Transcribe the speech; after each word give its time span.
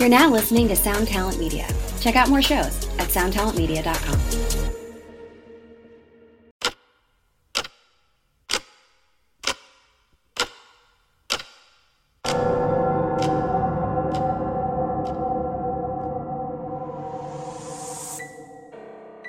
You're 0.00 0.08
now 0.08 0.30
listening 0.30 0.66
to 0.68 0.76
Sound 0.76 1.08
Talent 1.08 1.38
Media. 1.38 1.68
Check 2.00 2.16
out 2.16 2.30
more 2.30 2.40
shows 2.40 2.88
at 2.98 3.10
soundtalentmedia.com. 3.10 4.18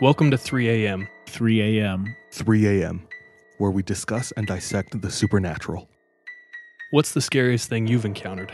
Welcome 0.02 0.32
to 0.32 0.38
3 0.38 0.86
a.m. 0.86 1.10
3 1.28 1.80
a.m. 1.80 2.16
3 2.32 2.82
a.m., 2.82 3.06
where 3.58 3.72
we 3.72 3.84
discuss 3.84 4.32
and 4.38 4.48
dissect 4.48 5.02
the 5.02 5.12
supernatural. 5.12 5.90
What's 6.92 7.12
the 7.12 7.20
scariest 7.20 7.68
thing 7.68 7.88
you've 7.88 8.06
encountered? 8.06 8.54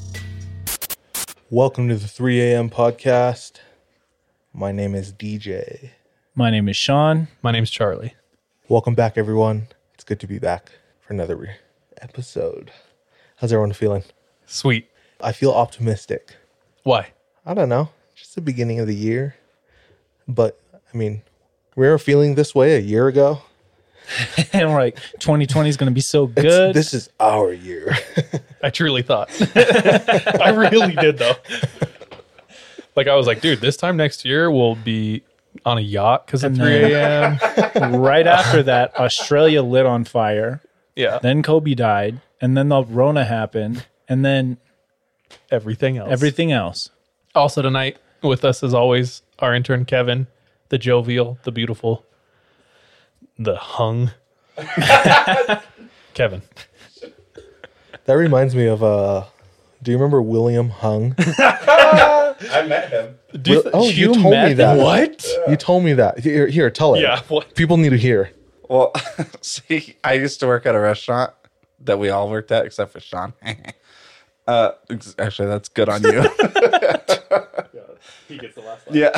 Welcome 1.53 1.89
to 1.89 1.97
the 1.97 2.07
3 2.07 2.39
a.m. 2.39 2.69
podcast. 2.69 3.59
My 4.53 4.71
name 4.71 4.95
is 4.95 5.11
DJ. 5.11 5.89
My 6.33 6.49
name 6.49 6.69
is 6.69 6.77
Sean. 6.77 7.27
My 7.41 7.51
name's 7.51 7.69
Charlie. 7.69 8.13
Welcome 8.69 8.95
back, 8.95 9.17
everyone. 9.17 9.67
It's 9.93 10.05
good 10.05 10.21
to 10.21 10.27
be 10.27 10.39
back 10.39 10.71
for 11.01 11.13
another 11.13 11.35
re- 11.35 11.55
episode. 12.01 12.71
How's 13.35 13.51
everyone 13.51 13.73
feeling? 13.73 14.05
Sweet. 14.45 14.87
I 15.19 15.33
feel 15.33 15.51
optimistic. 15.51 16.37
Why? 16.83 17.09
I 17.45 17.53
don't 17.53 17.67
know, 17.67 17.89
just 18.15 18.35
the 18.35 18.39
beginning 18.39 18.79
of 18.79 18.87
the 18.87 18.95
year. 18.95 19.35
But 20.29 20.57
I 20.73 20.95
mean, 20.95 21.21
we 21.75 21.85
were 21.85 21.99
feeling 21.99 22.35
this 22.35 22.55
way 22.55 22.77
a 22.77 22.79
year 22.79 23.09
ago. 23.09 23.41
and 24.53 24.69
we're 24.69 24.79
like, 24.79 24.95
2020 25.19 25.69
is 25.69 25.77
going 25.77 25.89
to 25.89 25.93
be 25.93 26.01
so 26.01 26.25
It's- 26.25 26.43
good. 26.43 26.75
This 26.75 26.93
is 26.93 27.09
our 27.19 27.53
year. 27.53 27.95
I 28.63 28.69
truly 28.69 29.01
thought. 29.01 29.29
I 30.41 30.49
really 30.49 30.95
did, 30.95 31.17
though. 31.17 31.33
Like, 32.95 33.07
I 33.07 33.15
was 33.15 33.25
like, 33.27 33.41
dude, 33.41 33.61
this 33.61 33.77
time 33.77 33.97
next 33.97 34.25
year 34.25 34.51
we'll 34.51 34.75
be 34.75 35.23
on 35.65 35.77
a 35.77 35.81
yacht 35.81 36.25
because 36.25 36.43
of 36.43 36.55
3 36.55 36.65
a.m. 36.93 37.95
right 37.95 38.27
after 38.27 38.63
that, 38.63 38.95
Australia 38.99 39.61
lit 39.63 39.85
on 39.85 40.03
fire. 40.03 40.61
Yeah. 40.95 41.19
Then 41.21 41.41
Kobe 41.41 41.73
died. 41.73 42.19
And 42.41 42.57
then 42.57 42.69
the 42.69 42.83
Rona 42.83 43.23
happened. 43.23 43.85
And 44.09 44.25
then 44.25 44.57
Everything 45.49 45.97
else. 45.97 46.09
everything 46.11 46.51
else. 46.51 46.89
Also, 47.33 47.61
tonight 47.61 47.97
with 48.21 48.43
us, 48.43 48.61
as 48.63 48.73
always, 48.73 49.21
our 49.39 49.53
intern 49.55 49.85
Kevin, 49.85 50.27
the 50.69 50.77
jovial, 50.77 51.37
the 51.43 51.51
beautiful, 51.51 52.05
the 53.37 53.55
hung. 53.55 54.11
Kevin. 56.13 56.41
that 58.05 58.13
reminds 58.13 58.55
me 58.55 58.67
of 58.67 58.83
uh 58.83 59.25
do 59.81 59.89
you 59.91 59.97
remember 59.97 60.21
William 60.21 60.69
Hung? 60.69 61.15
I 61.39 62.65
met 62.67 62.89
him. 62.89 63.17
Do 63.41 63.51
you 63.51 63.61
Will- 63.63 63.71
oh, 63.73 63.89
you, 63.89 64.09
you 64.09 64.13
told 64.13 64.29
met 64.31 64.47
me 64.49 64.53
that. 64.55 64.77
him? 64.77 64.83
what? 64.83 65.25
You 65.47 65.55
told 65.55 65.83
me 65.83 65.93
that. 65.93 66.19
Here, 66.19 66.45
here, 66.47 66.69
tell 66.69 66.93
it. 66.95 67.01
Yeah. 67.01 67.21
What? 67.29 67.55
People 67.55 67.77
need 67.77 67.89
to 67.89 67.97
hear. 67.97 68.31
Well, 68.69 68.93
see, 69.41 69.95
I 70.03 70.13
used 70.13 70.39
to 70.41 70.47
work 70.47 70.65
at 70.67 70.75
a 70.75 70.79
restaurant 70.79 71.31
that 71.79 71.97
we 71.97 72.09
all 72.09 72.29
worked 72.29 72.51
at 72.51 72.65
except 72.65 72.91
for 72.93 72.99
Sean. 72.99 73.33
uh, 74.47 74.71
actually, 75.17 75.47
that's 75.47 75.69
good 75.69 75.89
on 75.89 76.03
you. 76.03 76.21
He 78.27 78.37
gets 78.37 78.55
the 78.55 78.61
last 78.61 78.83
yeah. 78.91 79.09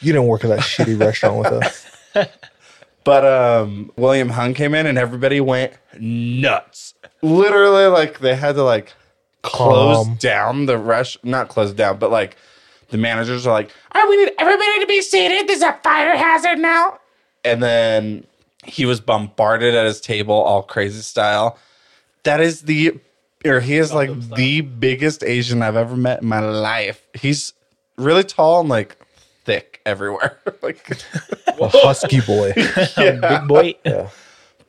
You 0.00 0.12
didn't 0.12 0.26
work 0.26 0.44
at 0.44 0.48
that 0.48 0.60
shitty 0.60 0.98
restaurant 0.98 1.36
with 1.38 1.52
us. 1.52 1.86
But 3.04 3.24
um, 3.24 3.92
William 3.96 4.30
Hung 4.30 4.54
came 4.54 4.74
in 4.74 4.86
and 4.86 4.96
everybody 4.96 5.40
went 5.40 5.74
nuts. 5.98 6.94
Literally, 7.22 7.86
like 7.86 8.20
they 8.20 8.34
had 8.34 8.54
to 8.54 8.64
like 8.64 8.94
close 9.42 10.06
Calm. 10.06 10.16
down 10.16 10.66
the 10.66 10.78
rest. 10.78 11.22
Not 11.24 11.48
close 11.48 11.72
down, 11.72 11.98
but 11.98 12.10
like 12.10 12.36
the 12.88 12.98
managers 12.98 13.46
are 13.46 13.52
like, 13.52 13.70
"Oh, 13.94 14.06
we 14.08 14.16
need 14.16 14.32
everybody 14.38 14.80
to 14.80 14.86
be 14.86 15.02
seated. 15.02 15.46
There's 15.46 15.62
a 15.62 15.78
fire 15.82 16.16
hazard 16.16 16.58
now." 16.58 16.98
And 17.44 17.62
then 17.62 18.26
he 18.64 18.86
was 18.86 19.00
bombarded 19.00 19.74
at 19.74 19.84
his 19.84 20.00
table, 20.00 20.34
all 20.34 20.62
crazy 20.62 21.02
style. 21.02 21.58
That 22.22 22.40
is 22.40 22.62
the, 22.62 22.98
or 23.44 23.60
he 23.60 23.76
is 23.76 23.92
like 23.92 24.18
the 24.30 24.62
biggest 24.62 25.22
Asian 25.22 25.62
I've 25.62 25.76
ever 25.76 25.96
met 25.96 26.22
in 26.22 26.28
my 26.28 26.40
life. 26.40 27.06
He's 27.12 27.52
really 27.96 28.24
tall 28.24 28.60
and 28.60 28.68
like 28.68 28.96
thick 29.44 29.80
everywhere. 29.86 30.38
like, 30.62 30.88
A 31.46 31.68
husky 31.68 32.20
boy. 32.20 32.52
Big 32.96 33.46
boy. 33.48 33.74
Yeah. 33.84 34.08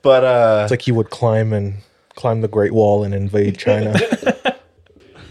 but 0.01 0.23
uh, 0.23 0.61
It's 0.63 0.71
like 0.71 0.81
he 0.81 0.91
would 0.91 1.09
climb 1.09 1.53
and 1.53 1.75
climb 2.15 2.41
the 2.41 2.47
Great 2.47 2.73
Wall 2.73 3.03
and 3.03 3.13
invade 3.13 3.57
China. 3.57 3.95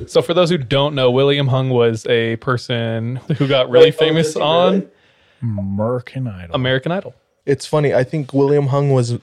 So, 0.09 0.21
for 0.23 0.35
those 0.35 0.51
who 0.51 0.59
don't 0.59 0.97
know, 0.97 1.11
William 1.11 1.47
Hung 1.47 1.71
was 1.71 2.05
a 2.07 2.35
person 2.37 3.17
who 3.39 3.47
got 3.47 3.71
really 3.71 3.93
famous 3.93 4.35
on 4.35 4.89
American 5.41 6.27
Idol. 6.27 6.55
American 6.55 6.91
Idol. 6.91 7.15
it's 7.47 7.65
funny. 7.65 7.95
I 7.95 8.03
think 8.03 8.33
William 8.33 8.67
Hung 8.67 8.91
was 8.91 9.19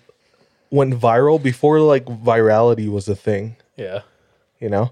went 0.70 0.94
viral 0.94 1.42
before 1.44 1.82
like 1.82 2.06
virality 2.06 2.90
was 2.90 3.10
a 3.10 3.16
thing. 3.16 3.58
Yeah. 3.76 4.02
You 4.62 4.70
know, 4.70 4.92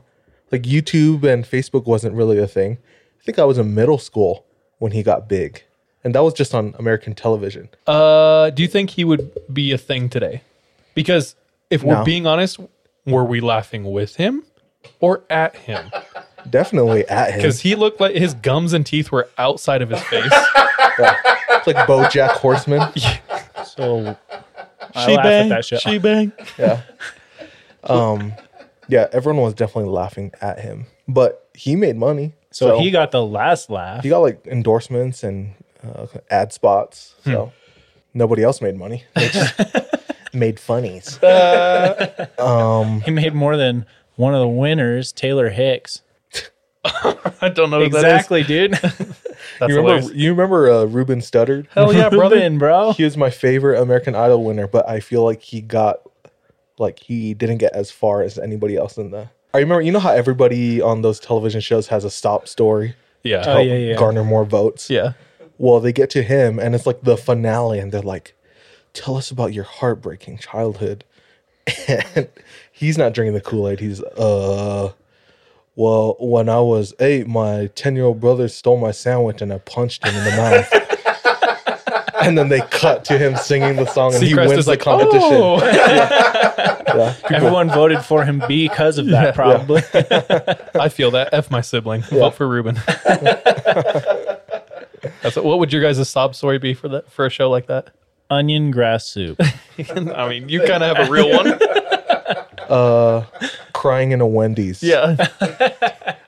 like 0.52 0.64
YouTube 0.64 1.24
and 1.24 1.46
Facebook 1.46 1.86
wasn't 1.86 2.14
really 2.16 2.38
a 2.40 2.48
thing. 2.48 2.78
I 3.22 3.24
think 3.24 3.40
I 3.40 3.46
was 3.46 3.58
in 3.58 3.74
middle 3.74 3.98
school 4.00 4.46
when 4.80 4.92
he 4.92 5.04
got 5.04 5.30
big, 5.30 5.64
and 6.04 6.14
that 6.16 6.22
was 6.24 6.34
just 6.34 6.54
on 6.56 6.74
American 6.80 7.14
television. 7.16 7.70
Uh, 7.88 8.50
do 8.50 8.62
you 8.64 8.68
think 8.68 8.90
he 8.92 9.04
would 9.06 9.32
be 9.54 9.72
a 9.72 9.78
thing 9.78 10.10
today? 10.10 10.42
Because 10.96 11.36
if 11.70 11.84
we're 11.84 11.96
No. 12.00 12.04
being 12.04 12.26
honest, 12.26 12.60
were 13.06 13.24
we 13.24 13.40
laughing 13.42 13.84
with 13.92 14.16
him 14.16 14.44
or 15.00 15.24
at 15.30 15.56
him? 15.56 15.92
Definitely 16.50 17.08
at 17.08 17.32
him. 17.32 17.38
Because 17.38 17.60
he 17.62 17.76
looked 17.76 18.00
like 18.00 18.16
his 18.16 18.34
gums 18.34 18.74
and 18.74 18.86
teeth 18.86 19.12
were 19.12 19.30
outside 19.38 19.82
of 19.82 19.90
his 19.90 20.02
face. 20.04 20.32
It's 21.52 21.68
like 21.68 21.76
BoJack 21.88 22.32
Horseman. 22.32 22.82
So 23.66 24.16
I 24.96 25.06
she 25.06 25.16
laugh 25.16 25.20
at 25.20 25.24
bang, 25.24 25.50
that 25.50 25.66
shit. 25.66 25.82
she 25.82 25.98
bang. 26.00 26.32
Yeah. 26.58 26.82
Um. 27.84 28.34
Yeah, 28.88 29.08
everyone 29.14 29.44
was 29.44 29.54
definitely 29.54 29.92
laughing 29.92 30.32
at 30.42 30.60
him, 30.60 30.86
but 31.08 31.48
he 31.54 31.76
made 31.76 31.96
money. 31.96 32.34
So, 32.52 32.80
he 32.80 32.90
got 32.92 33.12
the 33.12 33.24
last 33.24 33.70
laugh. 33.70 34.04
he 34.04 34.10
got 34.10 34.20
like 34.20 34.46
endorsements 34.48 35.24
and 35.24 35.54
uh, 35.84 36.08
ad 36.30 36.52
spots. 36.52 37.16
So 37.24 37.52
nobody 38.14 38.44
else 38.44 38.62
made 38.62 38.76
money. 38.76 39.04
They 39.16 39.30
just 39.30 39.60
made 40.34 40.60
funnies. 40.60 41.22
um, 42.40 43.02
He 43.02 43.12
made 43.12 43.34
more 43.34 43.56
than 43.58 43.86
one 44.16 44.34
of 44.34 44.40
the 44.42 44.48
winners, 44.48 45.12
Taylor 45.12 45.50
Hicks. 45.50 46.02
I 46.86 47.50
don't 47.54 47.70
know 47.70 47.80
who 47.80 47.86
Exactly, 47.86 48.44
dude. 48.44 48.74
that 48.74 48.96
is. 49.02 49.70
You 49.70 49.76
remember? 49.82 50.14
You 50.14 50.32
remember 50.32 50.72
uh, 50.72 50.84
Ruben 50.86 51.20
Studdard? 51.20 51.68
Hell 51.72 51.94
yeah, 51.94 52.10
brother. 52.10 52.38
Ruben, 52.38 52.58
bro. 52.58 52.94
He 52.94 53.04
was 53.04 53.18
my 53.18 53.30
favorite 53.30 53.82
American 53.82 54.16
Idol 54.16 54.44
winner, 54.44 54.66
but 54.68 54.88
I 54.88 55.02
feel 55.02 55.24
like 55.24 55.42
he 55.42 55.62
got 55.62 56.00
like 56.78 57.00
he 57.00 57.34
didn't 57.34 57.58
get 57.58 57.74
as 57.74 57.92
far 57.92 58.22
as 58.22 58.38
anybody 58.40 58.76
else 58.78 58.98
in 58.98 59.12
the. 59.12 59.30
I 59.54 59.60
remember, 59.60 59.82
you 59.82 59.92
know 59.92 60.00
how 60.00 60.12
everybody 60.12 60.82
on 60.82 61.02
those 61.02 61.20
television 61.20 61.60
shows 61.62 61.88
has 61.88 62.04
a 62.04 62.10
stop 62.10 62.48
story 62.48 62.96
Yeah. 63.24 63.44
Oh, 63.48 63.60
yeah, 63.60 63.76
yeah. 63.76 63.96
garner 63.96 64.24
more 64.24 64.46
votes. 64.46 64.90
yeah. 64.90 65.14
Well, 65.58 65.80
they 65.82 65.92
get 65.92 66.10
to 66.12 66.24
him, 66.24 66.58
and 66.58 66.74
it's 66.74 66.86
like 66.86 67.02
the 67.02 67.18
finale, 67.18 67.80
and 67.80 67.92
they're 67.92 68.02
like, 68.02 68.34
"Tell 68.94 69.18
us 69.18 69.30
about 69.30 69.52
your 69.54 69.66
heartbreaking 69.66 70.38
childhood." 70.38 71.04
And 71.88 72.30
he's 72.72 72.98
not 72.98 73.14
drinking 73.14 73.34
the 73.34 73.42
Kool 73.42 73.68
Aid. 73.68 73.82
He's, 73.82 74.02
uh, 74.02 74.94
well, 75.76 76.16
when 76.20 76.48
I 76.48 76.62
was 76.62 76.94
eight, 77.02 77.28
my 77.28 77.68
ten-year-old 77.76 78.22
brother 78.22 78.48
stole 78.48 78.78
my 78.78 78.92
sandwich, 78.92 79.42
and 79.42 79.52
I 79.52 79.58
punched 79.58 80.06
him 80.06 80.16
in 80.16 80.24
the 80.24 80.32
mouth. 80.32 80.89
And 82.22 82.38
then 82.38 82.50
they 82.50 82.62
cut 82.62 83.06
to 83.06 83.18
him 83.18 83.36
singing 83.36 83.76
the 83.76 83.86
song, 83.86 84.14
and 84.14 84.24
he 84.24 84.36
wins 84.36 84.52
is 84.54 84.66
the 84.66 84.72
like, 84.72 84.80
competition. 84.82 85.22
"Oh." 85.32 85.60
Yeah. 86.90 87.14
Everyone 87.30 87.70
voted 87.70 88.04
for 88.04 88.26
him 88.26 88.42
because 88.48 88.98
of 88.98 89.06
that, 89.08 89.36
probably. 89.36 89.84
I 90.82 90.90
feel 90.90 91.12
that. 91.12 91.30
F 91.34 91.52
my 91.52 91.62
sibling. 91.62 92.02
Vote 92.02 92.34
for 92.36 92.48
Ruben. 92.48 92.76
That's 95.22 95.36
what, 95.36 95.46
what 95.46 95.60
would 95.60 95.72
your 95.72 95.82
guys' 95.82 96.10
sob 96.10 96.36
story 96.36 96.58
be 96.58 96.74
for 96.74 96.90
that 96.90 97.12
for 97.12 97.26
a 97.26 97.30
show 97.30 97.50
like 97.50 97.68
that? 97.68 97.92
Onion 98.30 98.72
grass 98.72 99.06
soup. 99.06 99.40
I 99.96 100.28
mean, 100.30 100.50
you 100.50 100.62
kind 100.62 100.84
of 100.84 100.98
have 100.98 101.08
a 101.08 101.12
real 101.12 101.30
one. 101.30 101.60
Uh, 102.70 103.26
crying 103.74 104.12
in 104.12 104.22
a 104.22 104.28
Wendy's. 104.28 104.84
Yeah. 104.84 105.16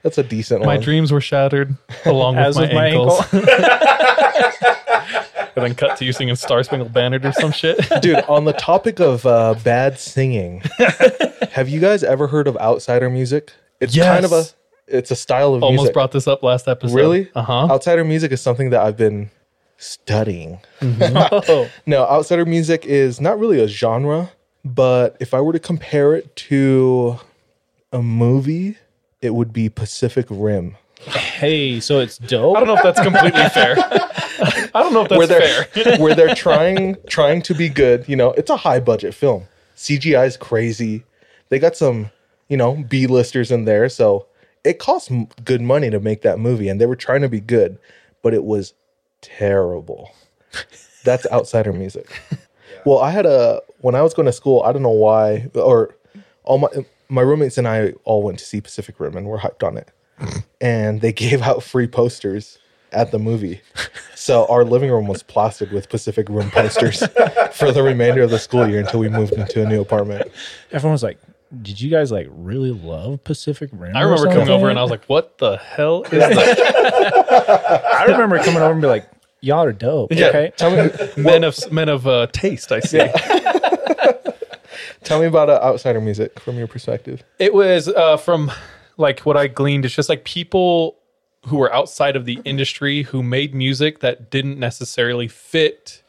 That's 0.04 0.18
a 0.18 0.24
decent 0.24 0.62
My 0.62 0.68
one. 0.68 0.78
My 0.78 0.84
dreams 0.84 1.12
were 1.12 1.22
shattered 1.22 1.76
along 2.06 2.38
with 2.38 2.56
my 2.56 2.62
with 2.62 2.74
my 2.74 2.88
ankles. 2.88 3.22
ankle. 3.34 3.42
And 5.56 5.66
then 5.66 5.76
cut 5.76 5.98
to 5.98 6.06
you 6.06 6.14
singing 6.14 6.36
Star 6.36 6.64
Spangled 6.64 6.94
Banner 6.94 7.20
or 7.24 7.32
some 7.34 7.52
shit. 7.52 7.80
Dude, 8.02 8.24
on 8.28 8.46
the 8.46 8.54
topic 8.54 9.00
of 9.00 9.26
uh, 9.26 9.56
bad 9.64 10.00
singing, 10.00 10.62
have 11.52 11.70
you 11.70 11.80
guys 11.80 12.04
ever 12.04 12.28
heard 12.28 12.48
of 12.48 12.58
outsider 12.58 13.10
music? 13.10 13.52
It's 13.80 13.98
kind 13.98 14.26
of 14.26 14.32
a 14.32 14.44
it's 14.88 15.10
a 15.12 15.16
style 15.16 15.54
of 15.54 15.64
Almost 15.64 15.80
music. 15.82 15.94
brought 15.94 16.12
this 16.12 16.28
up 16.28 16.44
last 16.44 16.68
episode. 16.68 16.96
really? 16.96 17.30
Uh 17.34 17.42
huh. 17.44 17.68
Outsider 17.72 18.04
music 18.04 18.32
is 18.32 18.42
something 18.42 18.72
that 18.72 18.82
I've 18.82 18.98
been 18.98 19.30
studying. 19.78 20.60
Oh, 20.82 21.70
No, 21.86 22.04
outsider 22.06 22.46
music 22.46 22.86
is 22.86 23.20
not 23.22 23.40
really 23.40 23.60
a 23.60 23.68
genre, 23.68 24.32
but 24.66 25.18
if 25.20 25.34
I 25.34 25.42
were 25.42 25.54
to 25.54 25.60
compare 25.60 26.14
it 26.16 26.36
to 26.48 27.20
a 27.92 28.02
movie, 28.02 28.78
it 29.22 29.34
would 29.34 29.52
be 29.54 29.70
Pacific 29.70 30.26
Rim. 30.30 30.76
Hey, 31.06 31.80
so 31.80 32.00
it's 32.00 32.18
dope. 32.18 32.56
I 32.58 32.60
don't 32.60 32.68
know 32.68 32.78
if 32.78 32.84
that's 32.84 33.02
completely 33.02 33.48
fair. 33.50 33.76
I 34.74 34.82
don't 34.82 34.94
know 34.94 35.02
if 35.04 35.10
that's 35.10 35.18
where 35.18 35.28
they're 35.28 35.64
fair. 35.66 35.98
where 36.00 36.16
they're 36.16 36.36
trying 36.36 36.98
trying 37.08 37.42
to 37.44 37.54
be 37.56 37.70
good. 37.70 38.06
You 38.08 38.16
know, 38.16 38.32
it's 38.32 38.50
a 38.50 38.58
high 38.58 38.80
budget 38.80 39.14
film. 39.14 39.48
CGI 39.76 40.26
is 40.28 40.38
crazy. 40.38 41.04
They 41.50 41.60
got 41.60 41.76
some, 41.76 42.12
you 42.48 42.58
know, 42.58 42.76
B 42.88 43.08
listers 43.08 43.52
in 43.52 43.66
there, 43.66 43.90
so 43.90 44.28
it 44.64 44.80
cost 44.80 45.12
m- 45.12 45.28
good 45.44 45.62
money 45.62 45.90
to 45.90 46.00
make 46.00 46.22
that 46.22 46.40
movie, 46.40 46.70
and 46.70 46.80
they 46.80 46.86
were 46.86 46.96
trying 46.96 47.22
to 47.22 47.30
be 47.30 47.40
good, 47.40 47.78
but 48.22 48.34
it 48.34 48.44
was 48.44 48.74
terrible. 49.22 50.12
That's 51.04 51.26
outsider 51.32 51.74
music. 51.74 52.22
Well, 52.86 53.00
I 53.00 53.12
had 53.12 53.26
a 53.26 53.62
when 53.82 53.96
I 53.96 54.02
was 54.02 54.14
going 54.14 54.28
to 54.28 54.32
school. 54.32 54.62
I 54.64 54.72
don't 54.72 54.84
know 54.84 54.90
why, 54.90 55.50
or 55.56 55.96
all 56.44 56.58
my 56.60 56.70
my 57.10 57.22
roommates 57.22 57.58
and 57.58 57.68
I 57.68 57.94
all 58.04 58.24
went 58.24 58.40
to 58.40 58.46
see 58.46 58.62
Pacific 58.62 59.00
Rim, 59.00 59.16
and 59.18 59.28
we're 59.28 59.40
hyped 59.40 59.66
on 59.66 59.78
it. 59.78 59.90
And 60.60 61.02
they 61.02 61.12
gave 61.26 61.42
out 61.42 61.64
free 61.64 61.88
posters 61.88 62.58
at 62.92 63.12
the 63.12 63.20
movie. 63.20 63.62
So 64.16 64.46
our 64.48 64.64
living 64.66 64.92
room 64.92 65.08
was 65.08 65.24
plastered 65.24 65.72
with 65.72 65.90
Pacific 65.90 66.28
Rim 66.30 66.52
posters 66.52 67.00
for 67.54 67.72
the 67.72 67.82
remainder 67.84 68.22
of 68.22 68.30
the 68.30 68.40
school 68.40 68.68
year 68.68 68.80
until 68.82 69.00
we 69.00 69.10
moved 69.10 69.34
into 69.34 69.64
a 69.64 69.66
new 69.68 69.82
apartment. 69.82 70.30
Everyone 70.72 70.92
was 70.92 71.02
like, 71.04 71.18
"Did 71.62 71.80
you 71.80 71.90
guys 71.90 72.12
like 72.12 72.28
really 72.30 72.72
love 72.72 73.24
Pacific 73.24 73.70
Rim?" 73.72 73.96
I 73.96 74.02
remember 74.02 74.30
coming 74.30 74.50
over 74.50 74.70
and 74.70 74.78
I 74.78 74.82
was 74.82 74.92
like, 74.92 75.06
"What 75.06 75.38
the 75.38 75.58
hell 75.58 76.04
is 76.04 76.12
that?" 76.12 77.86
I 78.02 78.06
remember 78.12 78.40
coming 78.40 78.62
over 78.62 78.74
and 78.74 78.82
be 78.82 78.88
like, 78.88 79.10
"Y'all 79.40 79.64
are 79.64 79.72
dope." 79.72 80.12
Okay, 80.12 80.52
Tell 80.58 80.72
me, 80.72 80.92
men 81.16 81.44
of 81.46 81.72
men 81.72 81.88
of 81.88 82.06
uh, 82.08 82.28
taste. 82.34 82.72
I 82.74 82.82
see. 82.82 83.08
tell 85.04 85.20
me 85.20 85.26
about 85.28 85.50
uh, 85.50 85.60
outsider 85.64 86.02
music 86.02 86.40
from 86.42 86.58
your 86.58 86.68
perspective. 86.68 87.24
It 87.40 87.54
was 87.54 87.88
uh, 87.88 88.18
from 88.18 88.52
like 89.02 89.22
what 89.22 89.36
I 89.36 89.48
gleaned. 89.48 89.86
is 89.86 89.94
just 89.94 90.10
like 90.10 90.24
people 90.24 90.98
who 91.48 91.58
were 91.58 91.74
outside 91.74 92.16
of 92.16 92.26
the 92.26 92.38
mm-hmm. 92.38 92.48
industry 92.48 93.04
who 93.04 93.24
made 93.24 93.54
music 93.54 94.00
that 94.00 94.30
didn't 94.30 94.60
necessarily 94.60 95.28
fit 95.28 96.04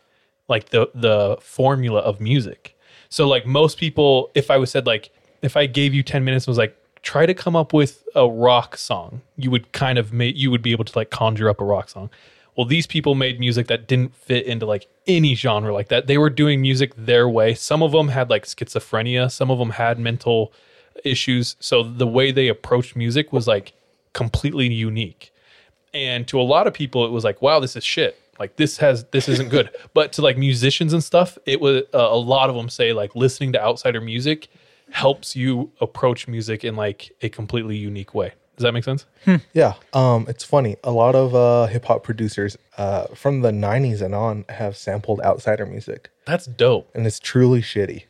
like 0.48 0.70
the 0.70 0.90
the 0.94 1.38
formula 1.40 2.00
of 2.00 2.20
music. 2.20 2.76
So 3.08 3.26
like 3.26 3.46
most 3.46 3.78
people, 3.78 4.30
if 4.34 4.50
I 4.50 4.58
was 4.58 4.70
said 4.70 4.86
like 4.86 5.10
if 5.40 5.56
I 5.56 5.66
gave 5.66 5.94
you 5.94 6.02
ten 6.02 6.24
minutes 6.24 6.46
and 6.46 6.52
was 6.52 6.58
like 6.58 6.76
try 7.02 7.26
to 7.26 7.34
come 7.34 7.56
up 7.56 7.72
with 7.72 8.04
a 8.14 8.28
rock 8.28 8.76
song, 8.76 9.22
you 9.36 9.50
would 9.50 9.72
kind 9.72 9.98
of 9.98 10.12
make 10.12 10.36
you 10.36 10.50
would 10.50 10.62
be 10.62 10.72
able 10.72 10.84
to 10.84 10.98
like 10.98 11.10
conjure 11.10 11.48
up 11.48 11.60
a 11.60 11.64
rock 11.64 11.88
song. 11.88 12.10
Well, 12.56 12.66
these 12.66 12.86
people 12.86 13.14
made 13.14 13.40
music 13.40 13.66
that 13.68 13.88
didn't 13.88 14.14
fit 14.14 14.44
into 14.44 14.66
like 14.66 14.86
any 15.06 15.34
genre 15.34 15.72
like 15.72 15.88
that. 15.88 16.06
They 16.06 16.18
were 16.18 16.28
doing 16.28 16.60
music 16.60 16.94
their 16.96 17.26
way. 17.26 17.54
Some 17.54 17.82
of 17.82 17.92
them 17.92 18.08
had 18.08 18.28
like 18.28 18.44
schizophrenia, 18.44 19.30
some 19.30 19.50
of 19.50 19.58
them 19.58 19.70
had 19.70 19.98
mental 19.98 20.52
issues. 21.04 21.56
So 21.60 21.82
the 21.82 22.06
way 22.06 22.32
they 22.32 22.48
approached 22.48 22.96
music 22.96 23.32
was 23.32 23.46
like 23.46 23.72
completely 24.12 24.72
unique. 24.72 25.32
And 25.94 26.26
to 26.28 26.40
a 26.40 26.42
lot 26.42 26.66
of 26.66 26.74
people, 26.74 27.04
it 27.04 27.10
was 27.10 27.24
like, 27.24 27.42
wow, 27.42 27.60
this 27.60 27.76
is 27.76 27.84
shit. 27.84 28.18
Like 28.38 28.56
this 28.56 28.78
has 28.78 29.04
this 29.12 29.28
isn't 29.28 29.50
good. 29.50 29.70
but 29.94 30.12
to 30.14 30.22
like 30.22 30.38
musicians 30.38 30.92
and 30.92 31.04
stuff, 31.04 31.36
it 31.46 31.60
was 31.60 31.82
uh, 31.94 31.98
a 31.98 32.16
lot 32.16 32.48
of 32.50 32.56
them 32.56 32.68
say 32.68 32.92
like 32.92 33.14
listening 33.14 33.52
to 33.52 33.62
outsider 33.62 34.00
music 34.00 34.48
helps 34.90 35.36
you 35.36 35.70
approach 35.80 36.28
music 36.28 36.64
in 36.64 36.76
like 36.76 37.12
a 37.22 37.28
completely 37.28 37.76
unique 37.76 38.14
way. 38.14 38.32
Does 38.56 38.64
that 38.64 38.72
make 38.72 38.84
sense? 38.84 39.06
Yeah, 39.54 39.74
um, 39.94 40.26
it's 40.28 40.44
funny. 40.44 40.76
A 40.84 40.90
lot 40.90 41.14
of 41.14 41.34
uh, 41.34 41.66
hip 41.66 41.86
hop 41.86 42.04
producers 42.04 42.56
uh, 42.76 43.06
from 43.14 43.40
the 43.40 43.50
'90s 43.50 44.02
and 44.02 44.14
on 44.14 44.44
have 44.50 44.76
sampled 44.76 45.20
outsider 45.22 45.64
music, 45.64 46.10
That's 46.26 46.46
dope. 46.46 46.90
and 46.94 47.06
it's 47.06 47.18
truly 47.18 47.62
shitty. 47.62 48.04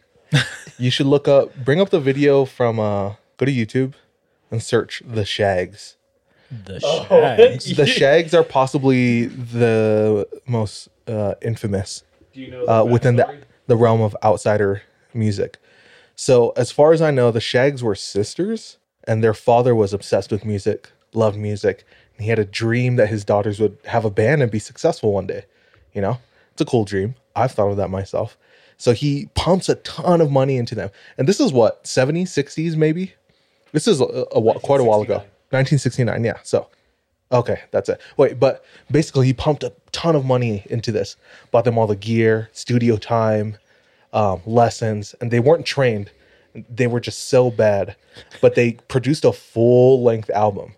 You 0.78 0.90
should 0.90 1.06
look 1.06 1.28
up, 1.28 1.54
bring 1.56 1.80
up 1.80 1.90
the 1.90 2.00
video 2.00 2.44
from. 2.44 2.80
Uh, 2.80 3.14
go 3.36 3.46
to 3.46 3.52
YouTube 3.52 3.94
and 4.50 4.62
search 4.62 5.02
the 5.06 5.24
Shaggs. 5.24 5.96
the 6.50 6.80
Shaggs. 6.80 7.76
The 7.76 7.86
Shaggs 7.86 8.34
are 8.34 8.44
possibly 8.44 9.26
the 9.26 10.28
most 10.46 10.88
uh, 11.06 11.34
infamous 11.42 12.02
Do 12.32 12.40
you 12.40 12.50
know 12.50 12.66
uh, 12.66 12.84
within 12.84 13.16
the 13.16 13.42
the 13.66 13.76
realm 13.76 14.00
of 14.00 14.16
outsider 14.22 14.82
music. 15.14 15.58
So, 16.14 16.50
as 16.56 16.70
far 16.70 16.92
as 16.92 17.00
I 17.00 17.10
know, 17.10 17.30
the 17.30 17.40
Shaggs 17.40 17.82
were 17.82 17.94
sisters, 17.94 18.76
and 19.04 19.24
their 19.24 19.34
father 19.34 19.74
was 19.74 19.92
obsessed 19.92 20.30
with 20.30 20.44
music, 20.44 20.90
loved 21.14 21.38
music, 21.38 21.84
and 22.16 22.24
he 22.24 22.30
had 22.30 22.38
a 22.38 22.44
dream 22.44 22.96
that 22.96 23.08
his 23.08 23.24
daughters 23.24 23.58
would 23.58 23.78
have 23.86 24.04
a 24.04 24.10
band 24.10 24.42
and 24.42 24.50
be 24.50 24.58
successful 24.58 25.12
one 25.12 25.26
day. 25.26 25.44
You 25.94 26.02
know, 26.02 26.18
it's 26.52 26.60
a 26.60 26.66
cool 26.66 26.84
dream. 26.84 27.14
I've 27.34 27.52
thought 27.52 27.70
of 27.70 27.76
that 27.78 27.88
myself. 27.88 28.36
So 28.82 28.92
he 28.92 29.28
pumps 29.34 29.68
a 29.68 29.76
ton 29.76 30.20
of 30.20 30.32
money 30.32 30.56
into 30.56 30.74
them, 30.74 30.90
and 31.16 31.28
this 31.28 31.38
is 31.38 31.52
what 31.52 31.84
70s, 31.84 32.22
60s, 32.22 32.74
maybe. 32.74 33.14
This 33.70 33.86
is 33.86 34.00
a, 34.00 34.04
a, 34.04 34.40
wh- 34.40 34.60
quite 34.60 34.80
a 34.80 34.82
while 34.82 35.02
ago, 35.02 35.18
1969. 35.50 36.24
Yeah. 36.24 36.38
So 36.42 36.66
Okay, 37.30 37.60
that's 37.70 37.88
it. 37.88 38.00
Wait, 38.16 38.40
but 38.40 38.64
basically, 38.90 39.26
he 39.26 39.34
pumped 39.34 39.62
a 39.62 39.72
ton 39.92 40.16
of 40.16 40.24
money 40.24 40.64
into 40.68 40.90
this, 40.90 41.14
bought 41.52 41.64
them 41.64 41.78
all 41.78 41.86
the 41.86 41.94
gear, 41.94 42.50
studio 42.50 42.96
time, 42.96 43.56
um, 44.12 44.42
lessons, 44.46 45.14
and 45.20 45.30
they 45.30 45.38
weren't 45.38 45.64
trained. 45.64 46.10
They 46.68 46.88
were 46.88 46.98
just 46.98 47.28
so 47.28 47.52
bad, 47.52 47.94
but 48.40 48.56
they 48.56 48.72
produced 48.88 49.24
a 49.24 49.32
full 49.32 50.02
length 50.02 50.28
album, 50.30 50.74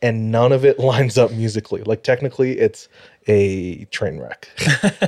and 0.00 0.30
none 0.30 0.52
of 0.52 0.64
it 0.64 0.78
lines 0.92 1.18
up 1.18 1.32
musically. 1.32 1.82
Like 1.82 2.04
technically, 2.04 2.56
it's 2.60 2.88
a 3.26 3.84
train 3.86 4.20
wreck, 4.20 4.48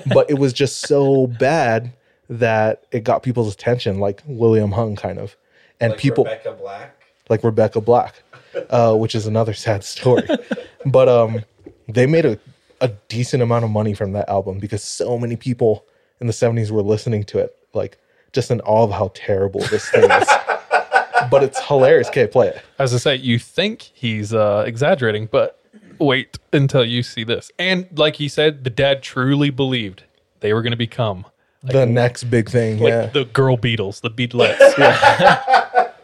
but 0.13 0.29
it 0.29 0.41
was 0.41 0.53
just 0.53 0.81
so 0.81 1.29
bad 1.29 1.93
that 2.31 2.85
it 2.93 3.03
got 3.03 3.23
people's 3.23 3.53
attention, 3.53 3.99
like 3.99 4.23
William 4.25 4.71
Hung 4.71 4.97
kind 4.97 5.19
of, 5.19 5.37
and 5.81 5.97
people 5.97 6.25
Rebecca 6.25 6.53
Black. 6.53 7.03
like 7.29 7.45
Rebecca 7.45 7.81
Black, 7.81 8.23
uh, 8.71 8.95
which 8.95 9.15
is 9.15 9.27
another 9.27 9.53
sad 9.53 9.85
story. 9.85 10.27
but 10.87 11.09
um, 11.09 11.45
they 11.89 12.07
made 12.07 12.25
a, 12.25 12.39
a 12.81 12.89
decent 13.09 13.43
amount 13.43 13.65
of 13.65 13.71
money 13.71 13.95
from 13.95 14.13
that 14.13 14.29
album 14.29 14.61
because 14.61 14.83
so 14.83 15.19
many 15.19 15.37
people 15.37 15.85
in 16.21 16.29
the 16.29 16.33
70s 16.33 16.71
were 16.71 16.83
listening 16.83 17.25
to 17.25 17.39
it, 17.39 17.57
like 17.75 17.99
just 18.33 18.51
in 18.51 18.61
awe 18.61 18.85
of 18.85 18.93
how 18.93 19.11
terrible 19.13 19.61
this 19.63 19.91
thing 19.91 20.09
is. 20.09 20.29
but 21.31 21.43
it's 21.43 21.61
hilarious. 21.67 22.09
Okay, 22.09 22.29
play 22.29 22.49
it. 22.49 22.63
As 22.79 22.95
I 22.95 22.99
say, 22.99 23.17
you 23.17 23.41
think 23.41 23.91
he's 23.93 24.33
uh, 24.33 24.63
exaggerating, 24.67 25.27
but 25.27 25.61
wait 25.99 26.39
until 26.53 26.85
you 26.85 27.03
see 27.03 27.25
this. 27.25 27.51
And 27.59 27.89
like 27.99 28.17
he 28.17 28.29
said, 28.29 28.63
the 28.63 28.71
dad 28.71 29.03
truly 29.03 29.51
believed 29.51 30.05
they 30.41 30.53
were 30.53 30.63
going 30.63 30.71
to 30.71 30.77
become 30.77 31.27
the 31.63 31.87
next 31.87 32.25
big 32.25 32.49
thing. 32.49 32.79
like 32.79 32.91
yeah. 32.91 33.07
the 33.07 33.25
girl 33.27 33.57
Beatles, 33.57 34.01
the 34.01 34.11
Beatlettes. 34.11 34.57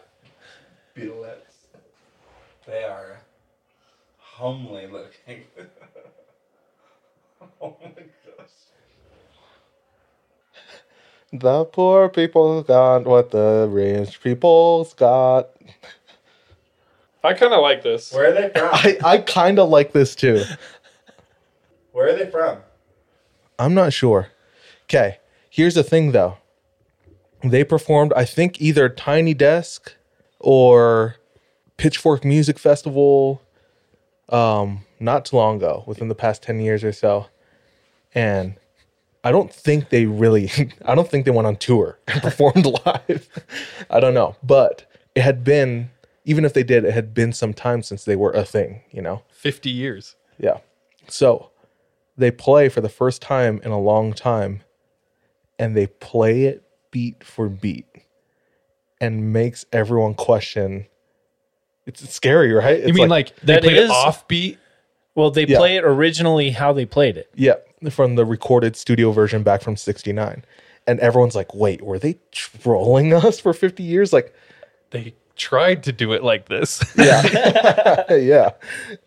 Beatlettes. 0.95 1.35
They 2.65 2.83
are 2.83 3.21
homely 4.17 4.87
looking. 4.87 5.43
oh 7.61 7.75
my 7.81 7.89
gosh. 7.89 8.49
the 11.33 11.65
poor 11.65 12.09
people 12.09 12.61
got 12.63 13.05
what 13.05 13.31
the 13.31 13.67
rich 13.69 14.21
people's 14.21 14.93
got. 14.93 15.49
I 17.23 17.33
kind 17.33 17.53
of 17.53 17.61
like 17.61 17.81
this. 17.83 18.13
Where 18.13 18.29
are 18.29 18.33
they 18.33 18.49
from? 18.49 18.69
I, 18.71 18.97
I 19.03 19.17
kind 19.17 19.59
of 19.59 19.69
like 19.69 19.91
this 19.91 20.15
too. 20.15 20.43
Where 21.91 22.09
are 22.09 22.17
they 22.17 22.29
from? 22.29 22.59
I'm 23.57 23.73
not 23.73 23.91
sure. 23.91 24.27
Okay, 24.83 25.17
here's 25.57 25.73
the 25.73 25.83
thing 25.83 26.11
though. 26.11 26.37
They 27.43 27.63
performed, 27.63 28.13
I 28.15 28.25
think, 28.25 28.61
either 28.61 28.89
Tiny 28.89 29.33
Desk 29.33 29.95
or 30.39 31.17
Pitchfork 31.77 32.23
Music 32.23 32.57
Festival 32.59 33.41
um, 34.29 34.85
not 34.99 35.25
too 35.25 35.35
long 35.35 35.57
ago, 35.57 35.83
within 35.87 36.09
the 36.09 36.15
past 36.15 36.43
10 36.43 36.59
years 36.59 36.83
or 36.83 36.91
so. 36.91 37.27
And 38.13 38.55
I 39.23 39.31
don't 39.31 39.53
think 39.53 39.89
they 39.89 40.05
really, 40.05 40.51
I 40.85 40.95
don't 40.95 41.09
think 41.09 41.25
they 41.25 41.31
went 41.31 41.47
on 41.47 41.55
tour 41.55 41.99
and 42.07 42.21
performed 42.21 42.65
live. 42.85 43.29
I 43.89 43.99
don't 43.99 44.13
know. 44.13 44.35
But 44.43 44.85
it 45.15 45.21
had 45.21 45.43
been, 45.43 45.89
even 46.25 46.45
if 46.45 46.53
they 46.53 46.63
did, 46.63 46.85
it 46.85 46.93
had 46.93 47.13
been 47.13 47.33
some 47.33 47.53
time 47.53 47.81
since 47.81 48.03
they 48.03 48.15
were 48.15 48.31
a 48.31 48.43
thing, 48.43 48.81
you 48.91 49.01
know? 49.01 49.23
50 49.29 49.69
years. 49.69 50.15
Yeah. 50.39 50.59
So 51.07 51.51
they 52.15 52.31
play 52.31 52.69
for 52.69 52.81
the 52.81 52.89
first 52.89 53.21
time 53.21 53.59
in 53.63 53.71
a 53.71 53.79
long 53.79 54.13
time 54.13 54.61
and 55.59 55.75
they 55.75 55.87
play 55.87 56.43
it 56.43 56.63
beat 56.91 57.23
for 57.23 57.49
beat 57.49 57.85
and 59.01 59.31
makes 59.33 59.65
everyone 59.71 60.13
question 60.13 60.87
It's 61.85 62.07
scary, 62.13 62.51
right? 62.53 62.85
You 62.85 62.93
mean 62.93 63.07
like, 63.09 63.35
they 63.37 63.53
That 63.53 63.63
played 63.63 63.77
is- 63.77 63.89
it 63.89 63.93
offbeat? 63.93 64.57
Well, 65.15 65.31
they 65.31 65.45
Yeah. 65.45 65.57
play 65.57 65.77
it 65.77 65.83
originally 65.83 66.51
how 66.51 66.73
they 66.73 66.85
played 66.85 67.17
it. 67.17 67.29
yeah, 67.33 67.55
from 67.89 68.15
the 68.15 68.25
recorded 68.25 68.75
studio 68.75 69.11
version 69.11 69.41
back 69.41 69.61
from 69.61 69.75
'69, 69.77 70.43
and 70.85 70.99
everyone's 70.99 71.35
like, 71.35 71.53
"Wait, 71.55 71.81
were 71.81 71.97
they 71.97 72.17
trolling 72.31 73.13
us 73.13 73.39
for 73.39 73.51
50 73.53 73.81
years?" 73.83 74.11
Like, 74.13 74.33
They 74.91 75.15
tried 75.35 75.83
to 75.83 75.91
do 75.91 76.13
it 76.13 76.23
like 76.23 76.49
this. 76.49 76.83
yeah, 76.97 78.03
yeah, 78.13 78.49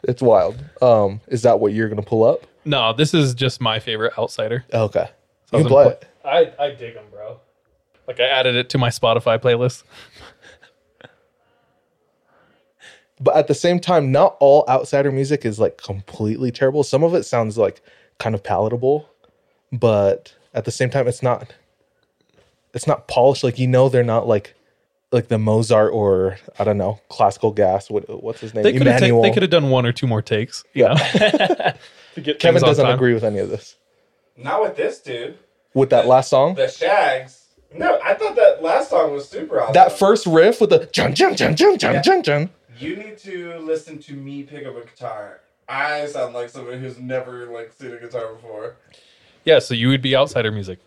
it's 0.05 0.21
wild. 0.23 0.57
Um, 0.83 1.21
is 1.29 1.43
that 1.43 1.61
what 1.61 1.73
you're 1.75 1.89
gonna 1.89 2.03
pull 2.03 2.25
up? 2.25 2.47
no, 2.65 2.93
this 2.93 3.15
is 3.15 3.35
just 3.35 3.61
my 3.61 3.79
favorite 3.79 4.13
outsider. 4.19 4.65
Okay, 4.73 5.09
I 5.53 5.59
you 5.59 5.65
was 5.65 5.73
play 5.73 5.85
gonna 5.85 5.97
it. 5.97 6.55
I 6.59 6.65
I 6.65 6.71
dig 6.75 6.95
them, 6.95 7.05
bro. 7.11 7.41
Like 8.07 8.21
I 8.21 8.25
added 8.27 8.55
it 8.57 8.69
to 8.71 8.79
my 8.79 8.89
Spotify 8.89 9.39
playlist. 9.39 9.85
but 13.21 13.37
at 13.37 13.47
the 13.49 13.55
same 13.55 13.79
time, 13.81 14.11
not 14.13 14.37
all 14.41 14.65
outsider 14.69 15.13
music 15.13 15.45
is 15.45 15.59
like 15.59 15.79
completely 15.79 16.51
terrible. 16.51 16.83
Some 16.83 17.03
of 17.05 17.15
it 17.15 17.25
sounds 17.25 17.59
like 17.59 17.83
kind 18.19 18.35
of 18.35 18.43
palatable, 18.43 19.09
but 19.73 20.35
at 20.55 20.65
the 20.65 20.71
same 20.71 20.91
time, 20.91 21.07
it's 21.07 21.23
not. 21.23 21.55
It's 22.73 22.87
not 22.87 23.09
polished. 23.09 23.43
Like 23.45 23.59
you 23.59 23.67
know, 23.67 23.89
they're 23.89 24.05
not 24.05 24.27
like 24.29 24.55
like 25.13 25.29
the 25.29 25.39
Mozart 25.39 25.93
or 25.93 26.39
I 26.59 26.65
don't 26.65 26.79
know 26.79 27.01
classical 27.09 27.51
gas. 27.51 27.91
What 27.91 28.23
what's 28.23 28.41
his 28.41 28.55
name? 28.55 28.63
They 28.63 28.73
could 28.73 28.87
have 28.87 28.99
Emmanuel. 28.99 29.23
they 29.23 29.33
could 29.33 29.43
have 29.43 29.51
done 29.51 29.71
one 29.71 29.85
or 29.87 29.93
two 29.93 30.07
more 30.07 30.23
takes. 30.23 30.63
You 30.73 30.85
Yeah. 30.85 30.95
know? 30.95 31.73
to 32.15 32.21
get 32.21 32.39
Kevin 32.39 32.63
doesn't 32.63 32.87
agree 32.87 33.13
with 33.15 33.25
any 33.25 33.39
of 33.39 33.51
this. 33.51 33.77
Not 34.43 34.63
with 34.63 34.77
this 34.77 35.01
dude. 35.01 35.39
With 35.75 35.91
that 35.91 36.07
last 36.07 36.31
song, 36.31 36.55
The 36.57 36.67
Shaggs. 36.69 37.37
No, 37.73 38.01
I 38.03 38.15
thought 38.15 38.35
that 38.35 38.63
last 38.63 38.91
song 38.91 39.13
was 39.13 39.29
super 39.29 39.61
awesome. 39.61 39.75
that 39.75 39.93
first 39.97 40.27
riff 40.27 40.61
with 40.61 40.71
the 40.71 40.87
jun 40.93 41.15
jun 41.15 41.37
jun 41.37 41.55
jun 41.55 41.79
jun 41.79 41.95
Yeah. 41.95 42.03
jun 42.03 42.23
jun. 42.25 42.51
You 42.79 42.97
need 42.97 43.19
to 43.19 43.59
listen 43.59 43.99
to 44.01 44.15
me 44.15 44.43
pick 44.43 44.67
up 44.67 44.77
a 44.77 44.81
guitar. 44.85 45.41
I 45.69 46.07
sound 46.07 46.35
like 46.35 46.49
somebody 46.49 46.79
who's 46.81 46.99
never 46.99 47.47
like 47.47 47.73
seen 47.79 47.93
a 47.93 47.99
guitar 47.99 48.33
before. 48.35 48.75
Yeah, 49.45 49.61
so 49.61 49.75
you 49.75 49.89
would 49.89 50.03
be 50.03 50.17
outsider 50.17 50.51
music. 50.51 50.81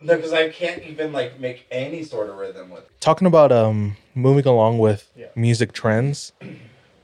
No, 0.00 0.16
because 0.16 0.32
I 0.32 0.48
can't 0.48 0.82
even 0.82 1.12
like 1.12 1.38
make 1.38 1.66
any 1.70 2.02
sort 2.02 2.28
of 2.28 2.36
rhythm 2.36 2.70
with. 2.70 2.82
it. 2.82 3.00
Talking 3.00 3.26
about 3.28 3.52
um 3.52 3.96
moving 4.16 4.46
along 4.46 4.78
with 4.78 5.08
music 5.36 5.72
trends, 5.72 6.32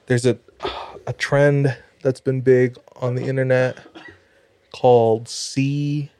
there's 0.06 0.26
a 0.26 0.36
a 1.06 1.12
trend 1.12 1.76
that's 2.02 2.20
been 2.20 2.40
big 2.40 2.76
on 2.96 3.14
the 3.14 3.22
internet 3.22 3.78
called 4.72 5.28
sea 5.28 6.10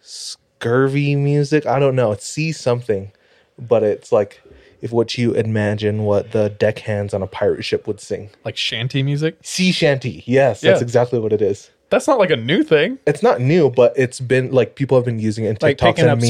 scurvy 0.00 1.16
music. 1.16 1.66
I 1.66 1.78
don't 1.78 1.96
know. 1.96 2.12
It's 2.12 2.26
sea 2.26 2.52
something, 2.52 3.12
but 3.58 3.82
it's 3.82 4.12
like 4.12 4.40
if 4.80 4.92
what 4.92 5.16
you 5.16 5.32
imagine 5.32 6.04
what 6.04 6.32
the 6.32 6.50
deckhands 6.50 7.14
on 7.14 7.22
a 7.22 7.26
pirate 7.26 7.64
ship 7.64 7.86
would 7.86 8.00
sing. 8.00 8.30
Like 8.44 8.56
shanty 8.56 9.02
music. 9.02 9.38
Sea 9.42 9.72
shanty. 9.72 10.22
Yes, 10.26 10.60
that's 10.60 10.82
exactly 10.82 11.18
what 11.18 11.32
it 11.32 11.42
is. 11.42 11.70
That's 11.88 12.08
not 12.08 12.18
like 12.18 12.30
a 12.30 12.36
new 12.36 12.64
thing. 12.64 12.98
It's 13.06 13.22
not 13.22 13.40
new, 13.40 13.70
but 13.70 13.92
it's 13.96 14.18
been 14.18 14.50
like 14.50 14.74
people 14.74 14.98
have 14.98 15.04
been 15.04 15.20
using 15.20 15.44
it 15.44 15.50
in 15.50 15.58
Like 15.62 15.78
TikToks 15.78 15.98
and 16.00 16.20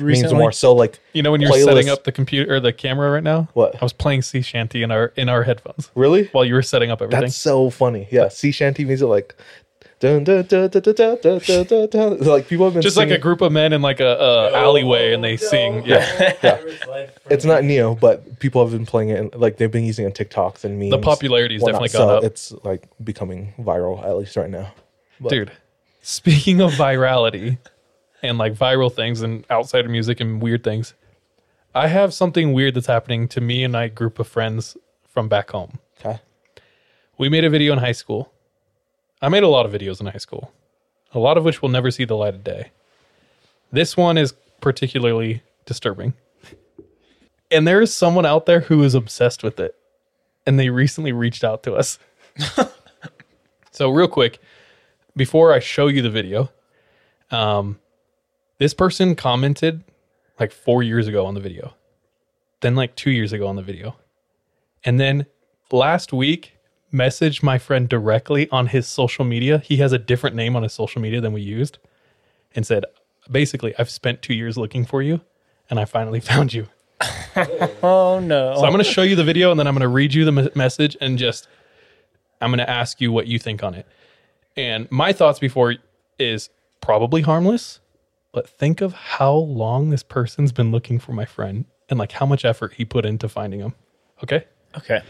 memes, 0.00 0.22
memes 0.22 0.32
more. 0.32 0.50
So 0.50 0.74
like 0.74 0.98
You 1.12 1.22
know 1.22 1.30
when 1.30 1.40
you're 1.40 1.50
Playlists. 1.52 1.64
setting 1.64 1.88
up 1.88 2.02
the 2.02 2.10
computer 2.10 2.52
or 2.52 2.58
the 2.58 2.72
camera 2.72 3.12
right 3.12 3.22
now? 3.22 3.48
What? 3.54 3.76
I 3.80 3.84
was 3.84 3.92
playing 3.92 4.22
sea 4.22 4.42
shanty 4.42 4.82
in 4.82 4.90
our 4.90 5.12
in 5.16 5.28
our 5.28 5.44
headphones 5.44 5.92
really, 5.94 6.24
while 6.32 6.44
you 6.44 6.54
were 6.54 6.62
setting 6.62 6.90
up 6.90 7.00
everything. 7.00 7.20
that's 7.20 7.36
so 7.36 7.70
funny. 7.70 8.08
Yeah, 8.10 8.28
sea 8.28 8.50
shanty 8.50 8.84
music 8.84 9.06
like. 9.08 9.36
Dun, 9.98 10.24
dun, 10.24 10.44
dun, 10.44 10.68
dun, 10.68 10.82
dun, 10.82 10.94
dun, 10.94 11.18
dun, 11.22 11.38
dun, 11.40 11.64
dun, 11.64 11.88
dun. 11.88 12.18
Like 12.18 12.48
people 12.48 12.66
have 12.66 12.74
been 12.74 12.82
Just 12.82 12.98
like 12.98 13.10
a 13.10 13.16
group 13.16 13.40
of 13.40 13.50
men 13.50 13.72
in 13.72 13.80
like 13.80 14.00
a, 14.00 14.06
a 14.06 14.52
alleyway 14.54 15.14
and 15.14 15.24
they 15.24 15.36
sing. 15.38 15.84
Yeah. 15.86 16.60
It's 17.30 17.44
not 17.46 17.64
Neo, 17.64 17.94
but 17.94 18.38
people 18.38 18.62
have 18.62 18.72
been 18.72 18.84
playing 18.84 19.08
it. 19.08 19.18
And, 19.18 19.34
like 19.34 19.56
they've 19.56 19.70
been 19.70 19.84
using 19.84 20.04
it 20.04 20.18
in 20.18 20.26
TikToks 20.26 20.64
and 20.64 20.78
memes. 20.78 20.90
The 20.90 20.98
popularity's 20.98 21.62
whatnot. 21.62 21.82
definitely 21.82 21.98
gone 21.98 22.08
so 22.08 22.16
up. 22.18 22.24
It's 22.24 22.52
like 22.62 22.88
becoming 23.02 23.54
viral 23.58 24.04
at 24.04 24.16
least 24.16 24.36
right 24.36 24.50
now. 24.50 24.72
But- 25.18 25.30
Dude, 25.30 25.52
speaking 26.02 26.60
of 26.60 26.72
virality 26.72 27.56
and 28.22 28.36
like 28.36 28.54
viral 28.54 28.92
things 28.92 29.22
and 29.22 29.46
outsider 29.50 29.88
music 29.88 30.20
and 30.20 30.42
weird 30.42 30.62
things, 30.62 30.92
I 31.74 31.88
have 31.88 32.12
something 32.12 32.52
weird 32.52 32.74
that's 32.74 32.86
happening 32.86 33.28
to 33.28 33.40
me 33.40 33.64
and 33.64 33.72
my 33.72 33.88
group 33.88 34.18
of 34.18 34.28
friends 34.28 34.76
from 35.08 35.28
back 35.28 35.50
home. 35.50 35.78
Okay. 36.00 36.20
We 37.16 37.30
made 37.30 37.44
a 37.44 37.50
video 37.50 37.72
in 37.72 37.78
high 37.78 37.92
school. 37.92 38.30
I 39.22 39.28
made 39.28 39.42
a 39.42 39.48
lot 39.48 39.66
of 39.66 39.72
videos 39.72 40.00
in 40.00 40.06
high 40.06 40.18
school, 40.18 40.52
a 41.12 41.18
lot 41.18 41.38
of 41.38 41.44
which 41.44 41.62
will 41.62 41.68
never 41.68 41.90
see 41.90 42.04
the 42.04 42.16
light 42.16 42.34
of 42.34 42.44
day. 42.44 42.70
This 43.72 43.96
one 43.96 44.18
is 44.18 44.34
particularly 44.60 45.42
disturbing. 45.64 46.14
And 47.50 47.66
there 47.66 47.80
is 47.80 47.94
someone 47.94 48.26
out 48.26 48.46
there 48.46 48.60
who 48.60 48.82
is 48.82 48.94
obsessed 48.94 49.42
with 49.42 49.60
it. 49.60 49.74
And 50.46 50.58
they 50.58 50.70
recently 50.70 51.12
reached 51.12 51.44
out 51.44 51.62
to 51.64 51.74
us. 51.74 51.98
so, 53.72 53.90
real 53.90 54.08
quick, 54.08 54.38
before 55.16 55.52
I 55.52 55.58
show 55.58 55.88
you 55.88 56.02
the 56.02 56.10
video, 56.10 56.50
um, 57.30 57.78
this 58.58 58.74
person 58.74 59.16
commented 59.16 59.82
like 60.38 60.52
four 60.52 60.82
years 60.82 61.08
ago 61.08 61.26
on 61.26 61.34
the 61.34 61.40
video, 61.40 61.74
then 62.60 62.76
like 62.76 62.94
two 62.94 63.10
years 63.10 63.32
ago 63.32 63.46
on 63.46 63.56
the 63.56 63.62
video, 63.62 63.96
and 64.84 65.00
then 65.00 65.26
last 65.72 66.12
week 66.12 66.55
messaged 66.92 67.42
my 67.42 67.58
friend 67.58 67.88
directly 67.88 68.48
on 68.50 68.68
his 68.68 68.86
social 68.86 69.24
media. 69.24 69.58
He 69.58 69.76
has 69.78 69.92
a 69.92 69.98
different 69.98 70.36
name 70.36 70.56
on 70.56 70.62
his 70.62 70.72
social 70.72 71.00
media 71.02 71.20
than 71.20 71.32
we 71.32 71.40
used, 71.40 71.78
and 72.54 72.66
said, 72.66 72.84
basically, 73.30 73.74
I've 73.78 73.90
spent 73.90 74.22
two 74.22 74.34
years 74.34 74.56
looking 74.56 74.84
for 74.84 75.02
you, 75.02 75.20
and 75.68 75.78
I 75.78 75.84
finally 75.84 76.20
found 76.32 76.52
you. 76.52 76.68
Oh 77.82 78.18
no! 78.18 78.54
So 78.54 78.64
I'm 78.64 78.72
going 78.72 78.82
to 78.82 78.90
show 78.90 79.02
you 79.02 79.14
the 79.14 79.22
video 79.22 79.50
and 79.50 79.60
then 79.60 79.66
I'm 79.66 79.74
going 79.74 79.82
to 79.82 79.88
read 79.88 80.14
you 80.14 80.24
the 80.24 80.32
me- 80.32 80.48
message 80.54 80.96
and 81.02 81.18
just 81.18 81.46
I'm 82.40 82.50
going 82.50 82.58
to 82.58 82.68
ask 82.68 82.98
you 82.98 83.12
what 83.12 83.26
you 83.26 83.38
think 83.38 83.62
on 83.62 83.74
it. 83.74 83.86
And 84.56 84.90
my 84.90 85.12
thoughts 85.12 85.38
before 85.38 85.74
is 86.18 86.48
probably 86.80 87.20
harmless, 87.20 87.80
but 88.32 88.48
think 88.48 88.80
of 88.80 88.94
how 88.94 89.34
long 89.34 89.90
this 89.90 90.02
person's 90.02 90.52
been 90.52 90.70
looking 90.70 90.98
for 90.98 91.12
my 91.12 91.26
friend 91.26 91.66
and 91.90 91.98
like 91.98 92.12
how 92.12 92.24
much 92.24 92.44
effort 92.44 92.72
he 92.74 92.84
put 92.84 93.04
into 93.04 93.28
finding 93.28 93.60
him. 93.60 93.74
Okay? 94.22 94.44
okay. 94.76 95.02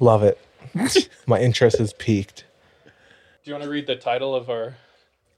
Love 0.00 0.22
it. 0.24 0.38
My 1.26 1.40
interest 1.40 1.80
is 1.80 1.92
peaked. 1.94 2.44
Do 2.84 3.50
you 3.50 3.54
want 3.54 3.64
to 3.64 3.70
read 3.70 3.86
the 3.86 3.96
title 3.96 4.34
of 4.34 4.48
our 4.48 4.76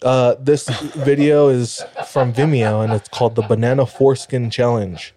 Uh, 0.02 0.34
this 0.38 0.68
video 0.68 1.48
is 1.48 1.82
from 2.06 2.32
Vimeo 2.32 2.84
and 2.84 2.92
it's 2.92 3.08
called 3.08 3.34
the 3.34 3.42
Banana 3.42 3.86
Foreskin 3.86 4.50
Challenge. 4.50 5.14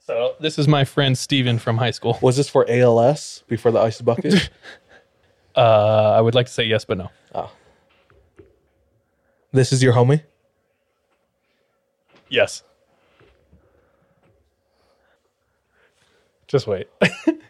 So, 0.00 0.34
this 0.38 0.58
is 0.58 0.68
my 0.68 0.84
friend 0.84 1.16
Steven 1.16 1.58
from 1.58 1.78
high 1.78 1.92
school. 1.92 2.18
Was 2.20 2.36
this 2.36 2.48
for 2.48 2.68
ALS 2.68 3.42
before 3.48 3.72
the 3.72 3.80
ice 3.80 4.00
bucket? 4.00 4.50
Uh, 5.56 6.14
I 6.16 6.20
would 6.20 6.34
like 6.34 6.46
to 6.46 6.52
say 6.52 6.64
yes 6.64 6.84
but 6.84 6.98
no. 6.98 7.10
this 9.52 9.72
is 9.72 9.84
your 9.84 9.92
homie? 9.92 10.22
Yes. 12.28 12.64
Just 16.48 16.66
wait. 16.66 16.88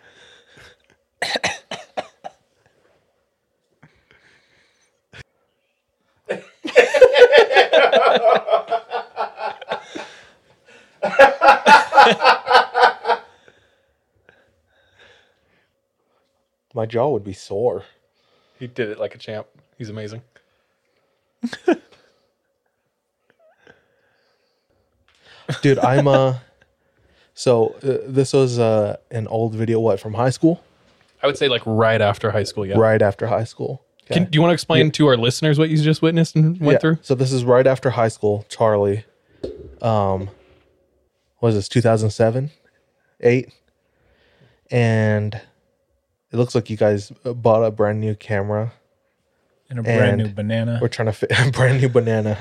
My 16.75 16.87
jaw 16.87 17.09
would 17.11 17.23
be 17.25 17.33
sore. 17.33 17.85
he 18.59 18.67
did 18.67 18.89
it 18.91 18.99
like 18.99 19.15
a 19.15 19.19
champ. 19.19 19.47
He's 19.79 19.91
amazing. 19.91 20.23
Dude, 25.63 25.79
I'm 25.79 26.09
uh 26.09 26.39
so 27.35 27.75
uh, 27.83 27.99
this 28.07 28.33
was 28.33 28.59
uh 28.59 28.97
an 29.11 29.27
old 29.29 29.55
video 29.55 29.79
what 29.81 30.01
from 30.01 30.15
high 30.15 30.31
school? 30.31 30.63
I 31.23 31.27
would 31.27 31.37
say 31.37 31.49
like 31.49 31.63
right 31.67 32.01
after 32.01 32.31
high 32.31 32.45
school. 32.45 32.65
Yeah. 32.67 32.79
Right 32.79 33.03
after 33.03 33.27
high 33.27 33.45
school. 33.45 33.83
Okay. 34.05 34.15
Can, 34.15 34.25
do 34.31 34.37
you 34.37 34.41
want 34.43 34.51
to 34.51 34.55
explain 34.55 34.91
to 34.93 35.07
our 35.07 35.17
listeners 35.17 35.59
what 35.59 35.71
you 35.71 35.79
just 35.83 36.03
witnessed 36.03 36.37
and 36.37 36.61
went 36.61 36.77
Yeah. 36.77 36.79
through? 36.79 36.99
So 37.03 37.15
this 37.15 37.33
is 37.33 37.45
right 37.45 37.67
after 37.67 37.91
high 37.91 38.09
school, 38.09 38.45
Charlie. 38.49 39.05
Um 39.83 40.31
was 41.45 41.55
this 41.55 41.69
2007? 41.69 42.51
8? 43.21 43.53
And 44.71 45.35
it 45.35 46.37
looks 46.37 46.55
like 46.55 46.71
you 46.71 46.77
guys 46.77 47.11
bought 47.25 47.63
a 47.63 47.71
brand 47.71 48.01
new 48.01 48.15
camera. 48.15 48.73
And 49.69 49.79
a 49.79 49.83
brand 49.83 50.19
new 50.19 50.29
banana. 50.29 50.79
We're 50.81 50.89
trying 50.89 51.07
to 51.07 51.13
fi- 51.13 51.51
brand 51.53 51.81
new 51.81 51.89
banana, 51.89 52.39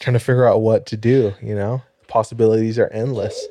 trying 0.00 0.14
to 0.14 0.20
figure 0.20 0.46
out 0.46 0.60
what 0.60 0.86
to 0.86 0.96
do, 0.96 1.34
you 1.40 1.54
know? 1.54 1.82
Possibilities 2.08 2.78
are 2.78 2.88
endless. 2.88 3.46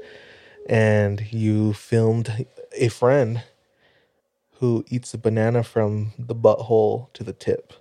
And 0.70 1.32
you 1.34 1.74
filmed 1.74 2.46
a 2.74 2.90
friend 2.90 3.44
who 4.60 4.86
eats 4.90 5.12
the 5.12 5.18
banana 5.18 5.64
from 5.64 6.14
the 6.20 6.36
butthole 6.36 7.12
to 7.14 7.24
the 7.24 7.34
tip. 7.34 7.74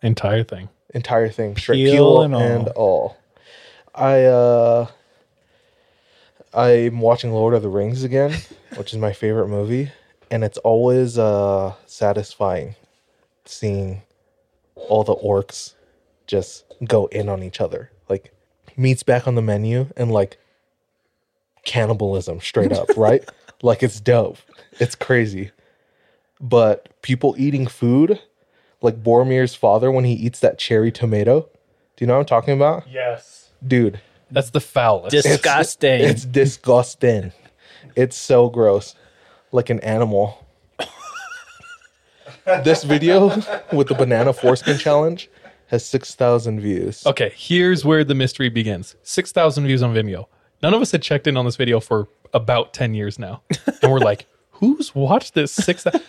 Entire 0.00 0.42
thing. 0.42 0.70
entire 0.94 1.28
thing, 1.28 1.54
Peel 1.54 1.74
peel, 1.74 2.22
and 2.22 2.34
and, 2.34 2.68
all. 2.68 2.74
all. 2.74 3.16
I 3.94 4.24
uh 4.24 4.86
I'm 6.54 7.00
watching 7.00 7.32
Lord 7.32 7.54
of 7.54 7.62
the 7.62 7.68
Rings 7.68 8.04
again, 8.04 8.34
which 8.76 8.92
is 8.92 8.98
my 8.98 9.12
favorite 9.12 9.48
movie, 9.48 9.90
and 10.30 10.44
it's 10.44 10.58
always 10.58 11.18
uh 11.18 11.74
satisfying 11.86 12.74
seeing 13.44 14.02
all 14.74 15.04
the 15.04 15.16
orcs 15.16 15.74
just 16.26 16.64
go 16.84 17.06
in 17.06 17.28
on 17.28 17.42
each 17.42 17.60
other. 17.60 17.90
Like 18.08 18.32
meat's 18.76 19.02
back 19.02 19.26
on 19.26 19.34
the 19.34 19.42
menu 19.42 19.88
and 19.96 20.12
like 20.12 20.38
cannibalism 21.64 22.40
straight 22.40 22.72
up, 22.72 22.88
right? 22.96 23.28
Like 23.62 23.82
it's 23.82 24.00
dope. 24.00 24.38
It's 24.78 24.94
crazy. 24.94 25.50
But 26.40 27.00
people 27.02 27.34
eating 27.38 27.66
food, 27.66 28.20
like 28.80 29.02
Boromir's 29.02 29.54
father 29.54 29.90
when 29.92 30.04
he 30.04 30.14
eats 30.14 30.40
that 30.40 30.58
cherry 30.58 30.90
tomato. 30.90 31.48
Do 31.96 32.04
you 32.04 32.06
know 32.06 32.14
what 32.14 32.20
I'm 32.20 32.26
talking 32.26 32.54
about? 32.54 32.88
Yes. 32.88 33.50
Dude, 33.64 34.00
That's 34.32 34.50
the 34.50 34.60
foulest. 34.60 35.10
Disgusting. 35.10 36.00
it's 36.00 36.24
disgusting. 36.24 37.32
It's 37.94 38.16
so 38.16 38.48
gross. 38.48 38.94
Like 39.52 39.68
an 39.70 39.80
animal. 39.80 40.46
this 42.64 42.82
video 42.82 43.28
with 43.72 43.88
the 43.88 43.94
banana 43.94 44.32
foreskin 44.32 44.78
challenge 44.78 45.28
has 45.66 45.84
6,000 45.86 46.60
views. 46.60 47.06
Okay, 47.06 47.32
here's 47.36 47.84
where 47.84 48.04
the 48.04 48.14
mystery 48.14 48.48
begins. 48.48 48.96
6,000 49.02 49.66
views 49.66 49.82
on 49.82 49.94
Vimeo. 49.94 50.26
None 50.62 50.74
of 50.74 50.80
us 50.80 50.92
had 50.92 51.02
checked 51.02 51.26
in 51.26 51.36
on 51.36 51.44
this 51.44 51.56
video 51.56 51.80
for 51.80 52.08
about 52.32 52.72
10 52.72 52.94
years 52.94 53.18
now. 53.18 53.42
And 53.82 53.92
we're 53.92 53.98
like, 53.98 54.26
who's 54.52 54.94
watched 54.94 55.34
this? 55.34 55.52
6,000? 55.52 56.00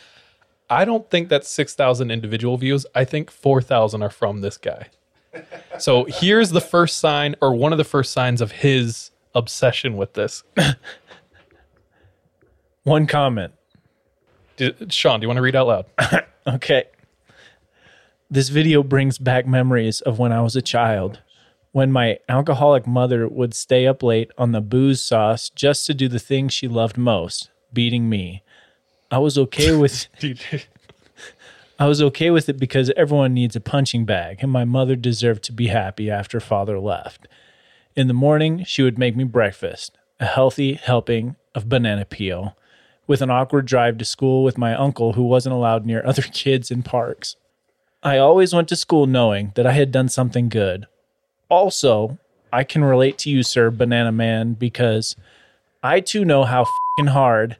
I 0.69 0.85
don't 0.85 1.09
think 1.09 1.29
that's 1.29 1.49
6,000 1.49 2.09
individual 2.09 2.57
views. 2.57 2.85
I 2.95 3.03
think 3.03 3.29
4,000 3.29 4.01
are 4.01 4.09
from 4.09 4.41
this 4.41 4.57
guy. 4.57 4.87
So 5.79 6.05
here's 6.05 6.51
the 6.51 6.61
first 6.61 6.97
sign, 6.97 7.35
or 7.41 7.53
one 7.55 7.71
of 7.71 7.77
the 7.77 7.83
first 7.83 8.13
signs 8.13 8.41
of 8.41 8.51
his 8.51 9.11
obsession 9.35 9.97
with 9.97 10.13
this. 10.13 10.43
One 12.83 13.07
comment. 13.07 13.53
Sean, 14.89 15.19
do 15.19 15.23
you 15.23 15.27
want 15.27 15.37
to 15.37 15.41
read 15.41 15.55
out 15.55 15.67
loud? 15.67 15.85
Okay. 16.45 16.83
This 18.29 18.49
video 18.49 18.83
brings 18.83 19.17
back 19.17 19.47
memories 19.47 20.01
of 20.01 20.19
when 20.19 20.33
I 20.33 20.41
was 20.41 20.57
a 20.57 20.61
child, 20.61 21.21
when 21.71 21.89
my 21.89 22.19
alcoholic 22.27 22.85
mother 22.85 23.29
would 23.29 23.53
stay 23.53 23.87
up 23.87 24.03
late 24.03 24.29
on 24.37 24.51
the 24.51 24.59
booze 24.59 25.01
sauce 25.01 25.49
just 25.49 25.85
to 25.85 25.93
do 25.93 26.09
the 26.09 26.19
thing 26.19 26.49
she 26.49 26.67
loved 26.67 26.97
most, 26.97 27.49
beating 27.71 28.09
me. 28.09 28.43
I 29.09 29.19
was 29.19 29.37
okay 29.37 29.73
with 29.73 30.07
Dude, 30.19 30.41
I 31.83 31.87
was 31.87 32.01
okay 32.01 32.29
with 32.29 32.47
it 32.47 32.57
because 32.57 32.93
everyone 32.95 33.33
needs 33.33 33.57
a 33.57 33.59
punching 33.59 34.05
bag, 34.05 34.37
and 34.39 34.49
my 34.49 34.63
mother 34.63 34.95
deserved 34.95 35.43
to 35.43 35.51
be 35.51 35.67
happy 35.67 36.09
after 36.09 36.39
father 36.39 36.79
left. 36.79 37.27
In 37.93 38.07
the 38.07 38.13
morning, 38.13 38.63
she 38.63 38.83
would 38.83 38.97
make 38.97 39.17
me 39.17 39.25
breakfast, 39.25 39.97
a 40.17 40.25
healthy 40.25 40.75
helping 40.75 41.35
of 41.53 41.67
banana 41.67 42.05
peel, 42.05 42.55
with 43.05 43.21
an 43.21 43.29
awkward 43.29 43.65
drive 43.65 43.97
to 43.97 44.05
school 44.05 44.45
with 44.45 44.57
my 44.57 44.73
uncle 44.73 45.11
who 45.11 45.23
wasn't 45.23 45.55
allowed 45.55 45.85
near 45.85 46.01
other 46.05 46.21
kids 46.21 46.71
in 46.71 46.83
parks. 46.83 47.35
I 48.01 48.17
always 48.17 48.55
went 48.55 48.69
to 48.69 48.77
school 48.77 49.05
knowing 49.05 49.51
that 49.55 49.67
I 49.67 49.73
had 49.73 49.91
done 49.91 50.07
something 50.07 50.47
good. 50.47 50.87
Also, 51.49 52.17
I 52.53 52.63
can 52.63 52.85
relate 52.85 53.17
to 53.17 53.29
you, 53.29 53.43
sir, 53.43 53.69
Banana 53.69 54.13
Man, 54.13 54.53
because 54.53 55.17
I 55.83 55.99
too 55.99 56.23
know 56.23 56.45
how 56.45 56.65
hard 57.09 57.57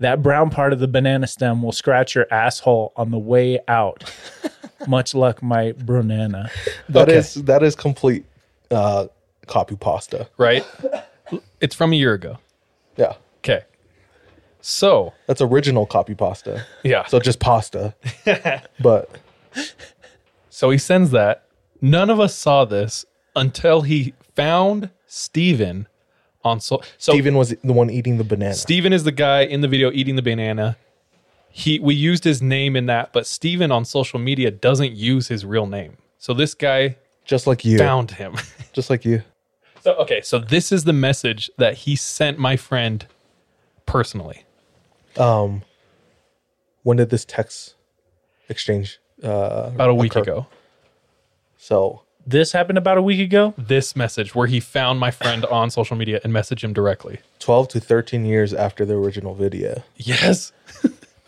that 0.00 0.22
brown 0.22 0.50
part 0.50 0.72
of 0.72 0.78
the 0.80 0.88
banana 0.88 1.26
stem 1.26 1.62
will 1.62 1.72
scratch 1.72 2.14
your 2.14 2.26
asshole 2.32 2.92
on 2.96 3.10
the 3.10 3.18
way 3.18 3.58
out. 3.68 4.04
Much 4.88 5.14
luck, 5.14 5.42
my 5.42 5.72
banana. 5.78 6.50
That 6.88 7.08
Okay. 7.08 7.18
is 7.18 7.34
that 7.34 7.62
is 7.62 7.74
complete 7.76 8.24
uh 8.70 9.06
copy 9.46 9.76
pasta. 9.76 10.28
right? 10.38 10.64
It's 11.60 11.74
from 11.74 11.92
a 11.92 11.96
year 11.96 12.14
ago. 12.14 12.38
Yeah. 12.96 13.14
Okay. 13.38 13.64
So, 14.62 15.12
That's 15.26 15.40
original 15.40 15.86
copy 15.86 16.14
pasta. 16.14 16.66
yeah. 16.82 17.06
So 17.06 17.18
just 17.18 17.40
pasta. 17.40 17.94
but 18.80 19.08
So 20.50 20.70
he 20.70 20.78
sends 20.78 21.10
that. 21.12 21.44
None 21.80 22.10
of 22.10 22.20
us 22.20 22.34
saw 22.34 22.64
this 22.66 23.04
until 23.34 23.82
he 23.82 24.12
found 24.36 24.90
Steven 25.06 25.88
on 26.44 26.60
so 26.60 26.80
so 26.98 27.12
Steven 27.12 27.36
was 27.36 27.50
the 27.62 27.72
one 27.72 27.90
eating 27.90 28.18
the 28.18 28.24
banana. 28.24 28.54
Steven 28.54 28.92
is 28.92 29.04
the 29.04 29.12
guy 29.12 29.42
in 29.42 29.60
the 29.60 29.68
video 29.68 29.90
eating 29.92 30.16
the 30.16 30.22
banana. 30.22 30.76
He 31.50 31.78
we 31.80 31.94
used 31.94 32.24
his 32.24 32.40
name 32.40 32.76
in 32.76 32.86
that, 32.86 33.12
but 33.12 33.26
Steven 33.26 33.70
on 33.72 33.84
social 33.84 34.18
media 34.18 34.50
doesn't 34.50 34.92
use 34.92 35.28
his 35.28 35.44
real 35.44 35.66
name. 35.66 35.96
So 36.18 36.32
this 36.34 36.54
guy 36.54 36.96
just 37.24 37.46
like 37.46 37.64
you. 37.64 37.78
found 37.78 38.12
him. 38.12 38.36
Just 38.72 38.88
like 38.90 39.04
you. 39.04 39.22
so 39.82 39.94
okay, 39.96 40.20
so 40.20 40.38
this 40.38 40.70
is 40.72 40.84
the 40.84 40.92
message 40.92 41.50
that 41.58 41.74
he 41.74 41.96
sent 41.96 42.38
my 42.38 42.56
friend 42.56 43.06
personally. 43.86 44.44
Um 45.16 45.62
when 46.84 46.96
did 46.96 47.10
this 47.10 47.24
text 47.24 47.74
exchange 48.48 48.98
uh 49.22 49.70
About 49.74 49.90
a 49.90 49.94
week 49.94 50.12
occur? 50.12 50.22
ago. 50.22 50.46
So 51.58 52.02
This 52.26 52.52
happened 52.52 52.78
about 52.78 52.98
a 52.98 53.02
week 53.02 53.20
ago. 53.20 53.54
This 53.56 53.96
message 53.96 54.34
where 54.34 54.46
he 54.46 54.60
found 54.60 55.00
my 55.00 55.10
friend 55.10 55.44
on 55.46 55.70
social 55.70 55.96
media 55.96 56.20
and 56.22 56.32
messaged 56.32 56.62
him 56.62 56.72
directly. 56.72 57.20
12 57.38 57.68
to 57.68 57.80
13 57.80 58.24
years 58.24 58.52
after 58.52 58.84
the 58.84 58.94
original 58.94 59.34
video. 59.34 59.82
Yes. 59.96 60.52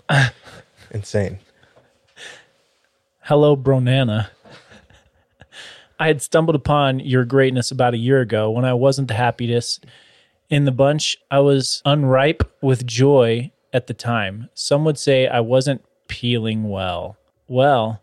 Insane. 0.91 1.39
Hello, 3.23 3.57
Bronana. 3.57 4.29
I 5.99 6.09
had 6.09 6.21
stumbled 6.21 6.57
upon 6.57 7.01
your 7.01 7.25
greatness 7.25 7.71
about 7.71 7.95
a 7.95 7.99
year 7.99 8.21
ago 8.21 8.51
when 8.51 8.65
I 8.65 8.75
wasn't 8.75 9.09
the 9.09 9.15
happiest 9.15 9.87
in 10.51 10.65
the 10.65 10.73
bunch. 10.73 11.17
I 11.31 11.39
was 11.39 11.81
unripe 11.85 12.43
with 12.61 12.87
joy 12.87 13.51
at 13.73 13.87
the 13.87 13.95
time. 13.95 14.51
Some 14.53 14.85
would 14.85 14.99
say 14.99 15.27
I 15.27 15.41
wasn't 15.41 15.85
peeling 16.09 16.69
well. 16.69 17.17
Well, 17.49 18.03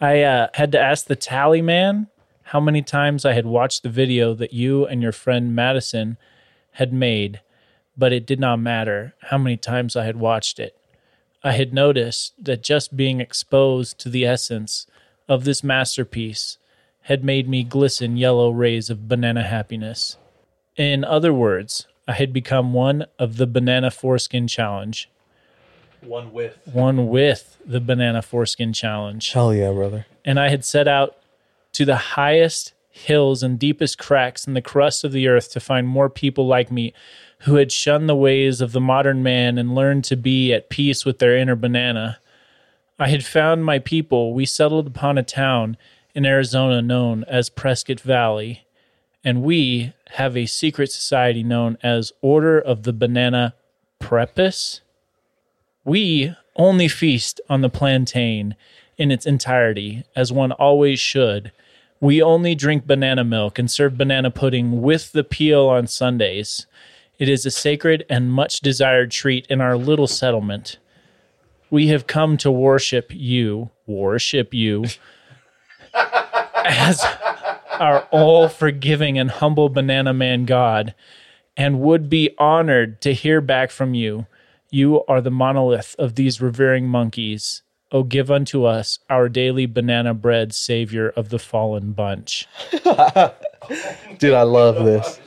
I 0.00 0.22
uh, 0.22 0.48
had 0.54 0.72
to 0.72 0.80
ask 0.80 1.06
the 1.06 1.16
tally 1.16 1.62
man 1.62 2.08
how 2.54 2.60
many 2.60 2.82
times 2.82 3.24
I 3.24 3.32
had 3.32 3.46
watched 3.46 3.82
the 3.82 3.88
video 3.88 4.32
that 4.34 4.52
you 4.52 4.86
and 4.86 5.02
your 5.02 5.10
friend 5.10 5.56
Madison 5.56 6.16
had 6.74 6.92
made, 6.92 7.40
but 7.98 8.12
it 8.12 8.24
did 8.24 8.38
not 8.38 8.60
matter 8.60 9.12
how 9.22 9.38
many 9.38 9.56
times 9.56 9.96
I 9.96 10.04
had 10.04 10.14
watched 10.20 10.60
it. 10.60 10.76
I 11.42 11.50
had 11.50 11.74
noticed 11.74 12.32
that 12.44 12.62
just 12.62 12.96
being 12.96 13.20
exposed 13.20 13.98
to 13.98 14.08
the 14.08 14.24
essence 14.24 14.86
of 15.28 15.42
this 15.42 15.64
masterpiece 15.64 16.58
had 17.02 17.24
made 17.24 17.48
me 17.48 17.64
glisten 17.64 18.16
yellow 18.16 18.50
rays 18.50 18.88
of 18.88 19.08
banana 19.08 19.42
happiness. 19.42 20.16
In 20.76 21.02
other 21.02 21.34
words, 21.34 21.88
I 22.06 22.12
had 22.12 22.32
become 22.32 22.72
one 22.72 23.06
of 23.18 23.36
the 23.36 23.48
banana 23.48 23.90
foreskin 23.90 24.46
challenge, 24.46 25.10
One 26.02 26.32
with. 26.32 26.56
one 26.72 27.08
with 27.08 27.58
the 27.66 27.80
banana 27.80 28.22
foreskin 28.22 28.72
challenge 28.72 29.32
Hell 29.32 29.52
yeah, 29.52 29.72
brother. 29.72 30.06
and 30.24 30.38
I 30.38 30.50
had 30.50 30.64
set 30.64 30.86
out 30.86 31.16
to 31.74 31.84
the 31.84 31.96
highest 31.96 32.72
hills 32.88 33.42
and 33.42 33.58
deepest 33.58 33.98
cracks 33.98 34.46
in 34.46 34.54
the 34.54 34.62
crust 34.62 35.02
of 35.04 35.12
the 35.12 35.26
earth 35.26 35.50
to 35.50 35.60
find 35.60 35.86
more 35.86 36.08
people 36.08 36.46
like 36.46 36.70
me 36.70 36.94
who 37.40 37.56
had 37.56 37.72
shunned 37.72 38.08
the 38.08 38.14
ways 38.14 38.60
of 38.60 38.72
the 38.72 38.80
modern 38.80 39.22
man 39.22 39.58
and 39.58 39.74
learned 39.74 40.04
to 40.04 40.16
be 40.16 40.52
at 40.52 40.70
peace 40.70 41.04
with 41.04 41.18
their 41.18 41.36
inner 41.36 41.56
banana. 41.56 42.18
I 42.98 43.08
had 43.08 43.24
found 43.24 43.64
my 43.64 43.80
people. 43.80 44.32
We 44.32 44.46
settled 44.46 44.86
upon 44.86 45.18
a 45.18 45.22
town 45.24 45.76
in 46.14 46.24
Arizona 46.24 46.80
known 46.80 47.24
as 47.24 47.50
Prescott 47.50 48.00
Valley, 48.00 48.64
and 49.24 49.42
we 49.42 49.92
have 50.12 50.36
a 50.36 50.46
secret 50.46 50.92
society 50.92 51.42
known 51.42 51.76
as 51.82 52.12
Order 52.22 52.58
of 52.58 52.84
the 52.84 52.92
Banana 52.92 53.54
Prepuce. 53.98 54.80
We 55.84 56.34
only 56.56 56.86
feast 56.86 57.40
on 57.50 57.60
the 57.60 57.68
plantain 57.68 58.54
in 58.98 59.10
its 59.10 59.26
entirety, 59.26 60.04
as 60.14 60.32
one 60.32 60.52
always 60.52 61.00
should. 61.00 61.52
We 62.00 62.20
only 62.20 62.54
drink 62.54 62.86
banana 62.86 63.24
milk 63.24 63.58
and 63.58 63.70
serve 63.70 63.96
banana 63.96 64.30
pudding 64.30 64.82
with 64.82 65.12
the 65.12 65.24
peel 65.24 65.66
on 65.66 65.86
Sundays. 65.86 66.66
It 67.18 67.28
is 67.28 67.46
a 67.46 67.50
sacred 67.50 68.04
and 68.10 68.32
much 68.32 68.60
desired 68.60 69.10
treat 69.10 69.46
in 69.46 69.60
our 69.60 69.76
little 69.76 70.06
settlement. 70.06 70.78
We 71.70 71.88
have 71.88 72.06
come 72.06 72.36
to 72.38 72.50
worship 72.50 73.10
you, 73.10 73.70
worship 73.86 74.52
you, 74.52 74.84
as 75.94 77.04
our 77.80 78.00
all 78.10 78.48
forgiving 78.48 79.18
and 79.18 79.30
humble 79.30 79.68
banana 79.68 80.12
man 80.12 80.44
God, 80.44 80.94
and 81.56 81.80
would 81.80 82.08
be 82.08 82.34
honored 82.38 83.00
to 83.02 83.14
hear 83.14 83.40
back 83.40 83.70
from 83.70 83.94
you. 83.94 84.26
You 84.70 85.04
are 85.06 85.20
the 85.20 85.30
monolith 85.30 85.94
of 85.98 86.16
these 86.16 86.40
revering 86.40 86.86
monkeys. 86.88 87.62
O 87.94 88.02
give 88.02 88.28
unto 88.28 88.64
us 88.64 88.98
our 89.08 89.28
daily 89.28 89.66
banana 89.66 90.14
bread, 90.14 90.52
savior 90.52 91.10
of 91.10 91.28
the 91.28 91.38
fallen 91.38 91.92
bunch. 91.92 92.48
Dude, 94.18 94.34
I 94.34 94.42
love 94.42 94.84
this. 94.84 95.20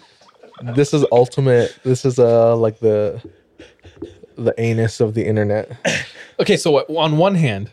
This 0.75 0.93
is 0.93 1.06
ultimate. 1.12 1.77
This 1.84 2.03
is 2.03 2.19
uh 2.19 2.58
like 2.58 2.80
the 2.80 3.21
the 4.38 4.53
anus 4.60 4.99
of 4.99 5.15
the 5.15 5.25
internet. 5.25 5.71
Okay, 6.39 6.56
so 6.56 6.69
what, 6.69 6.88
on 6.91 7.17
one 7.17 7.34
hand, 7.34 7.71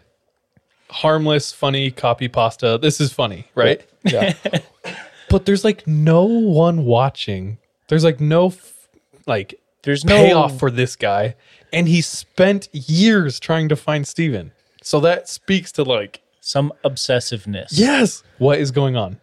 harmless, 0.88 1.52
funny 1.52 1.90
copy 1.90 2.28
pasta. 2.28 2.78
This 2.80 2.98
is 2.98 3.12
funny, 3.12 3.46
right? 3.54 3.86
Yeah. 4.04 4.32
But 5.28 5.44
there's 5.44 5.64
like 5.64 5.86
no 5.86 6.24
one 6.24 6.86
watching. 6.86 7.58
There's 7.88 8.04
like 8.04 8.20
no 8.20 8.46
f- 8.46 8.88
like 9.26 9.60
There's 9.82 10.02
no 10.04 10.16
payoff 10.16 10.58
for 10.58 10.70
this 10.70 10.96
guy, 10.96 11.34
and 11.74 11.88
he 11.88 12.00
spent 12.00 12.68
years 12.72 13.38
trying 13.38 13.68
to 13.68 13.76
find 13.76 14.06
Steven. 14.08 14.52
So 14.84 15.00
that 15.00 15.28
speaks 15.30 15.72
to 15.72 15.82
like, 15.82 16.20
some 16.40 16.72
obsessiveness. 16.84 17.68
yes, 17.72 18.22
what 18.38 18.58
is 18.60 18.70
going 18.70 18.96
on? 18.96 19.18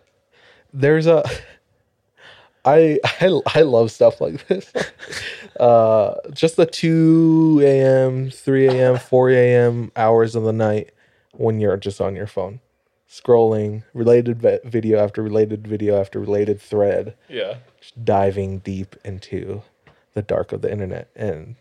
there's 0.73 1.05
a 1.05 1.23
I, 2.65 2.99
I 3.03 3.41
I 3.55 3.61
love 3.61 3.91
stuff 3.91 4.19
like 4.21 4.45
this. 4.47 4.71
Uh, 5.59 6.15
just 6.33 6.55
the 6.55 6.65
two 6.65 7.59
a.m., 7.63 8.31
three 8.31 8.67
a.m., 8.67 8.97
four 8.97 9.29
a.m. 9.29 9.91
hours 9.95 10.33
of 10.33 10.41
the 10.43 10.53
night 10.53 10.89
when 11.33 11.59
you're 11.59 11.77
just 11.77 12.01
on 12.01 12.15
your 12.15 12.25
phone, 12.25 12.59
scrolling 13.07 13.83
related 13.93 14.39
video 14.63 14.97
after 15.03 15.21
related 15.21 15.67
video 15.67 15.99
after 15.99 16.19
related 16.19 16.59
thread, 16.59 17.13
Yeah. 17.29 17.57
diving 18.03 18.59
deep 18.59 18.95
into 19.05 19.61
the 20.15 20.23
dark 20.23 20.51
of 20.51 20.61
the 20.61 20.71
internet, 20.71 21.09
and 21.15 21.57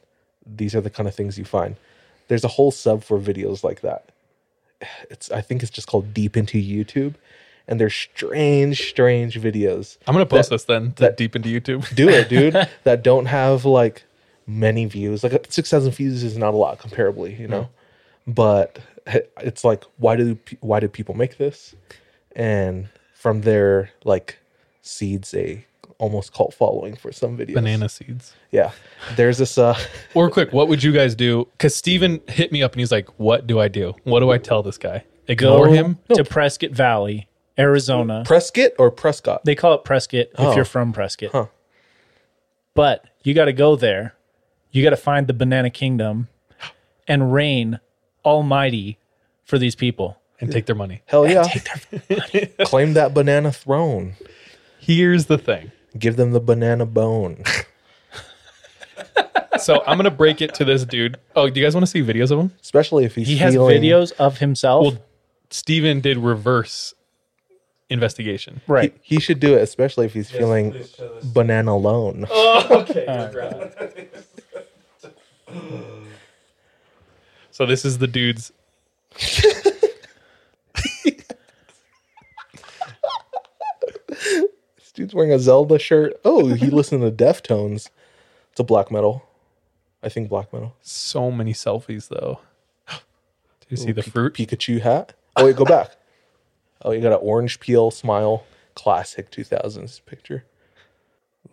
these 0.47 0.75
are 0.75 0.81
the 0.81 0.89
kind 0.89 1.09
of 1.09 1.15
things 1.15 1.37
you 1.37 1.45
find. 1.45 1.77
There's 2.31 2.45
a 2.45 2.49
whole 2.49 2.71
sub 2.71 3.03
for 3.03 3.19
videos 3.19 3.65
like 3.65 3.81
that. 3.81 4.11
It's 5.11 5.31
I 5.31 5.41
think 5.43 5.63
it's 5.63 5.71
just 5.71 5.89
called 5.89 6.15
Deep 6.15 6.37
into 6.37 6.57
YouTube, 6.59 7.15
and 7.69 7.79
they're 7.81 7.91
strange, 7.91 8.89
strange 8.89 9.39
videos 9.39 9.99
I'm 10.07 10.15
gonna 10.15 10.25
post 10.27 10.49
That- 10.49 10.55
this 10.55 10.65
then 10.65 10.93
to 10.93 11.03
that- 11.03 11.17
deep 11.17 11.35
into 11.37 11.49
YouTube. 11.49 11.93
do 11.95 12.09
it, 12.09 12.29
dude. 12.35 12.55
that 12.85 13.03
don't 13.03 13.27
have 13.27 13.65
like 13.65 14.05
many 14.47 14.85
views. 14.87 15.23
Like 15.25 15.47
six 15.51 15.69
thousand 15.71 15.91
views 15.93 16.23
is 16.23 16.39
not 16.39 16.55
a 16.55 16.57
lot 16.57 16.79
comparably, 16.79 17.39
you 17.39 17.49
know. 17.49 17.63
Mm-hmm. 18.27 18.33
But 18.33 18.79
it's 19.39 19.65
like, 19.65 19.83
why 19.99 20.15
do 20.17 20.39
why 20.61 20.79
do 20.81 20.89
people 20.89 21.17
make 21.17 21.37
this? 21.37 21.75
And 22.37 22.89
from 23.15 23.41
there, 23.43 23.91
like 24.05 24.39
seeds 24.83 25.35
a 25.35 25.67
almost 26.01 26.33
cult 26.35 26.53
following 26.55 26.97
for 26.97 27.13
some 27.13 27.37
videos. 27.39 27.55
Banana 27.55 27.89
seeds. 27.89 28.35
Yeah, 28.51 28.73
there's 29.15 29.39
this. 29.39 29.57
uh 29.59 29.79
Or 30.15 30.29
quick, 30.31 30.53
what 30.53 30.67
would 30.69 30.83
you 30.83 30.91
guys 30.93 31.15
do? 31.15 31.47
Because 31.53 31.77
Steven 31.77 32.21
hit 32.27 32.51
me 32.51 32.63
up 32.63 32.73
and 32.73 32.81
he's 32.81 32.91
like, 32.91 33.09
"What 33.19 33.47
do 33.47 33.61
I 33.61 33.69
do? 33.69 33.95
What 34.05 34.21
do 34.21 34.31
I 34.31 34.39
tell 34.39 34.63
this 34.65 34.79
guy? 34.79 35.05
Go 35.29 35.63
Ignore 35.63 35.69
him? 35.69 35.99
to 36.15 36.25
Prescott 36.25 36.71
Valley, 36.73 37.29
Arizona. 37.57 38.25
Prescott 38.27 38.73
or 38.79 38.91
Prescott. 38.91 39.45
They 39.45 39.55
call 39.55 39.75
it 39.75 39.85
Prescott 39.85 40.27
Oh. 40.37 40.51
if 40.51 40.57
you're 40.57 40.65
from 40.65 40.93
Prescott. 40.93 41.31
Huh. 41.31 41.47
But 42.75 43.05
you 43.23 43.35
got 43.35 43.45
to 43.45 43.53
go 43.53 43.77
there. 43.77 44.15
You 44.73 44.83
got 44.83 44.91
to 44.91 44.97
find 44.97 45.27
the 45.27 45.35
Banana 45.35 45.71
Kingdom 45.71 46.29
and 47.07 47.33
reign 47.33 47.79
almighty 48.25 48.99
for 49.45 49.59
these 49.59 49.75
people. 49.75 50.17
and 50.41 50.51
take 50.51 50.65
their 50.65 50.75
money." 50.77 51.03
Hell 51.05 51.29
yeah! 51.29 51.45
Claim 52.65 52.95
that 52.95 53.13
banana 53.13 53.53
throne. 53.53 54.15
Here's 54.79 55.27
the 55.27 55.37
thing. 55.37 55.71
Give 55.99 56.17
them 56.17 56.31
the 56.33 56.41
banana 56.41 56.87
bone. 56.87 57.43
So 59.59 59.83
I'm 59.87 59.99
gonna 59.99 60.11
break 60.11 60.41
it 60.41 60.55
to 60.55 60.65
this 60.65 60.87
dude. 60.87 61.19
Oh, 61.37 61.51
do 61.51 61.61
you 61.61 61.67
guys 61.67 61.75
want 61.75 61.85
to 61.85 61.91
see 61.91 62.01
videos 62.03 62.31
of 62.31 62.39
him? 62.39 62.51
Especially 62.63 63.05
if 63.05 63.15
he's 63.15 63.29
He 63.29 63.37
has 63.39 63.53
feeling- 63.53 63.83
videos 63.83 64.11
of 64.13 64.39
himself. 64.39 64.83
Well, 64.85 64.99
Steven 65.51 66.01
did 66.01 66.17
reverse 66.17 66.95
investigation. 67.91 68.63
right. 68.67 68.97
He 69.03 69.21
should 69.21 69.39
do 69.39 69.55
it, 69.59 69.61
especially 69.63 70.07
if 70.07 70.15
he's 70.15 70.31
feeling 70.31 70.75
banana 71.35 71.73
alone. 71.75 72.25
Uh, 72.33 73.69
so 77.51 77.67
this 77.67 77.85
is 77.85 77.99
the 77.99 78.07
dude's. 78.07 78.53
dude's 85.01 85.15
wearing 85.15 85.33
a 85.33 85.39
Zelda 85.39 85.79
shirt. 85.79 86.21
Oh, 86.25 86.49
he 86.49 86.67
listened 86.71 87.03
to 87.03 87.11
Deftones. 87.11 87.89
It's 88.51 88.61
a 88.61 88.65
black 88.65 88.91
metal. 88.91 89.25
I 90.03 90.09
think 90.09 90.29
black 90.29 90.53
metal. 90.53 90.77
So 90.83 91.31
many 91.31 91.53
selfies 91.53 92.09
though. 92.09 92.41
Do 92.89 93.67
you 93.69 93.77
see 93.77 93.93
the 93.93 94.03
fruit? 94.03 94.35
Pikachu 94.35 94.81
hat. 94.81 95.15
Oh 95.37 95.47
wait, 95.47 95.57
go 95.57 95.65
back. 95.65 95.97
Oh, 96.83 96.93
you 96.93 97.03
got 97.03 97.13
an 97.13 97.19
orange 97.21 97.61
peel 97.61 97.91
smile. 97.91 98.45
Classic 98.75 99.31
2000s 99.31 100.03
picture. 100.07 100.47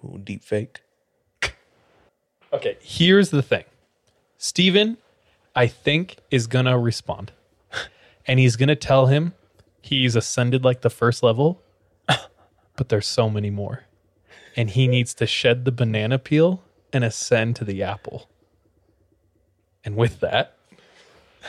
Ooh, 0.01 0.17
deep 0.23 0.41
fake. 0.41 0.79
Okay, 2.53 2.77
here's 2.79 3.29
the 3.29 3.41
thing. 3.41 3.65
Steven, 4.37 4.95
I 5.53 5.67
think, 5.67 6.15
is 6.31 6.47
gonna 6.47 6.79
respond. 6.79 7.33
And 8.25 8.39
he's 8.39 8.55
gonna 8.55 8.77
tell 8.77 9.07
him 9.07 9.33
he's 9.81 10.15
ascended 10.15 10.63
like 10.63 10.79
the 10.79 10.89
first 10.89 11.23
level, 11.23 11.61
but 12.77 12.87
there's 12.87 13.07
so 13.07 13.29
many 13.29 13.49
more. 13.49 13.83
And 14.55 14.69
he 14.69 14.87
needs 14.87 15.13
to 15.15 15.27
shed 15.27 15.65
the 15.65 15.71
banana 15.73 16.17
peel 16.17 16.63
and 16.93 17.03
ascend 17.03 17.57
to 17.57 17.65
the 17.65 17.83
apple. 17.83 18.29
And 19.83 19.97
with 19.97 20.21
that, 20.21 20.55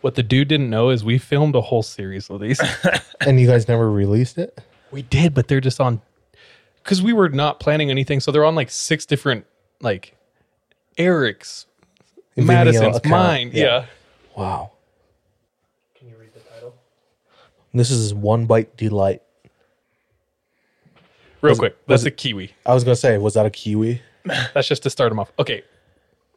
what 0.00 0.14
the 0.16 0.22
dude 0.22 0.48
didn't 0.48 0.70
know 0.70 0.90
is 0.90 1.04
we 1.04 1.18
filmed 1.18 1.54
a 1.54 1.60
whole 1.60 1.82
series 1.82 2.28
of 2.28 2.40
these. 2.40 2.60
And 3.20 3.40
you 3.40 3.48
guys 3.48 3.66
never 3.66 3.90
released 3.90 4.38
it? 4.38 4.56
We 4.92 5.02
did, 5.02 5.34
but 5.34 5.48
they're 5.48 5.60
just 5.60 5.80
on 5.80 6.00
because 6.76 7.02
we 7.02 7.12
were 7.12 7.28
not 7.28 7.58
planning 7.58 7.90
anything. 7.90 8.20
So 8.20 8.30
they're 8.30 8.44
on 8.44 8.54
like 8.54 8.70
six 8.70 9.04
different 9.04 9.44
like 9.80 10.14
Eric's, 10.96 11.66
Vimeo 12.36 12.44
Madison's, 12.46 12.96
account. 12.98 13.10
mine. 13.10 13.50
Yeah. 13.52 13.64
Yeah. 13.64 13.86
Wow. 14.36 14.70
Can 15.98 16.08
you 16.08 16.16
read 16.16 16.32
the 16.32 16.38
title? 16.40 16.76
This 17.74 17.90
is 17.90 18.14
One 18.14 18.46
Bite 18.46 18.76
Delight. 18.76 19.22
Real 21.40 21.50
Was 21.52 21.58
it- 21.58 21.60
quick, 21.60 21.86
that's 21.86 22.04
a 22.04 22.10
kiwi. 22.10 22.52
I 22.66 22.74
was 22.74 22.82
gonna 22.84 22.96
say, 22.96 23.16
was 23.18 23.34
that 23.34 23.46
a 23.46 23.50
kiwi? 23.50 24.02
That's 24.52 24.68
just 24.68 24.82
to 24.82 24.90
start 24.90 25.10
him 25.12 25.18
off. 25.20 25.32
Okay. 25.38 25.62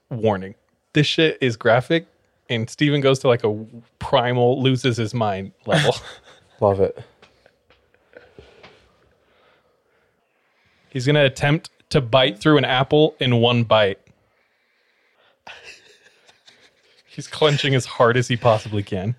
Warning. 0.10 0.56
This 0.94 1.08
shit 1.08 1.38
is 1.42 1.58
graphic, 1.58 2.06
and 2.50 2.70
Steven 2.70 3.02
goes 3.02 3.20
to 3.20 3.28
like 3.28 3.44
a 3.44 3.66
primal 4.00 4.62
loses 4.62 4.96
his 4.98 5.14
mind 5.14 5.52
level. 5.66 5.96
Love 6.62 6.80
it. 6.80 6.98
He's 10.90 11.06
gonna 11.06 11.26
attempt 11.26 11.70
to 11.90 12.00
bite 12.02 12.40
through 12.40 12.58
an 12.58 12.66
apple 12.66 13.16
in 13.20 13.38
one 13.38 13.64
bite. 13.64 14.00
He's 17.08 17.28
clenching 17.28 17.76
as 17.76 17.86
hard 17.86 18.16
as 18.16 18.28
he 18.30 18.38
possibly 18.38 18.84
can. 18.84 19.16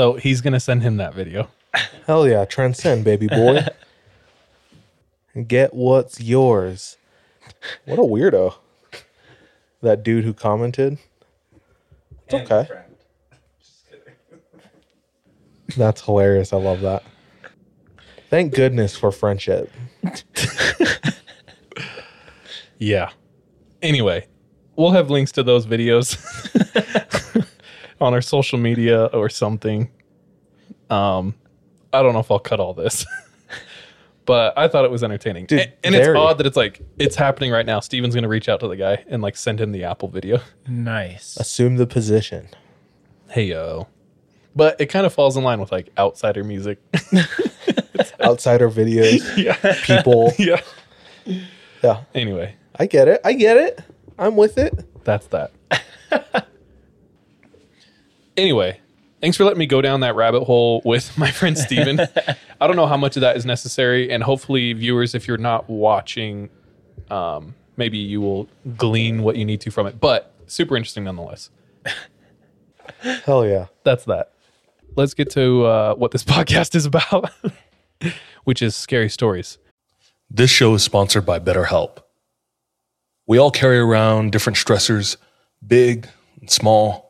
So 0.00 0.14
he's 0.14 0.40
gonna 0.40 0.60
send 0.60 0.82
him 0.82 0.96
that 0.96 1.12
video. 1.12 1.50
Hell 2.06 2.26
yeah, 2.26 2.46
transcend, 2.46 3.04
baby 3.04 3.26
boy. 3.26 3.66
Get 5.46 5.74
what's 5.74 6.18
yours. 6.18 6.96
What 7.84 7.98
a 7.98 8.02
weirdo. 8.02 8.54
That 9.82 10.02
dude 10.02 10.24
who 10.24 10.32
commented. 10.32 10.96
It's 12.24 12.32
okay. 12.32 12.66
That's 15.76 16.00
hilarious. 16.00 16.54
I 16.54 16.56
love 16.56 16.80
that. 16.80 17.02
Thank 18.30 18.54
goodness 18.54 18.96
for 18.96 19.12
friendship. 19.12 19.70
Yeah. 22.78 23.10
Anyway, 23.82 24.26
we'll 24.74 24.92
have 24.92 25.10
links 25.10 25.32
to 25.32 25.42
those 25.42 25.66
videos 25.66 26.16
on 28.00 28.14
our 28.14 28.20
social 28.20 28.58
media 28.58 29.06
or 29.06 29.28
something. 29.28 29.90
Um, 30.88 31.34
I 31.92 32.02
don't 32.02 32.12
know 32.12 32.20
if 32.20 32.30
I'll 32.30 32.38
cut 32.38 32.60
all 32.60 32.74
this, 32.74 33.06
but 34.24 34.56
I 34.56 34.68
thought 34.68 34.84
it 34.84 34.90
was 34.90 35.02
entertaining. 35.04 35.46
Dude, 35.46 35.60
and 35.60 35.72
and 35.84 35.94
it's 35.94 36.08
odd 36.08 36.38
that 36.38 36.46
it's 36.46 36.56
like 36.56 36.80
it's 36.98 37.16
happening 37.16 37.50
right 37.50 37.66
now. 37.66 37.80
Steven's 37.80 38.14
gonna 38.14 38.28
reach 38.28 38.48
out 38.48 38.60
to 38.60 38.68
the 38.68 38.76
guy 38.76 39.04
and 39.08 39.22
like 39.22 39.36
send 39.36 39.60
him 39.60 39.72
the 39.72 39.84
Apple 39.84 40.08
video. 40.08 40.40
Nice. 40.66 41.36
Assume 41.36 41.76
the 41.76 41.86
position. 41.86 42.48
Hey 43.28 43.44
yo. 43.44 43.88
But 44.56 44.80
it 44.80 44.86
kind 44.86 45.06
of 45.06 45.14
falls 45.14 45.36
in 45.36 45.44
line 45.44 45.60
with 45.60 45.70
like 45.70 45.90
outsider 45.96 46.42
music. 46.42 46.78
Outsider 48.20 48.68
videos. 48.68 49.22
yeah. 49.36 49.56
People. 49.84 50.32
Yeah. 50.38 50.60
Yeah. 51.82 52.02
Anyway, 52.14 52.56
I 52.78 52.86
get 52.86 53.08
it. 53.08 53.20
I 53.24 53.32
get 53.32 53.56
it. 53.56 53.80
I'm 54.18 54.36
with 54.36 54.58
it. 54.58 54.74
that's 55.04 55.26
that. 55.28 55.52
Anyway, 58.36 58.80
thanks 59.20 59.36
for 59.36 59.44
letting 59.44 59.58
me 59.58 59.66
go 59.66 59.80
down 59.80 60.00
that 60.00 60.14
rabbit 60.14 60.44
hole 60.44 60.82
with 60.84 61.16
my 61.18 61.30
friend 61.30 61.56
Steven. 61.56 62.00
I 62.60 62.66
don't 62.66 62.76
know 62.76 62.86
how 62.86 62.96
much 62.96 63.16
of 63.16 63.20
that 63.22 63.36
is 63.36 63.46
necessary, 63.46 64.10
and 64.10 64.22
hopefully, 64.22 64.72
viewers, 64.72 65.14
if 65.14 65.26
you're 65.28 65.38
not 65.38 65.68
watching, 65.68 66.50
um, 67.10 67.54
maybe 67.76 67.98
you 67.98 68.20
will 68.20 68.48
glean 68.76 69.22
what 69.22 69.36
you 69.36 69.44
need 69.44 69.60
to 69.62 69.70
from 69.70 69.86
it. 69.86 70.00
But 70.00 70.32
super 70.46 70.76
interesting 70.76 71.04
nonetheless. 71.04 71.50
Hell 73.24 73.46
yeah. 73.46 73.66
That's 73.84 74.04
that. 74.04 74.32
Let's 74.96 75.14
get 75.14 75.30
to 75.30 75.64
uh, 75.64 75.94
what 75.94 76.10
this 76.10 76.24
podcast 76.36 76.74
is 76.74 76.86
about, 76.86 77.30
which 78.44 78.62
is 78.62 78.76
scary 78.76 79.08
stories. 79.08 79.58
This 80.28 80.50
show 80.50 80.74
is 80.74 80.82
sponsored 80.82 81.26
by 81.26 81.38
BetterHelp. 81.38 81.98
We 83.26 83.38
all 83.38 83.50
carry 83.50 83.78
around 83.78 84.32
different 84.32 84.56
stressors, 84.56 85.16
big 85.64 86.08
and 86.40 86.50
small. 86.50 87.09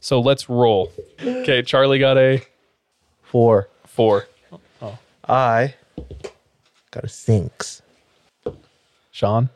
So 0.00 0.20
let's 0.20 0.48
roll. 0.48 0.92
Okay, 1.22 1.62
Charlie 1.62 1.98
got 1.98 2.16
a 2.16 2.42
Four. 3.22 3.68
four. 3.86 4.26
I 5.28 5.74
got 6.90 7.04
a 7.04 7.08
six. 7.08 7.82
Sean. 9.12 9.50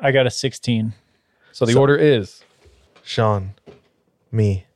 I 0.00 0.12
got 0.12 0.26
a 0.26 0.30
16. 0.30 0.92
So 1.52 1.64
the 1.66 1.74
order 1.78 1.96
is 1.96 2.44
Sean, 3.02 3.54
me, 4.30 4.66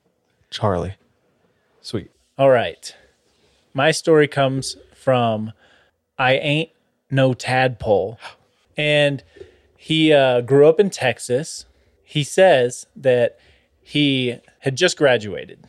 Charlie. 0.51 0.95
sweet. 1.83 2.11
All 2.39 2.51
right. 2.51 2.95
My 3.75 3.91
story 3.91 4.27
comes 4.27 4.77
from 4.95 5.53
I 6.19 6.35
Ain't 6.39 6.71
No 7.11 7.35
Tadpole. 7.35 8.19
And 8.77 9.23
he 9.77 10.13
uh, 10.13 10.41
grew 10.41 10.69
up 10.69 10.81
in 10.81 10.91
Texas. 10.91 11.67
He 12.03 12.25
says 12.25 12.87
that 12.97 13.39
he 13.83 14.39
had 14.61 14.77
just 14.77 14.97
graduated 14.97 15.67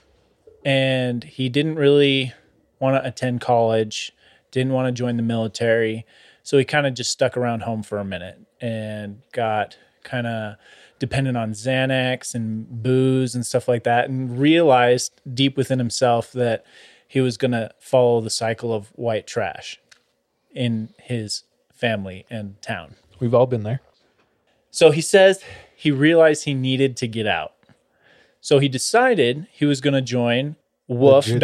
and 0.65 1.23
he 1.23 1.49
didn't 1.49 1.75
really 1.75 2.33
want 2.79 2.95
to 2.95 3.07
attend 3.07 3.41
college, 3.41 4.11
didn't 4.51 4.73
want 4.73 4.87
to 4.87 4.91
join 4.91 5.17
the 5.17 5.23
military. 5.23 6.05
So 6.43 6.57
he 6.57 6.65
kind 6.65 6.87
of 6.87 6.93
just 6.93 7.11
stuck 7.11 7.37
around 7.37 7.61
home 7.61 7.83
for 7.83 7.99
a 7.99 8.05
minute 8.05 8.39
and 8.59 9.21
got 9.31 9.77
kind 10.03 10.27
of 10.27 10.55
dependent 10.97 11.37
on 11.37 11.51
Xanax 11.51 12.33
and 12.33 12.83
booze 12.83 13.35
and 13.35 13.45
stuff 13.45 13.67
like 13.67 13.83
that, 13.83 14.09
and 14.09 14.39
realized 14.39 15.21
deep 15.33 15.55
within 15.55 15.79
himself 15.79 16.31
that 16.33 16.65
he 17.07 17.21
was 17.21 17.37
going 17.37 17.51
to 17.51 17.71
follow 17.79 18.21
the 18.21 18.29
cycle 18.29 18.73
of 18.73 18.87
white 18.95 19.25
trash 19.25 19.79
in 20.53 20.93
his 20.99 21.43
family 21.73 22.25
and 22.29 22.61
town. 22.61 22.95
We've 23.19 23.33
all 23.33 23.47
been 23.47 23.63
there. 23.63 23.81
So 24.71 24.91
he 24.91 25.01
says 25.01 25.41
he 25.75 25.91
realized 25.91 26.43
he 26.43 26.53
needed 26.53 26.97
to 26.97 27.07
get 27.07 27.27
out. 27.27 27.53
So 28.41 28.59
he 28.59 28.67
decided 28.69 29.47
he 29.51 29.65
was 29.65 29.81
going 29.81 29.93
to 29.93 30.01
join 30.01 30.55
woof.com. 30.89 31.39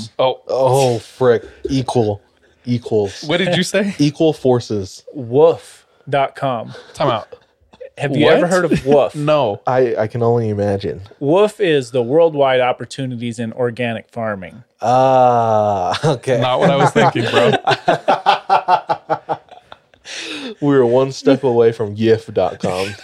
Gigolos. 0.00 0.10
Oh, 0.18 0.42
Oh, 0.48 0.98
frick. 0.98 1.44
Equal. 1.68 2.20
Equals. 2.64 3.22
what 3.24 3.38
did 3.38 3.56
you 3.56 3.62
say? 3.62 3.94
Equal 3.98 4.32
forces. 4.32 5.04
Woof.com. 5.14 6.74
Time 6.94 7.08
out. 7.08 7.28
Have 7.98 8.16
you 8.16 8.24
What? 8.26 8.34
ever 8.36 8.46
heard 8.46 8.64
of 8.64 8.84
Woof? 8.86 9.14
No. 9.14 9.60
I, 9.66 9.94
I 9.96 10.06
can 10.06 10.22
only 10.22 10.48
imagine. 10.48 11.02
Woof 11.20 11.60
is 11.60 11.90
the 11.90 12.02
worldwide 12.02 12.60
opportunities 12.60 13.38
in 13.38 13.52
organic 13.52 14.08
farming. 14.10 14.64
Ah, 14.80 15.98
okay. 16.16 16.40
Not 16.40 16.60
what 16.60 16.70
I 16.70 16.76
was 16.76 16.90
thinking, 16.90 17.24
bro. 17.30 17.52
We 20.60 20.74
were 20.76 20.86
one 20.86 21.12
step 21.12 21.44
away 21.44 21.72
from 21.72 21.94
gif.com. 21.94 22.94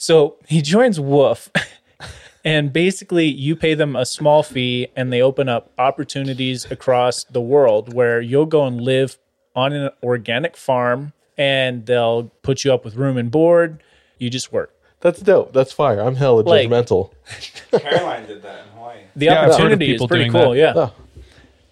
So 0.00 0.36
he 0.48 0.62
joins 0.62 0.98
Woof, 0.98 1.50
and 2.44 2.72
basically 2.72 3.26
you 3.26 3.54
pay 3.54 3.74
them 3.74 3.94
a 3.96 4.06
small 4.06 4.42
fee, 4.42 4.88
and 4.96 5.12
they 5.12 5.20
open 5.20 5.46
up 5.46 5.70
opportunities 5.76 6.64
across 6.70 7.24
the 7.24 7.40
world 7.42 7.92
where 7.92 8.18
you'll 8.18 8.46
go 8.46 8.64
and 8.64 8.80
live 8.80 9.18
on 9.54 9.74
an 9.74 9.90
organic 10.02 10.56
farm, 10.56 11.12
and 11.36 11.84
they'll 11.84 12.30
put 12.40 12.64
you 12.64 12.72
up 12.72 12.82
with 12.82 12.94
room 12.96 13.18
and 13.18 13.30
board. 13.30 13.82
You 14.16 14.30
just 14.30 14.50
work. 14.54 14.74
That's 15.00 15.20
dope. 15.20 15.52
That's 15.52 15.70
fire. 15.70 16.00
I'm 16.00 16.14
hella 16.16 16.40
Like- 16.40 16.70
judgmental. 16.70 17.12
Caroline 17.78 18.26
did 18.26 18.40
that 18.42 18.60
in 18.64 18.68
Hawaii. 18.72 19.00
The 19.14 19.26
Yeah, 19.26 19.32
I've 19.32 19.38
heard 19.38 19.44
of 19.48 19.52
opportunity 19.52 19.84
is 19.86 19.92
people 19.96 20.08
pretty 20.08 20.24
doing 20.30 20.32
cool. 20.32 20.50
that. 20.52 20.56
Yeah. 20.58 20.72
Oh. 20.76 20.94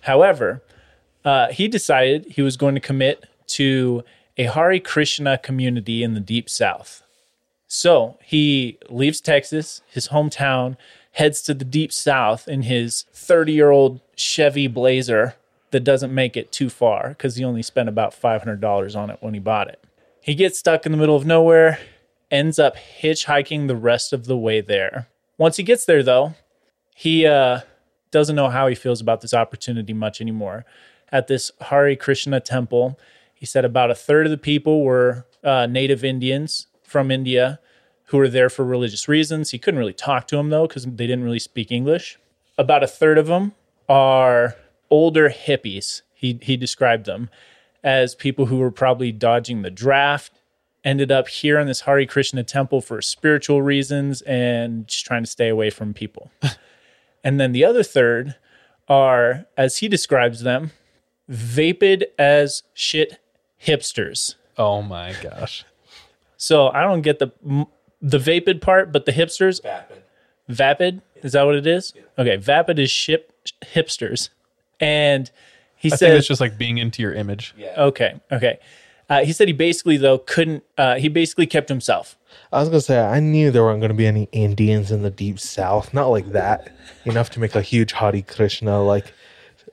However, 0.01 0.63
uh, 1.25 1.49
he 1.49 1.67
decided 1.67 2.27
he 2.27 2.43
was 2.43 2.59
going 2.59 2.75
to 2.75 2.81
commit 2.81 3.25
to 3.49 4.05
a 4.37 4.45
Hare 4.45 4.79
Krishna 4.81 5.39
community 5.39 6.03
in 6.03 6.13
the 6.13 6.21
deep 6.21 6.51
south. 6.51 7.03
So 7.69 8.19
he 8.25 8.79
leaves 8.89 9.21
Texas, 9.21 9.83
his 9.89 10.09
hometown, 10.09 10.77
heads 11.13 11.43
to 11.43 11.55
the 11.55 11.65
deep 11.65 11.93
south 11.93 12.49
in 12.49 12.63
his 12.63 13.05
30 13.13 13.53
year 13.53 13.71
old 13.71 14.01
Chevy 14.17 14.67
Blazer 14.67 15.37
that 15.71 15.85
doesn't 15.85 16.15
make 16.15 16.37
it 16.37 16.51
too 16.51 16.71
far 16.71 17.11
because 17.11 17.37
he 17.37 17.45
only 17.45 17.63
spent 17.63 17.91
about 17.91 18.19
$500 18.19 18.97
on 18.97 19.11
it 19.11 19.19
when 19.21 19.35
he 19.35 19.41
bought 19.41 19.69
it. 19.69 19.85
He 20.23 20.35
gets 20.35 20.59
stuck 20.59 20.87
in 20.87 20.93
the 20.93 20.99
middle 20.99 21.17
of 21.17 21.27
nowhere, 21.27 21.79
ends 22.31 22.59
up 22.59 22.75
hitchhiking 22.77 23.69
the 23.69 23.77
rest 23.77 24.15
of 24.15 24.25
the 24.25 24.37
way 24.37 24.63
there. 24.63 25.09
Once 25.37 25.57
he 25.57 25.63
gets 25.63 25.85
there, 25.85 26.03
though, 26.03 26.35
he 26.95 27.27
uh, 27.27 27.61
doesn't 28.11 28.35
know 28.35 28.49
how 28.49 28.67
he 28.67 28.75
feels 28.75 29.01
about 29.01 29.21
this 29.21 29.35
opportunity 29.35 29.93
much 29.93 30.21
anymore. 30.21 30.65
At 31.13 31.27
this 31.27 31.53
Hare 31.61 31.95
Krishna 31.97 32.41
temple, 32.41 32.99
he 33.35 33.47
said 33.47 33.65
about 33.65 33.91
a 33.91 33.95
third 33.95 34.27
of 34.27 34.31
the 34.31 34.39
people 34.39 34.83
were 34.83 35.27
uh, 35.45 35.67
native 35.67 36.03
Indians 36.05 36.67
from 36.89 37.11
India 37.11 37.61
who 38.07 38.17
were 38.17 38.29
there 38.29 38.49
for 38.49 38.65
religious 38.65 39.07
reasons. 39.07 39.51
He 39.51 39.59
couldn't 39.59 39.79
really 39.79 39.93
talk 39.93 40.27
to 40.29 40.37
them 40.37 40.51
though 40.51 40.67
because 40.67 40.85
they 40.85 41.07
didn't 41.07 41.25
really 41.25 41.39
speak 41.39 41.71
English. 41.71 42.19
About 42.57 42.83
a 42.83 42.89
third 42.89 43.19
of 43.19 43.27
them 43.27 43.53
are 43.89 44.57
older 44.91 45.31
hippies. 45.31 46.03
He 46.15 46.39
he 46.43 46.57
described 46.57 47.07
them 47.07 47.31
as 47.85 48.15
people 48.15 48.47
who 48.47 48.59
were 48.59 48.71
probably 48.71 49.13
dodging 49.13 49.63
the 49.63 49.71
draft, 49.71 50.33
ended 50.85 51.13
up 51.13 51.29
here 51.29 51.59
in 51.59 51.67
this 51.67 51.83
Hare 51.83 52.05
Krishna 52.07 52.43
temple 52.43 52.81
for 52.81 53.01
spiritual 53.01 53.63
reasons 53.63 54.23
and 54.23 54.87
just 54.89 55.05
trying 55.05 55.25
to 55.25 55.31
stay 55.31 55.49
away 55.49 55.71
from 55.71 55.95
people. 55.95 56.31
and 57.25 57.39
then 57.39 57.53
the 57.53 57.65
other 57.65 57.83
third 57.83 58.37
are, 58.89 59.47
as 59.57 59.79
he 59.79 59.89
describes 59.89 60.43
them, 60.43 60.73
vapid 61.29 62.07
as 62.19 62.63
shit 62.75 63.21
hipsters. 63.63 64.35
Oh 64.57 64.83
my 64.83 65.15
gosh. 65.23 65.65
So 66.39 66.69
I 66.69 66.83
don't 66.83 67.03
get 67.03 67.19
the 67.19 67.67
the 68.01 68.19
vapid 68.19 68.63
part, 68.63 68.93
but 68.93 69.05
the 69.05 69.13
hipsters. 69.13 69.63
Vapid. 69.63 70.03
Vapid 70.49 71.03
is 71.23 71.33
that 71.33 71.43
what 71.43 71.57
it 71.57 71.67
is? 71.67 71.93
Okay, 72.17 72.37
vapid 72.37 72.79
is 72.79 72.91
ship 72.91 73.33
hipsters. 73.63 74.31
And 74.81 75.31
he 75.77 75.93
I 75.93 75.97
said, 75.97 76.17
it's 76.17 76.29
just 76.29 76.41
like 76.41 76.57
being 76.57 76.79
into 76.79 77.03
your 77.03 77.13
image. 77.13 77.55
okay, 77.77 78.21
okay. 78.33 78.59
Uh, 79.11 79.25
he 79.25 79.33
said 79.33 79.49
he 79.49 79.55
basically 79.55 79.97
though 79.97 80.19
couldn't. 80.19 80.63
Uh, 80.77 80.97
he 80.97 81.09
basically 81.09 81.47
kept 81.47 81.69
himself. 81.69 82.17
I 82.53 82.61
was 82.61 82.69
gonna 82.69 82.81
say 82.81 83.01
I 83.01 83.21
knew 83.21 83.51
there 83.51 83.65
weren't 83.65 83.81
gonna 83.81 83.95
be 83.95 84.07
any 84.07 84.29
Indians 84.33 84.91
in 84.91 85.03
the 85.03 85.11
deep 85.11 85.41
south, 85.41 85.93
not 85.93 86.09
like 86.09 86.33
that, 86.33 86.73
enough 87.05 87.31
to 87.31 87.41
make 87.41 87.55
a 87.55 87.63
huge 87.63 87.93
Hare 87.93 88.23
Krishna 88.23 88.83
like 88.83 89.13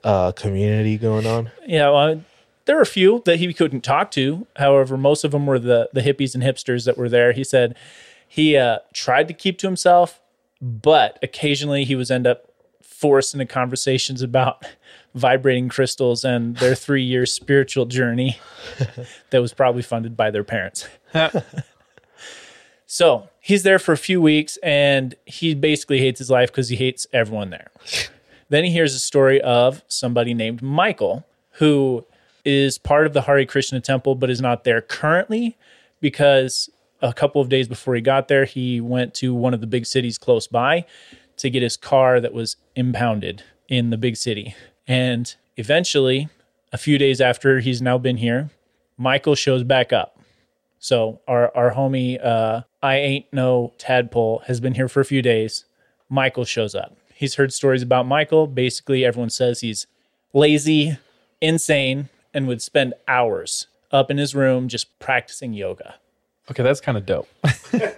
uh, 0.02 0.32
community 0.32 0.96
going 0.96 1.26
on. 1.26 1.50
Yeah, 1.66 1.90
well, 1.90 2.22
there 2.66 2.76
were 2.76 2.82
a 2.82 2.86
few 2.86 3.22
that 3.24 3.38
he 3.38 3.52
couldn't 3.54 3.82
talk 3.82 4.10
to. 4.12 4.46
However, 4.56 4.96
most 4.96 5.24
of 5.24 5.30
them 5.30 5.46
were 5.46 5.58
the 5.58 5.88
the 5.92 6.02
hippies 6.02 6.34
and 6.34 6.44
hipsters 6.44 6.84
that 6.84 6.98
were 6.98 7.08
there. 7.08 7.32
He 7.32 7.44
said 7.44 7.76
he 8.28 8.56
uh, 8.56 8.80
tried 8.92 9.28
to 9.28 9.34
keep 9.34 9.58
to 9.58 9.66
himself, 9.66 10.20
but 10.60 11.18
occasionally 11.22 11.84
he 11.84 11.94
was 11.94 12.10
end 12.10 12.26
up 12.26 12.50
forced 12.82 13.34
into 13.34 13.46
conversations 13.46 14.22
about 14.22 14.66
vibrating 15.14 15.68
crystals 15.68 16.24
and 16.24 16.56
their 16.56 16.74
three 16.74 17.02
year 17.02 17.24
spiritual 17.24 17.86
journey 17.86 18.38
that 19.30 19.40
was 19.40 19.52
probably 19.52 19.82
funded 19.82 20.16
by 20.16 20.30
their 20.30 20.44
parents. 20.44 20.88
so 22.86 23.28
he's 23.40 23.62
there 23.62 23.78
for 23.78 23.92
a 23.92 23.98
few 23.98 24.20
weeks 24.20 24.58
and 24.62 25.14
he 25.24 25.54
basically 25.54 25.98
hates 25.98 26.18
his 26.18 26.30
life 26.30 26.50
because 26.50 26.68
he 26.68 26.76
hates 26.76 27.06
everyone 27.12 27.50
there. 27.50 27.70
Then 28.48 28.64
he 28.64 28.70
hears 28.70 28.94
a 28.94 29.00
story 29.00 29.40
of 29.40 29.82
somebody 29.88 30.34
named 30.34 30.62
Michael 30.62 31.24
who 31.52 32.04
is 32.46 32.78
part 32.78 33.06
of 33.06 33.12
the 33.12 33.22
Hare 33.22 33.44
Krishna 33.44 33.80
temple 33.80 34.14
but 34.14 34.30
is 34.30 34.40
not 34.40 34.64
there 34.64 34.80
currently 34.80 35.58
because 36.00 36.70
a 37.02 37.12
couple 37.12 37.40
of 37.40 37.48
days 37.48 37.68
before 37.68 37.94
he 37.94 38.00
got 38.00 38.28
there, 38.28 38.44
he 38.44 38.80
went 38.80 39.12
to 39.14 39.34
one 39.34 39.52
of 39.52 39.60
the 39.60 39.66
big 39.66 39.84
cities 39.84 40.16
close 40.16 40.46
by 40.46 40.86
to 41.36 41.50
get 41.50 41.62
his 41.62 41.76
car 41.76 42.20
that 42.20 42.32
was 42.32 42.56
impounded 42.74 43.42
in 43.68 43.90
the 43.90 43.98
big 43.98 44.16
city. 44.16 44.54
And 44.86 45.34
eventually, 45.56 46.28
a 46.72 46.78
few 46.78 46.96
days 46.98 47.20
after 47.20 47.60
he's 47.60 47.82
now 47.82 47.98
been 47.98 48.16
here, 48.16 48.50
Michael 48.96 49.34
shows 49.34 49.62
back 49.62 49.92
up. 49.92 50.18
So 50.78 51.20
our 51.26 51.54
our 51.56 51.74
homie, 51.74 52.24
uh, 52.24 52.62
I 52.82 52.96
ain't 52.96 53.26
no 53.32 53.72
tadpole, 53.78 54.42
has 54.46 54.60
been 54.60 54.74
here 54.74 54.88
for 54.88 55.00
a 55.00 55.04
few 55.04 55.22
days. 55.22 55.64
Michael 56.08 56.44
shows 56.44 56.74
up. 56.74 56.96
He's 57.14 57.34
heard 57.34 57.52
stories 57.52 57.82
about 57.82 58.06
Michael. 58.06 58.46
Basically, 58.46 59.04
everyone 59.04 59.30
says 59.30 59.60
he's 59.60 59.86
lazy, 60.32 60.98
insane, 61.40 62.08
and 62.36 62.46
would 62.46 62.60
spend 62.60 62.92
hours 63.08 63.66
up 63.90 64.10
in 64.10 64.18
his 64.18 64.34
room 64.34 64.68
just 64.68 64.96
practicing 64.98 65.54
yoga. 65.54 65.94
Okay, 66.50 66.62
that's 66.62 66.80
kind 66.80 66.96
of 66.96 67.06
dope. 67.06 67.28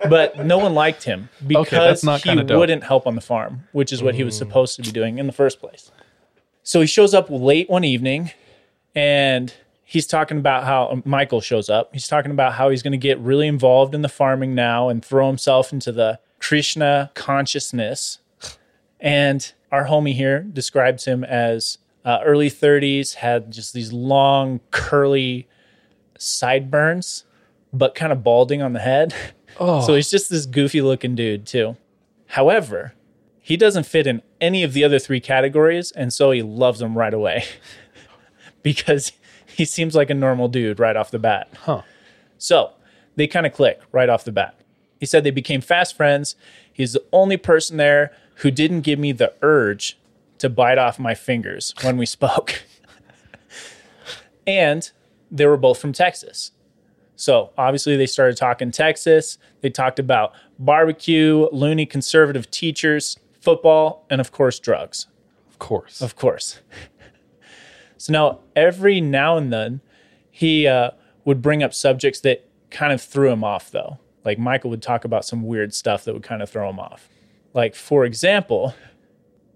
But 0.09 0.47
no 0.47 0.57
one 0.57 0.75
liked 0.75 1.03
him 1.03 1.29
because 1.47 2.03
not 2.03 2.23
he 2.23 2.35
wouldn't 2.35 2.83
help 2.83 3.07
on 3.07 3.15
the 3.15 3.21
farm, 3.21 3.65
which 3.73 3.93
is 3.93 4.03
what 4.03 4.15
he 4.15 4.25
was 4.25 4.35
mm. 4.35 4.39
supposed 4.39 4.77
to 4.77 4.83
be 4.83 4.91
doing 4.91 5.19
in 5.19 5.27
the 5.27 5.33
first 5.33 5.61
place. 5.61 5.91
So 6.63 6.81
he 6.81 6.87
shows 6.87 7.13
up 7.13 7.29
late 7.29 7.69
one 7.69 7.85
evening 7.85 8.31
and 8.95 9.53
he's 9.85 10.07
talking 10.07 10.39
about 10.39 10.65
how 10.65 10.89
um, 10.89 11.03
Michael 11.05 11.41
shows 11.41 11.69
up. 11.69 11.91
He's 11.93 12.09
talking 12.09 12.31
about 12.31 12.55
how 12.55 12.71
he's 12.71 12.83
going 12.83 12.93
to 12.93 12.99
get 12.99 13.19
really 13.19 13.47
involved 13.47 13.95
in 13.95 14.03
the 14.03 14.09
farming 14.09 14.55
now 14.55 14.89
and 14.89 15.05
throw 15.05 15.27
himself 15.27 15.73
into 15.73 15.93
the 15.93 16.19
Krishna 16.39 17.11
consciousness. 17.15 18.19
And 18.99 19.53
our 19.71 19.87
homie 19.87 20.15
here 20.15 20.41
describes 20.41 21.05
him 21.05 21.23
as 21.23 21.79
uh, 22.09 22.21
early 22.25 22.51
30s, 22.51 23.17
had 23.17 23.53
just 23.53 23.75
these 23.75 23.93
long, 23.93 24.61
curly 24.71 25.47
sideburns, 26.19 27.25
but 27.71 27.95
kind 27.95 28.13
of 28.13 28.25
balding 28.25 28.63
on 28.63 28.73
the 28.73 28.81
head. 28.81 29.15
So 29.85 29.97
he's 29.97 30.09
just 30.09 30.31
this 30.31 30.47
goofy 30.47 30.81
looking 30.83 31.17
dude, 31.17 31.45
too. 31.45 31.77
However, 32.29 32.95
he 33.41 33.57
doesn't 33.57 33.87
fit 33.87 34.07
in 34.07 34.23
any 34.41 34.63
of 34.63 34.73
the 34.73 34.85
other 34.85 35.01
three 35.01 35.19
categories, 35.19 35.91
and 35.91 36.13
so 36.13 36.31
he 36.31 36.43
loves 36.43 36.81
him 36.81 36.97
right 36.97 37.13
away 37.13 37.45
because 38.63 39.11
he 39.47 39.65
seems 39.65 39.97
like 39.97 40.11
a 40.11 40.15
normal 40.15 40.47
dude 40.47 40.79
right 40.79 40.95
off 40.95 41.11
the 41.11 41.19
bat. 41.19 41.49
Huh. 41.63 41.83
So 42.37 42.75
they 43.17 43.27
kind 43.27 43.47
of 43.47 43.53
click 43.53 43.81
right 43.91 44.09
off 44.09 44.23
the 44.23 44.31
bat. 44.31 44.61
He 45.01 45.07
said 45.07 45.25
they 45.25 45.33
became 45.33 45.61
fast 45.61 45.97
friends. 45.97 46.37
He's 46.73 46.93
the 46.93 47.05
only 47.13 47.37
person 47.37 47.79
there 47.79 48.13
who 48.37 48.53
didn't 48.53 48.83
give 48.83 49.01
me 49.01 49.11
the 49.11 49.35
urge 49.43 49.98
to 50.39 50.49
bite 50.49 50.79
off 50.79 50.99
my 50.99 51.15
fingers 51.15 51.75
when 51.83 51.97
we 51.97 52.07
spoke. 52.07 52.63
and 54.47 54.91
they 55.31 55.47
were 55.47 55.57
both 55.57 55.79
from 55.79 55.93
Texas. 55.93 56.53
So 57.17 57.51
obviously 57.59 57.97
they 57.97 58.07
started 58.07 58.37
talking 58.37 58.71
Texas. 58.71 59.39
They 59.61 59.71
talked 59.71 59.99
about 59.99 60.33
barbecue, 60.59 61.49
loony 61.53 61.85
conservative 61.85 62.51
teachers, 62.51 63.19
football, 63.41 64.07
and 64.09 64.21
of 64.21 64.31
course 64.31 64.59
drugs. 64.59 65.07
Of 65.51 65.59
course. 65.59 66.01
Of 66.01 66.15
course. 66.15 66.61
so 67.97 68.13
now 68.13 68.41
every 68.55 69.01
now 69.01 69.37
and 69.37 69.53
then 69.53 69.81
he 70.31 70.69
uh, 70.69 70.93
would 71.25 71.43
bring 71.43 71.63
up 71.63 71.75
subjects 71.75 72.21
that 72.21 72.49
kind 72.71 72.93
of 72.93 73.03
threw 73.03 73.31
him 73.31 73.43
off 73.43 73.71
though. 73.71 73.99
Like 74.25 74.39
Michael 74.39 74.71
would 74.71 74.83
talk 74.83 75.05
about 75.05 75.25
some 75.25 75.43
weird 75.43 75.75
stuff 75.75 76.05
that 76.05 76.15
would 76.15 76.23
kind 76.23 76.43
of 76.43 76.49
throw 76.49 76.71
him 76.71 76.79
off. 76.79 77.09
Like 77.53 77.75
for 77.75 78.05
example, 78.05 78.75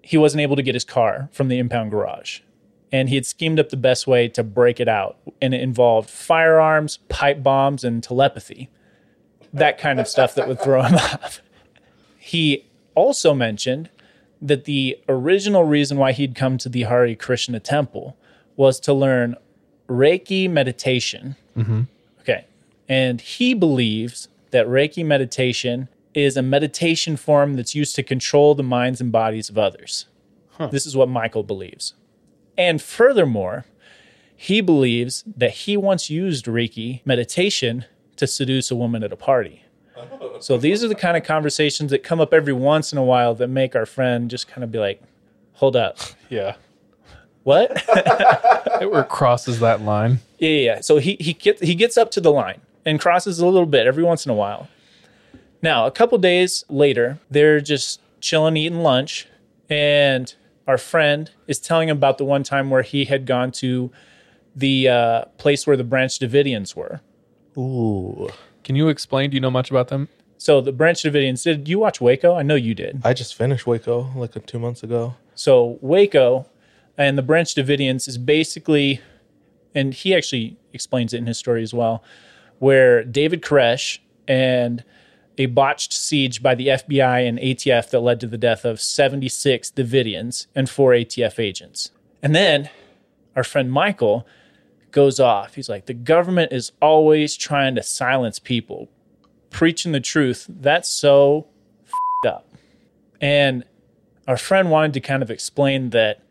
he 0.03 0.19
wasn't 0.19 0.41
able 0.41 0.57
to 0.57 0.63
get 0.63 0.75
his 0.75 0.85
car 0.85 1.29
from 1.33 1.49
the 1.49 1.59
impound 1.59 1.91
garage. 1.91 2.41
And 2.91 3.09
he 3.09 3.15
had 3.15 3.25
schemed 3.25 3.59
up 3.59 3.71
the 3.71 3.77
best 3.77 4.07
way 4.07 4.29
to 4.29 4.43
break 4.43 4.79
it 4.79 4.89
out. 4.89 5.17
And 5.41 5.55
it 5.55 5.63
involved 5.63 6.11
firearms, 6.11 6.99
pipe 7.09 7.43
bombs, 7.43 7.85
and 7.85 8.03
telepathy. 8.03 8.69
That 9.53 9.79
kind 9.79 9.99
of 9.99 10.09
stuff 10.09 10.35
that 10.35 10.49
would 10.49 10.61
throw 10.61 10.83
him 10.83 10.95
off. 10.97 11.41
He 12.19 12.67
also 12.95 13.33
mentioned 13.33 13.89
that 14.43 14.65
the 14.65 14.99
original 15.09 15.65
reason 15.65 15.97
why 15.97 16.13
he'd 16.13 16.35
come 16.35 16.59
to 16.59 16.69
the 16.69 16.83
Hare 16.83 17.15
Krishna 17.15 17.61
temple 17.61 18.17
was 18.57 18.81
to 18.81 18.93
learn 18.93 19.37
Reiki 19.89 20.51
meditation. 20.51 21.37
Mm-hmm. 21.57 21.83
Okay. 22.21 22.47
And 22.89 23.21
he 23.21 23.55
believes 23.55 24.29
that 24.51 24.67
Reiki 24.67 25.05
meditation 25.05 25.89
is 26.15 26.37
a 26.37 26.43
meditation 26.43 27.17
form 27.17 27.55
that's 27.55 27.75
used 27.75 27.95
to 27.97 28.03
control 28.03 28.55
the 28.55 28.63
minds 28.63 29.01
and 29.01 29.11
bodies 29.11 29.49
of 29.49 29.59
others. 29.59 30.07
This 30.71 30.87
is 30.87 30.97
what 30.97 31.09
Michael 31.09 31.43
believes. 31.43 31.95
And 32.57 32.81
furthermore, 32.81 33.65
he 34.37 34.61
believes 34.61 35.25
that 35.37 35.51
he 35.51 35.77
once 35.77 36.11
used 36.11 36.47
Reiki 36.47 37.05
meditation 37.05 37.85
to 38.17 38.27
seduce 38.27 38.71
a 38.71 38.77
woman 38.77 39.03
at 39.03 39.13
a 39.13 39.17
party. 39.17 39.65
Oh. 39.97 40.37
So 40.41 40.59
these 40.59 40.85
are 40.85 40.89
the 40.89 40.95
kind 40.95 41.17
of 41.17 41.25
conversations 41.25 41.91
that 41.91 42.03
come 42.03 42.21
up 42.21 42.33
every 42.33 42.53
once 42.53 42.93
in 42.93 42.99
a 42.99 43.03
while 43.05 43.35
that 43.37 43.49
make 43.49 43.75
our 43.75 43.87
friend 43.87 44.31
just 44.31 44.49
kind 44.49 44.63
of 44.63 44.71
be 44.71 44.79
like, 44.79 45.03
hold 45.55 45.77
up. 45.77 45.99
yeah. 46.29 46.57
What? 47.43 47.83
It 48.83 49.09
crosses 49.09 49.61
that 49.61 49.83
line. 49.83 50.19
Yeah, 50.39 50.49
yeah, 50.49 50.65
yeah. 50.75 50.81
So 50.81 50.97
he 50.99 51.17
he 51.21 51.35
gets 51.35 51.61
he 51.61 51.77
gets 51.77 51.97
up 51.97 52.11
to 52.13 52.21
the 52.21 52.33
line 52.33 52.61
and 52.85 53.01
crosses 53.01 53.39
a 53.39 53.47
little 53.47 53.65
bit 53.65 53.87
every 53.87 54.03
once 54.03 54.27
in 54.27 54.33
a 54.33 54.35
while. 54.35 54.69
Now, 55.63 55.87
a 55.87 55.91
couple 55.93 56.19
days 56.19 56.65
later, 56.69 57.19
they're 57.31 57.61
just 57.61 58.01
chilling, 58.21 58.57
eating 58.57 58.81
lunch, 58.81 59.29
and 59.71 60.35
our 60.67 60.77
friend 60.77 61.31
is 61.47 61.61
telling 61.61 61.89
him 61.89 61.97
about 61.97 62.19
the 62.19 62.25
one 62.25 62.43
time 62.43 62.69
where 62.69 62.83
he 62.83 63.05
had 63.05 63.27
gone 63.27 63.53
to 63.53 63.91
the 64.57 64.89
uh, 64.89 65.25
place 65.39 65.67
where 65.67 65.77
the 65.77 65.85
Branch 65.85 66.17
Davidians 66.19 66.75
were. 66.75 67.01
Ooh, 67.57 68.29
Can 68.65 68.77
you 68.77 68.89
explain? 68.89 69.31
Do 69.31 69.37
you 69.37 69.41
know 69.41 69.51
much 69.51 69.71
about 69.71 69.89
them? 69.89 70.09
So 70.37 70.61
the 70.61 70.73
Branch 70.73 71.01
Davidians. 71.01 71.45
Did 71.45 71.69
you 71.69 71.79
watch 71.79 72.01
Waco? 72.01 72.35
I 72.35 72.43
know 72.43 72.57
you 72.57 72.75
did. 72.75 73.01
I 73.05 73.13
just 73.15 73.35
finished 73.37 73.67
Waco 73.67 74.11
like 74.17 74.45
two 74.47 74.59
months 74.59 74.83
ago. 74.83 75.15
So 75.35 75.79
Waco 75.81 76.47
and 76.99 77.17
the 77.17 77.23
Branch 77.23 77.55
Davidians 77.55 78.09
is 78.09 78.19
basically, 78.19 79.01
and 79.75 79.95
he 79.95 80.15
actually 80.15 80.57
explains 80.73 81.15
it 81.15 81.19
in 81.19 81.27
his 81.27 81.39
story 81.39 81.63
as 81.63 81.73
well, 81.73 82.03
where 82.59 83.05
David 83.05 83.43
Koresh 83.43 84.01
and 84.27 84.83
a 85.39 85.47
botched 85.47 85.93
siege 85.93 86.43
by 86.43 86.55
the 86.55 86.69
FBI 86.69 87.27
and 87.27 87.39
ATF 87.39 87.91
that 87.91 88.01
led 88.01 88.21
to 88.21 88.27
the 88.27 88.39
death 88.39 88.65
of 88.65 88.81
76 88.81 89.71
Davidians 89.71 90.47
and 90.55 90.69
four 90.69 90.93
ATF 90.93 91.39
agents. 91.39 91.91
And 92.23 92.35
then 92.35 92.71
our 93.35 93.45
friend 93.45 93.73
Michael 93.73 94.27
goes 94.91 95.19
off. 95.19 95.55
He's 95.55 95.69
like, 95.69 95.87
the 95.87 95.95
government 95.95 96.53
is 96.53 96.73
always 96.81 97.37
trying 97.37 97.75
to 97.77 97.83
silence 97.83 98.39
people. 98.39 98.89
Preaching 99.51 99.93
the 99.93 100.01
truth, 100.01 100.47
that's 100.49 100.89
so 100.89 101.47
up. 102.27 102.49
And 103.21 103.65
our 104.29 104.37
friend 104.37 104.71
wanted 104.71 104.95
to 104.95 105.01
kind 105.01 105.23
of 105.23 105.31
explain 105.31 105.91
that 105.91 106.23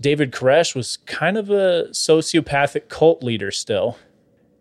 David 0.00 0.32
Koresh 0.32 0.74
was 0.74 0.98
kind 0.98 1.36
of 1.36 1.50
a 1.50 1.88
sociopathic 1.90 2.88
cult 2.88 3.22
leader 3.22 3.50
still, 3.50 3.98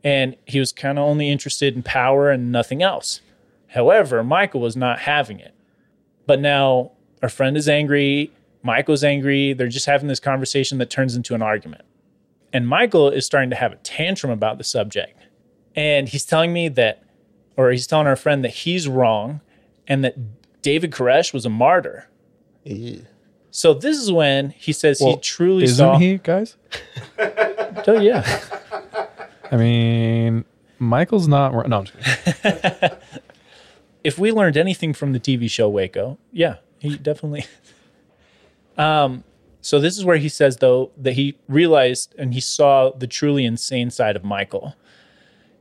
and 0.04 0.36
he 0.46 0.60
was 0.60 0.72
kind 0.72 0.98
of 0.98 1.06
only 1.06 1.30
interested 1.30 1.76
in 1.76 1.84
power 1.84 2.30
and 2.30 2.52
nothing 2.52 2.84
else. 2.84 3.22
However, 3.70 4.24
Michael 4.24 4.62
was 4.62 4.76
not 4.76 5.00
having 5.00 5.40
it. 5.40 5.54
But 6.26 6.40
now 6.40 6.92
our 7.24 7.30
friend 7.30 7.58
is 7.58 7.68
angry, 7.68 8.32
Michael's 8.62 9.04
angry, 9.04 9.54
they're 9.54 9.68
just 9.68 9.86
having 9.86 10.08
this 10.08 10.20
conversation 10.20 10.78
that 10.80 10.90
turns 10.90 11.16
into 11.16 11.34
an 11.36 11.42
argument. 11.42 11.84
And 12.52 12.68
Michael 12.68 13.10
is 13.10 13.26
starting 13.26 13.50
to 13.52 13.56
have 13.56 13.72
a 13.72 13.78
tantrum 13.78 14.32
about 14.32 14.58
the 14.58 14.64
subject. 14.64 15.26
And 15.76 16.10
he's 16.10 16.26
telling 16.26 16.52
me 16.52 16.68
that, 16.70 17.04
or 17.58 17.72
he's 17.72 17.88
telling 17.88 18.08
our 18.08 18.16
friend 18.16 18.44
that 18.44 18.50
he's 18.52 18.88
wrong 18.88 19.42
and 19.88 20.04
that 20.04 20.16
David 20.62 20.92
Koresh 20.92 21.34
was 21.34 21.46
a 21.46 21.50
martyr. 21.50 22.08
So 23.52 23.74
this 23.74 23.98
is 23.98 24.12
when 24.12 24.52
he 24.52 24.72
says 24.72 25.00
he 25.00 25.16
truly 25.18 25.64
Isn't 25.64 25.78
saw. 25.78 25.98
he, 25.98 26.18
guys? 26.18 26.56
Oh 27.88 28.00
yeah. 28.00 28.42
I 29.52 29.56
mean, 29.56 30.44
Michael's 30.80 31.28
not. 31.28 31.54
No, 31.68 31.78
I'm 31.80 31.86
just 31.86 32.44
kidding. 32.44 32.98
if 34.04 34.18
we 34.18 34.32
learned 34.32 34.58
anything 34.58 34.94
from 34.94 35.14
the 35.14 35.20
TV 35.20 35.50
show 35.50 35.70
Waco, 35.70 36.18
yeah, 36.32 36.58
he 36.80 36.98
definitely. 36.98 37.46
um, 38.78 39.24
so 39.62 39.80
this 39.80 39.98
is 39.98 40.06
where 40.06 40.18
he 40.18 40.30
says 40.30 40.58
though 40.58 40.92
that 40.98 41.14
he 41.14 41.38
realized 41.48 42.16
and 42.18 42.34
he 42.34 42.40
saw 42.40 42.92
the 42.92 43.08
truly 43.08 43.46
insane 43.46 43.90
side 43.90 44.16
of 44.16 44.24
Michael. 44.24 44.76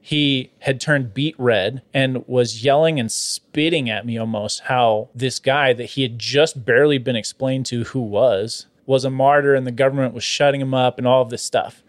He 0.01 0.53
had 0.61 0.81
turned 0.81 1.13
beet 1.13 1.35
red 1.39 1.83
and 1.93 2.27
was 2.27 2.65
yelling 2.65 2.99
and 2.99 3.13
spitting 3.13 3.91
at 3.91 4.07
me 4.07 4.17
almost 4.17 4.61
how 4.61 5.11
this 5.15 5.39
guy 5.39 5.75
that 5.75 5.85
he 5.85 6.03
had 6.03 6.19
just 6.19 6.65
barely 6.65 6.97
been 6.97 7.17
explained 7.17 7.67
to 7.67 7.85
who 7.85 8.01
was 8.01 8.67
was 8.87 9.05
a 9.05 9.11
martyr 9.11 9.55
and 9.55 9.67
the 9.67 9.73
government 9.73 10.15
was 10.15 10.25
shutting 10.25 10.63
him 10.63 10.73
up 10.73 10.97
and 10.97 11.07
all 11.07 11.21
of 11.21 11.29
this 11.29 11.43
stuff. 11.43 11.83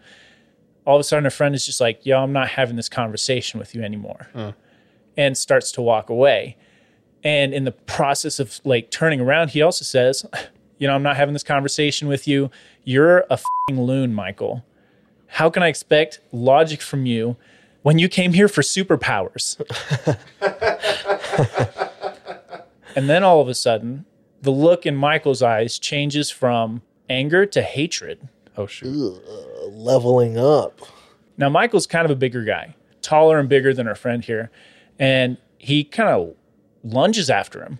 All 0.84 0.96
of 0.96 1.00
a 1.00 1.04
sudden, 1.04 1.24
a 1.24 1.30
friend 1.30 1.54
is 1.54 1.64
just 1.64 1.80
like, 1.80 2.04
"Yo, 2.04 2.18
I'm 2.22 2.32
not 2.32 2.48
having 2.48 2.76
this 2.76 2.88
conversation 2.88 3.58
with 3.60 3.74
you 3.74 3.82
anymore," 3.82 4.28
and 5.16 5.36
starts 5.36 5.72
to 5.72 5.82
walk 5.82 6.08
away. 6.08 6.56
And 7.22 7.52
in 7.52 7.64
the 7.64 7.72
process 7.72 8.40
of 8.40 8.60
like 8.64 8.90
turning 8.90 9.20
around, 9.20 9.50
he 9.50 9.62
also 9.62 9.84
says, 9.84 10.24
You 10.78 10.88
know, 10.88 10.94
I'm 10.94 11.02
not 11.02 11.16
having 11.16 11.34
this 11.34 11.42
conversation 11.42 12.08
with 12.08 12.26
you. 12.26 12.50
You're 12.84 13.24
a 13.30 13.38
fing 13.68 13.82
loon, 13.82 14.14
Michael. 14.14 14.64
How 15.26 15.50
can 15.50 15.62
I 15.62 15.68
expect 15.68 16.20
logic 16.32 16.80
from 16.80 17.06
you 17.06 17.36
when 17.82 17.98
you 17.98 18.08
came 18.08 18.32
here 18.32 18.48
for 18.48 18.62
superpowers? 18.62 19.60
and 22.96 23.08
then 23.08 23.22
all 23.22 23.40
of 23.40 23.48
a 23.48 23.54
sudden, 23.54 24.06
the 24.42 24.50
look 24.50 24.86
in 24.86 24.96
Michael's 24.96 25.42
eyes 25.42 25.78
changes 25.78 26.30
from 26.30 26.82
anger 27.08 27.44
to 27.46 27.62
hatred. 27.62 28.28
Oh 28.56 28.66
shoot! 28.66 29.22
Leveling 29.68 30.38
up. 30.38 30.80
Now, 31.36 31.48
Michael's 31.48 31.86
kind 31.86 32.04
of 32.04 32.10
a 32.10 32.16
bigger 32.16 32.44
guy, 32.44 32.74
taller 33.02 33.38
and 33.38 33.48
bigger 33.48 33.72
than 33.72 33.86
our 33.86 33.94
friend 33.94 34.24
here. 34.24 34.50
And 35.00 35.38
he 35.58 35.82
kind 35.82 36.10
of 36.10 36.34
lunges 36.84 37.28
after 37.28 37.62
him. 37.64 37.78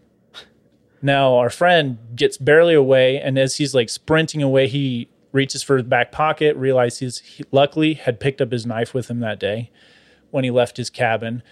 Now, 1.03 1.37
our 1.37 1.51
friend 1.51 1.99
gets 2.16 2.37
barely 2.37 2.75
away. 2.75 3.18
And 3.21 3.39
as 3.39 3.57
he's 3.57 3.75
like 3.75 3.89
sprinting 3.89 4.43
away, 4.43 4.66
he 4.68 5.09
reaches 5.33 5.62
for 5.62 5.77
his 5.77 5.87
back 5.87 6.11
pocket, 6.11 6.57
realizes 6.57 7.18
he 7.21 7.45
luckily 7.53 7.95
had 7.95 8.18
picked 8.18 8.41
up 8.41 8.51
his 8.51 8.66
knife 8.66 8.93
with 8.93 9.09
him 9.09 9.21
that 9.21 9.39
day 9.39 9.71
when 10.31 10.43
he 10.45 10.51
left 10.51 10.77
his 10.77 10.91
cabin. 10.91 11.43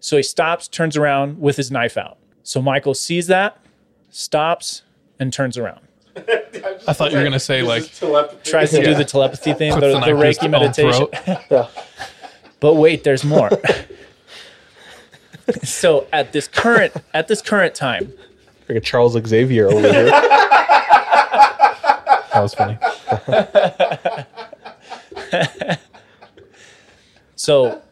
So 0.00 0.16
he 0.16 0.22
stops, 0.22 0.66
turns 0.66 0.96
around 0.96 1.40
with 1.40 1.56
his 1.56 1.70
knife 1.70 1.96
out. 1.96 2.18
So 2.42 2.60
Michael 2.60 2.94
sees 2.94 3.26
that, 3.28 3.58
stops, 4.10 4.82
and 5.20 5.32
turns 5.32 5.56
around. 5.58 5.80
I 6.16 6.92
thought 6.94 7.12
you 7.12 7.18
were 7.18 7.22
gonna 7.24 7.38
say 7.38 7.62
like 7.62 7.84
Tries 8.42 8.70
to 8.72 8.82
do 8.84 8.94
the 8.94 9.04
telepathy 9.04 9.52
thing, 9.52 9.72
Puts 9.72 9.82
the, 9.82 9.92
the 9.92 10.00
the 10.00 10.00
knife 10.00 10.08
in 10.08 10.26
his 10.26 10.38
Reiki 10.38 10.50
meditation. 10.50 11.06
throat. 11.48 11.68
But 12.60 12.74
wait, 12.74 13.04
there's 13.04 13.24
more. 13.24 13.50
so 15.62 16.06
at 16.12 16.32
this 16.32 16.48
current 16.48 16.92
at 17.14 17.28
this 17.28 17.40
current 17.42 17.74
time, 17.74 18.12
Like 18.68 18.78
a 18.78 18.80
Charles 18.80 19.16
Xavier 19.26 19.66
over 19.68 19.80
here. 19.80 20.04
that 22.32 22.40
was 22.42 22.54
funny. 22.54 22.78
so 27.36 27.82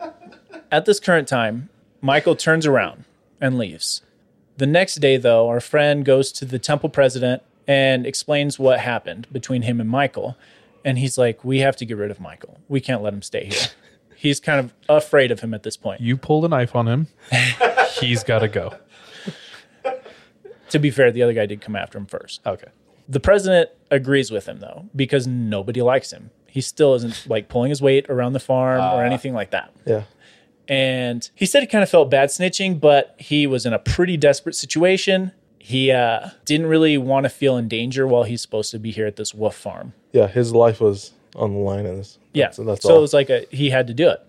at 0.71 0.85
this 0.85 1.01
current 1.01 1.29
time, 1.29 1.69
Michael 2.01 2.37
turns 2.37 2.67
around 2.67 3.05
and 3.41 3.59
leaves. 3.59 4.03
The 4.59 4.67
next 4.67 4.97
day, 4.97 5.17
though, 5.19 5.49
our 5.49 5.61
friend 5.61 6.05
goes 6.05 6.33
to 6.33 6.45
the 6.45 6.59
temple 6.59 6.89
president 6.89 7.43
and 7.69 8.07
explains 8.07 8.59
what 8.59 8.81
happened 8.81 9.27
between 9.31 9.63
him 9.63 9.81
and 9.81 9.91
Michael. 9.91 10.37
And 10.85 10.99
he's 10.99 11.19
like, 11.19 11.45
We 11.45 11.59
have 11.61 11.77
to 11.77 11.85
get 11.85 11.97
rid 11.97 12.11
of 12.11 12.21
Michael. 12.21 12.59
We 12.69 12.81
can't 12.81 13.03
let 13.03 13.13
him 13.13 13.23
stay 13.23 13.47
here. 13.47 13.69
He's 14.27 14.41
kind 14.41 14.59
of 14.59 14.73
afraid 14.89 15.31
of 15.31 15.39
him 15.39 15.55
at 15.55 15.63
this 15.63 15.77
point. 15.77 16.01
You 16.01 16.17
pulled 16.17 16.45
a 16.45 16.49
knife 16.49 16.75
on 16.75 16.89
him. 16.89 17.07
He's 18.01 18.25
got 18.25 18.41
to 18.41 18.49
go. 18.49 18.75
To 20.71 20.79
be 20.81 20.91
fair, 20.91 21.13
the 21.13 21.23
other 21.23 21.33
guy 21.33 21.47
did 21.47 21.61
come 21.61 21.77
after 21.77 21.97
him 21.97 22.07
first. 22.07 22.41
Okay. 22.45 22.67
The 23.09 23.21
president 23.21 23.71
agrees 23.89 24.33
with 24.33 24.47
him 24.49 24.59
though, 24.59 24.87
because 24.97 25.29
nobody 25.29 25.81
likes 25.81 26.13
him. 26.13 26.31
He 26.49 26.61
still 26.61 26.95
isn't 26.95 27.29
like 27.29 27.49
pulling 27.49 27.71
his 27.71 27.81
weight 27.81 28.11
around 28.11 28.33
the 28.33 28.41
farm 28.41 28.81
or 28.81 29.05
anything 29.05 29.33
like 29.33 29.51
that. 29.51 29.73
yeah. 29.87 30.03
And 30.67 31.31
he 31.37 31.47
said 31.47 31.61
he 31.61 31.69
kind 31.69 31.85
of 31.85 31.89
felt 31.89 32.11
bad 32.11 32.31
snitching, 32.31 32.81
but 32.81 33.15
he 33.21 33.47
was 33.47 33.65
in 33.65 33.73
a 33.73 33.79
pretty 33.79 34.17
desperate 34.17 34.57
situation. 34.57 35.31
He 35.61 35.93
uh, 35.93 36.31
didn't 36.45 36.67
really 36.67 36.99
want 36.99 37.23
to 37.23 37.31
feel 37.31 37.57
in 37.57 37.69
danger 37.69 38.05
while 38.09 38.25
he's 38.25 38.43
supposed 38.43 38.73
to 38.73 38.81
be 38.81 38.91
here 38.91 39.07
at 39.07 39.15
this 39.15 39.33
wolf 39.33 39.55
farm. 39.55 39.93
Yeah. 40.11 40.27
His 40.27 40.53
life 40.53 40.81
was 40.81 41.13
on 41.37 41.53
the 41.53 41.59
line 41.59 41.87
in 41.87 41.99
this. 41.99 42.19
Yeah. 42.33 42.51
So 42.51 42.65
that's 42.65 42.83
so 42.83 42.93
all. 42.93 42.99
it 42.99 43.01
was 43.01 43.15
like 43.15 43.31
a, 43.31 43.47
he 43.51 43.71
had 43.71 43.87
to 43.87 43.95
do 43.95 44.09
it. 44.09 44.21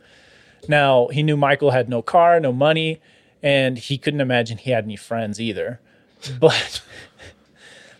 Now, 0.67 1.07
he 1.07 1.23
knew 1.23 1.37
Michael 1.37 1.71
had 1.71 1.89
no 1.89 2.01
car, 2.01 2.39
no 2.39 2.51
money, 2.51 2.99
and 3.41 3.77
he 3.77 3.97
couldn't 3.97 4.21
imagine 4.21 4.57
he 4.57 4.71
had 4.71 4.83
any 4.83 4.95
friends 4.95 5.39
either. 5.39 5.79
But 6.39 6.81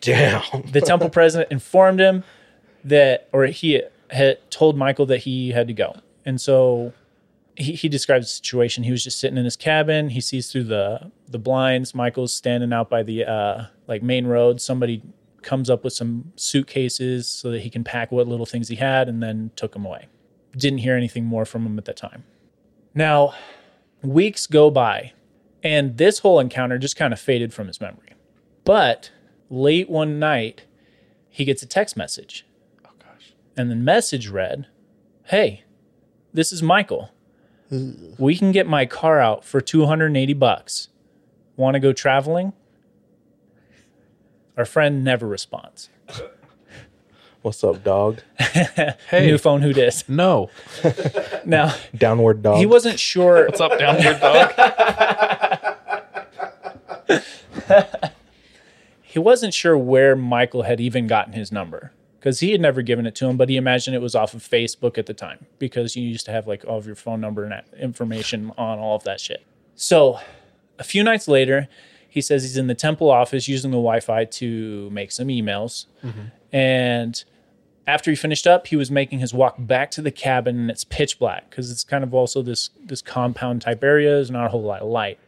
Damn. 0.02 0.42
the 0.72 0.82
temple 0.82 1.10
president 1.12 1.52
informed 1.52 2.00
him 2.00 2.24
that, 2.84 3.30
or 3.32 3.46
he 3.46 3.84
had 4.10 4.50
told 4.50 4.76
Michael 4.76 5.06
that 5.06 5.20
he 5.20 5.52
had 5.52 5.68
to 5.68 5.74
go. 5.74 5.98
And 6.26 6.42
so 6.42 6.94
he, 7.56 7.74
he 7.74 7.90
describes 7.90 8.26
the 8.26 8.32
situation. 8.32 8.84
He 8.84 8.92
was 8.92 9.04
just 9.04 9.20
sitting 9.20 9.38
in 9.38 9.46
his 9.46 9.56
cabin. 9.56 10.10
He 10.10 10.22
sees 10.22 10.52
through 10.52 10.66
the, 10.66 11.12
the 11.28 11.38
blinds. 11.38 11.94
Michael's 11.94 12.34
standing 12.34 12.74
out 12.74 12.90
by 12.90 13.04
the 13.04 13.26
uh, 13.26 13.66
like 13.88 14.02
main 14.02 14.26
road. 14.26 14.62
Somebody 14.62 15.04
comes 15.48 15.70
up 15.70 15.86
with 15.86 15.94
some 15.94 16.34
suitcases 16.36 17.26
so 17.26 17.50
that 17.52 17.62
he 17.62 17.70
can 17.70 17.82
pack 17.82 18.12
what 18.12 18.28
little 18.28 18.46
things 18.46 18.68
he 18.68 18.76
had 18.76 19.08
and 19.08 19.24
then 19.24 19.50
took 19.56 19.74
him 19.74 19.86
away. 19.86 20.08
Didn't 20.58 20.80
hear 20.80 20.96
anything 20.96 21.24
more 21.24 21.46
from 21.46 21.66
him 21.66 21.78
at 21.78 21.86
that 21.86 21.96
time. 21.96 22.26
Now, 22.94 23.34
weeks 24.04 24.46
go 24.46 24.70
by, 24.70 25.14
and 25.64 25.98
this 25.98 26.20
whole 26.20 26.42
encounter 26.42 26.78
just 26.78 26.98
kind 26.98 27.14
of 27.14 27.20
faded 27.20 27.54
from 27.54 27.68
his 27.68 27.80
memory. 27.80 28.14
But 28.66 29.12
late 29.50 29.90
one 29.90 30.20
night, 30.20 30.66
he 31.30 31.46
gets 31.46 31.64
a 31.64 31.68
text 31.68 31.96
message. 31.96 32.46
Oh, 32.86 32.90
gosh. 33.00 33.34
And 33.56 33.72
the 33.72 33.76
message 33.76 34.28
read, 34.28 34.68
Hey, 35.24 35.64
this 36.34 36.52
is 36.52 36.62
Michael. 36.62 37.12
We 38.18 38.36
can 38.36 38.52
get 38.52 38.68
my 38.68 38.86
car 38.86 39.22
out 39.22 39.46
for 39.46 39.62
280 39.62 40.34
bucks. 40.34 40.90
Want 41.56 41.76
to 41.76 41.80
go 41.80 41.94
traveling? 41.94 42.52
Our 44.58 44.66
friend 44.66 45.04
never 45.04 45.28
responds. 45.28 45.90
What's 47.44 47.64
up, 47.64 47.84
dog? 47.84 48.20
Hey, 49.10 49.28
New 49.28 49.38
phone, 49.38 49.62
who 49.62 49.72
dis? 49.72 50.08
no. 50.10 50.50
Now, 51.46 51.76
Downward 51.96 52.42
dog. 52.44 52.58
he 52.58 52.66
wasn't 52.66 53.00
sure. 53.00 53.46
What's 53.46 53.62
up, 53.62 53.78
down 53.80 54.02
here, 54.02 54.20
dog? 54.20 54.52
he 59.04 59.20
wasn't 59.20 59.54
sure 59.54 59.78
where 59.78 60.16
Michael 60.16 60.64
had 60.64 60.82
even 60.82 61.08
gotten 61.08 61.34
his 61.34 61.52
number 61.52 61.94
because 62.20 62.40
he 62.42 62.52
had 62.52 62.60
never 62.60 62.82
given 62.82 63.06
it 63.06 63.16
to 63.16 63.28
him, 63.28 63.38
but 63.38 63.48
he 63.48 63.56
imagined 63.56 63.96
it 63.96 64.02
was 64.02 64.16
off 64.16 64.34
of 64.34 64.42
Facebook 64.44 64.98
at 64.98 65.06
the 65.06 65.14
time 65.14 65.46
because 65.60 65.96
you 65.96 66.04
used 66.04 66.26
to 66.26 66.32
have 66.32 66.48
like 66.48 66.66
all 66.68 66.78
of 66.78 66.86
your 66.86 66.96
phone 66.96 67.22
number 67.22 67.46
and 67.46 67.62
information 67.80 68.52
on 68.58 68.80
all 68.80 68.96
of 68.98 69.04
that 69.04 69.22
shit. 69.22 69.46
So 69.76 70.20
a 70.80 70.84
few 70.84 71.04
nights 71.04 71.28
later, 71.30 71.70
he 72.18 72.22
says 72.22 72.42
he's 72.42 72.58
in 72.58 72.66
the 72.66 72.74
temple 72.74 73.12
office 73.12 73.48
using 73.48 73.70
the 73.70 73.78
Wi 73.78 74.00
Fi 74.00 74.26
to 74.26 74.90
make 74.90 75.12
some 75.12 75.28
emails. 75.28 75.86
Mm-hmm. 76.04 76.22
And 76.52 77.24
after 77.86 78.10
he 78.10 78.16
finished 78.16 78.48
up, 78.48 78.66
he 78.66 78.76
was 78.76 78.90
making 78.90 79.20
his 79.20 79.36
walk 79.36 79.56
back 79.60 79.92
to 79.92 80.02
the 80.02 80.10
cabin 80.10 80.58
and 80.60 80.72
it's 80.72 80.84
pitch 80.84 81.20
black 81.20 81.48
because 81.50 81.70
it's 81.70 81.84
kind 81.84 82.04
of 82.04 82.16
also 82.16 82.42
this 82.42 82.72
this 82.84 83.04
compound 83.04 83.62
type 83.62 83.84
area. 83.84 84.10
There's 84.16 84.32
not 84.32 84.48
a 84.48 84.50
whole 84.50 84.64
lot 84.64 84.82
of 84.82 84.88
light. 84.88 85.20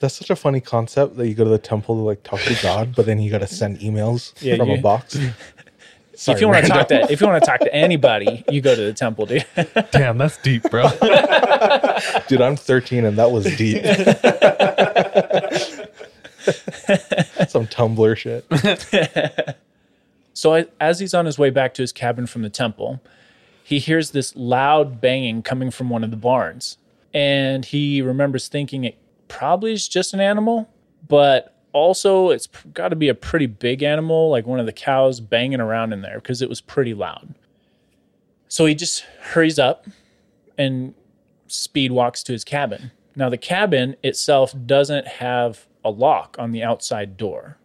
That's 0.00 0.16
such 0.16 0.28
a 0.28 0.34
funny 0.36 0.60
concept 0.60 1.16
that 1.18 1.28
you 1.28 1.34
go 1.34 1.44
to 1.44 1.50
the 1.50 1.56
temple 1.58 1.94
to 1.94 2.02
like 2.02 2.24
talk 2.24 2.40
to 2.40 2.58
God, 2.60 2.96
but 2.96 3.06
then 3.06 3.20
you 3.20 3.30
got 3.30 3.38
to 3.38 3.46
send 3.46 3.78
emails 3.78 4.32
Yeah, 4.42 4.56
from 4.56 4.70
you- 4.70 4.74
a 4.78 4.80
box. 4.80 5.14
if 6.28 6.40
you 6.40 6.48
want 6.48 6.64
to 6.64 6.70
talk 6.70 6.88
to 6.88 7.12
if 7.12 7.20
you 7.20 7.26
want 7.28 7.42
to 7.42 7.46
talk 7.48 7.60
to 7.60 7.72
anybody, 7.74 8.44
you 8.50 8.60
go 8.60 8.74
to 8.74 8.82
the 8.82 8.92
temple, 8.92 9.26
dude. 9.26 9.46
Damn, 9.92 10.18
that's 10.18 10.36
deep, 10.38 10.62
bro. 10.70 10.88
Dude, 12.28 12.40
I'm 12.40 12.56
13 12.56 13.04
and 13.04 13.16
that 13.18 13.30
was 13.30 13.44
deep. 13.56 13.82
Some 17.48 17.66
Tumblr 17.66 18.16
shit. 18.16 18.46
So 20.34 20.66
as 20.80 20.98
he's 20.98 21.14
on 21.14 21.26
his 21.26 21.38
way 21.38 21.50
back 21.50 21.74
to 21.74 21.82
his 21.82 21.92
cabin 21.92 22.26
from 22.26 22.42
the 22.42 22.50
temple, 22.50 23.00
he 23.62 23.78
hears 23.78 24.10
this 24.10 24.34
loud 24.36 25.00
banging 25.00 25.42
coming 25.42 25.70
from 25.70 25.88
one 25.88 26.04
of 26.04 26.10
the 26.10 26.16
barns. 26.16 26.76
And 27.14 27.64
he 27.64 28.02
remembers 28.02 28.48
thinking 28.48 28.84
it 28.84 28.98
probably 29.28 29.72
is 29.72 29.86
just 29.86 30.12
an 30.12 30.20
animal, 30.20 30.68
but 31.08 31.56
also 31.72 32.30
it's 32.30 32.48
got 32.74 32.88
to 32.88 32.96
be 32.96 33.08
a 33.08 33.14
pretty 33.14 33.46
big 33.46 33.82
animal, 33.82 34.28
like 34.28 34.44
one 34.44 34.58
of 34.58 34.66
the 34.66 34.72
cows 34.72 35.20
banging 35.20 35.60
around 35.60 35.92
in 35.92 36.02
there 36.02 36.16
because 36.16 36.42
it 36.42 36.48
was 36.48 36.60
pretty 36.60 36.94
loud. 36.94 37.34
So 38.48 38.66
he 38.66 38.74
just 38.74 39.04
hurries 39.20 39.58
up 39.58 39.86
and 40.58 40.94
speed 41.46 41.92
walks 41.92 42.24
to 42.24 42.32
his 42.32 42.44
cabin. 42.44 42.90
Now, 43.16 43.28
the 43.28 43.38
cabin 43.38 43.94
itself 44.02 44.52
doesn't 44.66 45.06
have 45.06 45.66
a 45.84 45.90
lock 45.90 46.36
on 46.38 46.52
the 46.52 46.62
outside 46.62 47.16
door, 47.16 47.58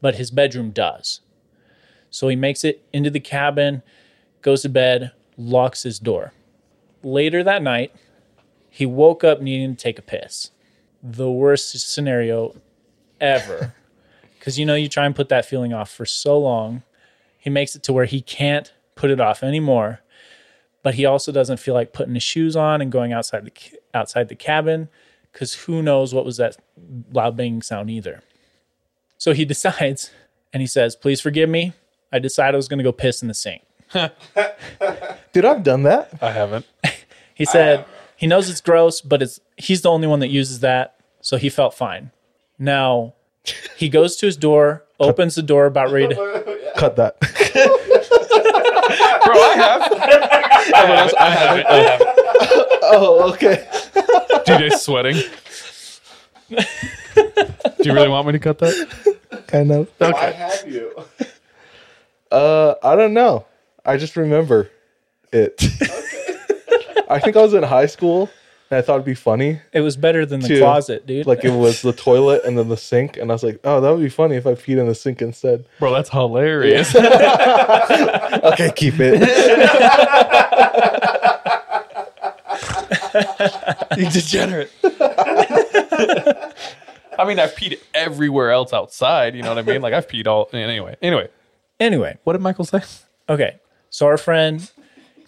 but 0.00 0.16
his 0.16 0.30
bedroom 0.30 0.70
does. 0.70 1.20
So 2.10 2.28
he 2.28 2.36
makes 2.36 2.64
it 2.64 2.84
into 2.92 3.10
the 3.10 3.20
cabin, 3.20 3.82
goes 4.42 4.62
to 4.62 4.68
bed, 4.68 5.12
locks 5.36 5.84
his 5.84 5.98
door. 5.98 6.32
Later 7.02 7.44
that 7.44 7.62
night, 7.62 7.94
he 8.68 8.86
woke 8.86 9.24
up 9.24 9.40
needing 9.40 9.76
to 9.76 9.82
take 9.82 9.98
a 9.98 10.02
piss. 10.02 10.50
The 11.02 11.30
worst 11.30 11.78
scenario 11.80 12.56
ever. 13.20 13.74
Because 14.38 14.58
you 14.58 14.64
know, 14.64 14.74
you 14.74 14.88
try 14.88 15.04
and 15.04 15.14
put 15.14 15.28
that 15.28 15.44
feeling 15.44 15.74
off 15.74 15.90
for 15.90 16.06
so 16.06 16.38
long. 16.38 16.82
He 17.36 17.50
makes 17.50 17.76
it 17.76 17.82
to 17.82 17.92
where 17.92 18.06
he 18.06 18.22
can't 18.22 18.72
put 18.94 19.10
it 19.10 19.20
off 19.20 19.42
anymore. 19.42 20.00
But 20.82 20.94
he 20.94 21.04
also 21.04 21.30
doesn't 21.30 21.58
feel 21.58 21.74
like 21.74 21.92
putting 21.92 22.14
his 22.14 22.22
shoes 22.22 22.56
on 22.56 22.80
and 22.80 22.90
going 22.90 23.12
outside 23.12 23.44
the 23.44 23.52
outside 23.92 24.30
the 24.30 24.34
cabin 24.34 24.88
because 25.32 25.54
who 25.54 25.82
knows 25.82 26.14
what 26.14 26.24
was 26.24 26.36
that 26.36 26.56
loud 27.12 27.36
banging 27.36 27.62
sound 27.62 27.90
either. 27.90 28.22
So 29.18 29.32
he 29.32 29.44
decides 29.54 30.10
and 30.52 30.60
he 30.60 30.66
says, 30.66 30.96
Please 30.96 31.20
forgive 31.20 31.48
me. 31.48 31.72
I 32.12 32.18
decided 32.18 32.54
I 32.54 32.56
was 32.56 32.68
going 32.68 32.78
to 32.78 32.84
go 32.84 32.92
piss 32.92 33.22
in 33.22 33.28
the 33.28 33.34
sink. 33.34 33.62
Dude, 35.32 35.44
I've 35.44 35.62
done 35.62 35.84
that. 35.84 36.10
I 36.22 36.30
haven't. 36.32 36.66
He 37.32 37.46
said 37.46 37.86
he 38.18 38.26
knows 38.26 38.50
it's 38.50 38.60
gross, 38.60 39.00
but 39.00 39.22
it's 39.22 39.40
he's 39.56 39.80
the 39.80 39.90
only 39.90 40.06
one 40.06 40.20
that 40.20 40.28
uses 40.28 40.60
that, 40.60 41.00
so 41.22 41.38
he 41.38 41.48
felt 41.48 41.72
fine. 41.72 42.10
Now 42.58 43.14
he 43.78 43.88
goes 43.88 44.16
to 44.16 44.26
his 44.26 44.36
door, 44.36 44.84
opens 44.98 45.36
the 45.36 45.42
door, 45.42 45.64
about 45.64 45.90
ready 45.90 46.14
to. 46.14 46.72
Cut 46.76 46.96
that. 46.96 47.16
Bro, 49.24 49.34
I 49.34 49.54
have. 49.56 49.92
Everyone 50.74 50.98
else, 50.98 51.14
I 51.18 51.30
haven't. 51.30 51.66
I 51.66 51.76
haven't. 51.76 52.08
oh, 52.82 53.32
okay. 53.32 53.66
DJ's 54.46 54.82
sweating. 54.82 55.16
Do 56.48 57.88
you 57.88 57.92
really 57.94 58.08
want 58.08 58.26
me 58.26 58.32
to 58.32 58.38
cut 58.38 58.58
that? 58.58 59.44
Kind 59.46 59.72
of. 59.72 59.90
Why 59.98 60.30
have 60.30 60.68
you? 60.68 60.94
Uh, 62.30 62.74
I 62.82 62.96
don't 62.96 63.14
know. 63.14 63.46
I 63.84 63.96
just 63.96 64.16
remember 64.16 64.70
it. 65.32 65.62
I 67.10 67.18
think 67.18 67.36
I 67.36 67.42
was 67.42 67.54
in 67.54 67.62
high 67.62 67.86
school 67.86 68.30
and 68.70 68.78
I 68.78 68.82
thought 68.82 68.94
it'd 68.94 69.04
be 69.04 69.14
funny. 69.14 69.60
It 69.72 69.80
was 69.80 69.96
better 69.96 70.24
than 70.24 70.40
the 70.40 70.48
Two. 70.48 70.58
closet, 70.60 71.06
dude. 71.06 71.26
Like 71.26 71.44
it 71.44 71.50
was 71.52 71.82
the 71.82 71.92
toilet 71.92 72.42
and 72.44 72.56
then 72.56 72.68
the 72.68 72.76
sink, 72.76 73.16
and 73.16 73.30
I 73.30 73.34
was 73.34 73.42
like, 73.42 73.58
"Oh, 73.64 73.80
that 73.80 73.90
would 73.90 74.00
be 74.02 74.08
funny 74.08 74.36
if 74.36 74.46
I 74.46 74.54
peed 74.54 74.78
in 74.78 74.86
the 74.86 74.94
sink 74.94 75.20
instead." 75.22 75.64
Bro, 75.78 75.92
that's 75.94 76.10
hilarious. 76.10 76.94
Okay, 78.42 78.70
keep 78.74 78.94
it. 78.98 79.20
you 83.96 84.10
degenerate. 84.10 84.70
I 87.18 87.24
mean, 87.26 87.38
I've 87.38 87.54
peed 87.54 87.78
everywhere 87.92 88.50
else 88.50 88.72
outside. 88.72 89.34
You 89.34 89.42
know 89.42 89.50
what 89.50 89.58
I 89.58 89.62
mean? 89.62 89.82
Like 89.82 89.92
I've 89.94 90.06
peed 90.08 90.26
all. 90.26 90.48
Anyway, 90.52 90.96
anyway. 91.02 91.28
anyway, 91.78 92.18
What 92.24 92.32
did 92.34 92.42
Michael 92.42 92.64
say? 92.64 92.80
okay. 93.28 93.58
So 93.90 94.06
our 94.06 94.16
friend, 94.16 94.70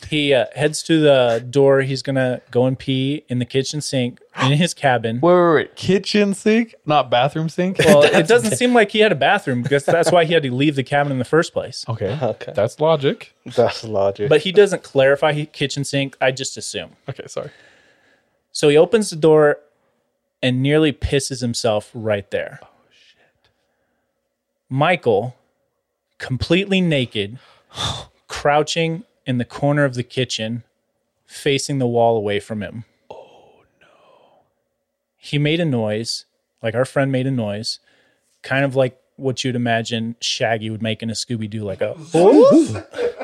he 0.06 0.34
uh, 0.34 0.46
heads 0.54 0.82
to 0.84 1.00
the 1.00 1.44
door. 1.48 1.82
He's 1.82 2.02
gonna 2.02 2.40
go 2.50 2.66
and 2.66 2.78
pee 2.78 3.24
in 3.28 3.38
the 3.38 3.44
kitchen 3.44 3.80
sink 3.80 4.20
in 4.42 4.52
his 4.52 4.74
cabin. 4.74 5.20
Wait, 5.20 5.34
wait, 5.34 5.54
wait. 5.54 5.76
Kitchen 5.76 6.34
sink, 6.34 6.74
not 6.86 7.10
bathroom 7.10 7.48
sink. 7.48 7.78
Well, 7.78 8.02
it 8.04 8.26
doesn't 8.28 8.56
seem 8.56 8.74
like 8.74 8.90
he 8.90 9.00
had 9.00 9.12
a 9.12 9.16
bathroom 9.16 9.62
because 9.62 9.84
that's 9.84 10.10
why 10.12 10.24
he 10.24 10.34
had 10.34 10.42
to 10.44 10.52
leave 10.54 10.76
the 10.76 10.82
cabin 10.82 11.12
in 11.12 11.18
the 11.18 11.24
first 11.24 11.52
place. 11.52 11.84
Okay, 11.88 12.18
Okay. 12.22 12.52
that's 12.54 12.80
logic. 12.80 13.34
That's 13.44 13.84
logic. 13.84 14.28
But 14.28 14.42
he 14.42 14.52
doesn't 14.52 14.82
clarify 14.82 15.32
he- 15.32 15.46
kitchen 15.46 15.84
sink. 15.84 16.16
I 16.20 16.30
just 16.32 16.56
assume. 16.56 16.90
Okay, 17.08 17.26
sorry. 17.26 17.50
So 18.52 18.68
he 18.68 18.76
opens 18.76 19.10
the 19.10 19.16
door 19.16 19.58
and 20.42 20.62
nearly 20.62 20.92
pisses 20.92 21.40
himself 21.40 21.90
right 21.94 22.30
there. 22.30 22.58
Oh, 22.62 22.66
shit. 22.90 23.50
Michael, 24.68 25.36
completely 26.18 26.80
naked, 26.80 27.38
crouching 28.28 29.04
in 29.26 29.38
the 29.38 29.44
corner 29.44 29.84
of 29.84 29.94
the 29.94 30.02
kitchen, 30.02 30.64
facing 31.26 31.78
the 31.78 31.86
wall 31.86 32.16
away 32.16 32.40
from 32.40 32.62
him. 32.62 32.84
Oh, 33.10 33.62
no. 33.80 33.86
He 35.16 35.38
made 35.38 35.60
a 35.60 35.64
noise, 35.64 36.24
like 36.62 36.74
our 36.74 36.84
friend 36.84 37.10
made 37.12 37.26
a 37.26 37.30
noise, 37.30 37.78
kind 38.42 38.64
of 38.64 38.74
like 38.76 38.98
what 39.16 39.44
you'd 39.44 39.54
imagine 39.56 40.16
Shaggy 40.20 40.70
would 40.70 40.82
make 40.82 41.02
in 41.02 41.10
a 41.10 41.14
Scooby 41.14 41.48
Doo, 41.48 41.64
like 41.64 41.80
a 41.80 41.94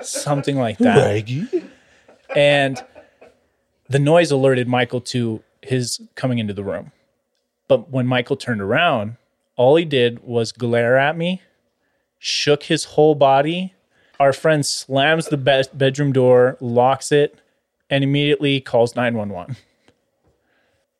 something 0.02 0.56
like 0.56 0.78
that 0.78 0.98
Raggy. 0.98 1.46
and 2.36 2.82
the 3.88 3.98
noise 3.98 4.30
alerted 4.30 4.68
Michael 4.68 5.00
to 5.00 5.42
his 5.62 6.00
coming 6.14 6.38
into 6.38 6.54
the 6.54 6.62
room. 6.62 6.92
But 7.66 7.90
when 7.90 8.06
Michael 8.06 8.36
turned 8.36 8.60
around, 8.60 9.16
all 9.56 9.76
he 9.76 9.84
did 9.84 10.20
was 10.22 10.52
glare 10.52 10.96
at 10.96 11.16
me, 11.16 11.42
shook 12.18 12.64
his 12.64 12.84
whole 12.84 13.14
body. 13.14 13.74
Our 14.20 14.32
friend 14.32 14.66
slams 14.66 15.26
the 15.26 15.36
be- 15.36 15.62
bedroom 15.72 16.12
door, 16.12 16.56
locks 16.60 17.12
it, 17.12 17.40
and 17.88 18.02
immediately 18.02 18.60
calls 18.60 18.96
911. 18.96 19.56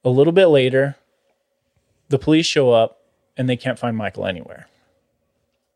A 0.05 0.09
little 0.09 0.33
bit 0.33 0.47
later, 0.47 0.97
the 2.09 2.19
police 2.19 2.47
show 2.47 2.71
up 2.71 3.03
and 3.37 3.49
they 3.49 3.57
can't 3.57 3.79
find 3.79 3.97
Michael 3.97 4.27
anywhere. 4.27 4.69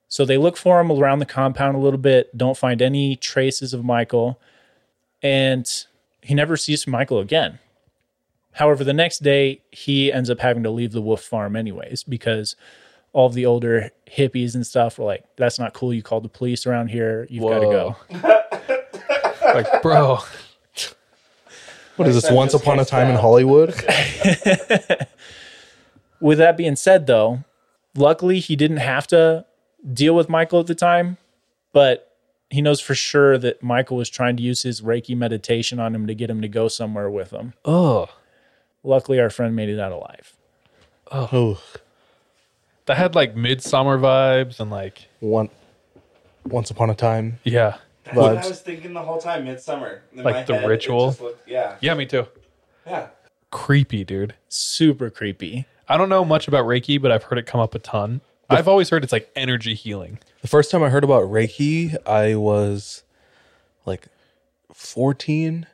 So 0.09 0.24
they 0.24 0.38
look 0.38 0.57
for 0.57 0.80
him 0.80 0.90
around 0.90 1.18
the 1.18 1.26
compound 1.26 1.76
a 1.76 1.80
little 1.80 1.99
bit, 1.99 2.36
don't 2.36 2.57
find 2.57 2.80
any 2.82 3.16
traces 3.16 3.74
of 3.74 3.84
Michael 3.84 4.38
and 5.22 5.68
he 6.20 6.34
never 6.34 6.57
sees 6.57 6.86
Michael 6.86 7.18
again. 7.18 7.59
However, 8.53 8.84
the 8.84 8.93
next 8.93 9.22
day 9.22 9.62
he 9.70 10.12
ends 10.12 10.28
up 10.30 10.40
having 10.40 10.62
to 10.62 10.70
leave 10.70 10.93
the 10.93 11.01
wolf 11.01 11.22
farm 11.22 11.57
anyways 11.57 12.05
because 12.05 12.55
all 13.12 13.26
of 13.26 13.34
the 13.34 13.47
older 13.47 13.90
hippies 14.15 14.55
and 14.55 14.67
stuff 14.67 14.99
were 14.99 15.05
like, 15.05 15.25
"That's 15.37 15.59
not 15.59 15.73
cool. 15.75 15.93
You 15.95 16.03
called 16.03 16.25
the 16.25 16.29
police 16.29 16.67
around 16.67 16.89
here. 16.89 17.27
You've 17.31 17.45
got 17.45 17.61
to 17.61 17.67
go." 17.67 17.97
Like, 19.45 19.83
bro, 19.83 20.19
What 21.97 22.09
is 22.09 22.15
this? 22.23 22.31
Once 22.31 22.55
upon 22.55 22.79
a 22.81 22.85
time 22.87 23.09
in 23.11 23.17
Hollywood. 23.17 23.71
With 26.21 26.39
that 26.39 26.57
being 26.57 26.77
said, 26.77 27.07
though, 27.07 27.45
luckily 27.95 28.39
he 28.39 28.57
didn't 28.57 28.77
have 28.79 29.07
to 29.09 29.45
deal 29.93 30.15
with 30.15 30.29
Michael 30.29 30.61
at 30.61 30.69
the 30.69 30.75
time, 30.75 31.19
but 31.73 32.17
he 32.51 32.63
knows 32.63 32.81
for 32.81 32.95
sure 32.95 33.37
that 33.39 33.63
Michael 33.63 33.97
was 33.97 34.09
trying 34.09 34.37
to 34.37 34.43
use 34.43 34.63
his 34.63 34.81
Reiki 34.81 35.17
meditation 35.17 35.81
on 35.81 35.95
him 35.95 36.07
to 36.07 36.15
get 36.15 36.31
him 36.31 36.41
to 36.41 36.49
go 36.49 36.69
somewhere 36.69 37.11
with 37.11 37.31
him. 37.33 37.55
oh, 37.65 38.09
Luckily, 38.85 39.21
our 39.21 39.31
friend 39.31 39.55
made 39.55 39.69
it 39.69 39.79
out 39.79 39.93
alive. 39.93 40.33
Oh, 41.11 41.61
that 42.87 42.97
had 42.97 43.14
like 43.14 43.35
midsummer 43.37 43.99
vibes 43.99 44.61
and 44.61 44.70
like, 44.70 45.07
one. 45.20 45.49
Once 46.45 46.70
upon 46.72 46.91
a 46.91 46.95
time. 46.95 47.39
yeah, 47.45 47.76
That's 48.05 48.16
what 48.16 48.37
I 48.37 48.41
Vibes. 48.41 48.49
was 48.49 48.61
thinking 48.61 48.93
the 48.95 49.03
whole 49.03 49.18
time. 49.20 49.45
Midsummer, 49.45 50.03
In 50.12 50.24
Like 50.24 50.35
my 50.35 50.43
the 50.43 50.55
head, 50.55 50.64
it 50.64 50.66
ritual? 50.66 51.11
just 51.11 51.20
looked- 51.20 51.49
yeah, 51.49 51.76
yeah, 51.80 51.95
me 51.95 52.05
too. 52.05 52.26
yeah. 52.85 53.07
Creepy, 53.53 54.03
dude. 54.03 54.35
Super 54.49 55.09
creepy. 55.09 55.66
I 55.89 55.97
don't 55.97 56.09
know 56.09 56.24
much 56.24 56.49
about 56.49 56.64
Reiki, 56.64 57.01
but 57.01 57.12
I've 57.12 57.22
heard 57.24 57.39
it 57.39 57.47
come 57.47 57.61
up 57.61 57.74
a 57.76 57.78
ton. 57.78 58.22
I've 58.51 58.66
always 58.66 58.91
heard 58.91 59.05
it's 59.05 59.12
like 59.12 59.30
energy 59.37 59.74
healing. 59.74 60.18
The 60.43 60.49
first 60.49 60.70
time 60.70 60.83
I 60.83 60.89
heard 60.89 61.05
about 61.05 61.24
Reiki, 61.24 61.97
I 62.07 62.35
was 62.35 63.03
like 63.87 64.09
14 64.74 65.66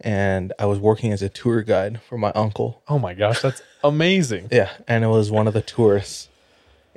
and 0.00 0.52
I 0.58 0.66
was 0.66 0.78
working 0.78 1.12
as 1.12 1.20
a 1.22 1.28
tour 1.28 1.62
guide 1.62 2.00
for 2.02 2.16
my 2.16 2.30
uncle. 2.34 2.80
Oh 2.88 2.98
my 2.98 3.12
gosh, 3.14 3.40
that's 3.42 3.60
amazing. 3.82 4.48
Yeah, 4.52 4.70
and 4.86 5.04
it 5.04 5.08
was 5.08 5.30
one 5.30 5.46
of 5.48 5.54
the 5.54 5.62
tourists 5.62 6.28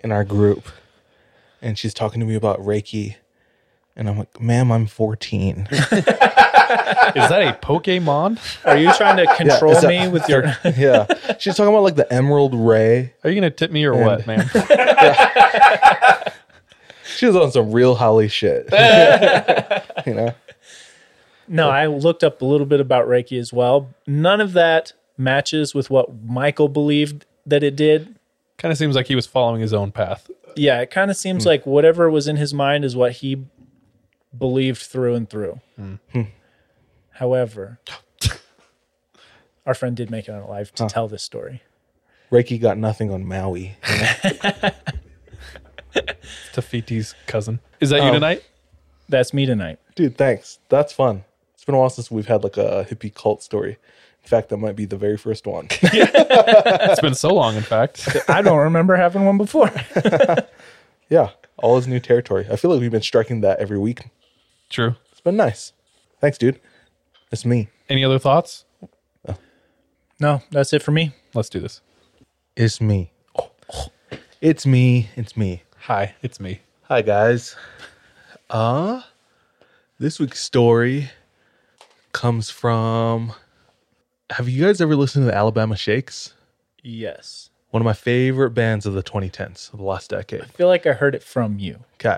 in 0.04 0.12
our 0.12 0.24
group. 0.24 0.68
And 1.62 1.78
she's 1.78 1.94
talking 1.94 2.20
to 2.20 2.26
me 2.26 2.36
about 2.36 2.60
Reiki. 2.60 3.16
And 3.96 4.08
I'm 4.08 4.18
like, 4.18 4.40
ma'am, 4.40 4.72
I'm 4.72 4.86
14. 4.88 5.68
Is 5.72 5.86
that 7.30 7.42
a 7.42 7.58
Pokemon? 7.66 8.40
Are 8.66 8.78
you 8.78 8.94
trying 8.94 9.18
to 9.18 9.26
control 9.36 9.72
is 9.74 9.82
that- 9.82 9.88
me 9.88 10.08
with 10.08 10.30
your 10.30 10.44
yeah. 10.78 11.08
She's 11.40 11.56
talking 11.56 11.74
about 11.74 11.82
like 11.84 11.96
the 11.96 12.12
emerald 12.14 12.54
ray. 12.54 13.14
Are 13.24 13.30
you 13.30 13.36
gonna 13.36 13.50
tip 13.50 13.72
me 13.72 13.84
or 13.86 13.96
what, 13.96 14.28
man? 14.28 14.50
She 17.18 17.26
was 17.26 17.36
on 17.36 17.52
some 17.52 17.74
real 17.74 17.96
Holly 17.96 18.30
shit. 18.30 18.70
you 20.06 20.14
know? 20.14 20.34
No, 21.50 21.70
I 21.70 21.88
looked 21.88 22.24
up 22.24 22.42
a 22.42 22.46
little 22.46 22.66
bit 22.68 22.80
about 22.80 23.08
Reiki 23.08 23.38
as 23.38 23.52
well. 23.52 23.90
None 24.08 24.40
of 24.40 24.54
that 24.54 24.94
matches 25.18 25.76
with 25.76 25.90
what 25.90 26.24
Michael 26.24 26.70
believed 26.70 27.26
that 27.46 27.62
it 27.62 27.76
did. 27.76 28.16
Kind 28.60 28.74
of 28.74 28.78
seems 28.78 28.94
like 28.94 29.08
he 29.08 29.16
was 29.16 29.26
following 29.26 29.62
his 29.62 29.74
own 29.74 29.92
path. 29.94 30.30
Yeah, 30.56 30.82
it 30.82 30.92
kind 30.92 31.10
of 31.10 31.16
seems 31.16 31.44
hmm. 31.44 31.50
like 31.50 31.66
whatever 31.66 32.10
was 32.10 32.28
in 32.28 32.36
his 32.36 32.54
mind 32.54 32.84
is 32.84 32.94
what 32.94 33.14
he 33.14 33.46
believed 34.38 34.82
through 34.82 35.16
and 35.16 35.30
through. 35.30 35.62
Hmm. 35.78 35.96
Hmm. 36.12 36.22
However, 37.12 37.80
our 39.66 39.74
friend 39.74 39.96
did 39.96 40.12
make 40.12 40.28
it 40.28 40.32
out 40.32 40.44
alive 40.44 40.74
to 40.76 40.88
tell 40.88 41.08
this 41.08 41.24
story. 41.24 41.64
Reiki 42.32 42.60
got 42.60 42.78
nothing 42.78 43.12
on 43.12 43.26
Maui. 43.26 43.78
Te 45.94 46.62
Fiti's 46.62 47.16
cousin. 47.28 47.62
Is 47.80 47.90
that 47.92 48.04
you 48.04 48.10
Oh. 48.10 48.14
tonight? 48.14 48.44
That's 49.08 49.34
me 49.34 49.46
tonight. 49.46 49.80
Dude, 49.96 50.18
thanks. 50.18 50.60
That's 50.68 50.92
fun. 50.94 51.24
It's 51.54 51.64
been 51.64 51.76
a 51.76 51.80
while 51.80 51.90
since 51.90 52.12
we've 52.12 52.28
had 52.28 52.44
like 52.44 52.58
a 52.58 52.86
hippie 52.90 53.14
cult 53.14 53.42
story. 53.42 53.78
In 54.24 54.30
fact, 54.30 54.50
that 54.50 54.58
might 54.58 54.76
be 54.76 54.86
the 54.86 54.98
very 54.98 55.18
first 55.18 55.48
one. 55.48 55.68
It's 55.82 57.02
been 57.02 57.16
so 57.16 57.34
long, 57.34 57.56
in 57.56 57.64
fact. 57.64 58.08
I 58.30 58.42
don't 58.42 58.58
remember 58.58 58.96
having 58.96 59.26
one 59.26 59.38
before. 59.38 59.72
yeah. 61.10 61.30
All 61.58 61.78
is 61.78 61.88
new 61.88 62.00
territory. 62.00 62.48
I 62.52 62.56
feel 62.56 62.72
like 62.72 62.80
we've 62.80 62.92
been 62.92 63.02
striking 63.02 63.42
that 63.42 63.60
every 63.60 63.78
week. 63.78 64.08
True. 64.70 64.96
It's 65.12 65.22
been 65.22 65.36
nice. 65.36 65.74
Thanks, 66.22 66.38
dude. 66.38 66.60
It's 67.32 67.46
me. 67.46 67.68
Any 67.90 68.04
other 68.06 68.20
thoughts? 68.20 68.66
No, 70.22 70.42
that's 70.52 70.74
it 70.74 70.84
for 70.84 70.92
me. 70.92 71.14
Let's 71.34 71.50
do 71.50 71.60
this. 71.62 71.82
It's 72.58 72.82
me. 72.82 73.12
It's 74.42 74.66
me. 74.66 75.10
It's 75.16 75.38
me. 75.38 75.64
Hi, 75.84 76.14
it's 76.22 76.40
me. 76.42 76.60
Hi 76.84 77.02
guys. 77.02 77.56
Uh 78.50 79.02
this 79.98 80.20
week's 80.20 80.42
story 80.42 81.10
comes 82.12 82.50
from 82.50 83.32
Have 84.32 84.48
you 84.48 84.66
guys 84.66 84.80
ever 84.80 84.96
listened 84.96 85.24
to 85.24 85.32
the 85.32 85.36
Alabama 85.36 85.76
Shakes? 85.76 86.34
Yes. 86.84 87.50
One 87.72 87.82
of 87.82 87.86
my 87.86 87.94
favorite 87.94 88.52
bands 88.52 88.86
of 88.86 88.94
the 88.94 89.04
2010s, 89.04 89.72
of 89.74 89.80
the 89.80 89.86
last 89.86 90.10
decade. 90.10 90.42
I 90.42 90.46
feel 90.46 90.68
like 90.68 90.86
I 90.86 90.94
heard 90.94 91.16
it 91.16 91.24
from 91.24 91.60
you. 91.60 91.80
Okay. 91.96 92.18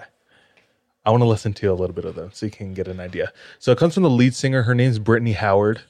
I 1.06 1.10
want 1.10 1.22
to 1.22 1.28
listen 1.28 1.54
to 1.54 1.68
a 1.68 1.74
little 1.74 1.96
bit 1.96 2.06
of 2.06 2.16
them 2.16 2.30
so 2.34 2.46
you 2.46 2.52
can 2.52 2.74
get 2.74 2.88
an 2.88 3.00
idea. 3.00 3.32
So 3.60 3.72
it 3.72 3.78
comes 3.78 3.94
from 3.94 4.04
the 4.04 4.10
lead 4.10 4.36
singer. 4.36 4.64
Her 4.64 4.76
name's 4.76 5.00
Brittany 5.00 5.34
Howard. 5.34 5.82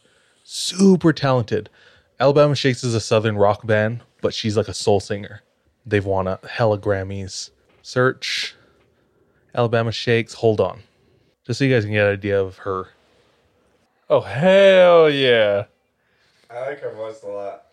Super 0.43 1.11
talented. 1.11 1.69
Alabama 2.19 2.55
Shakes 2.55 2.83
is 2.83 2.95
a 2.95 3.01
southern 3.01 3.37
rock 3.37 3.65
band, 3.65 4.01
but 4.21 4.33
she's 4.33 4.55
like 4.55 4.67
a 4.67 4.73
soul 4.73 4.99
singer. 4.99 5.41
They've 5.85 6.05
won 6.05 6.27
a 6.27 6.39
hella 6.47 6.77
Grammys. 6.77 7.49
Search 7.81 8.55
Alabama 9.55 9.91
Shakes. 9.91 10.35
Hold 10.35 10.61
on. 10.61 10.81
Just 11.45 11.59
so 11.59 11.65
you 11.65 11.73
guys 11.73 11.83
can 11.83 11.93
get 11.93 12.05
an 12.05 12.13
idea 12.13 12.39
of 12.39 12.59
her. 12.59 12.89
Oh 14.09 14.21
hell 14.21 15.09
yeah! 15.09 15.65
I 16.53 16.61
like 16.69 16.79
her 16.81 16.91
voice 16.91 17.21
a 17.23 17.27
lot. 17.27 17.63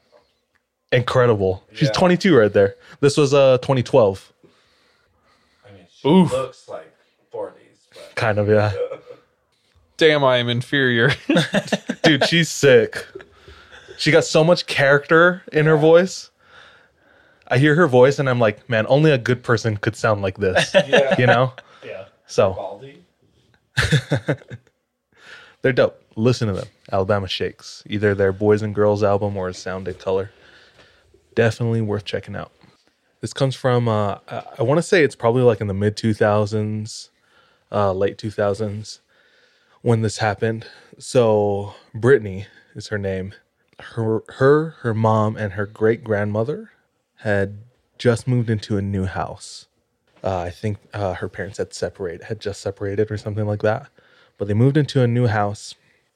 Incredible. 0.92 1.62
She's 1.72 1.88
Yeah. 1.88 1.92
22 1.94 2.36
right 2.36 2.52
there. 2.52 2.76
This 3.00 3.16
was 3.16 3.34
uh 3.34 3.58
2012. 3.58 4.32
I 5.66 5.72
mean, 5.72 5.86
she 5.90 6.08
Oof. 6.08 6.32
looks 6.32 6.68
like 6.68 6.92
40s, 7.32 7.52
but 7.92 8.14
Kind 8.14 8.38
of, 8.38 8.48
yeah. 8.48 8.72
Damn, 9.98 10.22
I 10.24 10.36
am 10.38 10.48
inferior. 10.48 11.10
Dude, 12.02 12.24
she's 12.26 12.48
sick. 12.48 13.04
She 13.98 14.12
got 14.12 14.24
so 14.24 14.44
much 14.44 14.66
character 14.66 15.42
in 15.52 15.66
her 15.66 15.76
voice. 15.76 16.30
I 17.48 17.58
hear 17.58 17.74
her 17.74 17.88
voice 17.88 18.18
and 18.20 18.28
I'm 18.30 18.38
like, 18.38 18.68
man, 18.70 18.86
only 18.88 19.10
a 19.10 19.18
good 19.18 19.42
person 19.42 19.76
could 19.76 19.96
sound 19.96 20.22
like 20.22 20.38
this. 20.38 20.72
You 21.18 21.26
know? 21.26 21.52
Yeah. 21.84 22.04
So 22.26 22.52
Baldy. 22.54 23.02
they're 25.62 25.72
dope. 25.72 26.00
Listen 26.16 26.48
to 26.48 26.54
them. 26.54 26.68
Alabama 26.90 27.28
Shakes. 27.28 27.82
Either 27.86 28.14
their 28.14 28.32
Boys 28.32 28.62
and 28.62 28.74
Girls 28.74 29.02
album 29.02 29.36
or 29.36 29.52
Sound 29.52 29.88
and 29.88 29.98
Color. 29.98 30.30
Definitely 31.34 31.82
worth 31.82 32.04
checking 32.04 32.36
out. 32.36 32.52
This 33.20 33.32
comes 33.32 33.54
from 33.54 33.88
uh 33.88 34.18
I, 34.58 34.62
want 34.62 34.78
to 34.78 34.82
say 34.82 35.02
it's 35.02 35.16
probably 35.16 35.42
like 35.42 35.60
in 35.60 35.66
the 35.66 35.74
mid 35.74 35.96
2000s, 35.96 37.08
uh 37.70 37.92
late 37.92 38.16
2000s 38.18 39.00
when 39.82 40.02
this 40.02 40.18
happened. 40.18 40.66
So 40.98 41.74
Brittany 41.94 42.46
is 42.74 42.88
her 42.88 42.98
name. 42.98 43.34
Her 43.80 44.22
her 44.38 44.70
her 44.80 44.94
mom 44.94 45.36
and 45.36 45.52
her 45.52 45.66
great 45.66 46.02
grandmother 46.02 46.70
had 47.16 47.58
just 47.98 48.28
moved 48.28 48.50
into 48.50 48.76
a 48.76 48.82
new 48.82 49.04
house. 49.04 49.66
Uh, 50.22 50.38
I 50.38 50.50
think 50.50 50.78
uh, 50.92 51.14
her 51.14 51.28
parents 51.28 51.58
had 51.58 51.72
separated, 51.72 52.24
had 52.24 52.40
just 52.40 52.60
separated 52.60 53.10
or 53.10 53.16
something 53.16 53.46
like 53.46 53.62
that. 53.62 53.88
But 54.36 54.48
they 54.48 54.54
moved 54.54 54.76
into 54.76 55.02
a 55.02 55.06
new 55.06 55.26
house, 55.26 55.74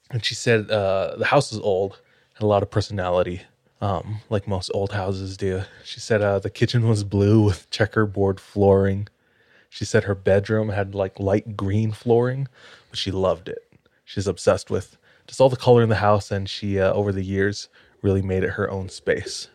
and 0.09 0.23
she 0.23 0.35
said 0.35 0.69
uh, 0.69 1.15
the 1.17 1.25
house 1.25 1.51
was 1.51 1.59
old, 1.61 1.99
had 2.33 2.43
a 2.43 2.47
lot 2.47 2.63
of 2.63 2.71
personality, 2.71 3.41
um, 3.81 4.21
like 4.29 4.47
most 4.47 4.71
old 4.73 4.93
houses 4.93 5.37
do. 5.37 5.63
She 5.83 5.99
said 5.99 6.21
uh, 6.21 6.39
the 6.39 6.49
kitchen 6.49 6.87
was 6.87 7.03
blue 7.03 7.43
with 7.43 7.69
checkerboard 7.69 8.39
flooring. 8.39 9.07
She 9.69 9.85
said 9.85 10.03
her 10.03 10.15
bedroom 10.15 10.69
had 10.69 10.93
like 10.93 11.19
light 11.19 11.57
green 11.57 11.91
flooring, 11.91 12.47
but 12.89 12.99
she 12.99 13.11
loved 13.11 13.49
it. 13.49 13.59
She's 14.05 14.27
obsessed 14.27 14.69
with 14.69 14.97
just 15.27 15.41
all 15.41 15.49
the 15.49 15.55
color 15.55 15.81
in 15.81 15.89
the 15.89 15.95
house, 15.95 16.31
and 16.31 16.47
she 16.49 16.79
uh, 16.79 16.93
over 16.93 17.11
the 17.11 17.23
years 17.23 17.69
really 18.01 18.21
made 18.21 18.43
it 18.43 18.51
her 18.51 18.69
own 18.69 18.89
space. 18.89 19.47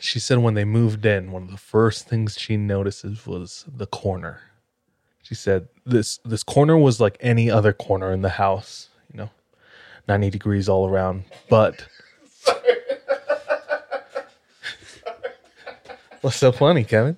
She 0.00 0.18
said 0.18 0.38
when 0.38 0.54
they 0.54 0.64
moved 0.64 1.04
in, 1.04 1.32
one 1.32 1.42
of 1.42 1.50
the 1.50 1.56
first 1.56 2.08
things 2.08 2.38
she 2.38 2.56
notices 2.56 3.26
was 3.26 3.64
the 3.68 3.86
corner. 3.86 4.40
She 5.22 5.34
said 5.34 5.68
this 5.86 6.18
this 6.24 6.42
corner 6.42 6.76
was 6.76 7.00
like 7.00 7.16
any 7.20 7.50
other 7.50 7.72
corner 7.72 8.12
in 8.12 8.22
the 8.22 8.30
house, 8.30 8.88
90 10.08 10.30
degrees 10.30 10.68
all 10.68 10.88
around. 10.88 11.24
But 11.48 11.86
What's 16.22 16.36
so 16.36 16.52
funny, 16.52 16.84
Kevin? 16.84 17.16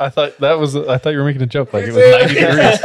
I 0.00 0.08
thought 0.08 0.38
that 0.38 0.58
was. 0.58 0.74
I 0.74 0.98
thought 0.98 1.10
you 1.10 1.18
were 1.18 1.24
making 1.24 1.42
a 1.42 1.46
joke. 1.46 1.72
Like 1.72 1.84
it 1.84 1.92
was 1.94 2.10
ninety 2.10 2.34
degrees. 2.34 2.80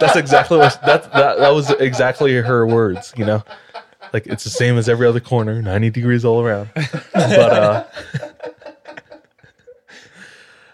That's 0.00 0.16
exactly 0.16 0.58
what 0.58 0.78
that, 0.84 1.10
that 1.12 1.38
that 1.38 1.50
was 1.50 1.70
exactly 1.70 2.34
her 2.34 2.66
words, 2.66 3.14
you 3.16 3.24
know. 3.24 3.42
Like 4.12 4.26
it's 4.26 4.44
the 4.44 4.50
same 4.50 4.76
as 4.76 4.88
every 4.88 5.06
other 5.06 5.20
corner, 5.20 5.62
90 5.62 5.90
degrees 5.90 6.24
all 6.24 6.44
around. 6.44 6.70
But 7.14 7.86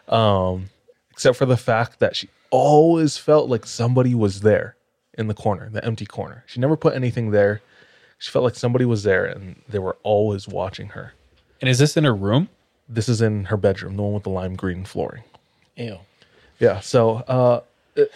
uh 0.09 0.15
um 0.15 0.71
except 1.11 1.37
for 1.37 1.47
the 1.47 1.57
fact 1.57 1.99
that 1.99 2.17
she 2.17 2.29
always 2.51 3.19
felt 3.19 3.51
like 3.51 3.67
somebody 3.67 4.15
was 4.15 4.41
there 4.41 4.76
in 5.19 5.29
the 5.29 5.35
corner, 5.35 5.69
the 5.71 5.85
empty 5.85 6.07
corner. 6.07 6.45
She 6.47 6.61
never 6.61 6.77
put 6.77 6.95
anything 6.95 7.31
there. 7.31 7.61
She 8.19 8.31
felt 8.31 8.45
like 8.45 8.55
somebody 8.55 8.85
was 8.85 9.03
there 9.03 9.25
and 9.27 9.63
they 9.69 9.79
were 9.79 9.97
always 10.03 10.49
watching 10.49 10.89
her. 10.89 11.13
And 11.61 11.69
is 11.71 11.79
this 11.79 11.97
in 11.97 12.05
her 12.05 12.15
room? 12.15 12.49
This 12.89 13.09
is 13.09 13.21
in 13.21 13.45
her 13.47 13.57
bedroom, 13.57 13.97
the 13.97 14.03
one 14.03 14.13
with 14.15 14.23
the 14.23 14.31
lime 14.31 14.55
green 14.57 14.85
flooring. 14.85 15.25
Ew. 15.77 15.99
Yeah. 16.59 16.81
So 16.81 17.17
uh, 17.29 17.61
it- 17.95 18.13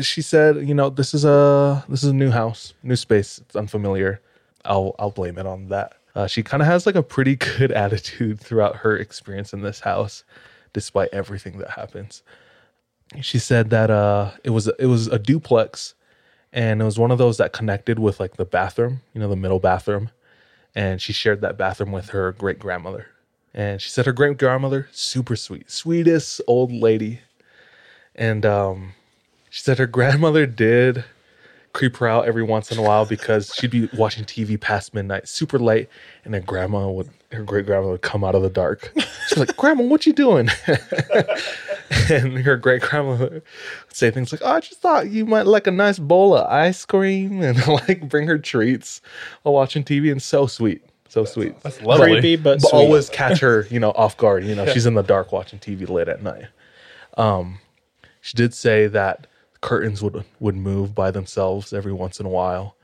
she 0.00 0.20
said, 0.20 0.66
you 0.68 0.74
know, 0.74 0.90
this 0.90 1.14
is 1.14 1.24
a 1.24 1.84
this 1.88 2.02
is 2.02 2.10
a 2.10 2.14
new 2.14 2.30
house, 2.30 2.74
new 2.82 2.96
space. 2.96 3.38
It's 3.38 3.54
unfamiliar. 3.54 4.20
I'll 4.64 4.96
I'll 4.98 5.12
blame 5.12 5.38
it 5.38 5.46
on 5.46 5.68
that. 5.68 5.94
Uh, 6.14 6.26
she 6.26 6.42
kind 6.42 6.60
of 6.60 6.66
has 6.66 6.86
like 6.86 6.96
a 6.96 7.02
pretty 7.04 7.36
good 7.58 7.70
attitude 7.70 8.40
throughout 8.40 8.76
her 8.76 8.96
experience 8.96 9.52
in 9.52 9.62
this 9.62 9.78
house, 9.80 10.24
despite 10.72 11.10
everything 11.12 11.58
that 11.58 11.70
happens. 11.70 12.22
She 13.20 13.38
said 13.38 13.70
that 13.70 13.90
uh, 13.90 14.32
it 14.42 14.50
was 14.50 14.66
it 14.78 14.86
was 14.86 15.06
a 15.06 15.20
duplex, 15.20 15.94
and 16.52 16.80
it 16.80 16.84
was 16.84 16.98
one 16.98 17.10
of 17.10 17.18
those 17.18 17.36
that 17.38 17.52
connected 17.52 17.98
with 17.98 18.20
like 18.20 18.36
the 18.36 18.44
bathroom, 18.44 19.00
you 19.12 19.20
know, 19.20 19.28
the 19.28 19.36
middle 19.36 19.58
bathroom, 19.58 20.10
and 20.74 21.00
she 21.00 21.12
shared 21.12 21.40
that 21.40 21.56
bathroom 21.56 21.92
with 21.92 22.10
her 22.10 22.32
great 22.32 22.58
grandmother. 22.58 23.08
And 23.54 23.80
she 23.80 23.88
said 23.88 24.06
her 24.06 24.12
great 24.12 24.36
grandmother, 24.38 24.88
super 24.92 25.34
sweet, 25.34 25.70
sweetest 25.70 26.42
old 26.46 26.72
lady. 26.72 27.20
And 28.14 28.44
um, 28.44 28.92
she 29.48 29.62
said 29.62 29.78
her 29.78 29.86
grandmother 29.86 30.46
did 30.46 31.04
creep 31.72 31.96
her 31.98 32.08
out 32.08 32.26
every 32.26 32.42
once 32.42 32.72
in 32.72 32.78
a 32.78 32.82
while 32.82 33.04
because 33.04 33.54
she'd 33.54 33.70
be 33.70 33.88
watching 33.94 34.24
TV 34.24 34.58
past 34.58 34.94
midnight, 34.94 35.28
super 35.28 35.58
late, 35.58 35.88
and 36.24 36.32
her 36.32 36.40
grandma 36.40 36.88
would, 36.88 37.10
her 37.32 37.42
great 37.42 37.66
grandma 37.66 37.88
would 37.88 38.00
come 38.00 38.24
out 38.24 38.34
of 38.34 38.40
the 38.40 38.48
dark. 38.48 38.92
She's 39.28 39.36
like, 39.36 39.54
"Grandma, 39.58 39.82
what 39.82 40.06
you 40.06 40.14
doing?" 40.14 40.48
and 42.10 42.38
her 42.38 42.56
great 42.56 42.82
grandma 42.82 43.16
would 43.16 43.42
say 43.92 44.10
things 44.10 44.32
like, 44.32 44.42
"Oh, 44.44 44.52
I 44.52 44.60
just 44.60 44.80
thought 44.80 45.10
you 45.10 45.24
might 45.24 45.46
like 45.46 45.66
a 45.66 45.70
nice 45.70 45.98
bowl 45.98 46.36
of 46.36 46.46
ice 46.46 46.84
cream," 46.84 47.42
and 47.42 47.66
like 47.66 48.08
bring 48.08 48.26
her 48.26 48.38
treats 48.38 49.00
while 49.42 49.54
watching 49.54 49.84
TV. 49.84 50.10
And 50.10 50.22
so 50.22 50.46
sweet, 50.46 50.82
so 51.08 51.24
sweet 51.24 51.60
That's 51.62 51.80
lovely. 51.82 52.12
Creepy, 52.12 52.36
but, 52.36 52.60
but 52.60 52.68
sweet. 52.68 52.78
always 52.78 53.08
catch 53.08 53.40
her, 53.40 53.66
you 53.70 53.80
know, 53.80 53.90
off 53.92 54.16
guard. 54.16 54.44
You 54.44 54.54
know, 54.54 54.66
she's 54.66 54.86
in 54.86 54.94
the 54.94 55.02
dark 55.02 55.32
watching 55.32 55.58
TV 55.58 55.88
late 55.88 56.08
at 56.08 56.22
night. 56.22 56.46
Um, 57.16 57.60
she 58.20 58.36
did 58.36 58.52
say 58.52 58.88
that 58.88 59.26
curtains 59.60 60.02
would 60.02 60.24
would 60.40 60.56
move 60.56 60.94
by 60.94 61.10
themselves 61.10 61.72
every 61.72 61.92
once 61.92 62.20
in 62.20 62.26
a 62.26 62.30
while. 62.30 62.76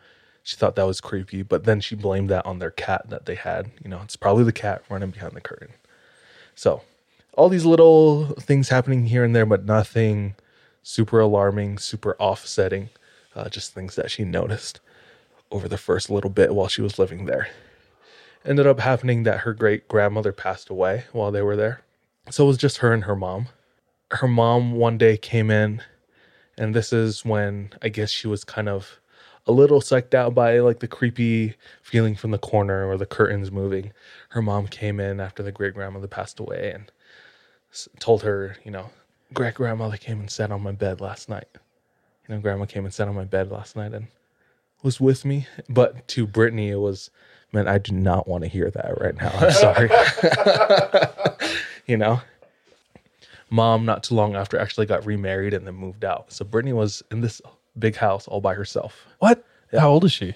She 0.45 0.57
thought 0.57 0.75
that 0.77 0.87
was 0.87 1.01
creepy, 1.01 1.43
but 1.43 1.65
then 1.65 1.81
she 1.81 1.95
blamed 1.95 2.31
that 2.31 2.45
on 2.47 2.59
their 2.59 2.73
cat 2.73 3.09
that 3.11 3.27
they 3.27 3.37
had. 3.37 3.71
You 3.83 3.91
know, 3.91 4.01
it's 4.03 4.17
probably 4.17 4.45
the 4.45 4.53
cat 4.53 4.83
running 4.89 5.11
behind 5.11 5.33
the 5.35 5.41
curtain. 5.41 5.71
So, 6.55 6.83
all 7.35 7.49
these 7.49 7.65
little 7.65 8.27
things 8.35 8.69
happening 8.69 9.07
here 9.07 9.25
and 9.25 9.35
there, 9.35 9.47
but 9.47 9.65
nothing 9.65 10.35
super 10.83 11.21
alarming, 11.21 11.79
super 11.79 12.17
offsetting. 12.19 12.91
Uh, 13.35 13.49
just 13.49 13.73
things 13.73 13.97
that 13.97 14.11
she 14.11 14.25
noticed 14.25 14.81
over 15.51 15.67
the 15.67 15.79
first 15.79 16.11
little 16.11 16.29
bit 16.29 16.55
while 16.55 16.69
she 16.69 16.83
was 16.83 16.99
living 16.99 17.25
there 17.25 17.49
ended 18.45 18.67
up 18.67 18.81
happening 18.81 19.23
that 19.23 19.41
her 19.41 19.55
great 19.55 19.89
grandmother 19.89 20.33
passed 20.33 20.69
away 20.69 21.05
while 21.13 21.31
they 21.31 21.43
were 21.43 21.57
there. 21.57 21.83
So 22.31 22.45
it 22.45 22.49
was 22.49 22.57
just 22.57 22.79
her 22.79 22.93
and 22.93 23.05
her 23.05 23.17
mom. 23.17 23.49
Her 24.11 24.29
mom 24.29 24.73
one 24.73 24.99
day 24.99 25.17
came 25.17 25.51
in, 25.51 25.83
and 26.59 26.75
this 26.75 26.93
is 26.93 27.25
when 27.25 27.71
I 27.81 27.89
guess 27.89 28.11
she 28.11 28.29
was 28.29 28.45
kind 28.45 28.69
of 28.69 28.99
a 29.47 29.53
little 29.53 29.81
psyched 29.81 30.15
out 30.15 30.35
by 30.35 30.59
like 30.61 30.81
the 30.81 30.89
creepy 30.89 31.55
feeling 31.83 32.15
from 32.15 32.31
the 32.31 32.39
corner 32.39 32.87
or 32.87 32.97
the 32.97 33.07
curtains 33.07 33.51
moving. 33.51 33.93
Her 34.31 34.43
mom 34.43 34.69
came 34.69 35.01
in 35.01 35.19
after 35.19 35.43
the 35.43 35.53
great 35.53 35.75
grandmother 35.75 36.07
passed 36.07 36.39
away 36.39 36.73
and 36.75 36.93
told 37.99 38.23
her, 38.23 38.57
you 38.65 38.71
know, 38.71 38.91
great 39.33 39.55
grandmother 39.55 39.97
came 39.97 40.21
and 40.21 40.31
sat 40.31 40.51
on 40.51 40.63
my 40.63 40.73
bed 40.73 41.01
last 41.01 41.29
night. 41.29 41.49
You 42.29 42.35
know, 42.35 42.41
grandma 42.41 42.67
came 42.67 42.85
and 42.85 42.95
sat 42.95 43.09
on 43.09 43.15
my 43.15 43.25
bed 43.25 43.51
last 43.51 43.77
night 43.77 43.93
and 43.93 44.07
was 44.83 45.01
with 45.01 45.25
me. 45.25 45.47
But 45.69 46.07
to 46.09 46.27
Brittany, 46.27 46.71
it 46.71 46.77
was, 46.77 47.11
man, 47.53 47.67
I 47.67 47.79
do 47.79 47.93
not 47.93 48.29
want 48.29 48.45
to 48.45 48.49
hear 48.49 48.71
that 48.71 49.01
right 49.01 49.17
now. 49.17 49.33
I'm 49.35 49.51
sorry. 49.51 49.91
you 51.87 51.97
know? 51.97 52.21
mom, 53.53 53.85
not 53.85 54.03
too 54.03 54.15
long 54.15 54.35
after, 54.35 54.59
actually 54.59 54.87
got 54.87 55.07
remarried 55.07 55.55
and 55.55 55.67
then 55.67 55.75
moved 55.75 56.05
out. 56.05 56.33
So 56.33 56.45
Brittany 56.45 56.73
was 56.73 57.03
in 57.11 57.21
this 57.21 57.41
big 57.79 57.95
house 57.97 58.27
all 58.27 58.41
by 58.41 58.55
herself. 58.55 59.07
What? 59.19 59.45
How 59.71 59.91
old 59.91 60.05
is 60.05 60.13
she? 60.13 60.35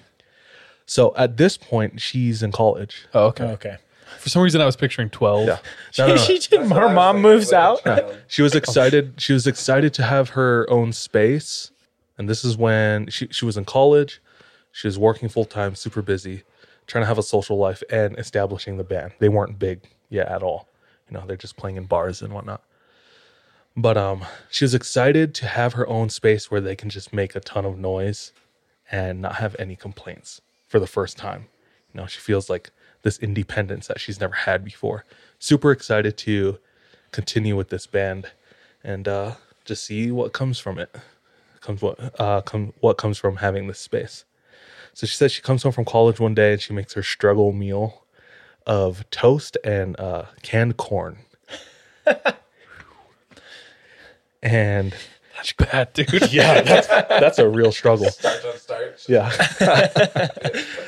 So 0.85 1.13
at 1.17 1.35
this 1.35 1.57
point, 1.57 1.99
she's 1.99 2.41
in 2.43 2.51
college. 2.51 3.07
Oh, 3.13 3.25
okay. 3.25 3.45
Okay. 3.45 3.77
For 4.19 4.29
some 4.29 4.41
reason, 4.41 4.61
I 4.61 4.65
was 4.65 4.75
picturing 4.75 5.09
12. 5.09 5.47
Yeah. 5.47 5.57
No, 5.97 6.07
no, 6.07 6.15
no. 6.15 6.21
she 6.21 6.39
did. 6.39 6.69
Her 6.71 6.89
mom 6.89 7.21
moves 7.21 7.53
out. 7.53 7.81
She 8.27 8.41
was 8.41 8.55
excited. 8.55 9.13
She 9.17 9.33
was 9.33 9.47
excited 9.47 9.93
to 9.95 10.03
have 10.03 10.29
her 10.29 10.65
own 10.69 10.93
space. 10.93 11.71
And 12.17 12.27
this 12.27 12.43
is 12.43 12.57
when 12.57 13.07
she, 13.09 13.27
she 13.31 13.45
was 13.45 13.57
in 13.57 13.65
college. 13.65 14.21
She 14.71 14.87
was 14.87 14.97
working 14.97 15.29
full 15.29 15.45
time, 15.45 15.75
super 15.75 16.01
busy, 16.01 16.43
trying 16.87 17.03
to 17.03 17.07
have 17.07 17.17
a 17.17 17.23
social 17.23 17.57
life 17.57 17.83
and 17.89 18.17
establishing 18.17 18.77
the 18.77 18.83
band. 18.83 19.13
They 19.19 19.29
weren't 19.29 19.59
big 19.59 19.81
yet 20.09 20.27
at 20.27 20.43
all. 20.43 20.67
You 21.09 21.17
know, 21.17 21.25
they're 21.25 21.37
just 21.37 21.57
playing 21.57 21.77
in 21.77 21.85
bars 21.85 22.21
and 22.21 22.33
whatnot. 22.33 22.61
But 23.75 23.97
um, 23.97 24.25
she 24.49 24.65
was 24.65 24.73
excited 24.73 25.35
to 25.35 25.45
have 25.47 25.73
her 25.73 25.87
own 25.87 26.09
space 26.09 26.49
where 26.49 26.61
they 26.61 26.75
can 26.75 26.89
just 26.89 27.13
make 27.13 27.35
a 27.35 27.39
ton 27.39 27.65
of 27.65 27.77
noise 27.77 28.33
and 28.91 29.21
not 29.21 29.35
have 29.35 29.55
any 29.59 29.75
complaints 29.75 30.41
for 30.67 30.79
the 30.79 30.87
first 30.87 31.17
time. 31.17 31.47
You 31.93 32.01
know, 32.01 32.07
she 32.07 32.19
feels 32.19 32.49
like 32.49 32.71
this 33.07 33.17
independence 33.19 33.87
that 33.87 34.01
she's 34.01 34.19
never 34.19 34.35
had 34.35 34.65
before. 34.65 35.05
Super 35.39 35.71
excited 35.71 36.17
to 36.17 36.59
continue 37.13 37.55
with 37.55 37.69
this 37.69 37.87
band 37.87 38.29
and 38.83 39.07
uh, 39.07 39.35
just 39.63 39.85
see 39.85 40.11
what 40.11 40.33
comes 40.33 40.59
from 40.59 40.77
it. 40.77 40.93
Comes 41.61 41.81
what 41.81 41.97
uh, 42.19 42.41
come 42.41 42.73
what 42.81 42.97
comes 42.97 43.17
from 43.17 43.37
having 43.37 43.67
this 43.67 43.79
space. 43.79 44.25
So 44.93 45.07
she 45.07 45.15
says 45.15 45.31
she 45.31 45.41
comes 45.41 45.63
home 45.63 45.71
from 45.71 45.85
college 45.85 46.19
one 46.19 46.35
day 46.35 46.51
and 46.51 46.61
she 46.61 46.73
makes 46.73 46.93
her 46.95 47.03
struggle 47.03 47.53
meal 47.53 48.03
of 48.65 49.09
toast 49.09 49.57
and 49.63 49.97
uh, 49.99 50.25
canned 50.41 50.75
corn. 50.75 51.19
and 54.43 54.93
That's 55.37 55.53
bad, 55.53 55.93
dude. 55.93 56.33
yeah, 56.33 56.61
that's, 56.61 56.87
that's 56.87 57.39
a 57.39 57.47
real 57.47 57.71
struggle. 57.71 58.09
Start, 58.77 58.97
don't. 58.97 59.09
Yeah. 59.09 59.29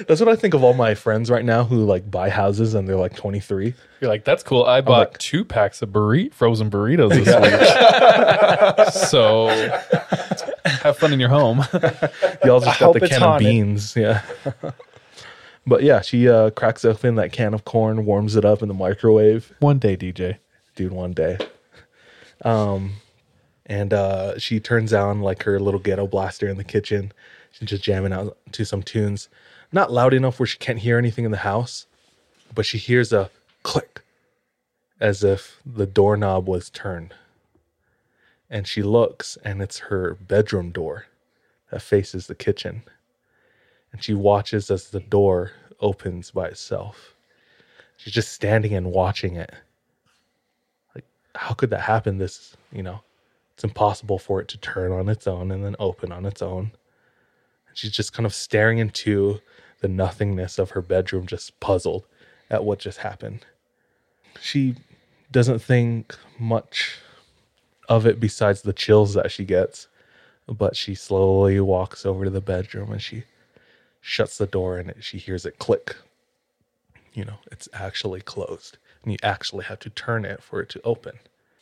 That's 0.08 0.20
what 0.20 0.30
I 0.30 0.36
think 0.36 0.54
of 0.54 0.64
all 0.64 0.74
my 0.74 0.96
friends 0.96 1.30
right 1.30 1.46
now 1.46 1.64
who 1.64 1.86
like 1.86 2.10
buy 2.10 2.30
houses 2.30 2.74
and 2.74 2.88
they're 2.88 2.96
like 2.96 3.16
23. 3.16 3.74
You're 4.02 4.10
like, 4.10 4.24
that's 4.24 4.44
cool. 4.44 4.64
I 4.64 4.82
bought 4.82 5.10
like- 5.12 5.18
two 5.18 5.44
packs 5.44 5.82
of 5.82 5.90
burrito, 5.90 6.34
frozen 6.34 6.72
burritos 6.72 7.10
this 7.10 7.28
week. 8.80 8.94
so 8.94 9.48
have 10.66 10.98
fun 10.98 11.12
in 11.14 11.20
your 11.20 11.30
home. 11.30 11.60
Y'all 12.46 12.62
just 12.62 12.80
got 12.80 12.94
the 12.94 13.00
it's 13.04 13.10
can 13.10 13.22
haunted. 13.22 13.48
of 13.48 13.52
beans. 13.52 13.96
Yeah. 13.96 14.22
but 15.68 15.84
yeah, 15.84 16.02
she 16.02 16.30
uh, 16.30 16.52
cracks 16.52 16.86
open 16.86 17.16
that 17.16 17.32
can 17.34 17.54
of 17.54 17.66
corn, 17.66 18.06
warms 18.06 18.36
it 18.36 18.46
up 18.46 18.62
in 18.62 18.68
the 18.68 18.74
microwave. 18.74 19.54
One 19.60 19.80
day, 19.80 19.98
DJ. 19.98 20.38
Dude, 20.76 20.94
one 20.94 21.12
day. 21.12 21.38
Um, 22.46 22.94
and 23.66 23.94
uh, 23.94 24.40
she 24.40 24.60
turns 24.60 24.94
on 24.94 25.22
like 25.22 25.44
her 25.44 25.60
little 25.60 25.80
ghetto 25.80 26.08
blaster 26.08 26.48
in 26.48 26.58
the 26.58 26.64
kitchen. 26.64 27.12
She's 27.52 27.70
just 27.70 27.84
jamming 27.84 28.14
out 28.14 28.38
to 28.54 28.66
some 28.66 28.84
tunes. 28.84 29.30
Not 29.72 29.92
loud 29.92 30.14
enough 30.14 30.40
where 30.40 30.48
she 30.48 30.58
can't 30.58 30.80
hear 30.80 30.98
anything 30.98 31.26
in 31.26 31.32
the 31.32 31.38
house, 31.38 31.86
but 32.54 32.66
she 32.66 32.78
hears 32.78 33.14
a 33.14 33.30
click 33.64 34.02
as 35.00 35.24
if 35.24 35.60
the 35.66 35.86
doorknob 35.86 36.48
was 36.48 36.70
turned. 36.70 37.14
And 38.50 38.68
she 38.68 38.82
looks, 38.82 39.38
and 39.44 39.62
it's 39.62 39.80
her 39.80 40.16
bedroom 40.16 40.72
door 40.72 41.06
that 41.70 41.82
faces 41.82 42.28
the 42.28 42.36
kitchen. 42.36 42.84
And 43.92 44.04
she 44.04 44.14
watches 44.14 44.72
as 44.72 44.90
the 44.90 45.00
door 45.00 45.52
opens 45.80 46.32
by 46.32 46.48
itself. 46.48 47.14
She's 47.98 48.14
just 48.14 48.32
standing 48.32 48.74
and 48.74 48.92
watching 48.92 49.36
it. 49.36 49.54
Like, 50.96 51.06
how 51.36 51.54
could 51.54 51.70
that 51.70 51.82
happen? 51.82 52.18
This, 52.18 52.56
you 52.72 52.82
know, 52.82 53.02
it's 53.54 53.64
impossible 53.64 54.18
for 54.18 54.40
it 54.42 54.48
to 54.50 54.58
turn 54.58 54.92
on 54.92 55.10
its 55.10 55.28
own 55.28 55.52
and 55.52 55.64
then 55.64 55.76
open 55.80 56.12
on 56.12 56.26
its 56.26 56.42
own. 56.42 56.72
She's 57.80 57.92
just 57.92 58.12
kind 58.12 58.26
of 58.26 58.34
staring 58.34 58.78
into 58.78 59.40
the 59.80 59.88
nothingness 59.88 60.60
of 60.60 60.72
her 60.72 60.82
bedroom, 60.82 61.26
just 61.26 61.58
puzzled 61.62 62.06
at 62.50 62.66
what 62.66 62.80
just 62.80 62.98
happened. 62.98 63.46
She 64.42 64.76
doesn't 65.32 65.60
think 65.60 66.14
much 66.38 66.98
of 67.88 68.06
it 68.06 68.20
besides 68.20 68.64
the 68.64 68.74
chills 68.74 69.14
that 69.14 69.32
she 69.32 69.46
gets, 69.46 69.88
but 70.46 70.76
she 70.76 70.94
slowly 70.94 71.58
walks 71.62 72.06
over 72.06 72.26
to 72.26 72.30
the 72.30 72.42
bedroom 72.42 72.92
and 72.92 73.02
she 73.02 73.24
shuts 74.02 74.38
the 74.38 74.46
door 74.46 74.78
and 74.78 74.94
she 75.00 75.18
hears 75.18 75.46
it 75.46 75.58
click. 75.58 75.96
You 77.14 77.24
know, 77.24 77.40
it's 77.50 77.70
actually 77.72 78.20
closed, 78.20 78.78
and 79.04 79.14
you 79.14 79.20
actually 79.24 79.64
have 79.64 79.80
to 79.80 79.90
turn 79.90 80.26
it 80.26 80.44
for 80.44 80.60
it 80.60 80.68
to 80.72 80.82
open. 80.84 81.18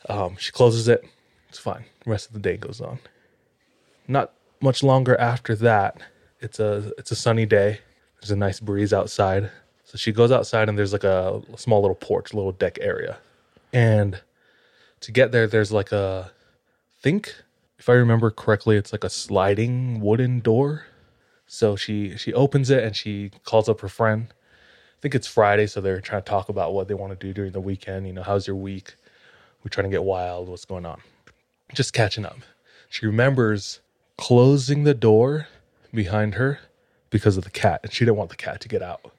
Um, 0.10 0.36
she 0.38 0.52
closes 0.52 0.88
it. 0.88 1.06
It's 1.48 1.60
fine. 1.60 1.86
The 2.04 2.10
rest 2.10 2.26
of 2.26 2.34
the 2.34 2.40
day 2.40 2.58
goes 2.58 2.82
on. 2.82 2.98
Not 4.08 4.34
much 4.62 4.84
longer 4.84 5.20
after 5.20 5.56
that, 5.56 6.02
it's 6.40 6.60
a 6.60 6.92
it's 6.98 7.12
a 7.12 7.16
sunny 7.16 7.46
day. 7.46 7.80
There's 8.20 8.32
a 8.32 8.36
nice 8.36 8.60
breeze 8.60 8.94
outside. 8.94 9.52
So 9.84 9.98
she 9.98 10.12
goes 10.12 10.32
outside 10.32 10.68
and 10.68 10.78
there's 10.78 10.92
like 10.92 11.04
a 11.04 11.42
small 11.56 11.82
little 11.82 11.96
porch, 11.96 12.34
little 12.34 12.52
deck 12.52 12.78
area. 12.82 13.18
And 13.72 14.22
to 15.02 15.12
get 15.12 15.32
there, 15.32 15.48
there's 15.48 15.72
like 15.72 15.92
a 15.92 16.32
think 17.02 17.34
if 17.80 17.88
I 17.90 17.94
remember 17.94 18.32
correctly, 18.32 18.76
it's 18.76 18.92
like 18.92 19.04
a 19.04 19.10
sliding 19.10 20.00
wooden 20.02 20.40
door. 20.40 20.86
So 21.46 21.76
she 21.76 22.18
she 22.18 22.34
opens 22.34 22.70
it 22.70 22.84
and 22.84 22.96
she 22.96 23.32
calls 23.46 23.70
up 23.70 23.82
her 23.82 23.88
friend. 23.88 24.28
I 24.30 25.00
think 25.02 25.16
it's 25.16 25.28
Friday, 25.28 25.68
so 25.68 25.80
they're 25.80 26.02
trying 26.02 26.24
to 26.24 26.30
talk 26.30 26.50
about 26.50 26.74
what 26.74 26.88
they 26.88 26.96
want 26.96 27.18
to 27.18 27.28
do 27.28 27.32
during 27.32 27.52
the 27.52 27.62
weekend. 27.62 28.08
You 28.08 28.14
know, 28.14 28.24
how's 28.24 28.48
your 28.48 28.56
week? 28.56 28.96
We're 29.64 29.70
trying 29.70 29.90
to 29.90 29.96
get 29.96 30.04
wild. 30.04 30.50
What's 30.50 30.66
going 30.66 30.86
on? 30.86 31.02
Just 31.74 31.94
catching 31.94 32.26
up. 32.26 32.40
She 32.90 33.06
remembers 33.06 33.80
closing 34.18 34.84
the 34.84 34.94
door 34.94 35.48
behind 35.94 36.36
her 36.36 36.60
because 37.10 37.38
of 37.38 37.44
the 37.44 37.50
cat, 37.50 37.82
and 37.84 37.94
she 37.94 38.06
didn't 38.06 38.18
want 38.18 38.30
the 38.30 38.36
cat 38.36 38.60
to 38.62 38.68
get 38.68 38.82
out. 38.82 39.12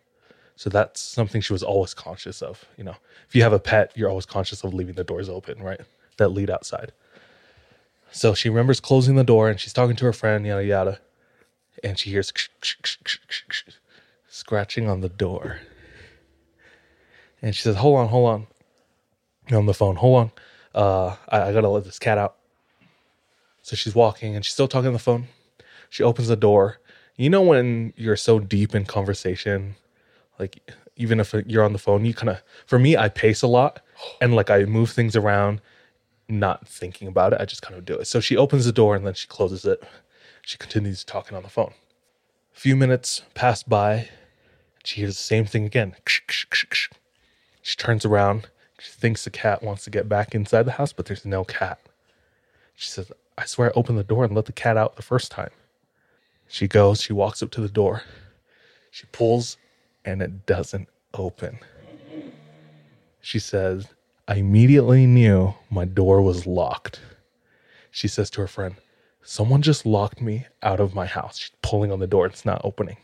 So 0.56 0.68
that's 0.68 1.00
something 1.00 1.40
she 1.40 1.52
was 1.52 1.62
always 1.62 1.94
conscious 1.94 2.42
of. 2.42 2.64
You 2.76 2.84
know, 2.84 2.96
if 3.28 3.34
you 3.36 3.42
have 3.42 3.52
a 3.52 3.60
pet, 3.60 3.92
you're 3.94 4.08
always 4.08 4.26
conscious 4.26 4.64
of 4.64 4.74
leaving 4.74 4.96
the 4.96 5.04
doors 5.04 5.28
open, 5.28 5.62
right? 5.62 5.80
That 6.16 6.30
lead 6.30 6.50
outside. 6.50 6.90
So 8.10 8.34
she 8.34 8.48
remembers 8.48 8.80
closing 8.80 9.14
the 9.14 9.22
door 9.22 9.48
and 9.48 9.60
she's 9.60 9.72
talking 9.72 9.94
to 9.96 10.04
her 10.06 10.12
friend, 10.12 10.44
yada 10.44 10.64
yada, 10.64 11.00
and 11.84 11.96
she 11.96 12.10
hears 12.10 12.32
scratching 14.28 14.88
on 14.88 15.00
the 15.00 15.08
door. 15.08 15.60
And 17.40 17.54
she 17.54 17.62
says, 17.62 17.76
Hold 17.76 17.98
on, 17.98 18.08
hold 18.08 18.28
on. 18.28 18.46
on 19.56 19.66
the 19.66 19.74
phone, 19.74 19.96
hold 19.96 20.18
on. 20.18 20.32
Uh, 20.74 21.16
I, 21.28 21.42
I 21.42 21.52
gotta 21.52 21.68
let 21.68 21.84
this 21.84 22.00
cat 22.00 22.18
out. 22.18 22.37
So 23.68 23.76
she's 23.76 23.94
walking 23.94 24.34
and 24.34 24.42
she's 24.42 24.54
still 24.54 24.66
talking 24.66 24.86
on 24.86 24.94
the 24.94 24.98
phone. 24.98 25.28
She 25.90 26.02
opens 26.02 26.28
the 26.28 26.36
door. 26.36 26.78
You 27.16 27.28
know, 27.28 27.42
when 27.42 27.92
you're 27.98 28.16
so 28.16 28.38
deep 28.38 28.74
in 28.74 28.86
conversation, 28.86 29.74
like 30.38 30.72
even 30.96 31.20
if 31.20 31.34
you're 31.46 31.64
on 31.64 31.74
the 31.74 31.78
phone, 31.78 32.06
you 32.06 32.14
kind 32.14 32.30
of, 32.30 32.40
for 32.64 32.78
me, 32.78 32.96
I 32.96 33.10
pace 33.10 33.42
a 33.42 33.46
lot 33.46 33.82
and 34.22 34.34
like 34.34 34.48
I 34.48 34.64
move 34.64 34.90
things 34.90 35.14
around, 35.14 35.60
not 36.30 36.66
thinking 36.66 37.08
about 37.08 37.34
it. 37.34 37.42
I 37.42 37.44
just 37.44 37.60
kind 37.60 37.76
of 37.76 37.84
do 37.84 37.94
it. 37.96 38.06
So 38.06 38.20
she 38.20 38.38
opens 38.38 38.64
the 38.64 38.72
door 38.72 38.96
and 38.96 39.06
then 39.06 39.12
she 39.12 39.26
closes 39.26 39.66
it. 39.66 39.82
She 40.40 40.56
continues 40.56 41.04
talking 41.04 41.36
on 41.36 41.42
the 41.42 41.50
phone. 41.50 41.74
A 42.56 42.58
few 42.58 42.74
minutes 42.74 43.20
pass 43.34 43.62
by. 43.62 44.08
She 44.82 45.02
hears 45.02 45.18
the 45.18 45.22
same 45.22 45.44
thing 45.44 45.66
again. 45.66 45.94
She 46.06 47.76
turns 47.76 48.06
around. 48.06 48.48
She 48.78 48.92
thinks 48.92 49.24
the 49.24 49.30
cat 49.30 49.62
wants 49.62 49.84
to 49.84 49.90
get 49.90 50.08
back 50.08 50.34
inside 50.34 50.62
the 50.62 50.72
house, 50.72 50.94
but 50.94 51.04
there's 51.04 51.26
no 51.26 51.44
cat. 51.44 51.80
She 52.74 52.88
says, 52.88 53.12
I 53.38 53.44
swear 53.44 53.68
I 53.68 53.78
opened 53.78 53.98
the 53.98 54.04
door 54.04 54.24
and 54.24 54.34
let 54.34 54.46
the 54.46 54.52
cat 54.52 54.76
out 54.76 54.96
the 54.96 55.02
first 55.02 55.30
time. 55.30 55.50
She 56.48 56.66
goes, 56.66 57.00
she 57.00 57.12
walks 57.12 57.40
up 57.40 57.52
to 57.52 57.60
the 57.60 57.68
door. 57.68 58.02
She 58.90 59.06
pulls, 59.12 59.56
and 60.04 60.20
it 60.20 60.44
doesn't 60.44 60.88
open. 61.14 61.60
She 63.20 63.38
says, 63.38 63.86
I 64.26 64.36
immediately 64.36 65.06
knew 65.06 65.54
my 65.70 65.84
door 65.84 66.20
was 66.20 66.46
locked. 66.48 67.00
She 67.92 68.08
says 68.08 68.28
to 68.30 68.40
her 68.40 68.48
friend, 68.48 68.74
Someone 69.22 69.62
just 69.62 69.86
locked 69.86 70.20
me 70.20 70.46
out 70.62 70.80
of 70.80 70.94
my 70.94 71.06
house. 71.06 71.38
She's 71.38 71.52
pulling 71.62 71.92
on 71.92 72.00
the 72.00 72.06
door, 72.08 72.26
it's 72.26 72.44
not 72.44 72.62
opening. 72.64 72.96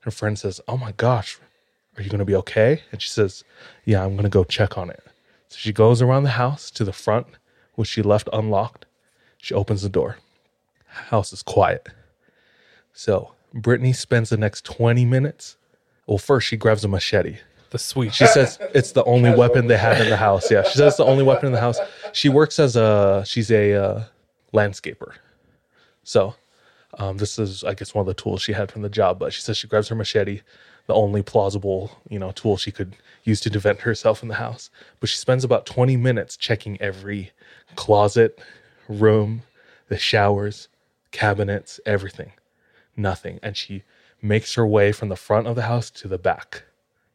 Her 0.00 0.10
friend 0.10 0.38
says, 0.38 0.60
Oh 0.68 0.76
my 0.76 0.92
gosh, 0.92 1.38
are 1.96 2.02
you 2.02 2.10
going 2.10 2.18
to 2.18 2.24
be 2.24 2.34
okay? 2.34 2.82
And 2.92 3.00
she 3.00 3.08
says, 3.08 3.42
Yeah, 3.84 4.04
I'm 4.04 4.16
going 4.16 4.24
to 4.24 4.28
go 4.28 4.44
check 4.44 4.76
on 4.76 4.90
it. 4.90 5.02
So 5.48 5.56
she 5.58 5.72
goes 5.72 6.02
around 6.02 6.24
the 6.24 6.30
house 6.30 6.70
to 6.72 6.84
the 6.84 6.92
front, 6.92 7.26
which 7.74 7.88
she 7.88 8.02
left 8.02 8.28
unlocked. 8.32 8.85
She 9.46 9.54
opens 9.54 9.82
the 9.82 9.88
door. 9.88 10.16
House 10.86 11.32
is 11.32 11.40
quiet. 11.40 11.86
So 12.92 13.30
Brittany 13.54 13.92
spends 13.92 14.30
the 14.30 14.36
next 14.36 14.64
20 14.64 15.04
minutes. 15.04 15.56
Well, 16.08 16.18
first 16.18 16.48
she 16.48 16.56
grabs 16.56 16.84
a 16.84 16.88
machete. 16.88 17.38
The 17.70 17.78
sweet. 17.78 18.12
She 18.12 18.26
says 18.26 18.58
it's 18.74 18.90
the 18.90 19.04
only 19.04 19.32
weapon 19.32 19.68
they 19.68 19.76
have 19.76 20.00
in 20.00 20.10
the 20.10 20.16
house. 20.16 20.50
Yeah, 20.50 20.64
she 20.64 20.78
says 20.78 20.88
it's 20.88 20.96
the 20.96 21.04
only 21.04 21.22
weapon 21.22 21.46
in 21.46 21.52
the 21.52 21.60
house. 21.60 21.78
She 22.12 22.28
works 22.28 22.58
as 22.58 22.74
a 22.74 23.22
she's 23.24 23.52
a 23.52 23.74
uh, 23.74 24.04
landscaper. 24.52 25.12
So 26.02 26.34
um, 26.98 27.18
this 27.18 27.38
is 27.38 27.62
I 27.62 27.74
guess 27.74 27.94
one 27.94 28.00
of 28.00 28.08
the 28.08 28.20
tools 28.20 28.42
she 28.42 28.52
had 28.52 28.72
from 28.72 28.82
the 28.82 28.88
job. 28.88 29.20
But 29.20 29.32
she 29.32 29.42
says 29.42 29.56
she 29.56 29.68
grabs 29.68 29.86
her 29.86 29.94
machete, 29.94 30.40
the 30.88 30.94
only 30.94 31.22
plausible, 31.22 31.92
you 32.08 32.18
know, 32.18 32.32
tool 32.32 32.56
she 32.56 32.72
could 32.72 32.96
use 33.22 33.40
to 33.42 33.50
defend 33.50 33.82
herself 33.82 34.24
in 34.24 34.28
the 34.28 34.34
house. 34.34 34.70
But 34.98 35.08
she 35.08 35.18
spends 35.18 35.44
about 35.44 35.66
20 35.66 35.96
minutes 35.96 36.36
checking 36.36 36.80
every 36.80 37.30
closet, 37.76 38.40
room, 38.88 39.42
the 39.88 39.98
showers, 39.98 40.68
cabinets, 41.10 41.80
everything. 41.86 42.32
Nothing. 42.96 43.38
And 43.42 43.56
she 43.56 43.82
makes 44.22 44.54
her 44.54 44.66
way 44.66 44.92
from 44.92 45.08
the 45.08 45.16
front 45.16 45.46
of 45.46 45.56
the 45.56 45.62
house 45.62 45.90
to 45.90 46.08
the 46.08 46.18
back. 46.18 46.64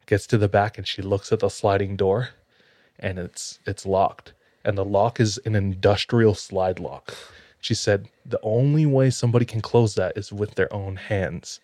Gets 0.06 0.26
to 0.28 0.38
the 0.38 0.48
back 0.48 0.78
and 0.78 0.86
she 0.86 1.02
looks 1.02 1.32
at 1.32 1.40
the 1.40 1.48
sliding 1.48 1.96
door 1.96 2.30
and 2.98 3.18
it's 3.18 3.58
it's 3.66 3.86
locked. 3.86 4.32
And 4.64 4.78
the 4.78 4.84
lock 4.84 5.20
is 5.20 5.38
an 5.44 5.54
industrial 5.54 6.34
slide 6.34 6.78
lock. 6.78 7.14
She 7.60 7.74
said 7.74 8.08
the 8.24 8.40
only 8.42 8.86
way 8.86 9.10
somebody 9.10 9.44
can 9.44 9.60
close 9.60 9.94
that 9.94 10.16
is 10.16 10.32
with 10.32 10.54
their 10.54 10.72
own 10.72 10.96
hands. 10.96 11.60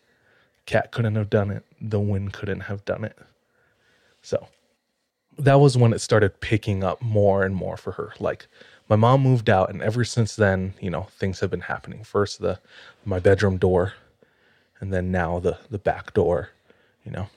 Cat 0.66 0.92
couldn't 0.92 1.14
have 1.14 1.30
done 1.30 1.50
it. 1.50 1.64
The 1.80 2.00
wind 2.00 2.32
couldn't 2.32 2.60
have 2.60 2.84
done 2.84 3.04
it. 3.04 3.16
So 4.22 4.48
that 5.38 5.60
was 5.60 5.76
when 5.76 5.92
it 5.92 6.00
started 6.00 6.40
picking 6.40 6.82
up 6.84 7.00
more 7.00 7.44
and 7.44 7.54
more 7.54 7.76
for 7.76 7.92
her. 7.92 8.12
Like 8.18 8.48
my 8.88 8.96
mom 8.96 9.22
moved 9.22 9.50
out, 9.50 9.70
and 9.70 9.82
ever 9.82 10.04
since 10.04 10.34
then, 10.34 10.74
you 10.80 10.90
know, 10.90 11.08
things 11.10 11.40
have 11.40 11.50
been 11.50 11.62
happening. 11.62 12.04
First 12.04 12.40
the 12.40 12.58
my 13.04 13.18
bedroom 13.18 13.58
door, 13.58 13.94
and 14.80 14.92
then 14.92 15.10
now 15.10 15.38
the 15.38 15.58
the 15.70 15.78
back 15.78 16.14
door. 16.14 16.50
You 17.04 17.12
know, 17.12 17.28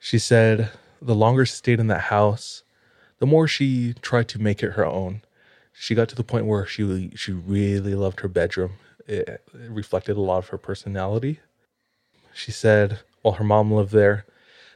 she 0.00 0.18
said 0.18 0.70
the 1.00 1.14
longer 1.14 1.44
she 1.44 1.54
stayed 1.54 1.80
in 1.80 1.88
that 1.88 2.02
house, 2.02 2.62
the 3.18 3.26
more 3.26 3.46
she 3.46 3.94
tried 4.00 4.28
to 4.28 4.40
make 4.40 4.62
it 4.62 4.72
her 4.72 4.86
own. 4.86 5.22
She 5.72 5.94
got 5.94 6.08
to 6.08 6.14
the 6.14 6.24
point 6.24 6.46
where 6.46 6.66
she 6.66 7.10
she 7.14 7.32
really 7.32 7.94
loved 7.94 8.20
her 8.20 8.28
bedroom. 8.28 8.72
It, 9.06 9.28
it 9.28 9.42
reflected 9.52 10.16
a 10.16 10.20
lot 10.20 10.38
of 10.38 10.48
her 10.48 10.58
personality. 10.58 11.40
She 12.34 12.50
said 12.50 13.00
while 13.22 13.34
her 13.34 13.44
mom 13.44 13.72
lived 13.72 13.92
there, 13.92 14.24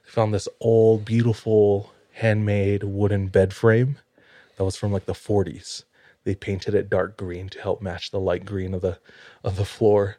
they 0.05 0.11
found 0.11 0.35
this 0.35 0.49
old, 0.61 1.05
beautiful, 1.05 1.93
handmade 2.13 2.83
wooden 2.83 3.29
bed 3.29 3.53
frame 3.55 3.99
that 4.61 4.65
was 4.65 4.77
from 4.77 4.93
like 4.93 5.07
the 5.07 5.15
40s. 5.15 5.85
They 6.25 6.35
painted 6.35 6.75
it 6.75 6.91
dark 6.91 7.17
green 7.17 7.49
to 7.49 7.63
help 7.63 7.81
match 7.81 8.11
the 8.11 8.21
light 8.21 8.45
green 8.45 8.75
of 8.75 8.83
the 8.83 8.99
of 9.43 9.57
the 9.57 9.65
floor, 9.65 10.19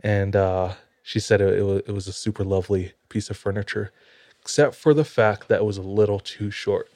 and 0.00 0.34
uh, 0.34 0.72
she 1.04 1.20
said 1.20 1.40
it, 1.40 1.56
it 1.56 1.62
was 1.62 1.82
it 1.86 1.92
was 1.92 2.08
a 2.08 2.12
super 2.12 2.42
lovely 2.42 2.94
piece 3.08 3.30
of 3.30 3.36
furniture, 3.36 3.92
except 4.40 4.74
for 4.74 4.92
the 4.92 5.04
fact 5.04 5.46
that 5.46 5.60
it 5.60 5.64
was 5.64 5.76
a 5.76 5.82
little 5.82 6.18
too 6.18 6.50
short. 6.50 6.90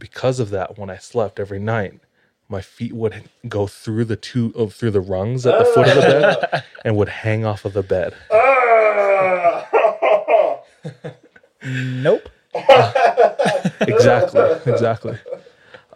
Because 0.00 0.40
of 0.40 0.50
that, 0.50 0.76
when 0.76 0.90
I 0.90 0.96
slept 0.96 1.38
every 1.38 1.60
night, 1.60 2.00
my 2.48 2.60
feet 2.60 2.92
would 2.92 3.30
go 3.48 3.68
through 3.68 4.06
the 4.06 4.16
two 4.16 4.52
of 4.56 4.74
through 4.74 4.90
the 4.90 5.00
rungs 5.00 5.46
at 5.46 5.60
the 5.60 5.64
foot 5.64 5.86
of 5.86 5.94
the 5.94 6.48
bed 6.50 6.64
and 6.84 6.96
would 6.96 7.08
hang 7.08 7.44
off 7.44 7.64
of 7.64 7.72
the 7.72 7.84
bed. 7.84 8.14
Nope. 11.68 12.28
exactly 13.80 14.72
exactly 14.72 15.18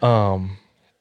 um 0.03 0.57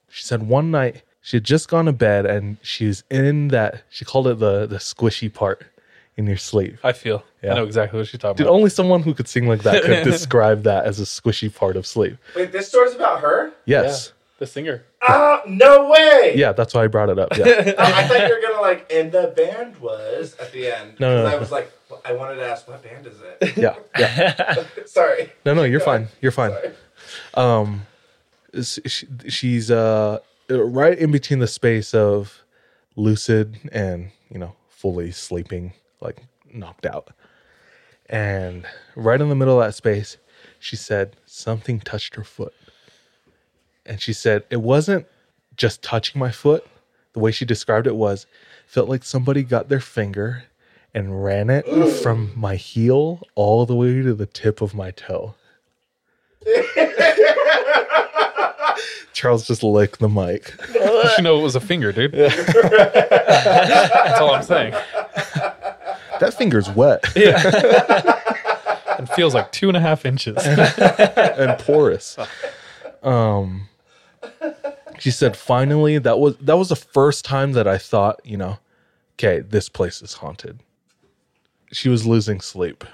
she 0.10 0.24
said 0.24 0.44
one 0.48 0.72
night 0.72 1.04
she 1.22 1.38
had 1.38 1.44
just 1.44 1.68
gone 1.70 1.86
to 1.86 1.92
bed 1.94 2.26
and 2.26 2.58
she 2.62 2.88
was 2.88 3.04
in 3.10 3.50
that 3.50 3.84
she 3.90 4.06
called 4.06 4.28
it 4.28 4.40
the 4.40 4.66
the 4.68 4.78
squishy 4.78 5.32
part 5.34 5.64
in 6.18 6.26
your 6.28 6.38
sleep 6.38 6.78
I 6.84 6.92
feel. 6.94 7.24
Yeah. 7.42 7.54
I 7.54 7.56
know 7.56 7.64
exactly 7.66 7.98
what 7.98 8.08
she's 8.10 8.20
talking 8.20 8.36
Dude, 8.38 8.48
about. 8.48 8.56
only 8.56 8.70
someone 8.70 9.02
who 9.04 9.14
could 9.14 9.28
sing 9.30 9.48
like 9.48 9.64
that 9.64 9.84
could 9.84 10.04
describe 10.12 10.64
that 10.64 10.86
as 10.86 11.00
a 11.00 11.04
squishy 11.04 11.54
part 11.54 11.78
of 11.78 11.86
sleep 11.88 12.18
Wait, 12.36 12.52
this 12.52 12.68
story's 12.68 12.94
about 12.96 13.22
her? 13.22 13.52
yes 13.66 14.12
the 14.40 14.48
singer. 14.48 14.84
Oh, 15.06 15.42
no 15.48 15.90
way! 15.90 16.32
yeah, 16.36 16.54
that's 16.54 16.74
why 16.74 16.86
i 16.86 16.88
brought 16.88 17.10
it 17.10 17.20
up 17.20 17.36
yeah 17.38 17.46
I, 17.78 18.04
I 18.04 18.08
thought 18.08 18.28
you 18.28 18.34
were 18.36 18.42
gonna 18.42 18.62
like, 18.62 18.90
and 18.92 19.12
the 19.12 19.34
band 19.36 19.76
was 19.82 20.34
at 20.40 20.54
the 20.54 20.68
end. 20.74 20.98
No, 21.00 21.14
no, 21.14 21.24
'Cause 21.24 21.32
no. 21.32 21.38
I 21.38 21.40
was 21.40 21.52
like, 21.52 21.72
I 22.06 22.14
wanted 22.14 22.36
to 22.36 22.46
ask, 22.46 22.66
what 22.68 22.82
band 22.82 23.06
is 23.08 23.16
it? 23.22 23.58
yeah 23.58 23.76
yeah 23.98 24.56
Sorry. 24.86 25.32
no 25.46 25.54
no 25.54 25.64
you're 25.64 25.80
fine 25.82 26.08
you're 26.22 26.32
fine 26.32 26.52
Sorry. 26.52 26.72
um 27.34 27.82
s- 27.82 27.86
she, 28.64 29.08
she's 29.28 29.72
uh 29.72 30.20
right 30.50 30.98
in 30.98 31.12
between 31.12 31.40
the 31.40 31.48
space 31.48 31.94
of 31.94 32.44
lucid 32.96 33.58
and 33.72 34.12
you 34.30 34.40
know 34.40 34.56
fully 34.70 35.12
sleeping 35.12 35.74
like 36.02 36.24
knocked 36.52 36.86
out. 36.86 37.10
And 38.10 38.66
right 38.96 39.22
in 39.22 39.30
the 39.30 39.36
middle 39.36 39.62
of 39.62 39.68
that 39.68 39.76
space 39.76 40.18
she 40.60 40.76
said 40.76 41.16
something 41.26 41.80
touched 41.80 42.16
her 42.16 42.24
foot. 42.24 42.54
And 43.86 44.02
she 44.02 44.14
said 44.14 44.44
it 44.50 44.62
wasn't 44.62 45.06
just 45.56 45.82
touching 45.82 46.20
my 46.20 46.32
foot. 46.32 46.66
The 47.14 47.20
way 47.20 47.32
she 47.32 47.46
described 47.46 47.88
it 47.88 47.96
was 47.96 48.26
felt 48.68 48.90
like 48.90 49.04
somebody 49.04 49.44
got 49.44 49.70
their 49.70 49.80
finger 49.80 50.44
and 50.94 51.24
ran 51.24 51.50
it 51.50 51.66
from 52.02 52.32
my 52.36 52.56
heel 52.56 53.22
all 53.36 53.66
the 53.66 53.76
way 53.76 54.02
to 54.02 54.14
the 54.14 54.26
tip 54.26 54.62
of 54.62 54.74
my 54.74 54.92
toe 54.92 55.36
Charles 59.20 59.46
just 59.46 59.64
licked 59.64 60.00
the 60.00 60.08
mic. 60.08 60.54
You 60.74 61.10
should 61.14 61.26
know 61.26 61.38
it 61.38 61.44
was 61.44 61.58
a 61.58 61.60
finger, 61.60 61.92
dude. 61.92 62.14
That's 62.14 62.48
all 64.22 64.34
I'm 64.34 64.44
saying. 64.44 64.72
That 66.22 66.34
finger's 66.38 66.70
wet 66.70 67.04
It 67.16 69.10
feels 69.16 69.34
like 69.34 69.52
two 69.52 69.68
and 69.68 69.76
a 69.76 69.82
half 69.82 70.06
inches. 70.06 70.38
and 70.46 71.60
porous. 71.60 72.18
Um, 73.04 73.68
she 75.00 75.12
said, 75.12 75.36
finally, 75.36 75.98
that 75.98 76.18
was 76.18 76.38
that 76.38 76.58
was 76.58 76.70
the 76.70 76.78
first 76.78 77.26
time 77.26 77.52
that 77.54 77.68
I 77.68 77.78
thought, 77.78 78.22
you 78.24 78.38
know, 78.38 78.58
okay, 79.16 79.42
this 79.42 79.68
place 79.68 80.02
is 80.02 80.14
haunted. 80.14 80.60
She 81.74 81.90
was 81.90 82.08
losing 82.08 82.40
sleep. 82.40 82.86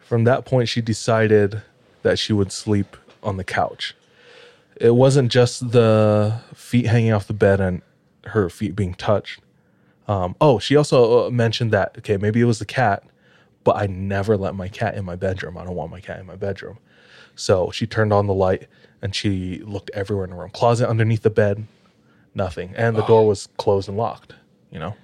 From 0.00 0.24
that 0.24 0.44
point, 0.44 0.68
she 0.68 0.80
decided 0.80 1.62
that 2.02 2.18
she 2.18 2.32
would 2.32 2.50
sleep 2.50 2.96
on 3.22 3.36
the 3.36 3.44
couch. 3.44 3.94
It 4.82 4.96
wasn't 4.96 5.30
just 5.30 5.70
the 5.70 6.40
feet 6.54 6.86
hanging 6.86 7.12
off 7.12 7.28
the 7.28 7.32
bed 7.32 7.60
and 7.60 7.82
her 8.24 8.50
feet 8.50 8.74
being 8.74 8.94
touched. 8.94 9.40
Um, 10.08 10.34
oh, 10.40 10.58
she 10.58 10.74
also 10.74 11.26
uh, 11.26 11.30
mentioned 11.30 11.70
that 11.70 11.94
okay, 11.98 12.16
maybe 12.16 12.40
it 12.40 12.46
was 12.46 12.58
the 12.58 12.64
cat, 12.64 13.04
but 13.62 13.76
I 13.76 13.86
never 13.86 14.36
let 14.36 14.56
my 14.56 14.66
cat 14.66 14.96
in 14.96 15.04
my 15.04 15.14
bedroom. 15.14 15.56
I 15.56 15.62
don't 15.62 15.76
want 15.76 15.92
my 15.92 16.00
cat 16.00 16.18
in 16.18 16.26
my 16.26 16.34
bedroom. 16.34 16.78
So 17.36 17.70
she 17.70 17.86
turned 17.86 18.12
on 18.12 18.26
the 18.26 18.34
light 18.34 18.66
and 19.00 19.14
she 19.14 19.58
looked 19.58 19.92
everywhere 19.94 20.24
in 20.24 20.30
the 20.30 20.36
room. 20.36 20.50
Closet 20.50 20.88
underneath 20.88 21.22
the 21.22 21.30
bed, 21.30 21.64
nothing, 22.34 22.74
and 22.76 22.96
the 22.96 23.06
door 23.06 23.24
was 23.24 23.48
closed 23.58 23.88
and 23.88 23.96
locked. 23.96 24.34
You 24.72 24.80
know. 24.80 24.96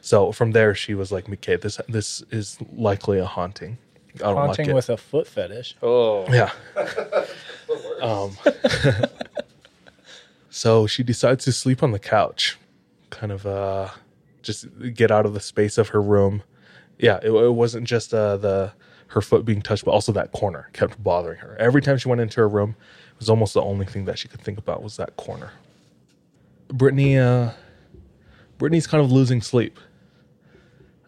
So 0.00 0.32
from 0.32 0.52
there, 0.52 0.74
she 0.74 0.94
was 0.94 1.12
like, 1.12 1.28
"Okay, 1.28 1.56
this 1.56 1.78
this 1.90 2.22
is 2.30 2.56
likely 2.72 3.18
a 3.18 3.26
haunting. 3.26 3.76
I 4.16 4.18
don't 4.18 4.36
Haunting 4.36 4.66
like 4.66 4.74
with 4.74 4.90
a 4.90 4.96
foot 4.96 5.26
fetish. 5.26 5.76
Oh, 5.82 6.26
Yeah. 6.32 6.50
um, 8.02 8.36
so 10.50 10.86
she 10.86 11.02
decides 11.02 11.44
to 11.44 11.52
sleep 11.52 11.82
on 11.82 11.90
the 11.90 11.98
couch, 11.98 12.56
kind 13.10 13.32
of 13.32 13.44
uh, 13.44 13.88
just 14.42 14.66
get 14.94 15.10
out 15.10 15.26
of 15.26 15.34
the 15.34 15.40
space 15.40 15.78
of 15.78 15.88
her 15.88 16.00
room. 16.00 16.42
Yeah, 16.98 17.18
it, 17.22 17.30
it 17.30 17.54
wasn't 17.54 17.88
just 17.88 18.14
uh, 18.14 18.36
the 18.36 18.72
her 19.08 19.20
foot 19.20 19.44
being 19.44 19.62
touched, 19.62 19.84
but 19.84 19.90
also 19.90 20.12
that 20.12 20.32
corner 20.32 20.68
kept 20.72 21.02
bothering 21.02 21.38
her. 21.38 21.56
Every 21.58 21.82
time 21.82 21.98
she 21.98 22.08
went 22.08 22.20
into 22.20 22.40
her 22.40 22.48
room, 22.48 22.76
it 23.12 23.18
was 23.18 23.28
almost 23.28 23.54
the 23.54 23.62
only 23.62 23.86
thing 23.86 24.04
that 24.04 24.18
she 24.18 24.28
could 24.28 24.40
think 24.40 24.58
about 24.58 24.82
was 24.82 24.96
that 24.96 25.16
corner. 25.16 25.50
Brittany, 26.68 27.18
uh, 27.18 27.50
Brittany's 28.58 28.86
kind 28.86 29.02
of 29.04 29.10
losing 29.10 29.40
sleep. 29.40 29.78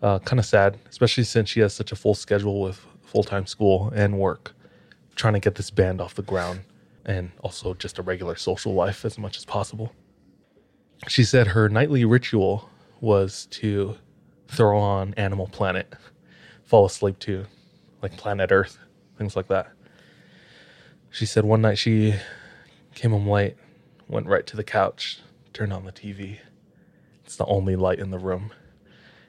Uh, 0.02 0.18
kind 0.20 0.38
of 0.38 0.44
sad, 0.44 0.78
especially 0.88 1.24
since 1.24 1.48
she 1.48 1.60
has 1.60 1.72
such 1.72 1.90
a 1.90 1.96
full 1.96 2.14
schedule 2.14 2.60
with 2.60 2.84
full 3.16 3.24
time 3.24 3.46
school 3.46 3.90
and 3.96 4.18
work 4.18 4.52
trying 5.14 5.32
to 5.32 5.40
get 5.40 5.54
this 5.54 5.70
band 5.70 6.02
off 6.02 6.14
the 6.14 6.20
ground 6.20 6.60
and 7.06 7.30
also 7.40 7.72
just 7.72 7.98
a 7.98 8.02
regular 8.02 8.36
social 8.36 8.74
life 8.74 9.06
as 9.06 9.16
much 9.16 9.38
as 9.38 9.44
possible. 9.46 9.90
She 11.08 11.24
said 11.24 11.46
her 11.46 11.70
nightly 11.70 12.04
ritual 12.04 12.68
was 13.00 13.46
to 13.52 13.96
throw 14.48 14.78
on 14.78 15.14
Animal 15.14 15.46
Planet, 15.46 15.94
fall 16.66 16.84
asleep 16.84 17.18
to 17.20 17.46
like 18.02 18.18
Planet 18.18 18.52
Earth, 18.52 18.78
things 19.16 19.34
like 19.34 19.48
that. 19.48 19.72
She 21.08 21.24
said 21.24 21.46
one 21.46 21.62
night 21.62 21.78
she 21.78 22.16
came 22.94 23.12
home 23.12 23.26
late, 23.26 23.56
went 24.08 24.26
right 24.26 24.46
to 24.46 24.56
the 24.56 24.64
couch, 24.64 25.20
turned 25.54 25.72
on 25.72 25.86
the 25.86 25.92
TV. 25.92 26.36
It's 27.24 27.36
the 27.36 27.46
only 27.46 27.76
light 27.76 27.98
in 27.98 28.10
the 28.10 28.18
room. 28.18 28.52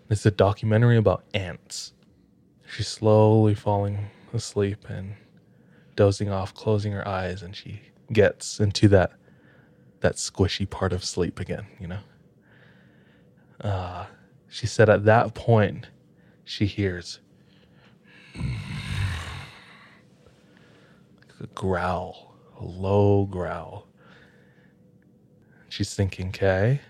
It's 0.10 0.26
a 0.26 0.32
documentary 0.32 0.98
about 0.98 1.24
ants. 1.34 1.94
She's 2.70 2.88
slowly 2.88 3.56
falling 3.56 4.08
asleep 4.34 4.90
and 4.90 5.16
dozing 5.96 6.30
off, 6.30 6.54
closing 6.54 6.92
her 6.92 7.08
eyes, 7.08 7.42
and 7.42 7.56
she 7.56 7.82
gets 8.12 8.60
into 8.60 8.88
that 8.90 9.12
that 10.02 10.16
squishy 10.16 10.70
part 10.70 10.94
of 10.94 11.04
sleep 11.04 11.40
again, 11.40 11.66
you 11.80 11.88
know. 11.88 12.00
Uh, 13.60 14.06
she 14.48 14.68
said 14.68 14.90
at 14.90 15.06
that 15.06 15.34
point 15.34 15.88
she 16.44 16.66
hears 16.68 17.20
a 21.40 21.48
growl, 21.56 22.36
a 22.60 22.64
low 22.64 23.26
growl. 23.26 23.88
She's 25.70 25.94
thinking, 25.94 26.30
okay, 26.30 26.82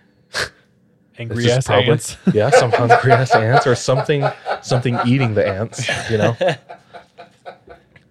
Angry 1.20 1.52
ass 1.52 1.66
probably- 1.68 1.92
ants. 1.92 2.18
Yeah, 2.34 2.50
some 2.52 2.72
hungry 2.72 3.12
ass 3.12 3.34
ants 3.34 3.66
or 3.66 3.76
something 3.76 4.24
something 4.62 4.98
eating 5.06 5.34
the 5.34 5.48
ants, 5.48 5.88
you 6.10 6.18
know. 6.18 6.36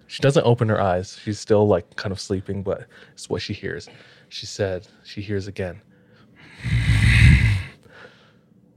She 0.09 0.21
doesn't 0.21 0.45
open 0.45 0.69
her 0.69 0.79
eyes. 0.81 1.19
She's 1.21 1.37
still 1.37 1.67
like 1.67 1.95
kind 1.97 2.13
of 2.13 2.19
sleeping, 2.19 2.63
but 2.63 2.87
it's 3.11 3.29
what 3.29 3.41
she 3.41 3.53
hears. 3.53 3.89
She 4.29 4.45
said 4.45 4.87
she 5.03 5.21
hears 5.21 5.47
again. 5.47 5.81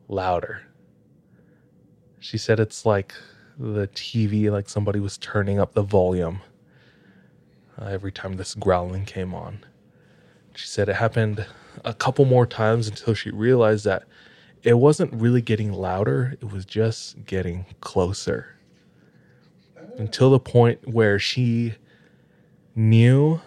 Louder. 0.09 0.63
She 2.19 2.37
said 2.37 2.61
it's 2.61 2.85
like 2.85 3.15
the 3.59 3.87
TV, 3.89 4.51
like 4.51 4.69
somebody 4.69 5.01
was 5.01 5.17
turning 5.19 5.59
up 5.61 5.73
the 5.73 5.83
volume 5.83 6.41
uh, 7.81 7.87
every 7.87 8.13
time 8.13 8.37
this 8.37 8.55
growling 8.55 9.05
came 9.05 9.33
on. 9.33 9.65
She 10.55 10.67
said 10.67 10.89
it 10.89 10.97
happened 10.97 11.47
a 11.85 11.95
couple 11.95 12.25
more 12.25 12.47
times 12.47 12.89
until 12.89 13.15
she 13.15 13.31
realized 13.31 13.85
that 13.85 14.05
it 14.63 14.75
wasn't 14.75 15.13
really 15.15 15.41
getting 15.41 15.73
louder, 15.73 16.37
it 16.41 16.53
was 16.53 16.65
just 16.65 17.25
getting 17.25 17.65
closer. 17.81 18.57
Until 19.97 20.31
the 20.31 20.41
point 20.41 20.87
where 20.89 21.19
she 21.19 21.75
knew 22.77 23.41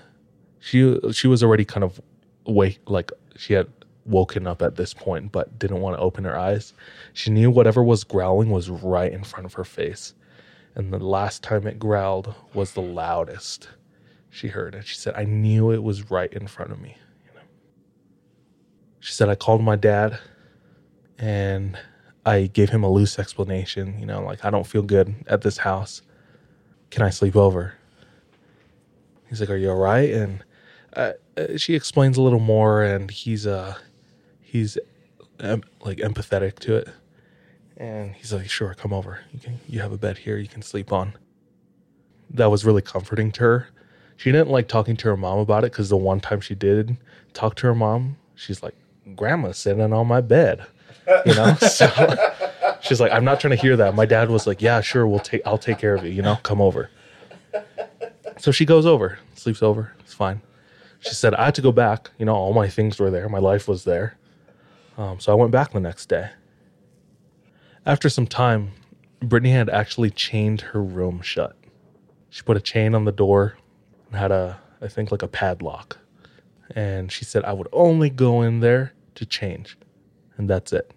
she 0.59 0.99
she 1.11 1.27
was 1.27 1.43
already 1.43 1.65
kind 1.65 1.83
of 1.83 1.99
awake 2.45 2.79
like 2.87 3.11
she 3.35 3.53
had 3.53 3.67
woken 4.05 4.45
up 4.45 4.61
at 4.61 4.75
this 4.75 4.93
point 4.93 5.31
but 5.31 5.57
didn't 5.57 5.79
want 5.79 5.95
to 5.95 6.01
open 6.01 6.23
her 6.23 6.37
eyes. 6.37 6.73
She 7.13 7.31
knew 7.31 7.49
whatever 7.49 7.83
was 7.83 8.03
growling 8.03 8.49
was 8.49 8.69
right 8.69 9.11
in 9.11 9.23
front 9.23 9.45
of 9.45 9.53
her 9.53 9.63
face. 9.63 10.13
And 10.75 10.91
the 10.91 10.99
last 10.99 11.43
time 11.43 11.67
it 11.67 11.79
growled 11.79 12.33
was 12.53 12.73
the 12.73 12.81
loudest 12.81 13.69
she 14.29 14.47
heard. 14.47 14.73
And 14.73 14.85
she 14.85 14.95
said, 14.95 15.13
I 15.15 15.23
knew 15.23 15.71
it 15.71 15.83
was 15.83 16.09
right 16.09 16.31
in 16.33 16.47
front 16.47 16.71
of 16.71 16.81
me. 16.81 16.97
She 19.03 19.11
said, 19.11 19.27
I 19.27 19.35
called 19.35 19.61
my 19.61 19.75
dad 19.75 20.17
and 21.19 21.77
I 22.25 22.43
gave 22.43 22.69
him 22.69 22.85
a 22.85 22.89
loose 22.89 23.19
explanation. 23.19 23.99
You 23.99 24.05
know, 24.05 24.23
like, 24.23 24.45
I 24.45 24.49
don't 24.49 24.65
feel 24.65 24.81
good 24.81 25.13
at 25.27 25.41
this 25.41 25.57
house. 25.57 26.01
Can 26.89 27.01
I 27.01 27.09
sleep 27.09 27.35
over? 27.35 27.73
He's 29.27 29.41
like, 29.41 29.49
Are 29.49 29.57
you 29.57 29.71
all 29.71 29.75
right? 29.75 30.09
And 30.09 30.43
uh, 30.95 31.11
uh, 31.35 31.57
she 31.57 31.75
explains 31.75 32.15
a 32.15 32.21
little 32.21 32.39
more, 32.39 32.81
and 32.81 33.11
he's 33.11 33.45
uh, 33.45 33.75
he's 34.39 34.77
like 35.41 35.97
empathetic 35.97 36.59
to 36.59 36.77
it. 36.77 36.87
And 37.75 38.15
he's 38.15 38.31
like, 38.31 38.49
Sure, 38.49 38.73
come 38.73 38.93
over. 38.93 39.19
You 39.33 39.39
can, 39.41 39.59
you 39.67 39.81
have 39.81 39.91
a 39.91 39.97
bed 39.97 40.19
here. 40.19 40.37
You 40.37 40.47
can 40.47 40.61
sleep 40.61 40.93
on. 40.93 41.17
That 42.29 42.49
was 42.49 42.63
really 42.63 42.81
comforting 42.81 43.33
to 43.33 43.41
her. 43.41 43.67
She 44.15 44.31
didn't 44.31 44.49
like 44.49 44.69
talking 44.69 44.95
to 44.95 45.09
her 45.09 45.17
mom 45.17 45.39
about 45.39 45.65
it 45.65 45.73
because 45.73 45.89
the 45.89 45.97
one 45.97 46.21
time 46.21 46.39
she 46.39 46.55
did 46.55 46.95
talk 47.33 47.55
to 47.55 47.67
her 47.67 47.75
mom, 47.75 48.15
she's 48.35 48.63
like, 48.63 48.75
Grandma's 49.15 49.57
sitting 49.57 49.93
on 49.93 50.07
my 50.07 50.21
bed. 50.21 50.65
You 51.25 51.35
know? 51.35 51.55
so 51.55 51.87
she's 52.81 52.99
like, 53.01 53.11
I'm 53.11 53.25
not 53.25 53.39
trying 53.39 53.55
to 53.55 53.61
hear 53.61 53.75
that. 53.77 53.95
My 53.95 54.05
dad 54.05 54.29
was 54.29 54.47
like, 54.47 54.61
Yeah, 54.61 54.81
sure, 54.81 55.07
we'll 55.07 55.19
take 55.19 55.41
I'll 55.45 55.57
take 55.57 55.79
care 55.79 55.95
of 55.95 56.03
you, 56.03 56.11
you 56.11 56.21
know, 56.21 56.37
come 56.43 56.61
over. 56.61 56.89
So 58.39 58.51
she 58.51 58.65
goes 58.65 58.85
over, 58.85 59.19
sleeps 59.35 59.61
over, 59.61 59.93
it's 59.99 60.13
fine. 60.13 60.41
She 60.99 61.13
said, 61.13 61.35
I 61.35 61.45
had 61.45 61.55
to 61.55 61.61
go 61.61 61.71
back. 61.71 62.11
You 62.17 62.25
know, 62.25 62.35
all 62.35 62.53
my 62.53 62.67
things 62.69 62.99
were 62.99 63.11
there, 63.11 63.27
my 63.29 63.39
life 63.39 63.67
was 63.67 63.83
there. 63.83 64.17
Um, 64.97 65.19
so 65.19 65.31
I 65.31 65.35
went 65.35 65.51
back 65.51 65.71
the 65.71 65.79
next 65.79 66.07
day. 66.07 66.29
After 67.85 68.09
some 68.09 68.27
time, 68.27 68.71
Brittany 69.21 69.51
had 69.51 69.69
actually 69.69 70.09
chained 70.09 70.61
her 70.61 70.81
room 70.81 71.21
shut. 71.21 71.55
She 72.29 72.41
put 72.43 72.57
a 72.57 72.61
chain 72.61 72.95
on 72.95 73.05
the 73.05 73.11
door 73.11 73.57
and 74.09 74.19
had 74.19 74.31
a, 74.31 74.59
I 74.81 74.87
think, 74.87 75.11
like 75.11 75.21
a 75.21 75.27
padlock. 75.27 75.97
And 76.75 77.11
she 77.11 77.23
said, 77.23 77.43
I 77.45 77.53
would 77.53 77.67
only 77.71 78.09
go 78.09 78.41
in 78.41 78.59
there 78.59 78.93
to 79.15 79.25
change. 79.25 79.77
And 80.37 80.49
that's 80.49 80.73
it. 80.73 80.91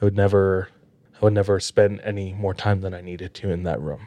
I 0.00 0.04
would 0.04 0.16
never, 0.16 0.68
I 1.16 1.24
would 1.24 1.34
never 1.34 1.60
spend 1.60 2.00
any 2.02 2.32
more 2.32 2.54
time 2.54 2.80
than 2.80 2.94
I 2.94 3.00
needed 3.00 3.34
to 3.34 3.50
in 3.50 3.62
that 3.64 3.80
room. 3.80 4.06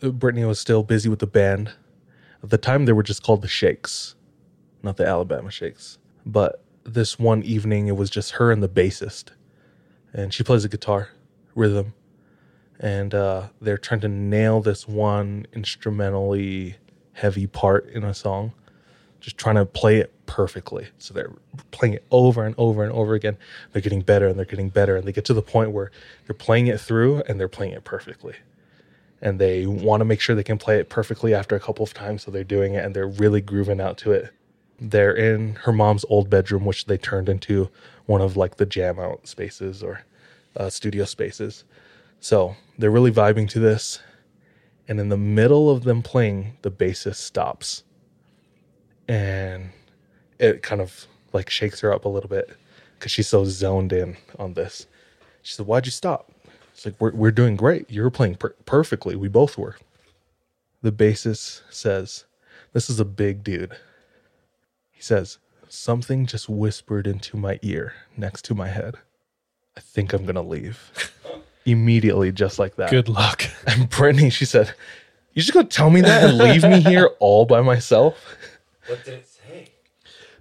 Brittany 0.00 0.44
was 0.44 0.60
still 0.60 0.82
busy 0.82 1.08
with 1.08 1.20
the 1.20 1.26
band. 1.26 1.72
At 2.42 2.50
the 2.50 2.58
time, 2.58 2.84
they 2.84 2.92
were 2.92 3.02
just 3.02 3.22
called 3.22 3.40
the 3.42 3.48
Shakes, 3.48 4.14
not 4.82 4.98
the 4.98 5.06
Alabama 5.06 5.50
Shakes. 5.50 5.98
But 6.26 6.62
this 6.84 7.18
one 7.18 7.42
evening, 7.42 7.86
it 7.88 7.96
was 7.96 8.10
just 8.10 8.32
her 8.32 8.52
and 8.52 8.62
the 8.62 8.68
bassist. 8.68 9.30
And 10.12 10.32
she 10.32 10.44
plays 10.44 10.62
the 10.62 10.68
guitar, 10.68 11.08
rhythm. 11.54 11.94
And 12.78 13.14
uh, 13.14 13.48
they're 13.60 13.78
trying 13.78 14.00
to 14.00 14.08
nail 14.08 14.60
this 14.60 14.86
one 14.86 15.46
instrumentally 15.54 16.76
heavy 17.12 17.46
part 17.46 17.88
in 17.88 18.04
a 18.04 18.12
song, 18.12 18.52
just 19.24 19.38
trying 19.38 19.56
to 19.56 19.64
play 19.64 19.98
it 19.98 20.12
perfectly. 20.26 20.88
So 20.98 21.14
they're 21.14 21.32
playing 21.70 21.94
it 21.94 22.04
over 22.10 22.44
and 22.44 22.54
over 22.58 22.84
and 22.84 22.92
over 22.92 23.14
again. 23.14 23.36
They're 23.72 23.82
getting 23.82 24.02
better 24.02 24.28
and 24.28 24.38
they're 24.38 24.44
getting 24.44 24.68
better. 24.68 24.96
And 24.96 25.06
they 25.06 25.12
get 25.12 25.24
to 25.26 25.34
the 25.34 25.42
point 25.42 25.72
where 25.72 25.90
they're 26.26 26.34
playing 26.34 26.66
it 26.66 26.80
through 26.80 27.22
and 27.22 27.40
they're 27.40 27.48
playing 27.48 27.72
it 27.72 27.84
perfectly 27.84 28.34
and 29.24 29.38
they 29.38 29.66
want 29.66 30.02
to 30.02 30.04
make 30.04 30.20
sure 30.20 30.36
they 30.36 30.42
can 30.42 30.58
play 30.58 30.78
it 30.78 30.90
perfectly 30.90 31.34
after 31.34 31.56
a 31.56 31.60
couple 31.60 31.82
of 31.82 31.94
times. 31.94 32.22
So 32.22 32.30
they're 32.30 32.44
doing 32.44 32.74
it 32.74 32.84
and 32.84 32.94
they're 32.94 33.08
really 33.08 33.40
grooving 33.40 33.80
out 33.80 33.96
to 33.98 34.12
it. 34.12 34.30
They're 34.78 35.14
in 35.14 35.54
her 35.62 35.72
mom's 35.72 36.04
old 36.10 36.28
bedroom, 36.28 36.66
which 36.66 36.84
they 36.84 36.98
turned 36.98 37.30
into 37.30 37.70
one 38.04 38.20
of 38.20 38.36
like 38.36 38.56
the 38.56 38.66
jam 38.66 38.98
out 38.98 39.26
spaces 39.26 39.82
or 39.82 40.02
uh, 40.56 40.68
studio 40.68 41.06
spaces. 41.06 41.64
So 42.20 42.56
they're 42.78 42.90
really 42.90 43.10
vibing 43.10 43.48
to 43.50 43.60
this. 43.60 44.00
And 44.86 45.00
in 45.00 45.08
the 45.08 45.16
middle 45.16 45.70
of 45.70 45.84
them 45.84 46.02
playing, 46.02 46.58
the 46.60 46.70
bassist 46.70 47.16
stops. 47.16 47.84
And 49.08 49.70
it 50.38 50.62
kind 50.62 50.80
of 50.80 51.06
like 51.32 51.50
shakes 51.50 51.80
her 51.80 51.92
up 51.92 52.04
a 52.04 52.08
little 52.08 52.28
bit 52.28 52.50
because 52.98 53.12
she's 53.12 53.28
so 53.28 53.44
zoned 53.44 53.92
in 53.92 54.16
on 54.38 54.54
this. 54.54 54.86
She 55.42 55.54
said, 55.54 55.66
Why'd 55.66 55.86
you 55.86 55.92
stop? 55.92 56.30
It's 56.72 56.84
like, 56.86 56.94
we're, 56.98 57.12
we're 57.12 57.30
doing 57.30 57.56
great. 57.56 57.90
You're 57.90 58.10
playing 58.10 58.36
per- 58.36 58.54
perfectly. 58.66 59.14
We 59.14 59.28
both 59.28 59.56
were. 59.58 59.76
The 60.82 60.92
bassist 60.92 61.62
says, 61.70 62.24
This 62.72 62.90
is 62.90 62.98
a 62.98 63.04
big 63.04 63.44
dude. 63.44 63.76
He 64.90 65.02
says, 65.02 65.38
Something 65.68 66.26
just 66.26 66.48
whispered 66.48 67.06
into 67.06 67.36
my 67.36 67.58
ear 67.62 67.94
next 68.16 68.44
to 68.46 68.54
my 68.54 68.68
head. 68.68 68.96
I 69.76 69.80
think 69.80 70.12
I'm 70.12 70.22
going 70.22 70.34
to 70.36 70.42
leave. 70.42 71.12
Immediately, 71.66 72.30
just 72.32 72.58
like 72.58 72.76
that. 72.76 72.90
Good 72.90 73.08
luck. 73.08 73.44
And 73.66 73.88
Brittany, 73.88 74.30
she 74.30 74.44
said, 74.44 74.74
You 75.32 75.42
just 75.42 75.52
to 75.54 75.64
tell 75.64 75.90
me 75.90 76.00
that 76.02 76.24
and 76.24 76.38
leave 76.38 76.62
me 76.62 76.80
here 76.80 77.10
all 77.18 77.44
by 77.46 77.60
myself? 77.60 78.16
What 78.86 79.04
did 79.04 79.14
it 79.14 79.28
say? 79.28 79.68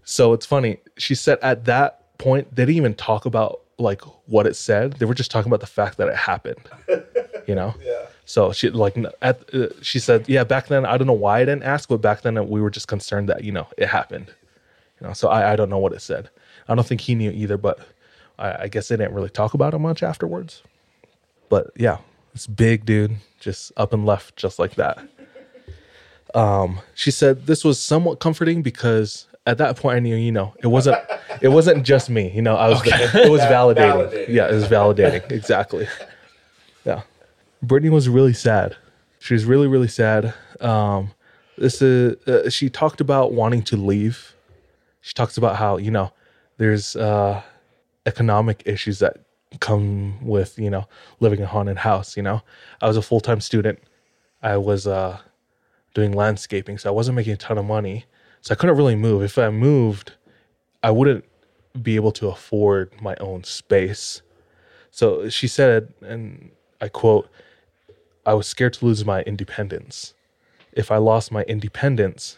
So 0.04 0.34
it's 0.34 0.46
funny. 0.46 0.80
She 0.98 1.16
said 1.16 1.40
at 1.42 1.66
that 1.66 2.18
point, 2.18 2.54
they 2.56 2.64
didn't 2.64 2.78
even 2.78 2.96
talk 2.96 3.26
about 3.26 3.62
like 3.78 4.02
what 4.28 4.46
it 4.48 4.56
said. 4.56 4.94
They 4.94 5.06
were 5.06 5.14
just 5.14 5.32
talking 5.32 5.50
about 5.50 5.62
the 5.62 5.68
fact 5.68 5.98
that 5.98 6.08
it 6.08 6.16
happened. 6.16 6.70
You 7.46 7.56
know? 7.56 7.76
yeah. 7.84 8.06
So 8.24 8.54
she 8.54 8.70
like 8.70 8.96
at 9.22 9.54
uh, 9.54 9.68
she 9.82 10.00
said, 10.00 10.30
yeah, 10.30 10.46
back 10.46 10.68
then 10.68 10.86
I 10.86 10.98
don't 10.98 11.08
know 11.08 11.12
why 11.14 11.42
I 11.42 11.46
didn't 11.46 11.64
ask, 11.64 11.90
but 11.90 11.98
back 11.98 12.22
then 12.22 12.48
we 12.48 12.62
were 12.62 12.70
just 12.70 12.88
concerned 12.88 13.28
that 13.28 13.44
you 13.44 13.52
know 13.52 13.68
it 13.78 13.88
happened. 13.88 14.34
You 15.02 15.08
know, 15.08 15.14
so 15.14 15.28
I 15.28 15.52
I 15.52 15.56
don't 15.58 15.70
know 15.70 15.78
what 15.78 15.92
it 15.92 16.02
said. 16.02 16.30
I 16.70 16.76
don't 16.76 16.88
think 16.88 17.02
he 17.02 17.16
knew 17.16 17.32
either, 17.32 17.58
but 17.58 17.80
I, 18.40 18.64
I 18.64 18.68
guess 18.70 18.88
they 18.88 18.96
didn't 18.96 19.14
really 19.14 19.30
talk 19.30 19.54
about 19.54 19.74
it 19.74 19.80
much 19.80 20.04
afterwards. 20.04 20.64
But 21.50 21.72
yeah, 21.76 21.98
it's 22.34 22.48
big 22.48 22.86
dude 22.86 23.18
just 23.42 23.74
up 23.76 23.92
and 23.92 24.06
left 24.06 24.38
just 24.38 24.58
like 24.58 24.76
that. 24.76 25.06
Um, 26.34 26.80
she 26.96 27.12
said 27.12 27.46
this 27.46 27.64
was 27.64 27.80
somewhat 27.80 28.20
comforting 28.20 28.62
because 28.62 29.28
at 29.46 29.58
that 29.58 29.78
point 29.78 29.98
I 29.98 30.00
knew, 30.00 30.16
you 30.16 30.32
know, 30.32 30.54
it 30.62 30.68
wasn't 30.68 30.98
it 31.42 31.50
wasn't 31.50 31.86
just 31.86 32.10
me. 32.10 32.32
You 32.32 32.42
know, 32.42 32.56
I 32.56 32.70
was 32.70 32.82
it 32.86 33.30
was 33.30 33.42
validating. 33.42 34.10
Validating. 34.12 34.28
Yeah, 34.30 34.50
it 34.50 34.54
was 34.54 34.68
validating. 34.68 35.32
exactly. 35.32 35.88
Yeah. 36.86 37.02
Brittany 37.62 37.90
was 37.90 38.10
really 38.10 38.34
sad. 38.34 38.76
She 39.20 39.34
was 39.34 39.46
really, 39.46 39.68
really 39.68 39.88
sad. 39.88 40.34
Um, 40.60 41.12
this 41.58 41.82
is 41.82 42.16
uh, 42.28 42.50
she 42.50 42.70
talked 42.70 43.00
about 43.00 43.34
wanting 43.34 43.62
to 43.64 43.78
leave. 43.78 44.36
She 45.02 45.14
talks 45.14 45.38
about 45.38 45.56
how, 45.58 45.78
you 45.78 45.92
know, 45.92 46.12
there's 46.58 46.96
uh 46.96 47.42
economic 48.06 48.64
issues 48.66 49.00
that 49.00 49.18
come 49.60 50.26
with, 50.26 50.58
you 50.58 50.70
know, 50.70 50.88
living 51.20 51.40
in 51.40 51.46
a 51.46 51.48
haunted 51.48 51.78
house, 51.78 52.18
you 52.18 52.24
know. 52.24 52.42
I 52.82 52.88
was 52.88 52.98
a 52.98 53.02
full-time 53.02 53.40
student. 53.40 53.80
I 54.42 54.58
was 54.58 54.88
uh 54.88 55.20
doing 55.94 56.12
landscaping, 56.12 56.78
so 56.78 56.90
I 56.90 56.92
wasn't 56.92 57.16
making 57.16 57.34
a 57.34 57.38
ton 57.38 57.58
of 57.58 57.66
money. 57.66 58.06
So 58.42 58.54
I 58.54 58.56
couldn't 58.56 58.76
really 58.76 58.96
move. 58.96 59.24
If 59.24 59.38
I 59.38 59.50
moved, 59.50 60.14
I 60.82 60.92
wouldn't 60.92 61.24
be 61.82 61.96
able 61.96 62.12
to 62.14 62.28
afford 62.28 62.92
my 63.02 63.16
own 63.20 63.44
space. 63.44 64.22
So 64.92 65.30
she 65.30 65.48
said, 65.48 65.94
and 66.02 66.52
I 66.82 66.90
quote, 66.90 67.30
I 68.26 68.34
was 68.34 68.48
scared 68.48 68.74
to 68.74 68.86
lose 68.86 69.06
my 69.06 69.22
independence. 69.24 70.14
If 70.74 70.92
I 70.92 70.98
lost 70.98 71.32
my 71.32 71.44
independence, 71.44 72.38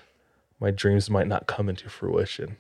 my 0.60 0.72
dreams 0.72 1.10
might 1.10 1.28
not 1.28 1.48
come 1.48 1.70
into 1.70 1.90
fruition. 1.90 2.58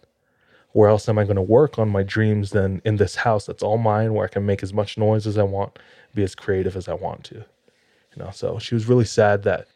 Where 0.71 0.89
else 0.89 1.07
am 1.07 1.17
I 1.17 1.23
going 1.23 1.37
to 1.37 1.41
work 1.41 1.79
on 1.79 1.89
my 1.89 2.03
dreams 2.03 2.49
than 2.49 2.81
in 2.83 2.97
this 2.97 3.15
house 3.15 3.45
that's 3.45 3.63
all 3.63 3.77
mine, 3.77 4.13
where 4.13 4.25
I 4.25 4.29
can 4.29 4.45
make 4.45 4.61
as 4.61 4.73
much 4.73 4.97
noise 4.97 5.25
as 5.25 5.37
I 5.37 5.43
want, 5.43 5.79
be 6.13 6.23
as 6.23 6.35
creative 6.35 6.75
as 6.75 6.87
I 6.87 6.93
want 6.93 7.23
to? 7.25 7.35
You 7.35 8.23
know, 8.23 8.31
so 8.31 8.59
she 8.59 8.75
was 8.75 8.87
really 8.87 9.05
sad 9.05 9.43
that 9.43 9.67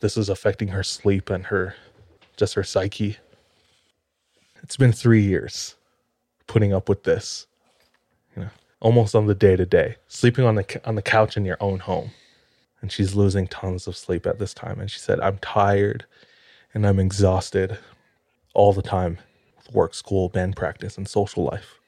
this 0.00 0.16
is 0.16 0.28
affecting 0.28 0.68
her 0.68 0.82
sleep 0.82 1.30
and 1.30 1.46
her 1.46 1.74
just 2.36 2.54
her 2.54 2.62
psyche. 2.62 3.16
It's 4.62 4.76
been 4.76 4.92
three 4.92 5.22
years 5.22 5.76
putting 6.46 6.72
up 6.72 6.88
with 6.88 7.04
this. 7.04 7.46
You 8.34 8.42
know, 8.42 8.50
almost 8.80 9.14
on 9.14 9.26
the 9.26 9.34
day 9.34 9.56
to 9.56 9.64
day, 9.64 9.96
sleeping 10.08 10.44
on 10.44 10.56
the 10.56 10.80
on 10.84 10.94
the 10.94 11.02
couch 11.02 11.36
in 11.36 11.44
your 11.44 11.56
own 11.60 11.80
home. 11.80 12.10
And 12.82 12.92
she's 12.92 13.14
losing 13.14 13.46
tons 13.46 13.86
of 13.86 13.96
sleep 13.96 14.26
at 14.26 14.38
this 14.38 14.52
time. 14.52 14.80
And 14.80 14.90
she 14.90 14.98
said, 14.98 15.18
"I'm 15.20 15.38
tired, 15.38 16.04
and 16.74 16.86
I'm 16.86 16.98
exhausted, 17.00 17.78
all 18.54 18.72
the 18.74 18.82
time, 18.82 19.18
with 19.56 19.72
work, 19.72 19.94
school, 19.94 20.28
band 20.28 20.56
practice, 20.56 20.98
and 20.98 21.08
social 21.08 21.44
life." 21.44 21.80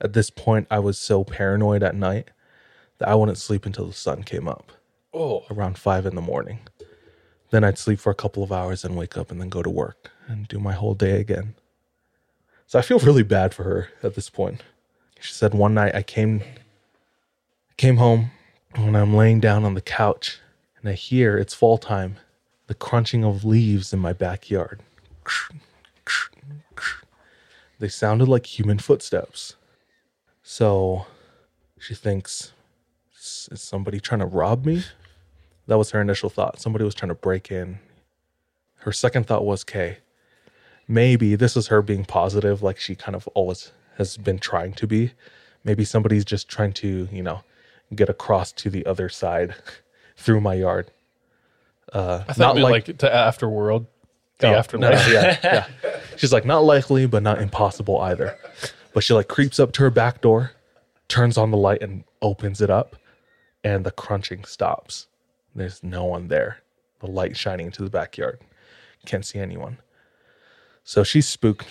At 0.00 0.12
this 0.12 0.30
point, 0.30 0.68
I 0.70 0.78
was 0.78 0.96
so 0.96 1.24
paranoid 1.24 1.82
at 1.82 1.96
night 1.96 2.30
that 2.98 3.08
I 3.08 3.16
wouldn't 3.16 3.38
sleep 3.38 3.66
until 3.66 3.86
the 3.86 3.92
sun 3.92 4.22
came 4.22 4.46
up 4.48 4.72
Oh, 5.12 5.44
around 5.50 5.76
five 5.76 6.06
in 6.06 6.14
the 6.14 6.20
morning. 6.20 6.60
Then 7.50 7.64
I'd 7.64 7.78
sleep 7.78 7.98
for 7.98 8.10
a 8.10 8.14
couple 8.14 8.42
of 8.42 8.52
hours 8.52 8.84
and 8.84 8.96
wake 8.96 9.16
up 9.16 9.30
and 9.30 9.40
then 9.40 9.48
go 9.48 9.62
to 9.62 9.70
work 9.70 10.10
and 10.26 10.46
do 10.48 10.58
my 10.58 10.72
whole 10.72 10.94
day 10.94 11.20
again. 11.20 11.54
So 12.66 12.78
I 12.78 12.82
feel 12.82 12.98
really 12.98 13.22
bad 13.22 13.54
for 13.54 13.64
her 13.64 13.88
at 14.02 14.14
this 14.14 14.28
point. 14.28 14.62
She 15.20 15.32
said 15.32 15.54
one 15.54 15.74
night 15.74 15.94
I 15.94 16.02
came 16.02 16.42
came 17.76 17.96
home 17.96 18.30
when 18.74 18.94
I'm 18.94 19.14
laying 19.14 19.40
down 19.40 19.64
on 19.64 19.74
the 19.74 19.80
couch 19.80 20.38
and 20.80 20.88
I 20.88 20.92
hear 20.92 21.38
it's 21.38 21.54
fall 21.54 21.78
time, 21.78 22.16
the 22.66 22.74
crunching 22.74 23.24
of 23.24 23.44
leaves 23.44 23.92
in 23.92 24.00
my 24.00 24.12
backyard. 24.12 24.82
They 27.78 27.88
sounded 27.88 28.28
like 28.28 28.46
human 28.46 28.78
footsteps. 28.78 29.54
So 30.42 31.06
she 31.78 31.94
thinks, 31.94 32.52
is 33.50 33.62
somebody 33.62 34.00
trying 34.00 34.20
to 34.20 34.26
rob 34.26 34.66
me? 34.66 34.82
That 35.68 35.78
was 35.78 35.90
her 35.92 36.00
initial 36.00 36.28
thought. 36.30 36.60
Somebody 36.60 36.84
was 36.84 36.94
trying 36.94 37.10
to 37.10 37.14
break 37.14 37.50
in. 37.52 37.78
Her 38.78 38.92
second 38.92 39.26
thought 39.26 39.44
was, 39.44 39.62
okay, 39.64 39.98
maybe 40.88 41.36
this 41.36 41.56
is 41.56 41.68
her 41.68 41.82
being 41.82 42.04
positive, 42.04 42.62
like 42.62 42.78
she 42.78 42.94
kind 42.94 43.14
of 43.14 43.28
always 43.28 43.72
has 43.98 44.16
been 44.16 44.38
trying 44.38 44.72
to 44.74 44.86
be. 44.86 45.12
Maybe 45.64 45.84
somebody's 45.84 46.24
just 46.24 46.48
trying 46.48 46.72
to, 46.74 47.08
you 47.12 47.22
know, 47.22 47.42
get 47.94 48.08
across 48.08 48.50
to 48.52 48.70
the 48.70 48.86
other 48.86 49.08
side 49.08 49.54
through 50.16 50.40
my 50.40 50.54
yard. 50.54 50.90
Uh, 51.92 52.24
I 52.28 52.32
thought 52.32 52.56
not 52.56 52.62
like, 52.62 52.84
to 52.86 52.94
afterworld, 52.94 53.86
the 54.38 54.48
Oh, 54.48 54.54
afterlife. 54.54 55.06
no, 55.08 55.12
yeah, 55.12 55.38
yeah. 55.42 55.66
She's 56.16 56.32
like, 56.32 56.44
not 56.44 56.64
likely, 56.64 57.06
but 57.06 57.22
not 57.22 57.40
impossible 57.40 57.98
either. 58.00 58.38
But 58.94 59.04
she 59.04 59.12
like 59.14 59.28
creeps 59.28 59.58
up 59.60 59.72
to 59.72 59.82
her 59.82 59.90
back 59.90 60.20
door, 60.20 60.52
turns 61.08 61.36
on 61.36 61.50
the 61.50 61.56
light, 61.56 61.82
and 61.82 62.04
opens 62.22 62.60
it 62.60 62.70
up, 62.70 62.96
and 63.64 63.84
the 63.84 63.90
crunching 63.90 64.44
stops. 64.44 65.06
There's 65.54 65.82
no 65.82 66.04
one 66.04 66.28
there. 66.28 66.58
The 67.00 67.06
light 67.06 67.36
shining 67.36 67.66
into 67.66 67.82
the 67.82 67.90
backyard. 67.90 68.40
Can't 69.06 69.24
see 69.24 69.38
anyone. 69.38 69.78
So 70.84 71.04
she's 71.04 71.28
spooked. 71.28 71.66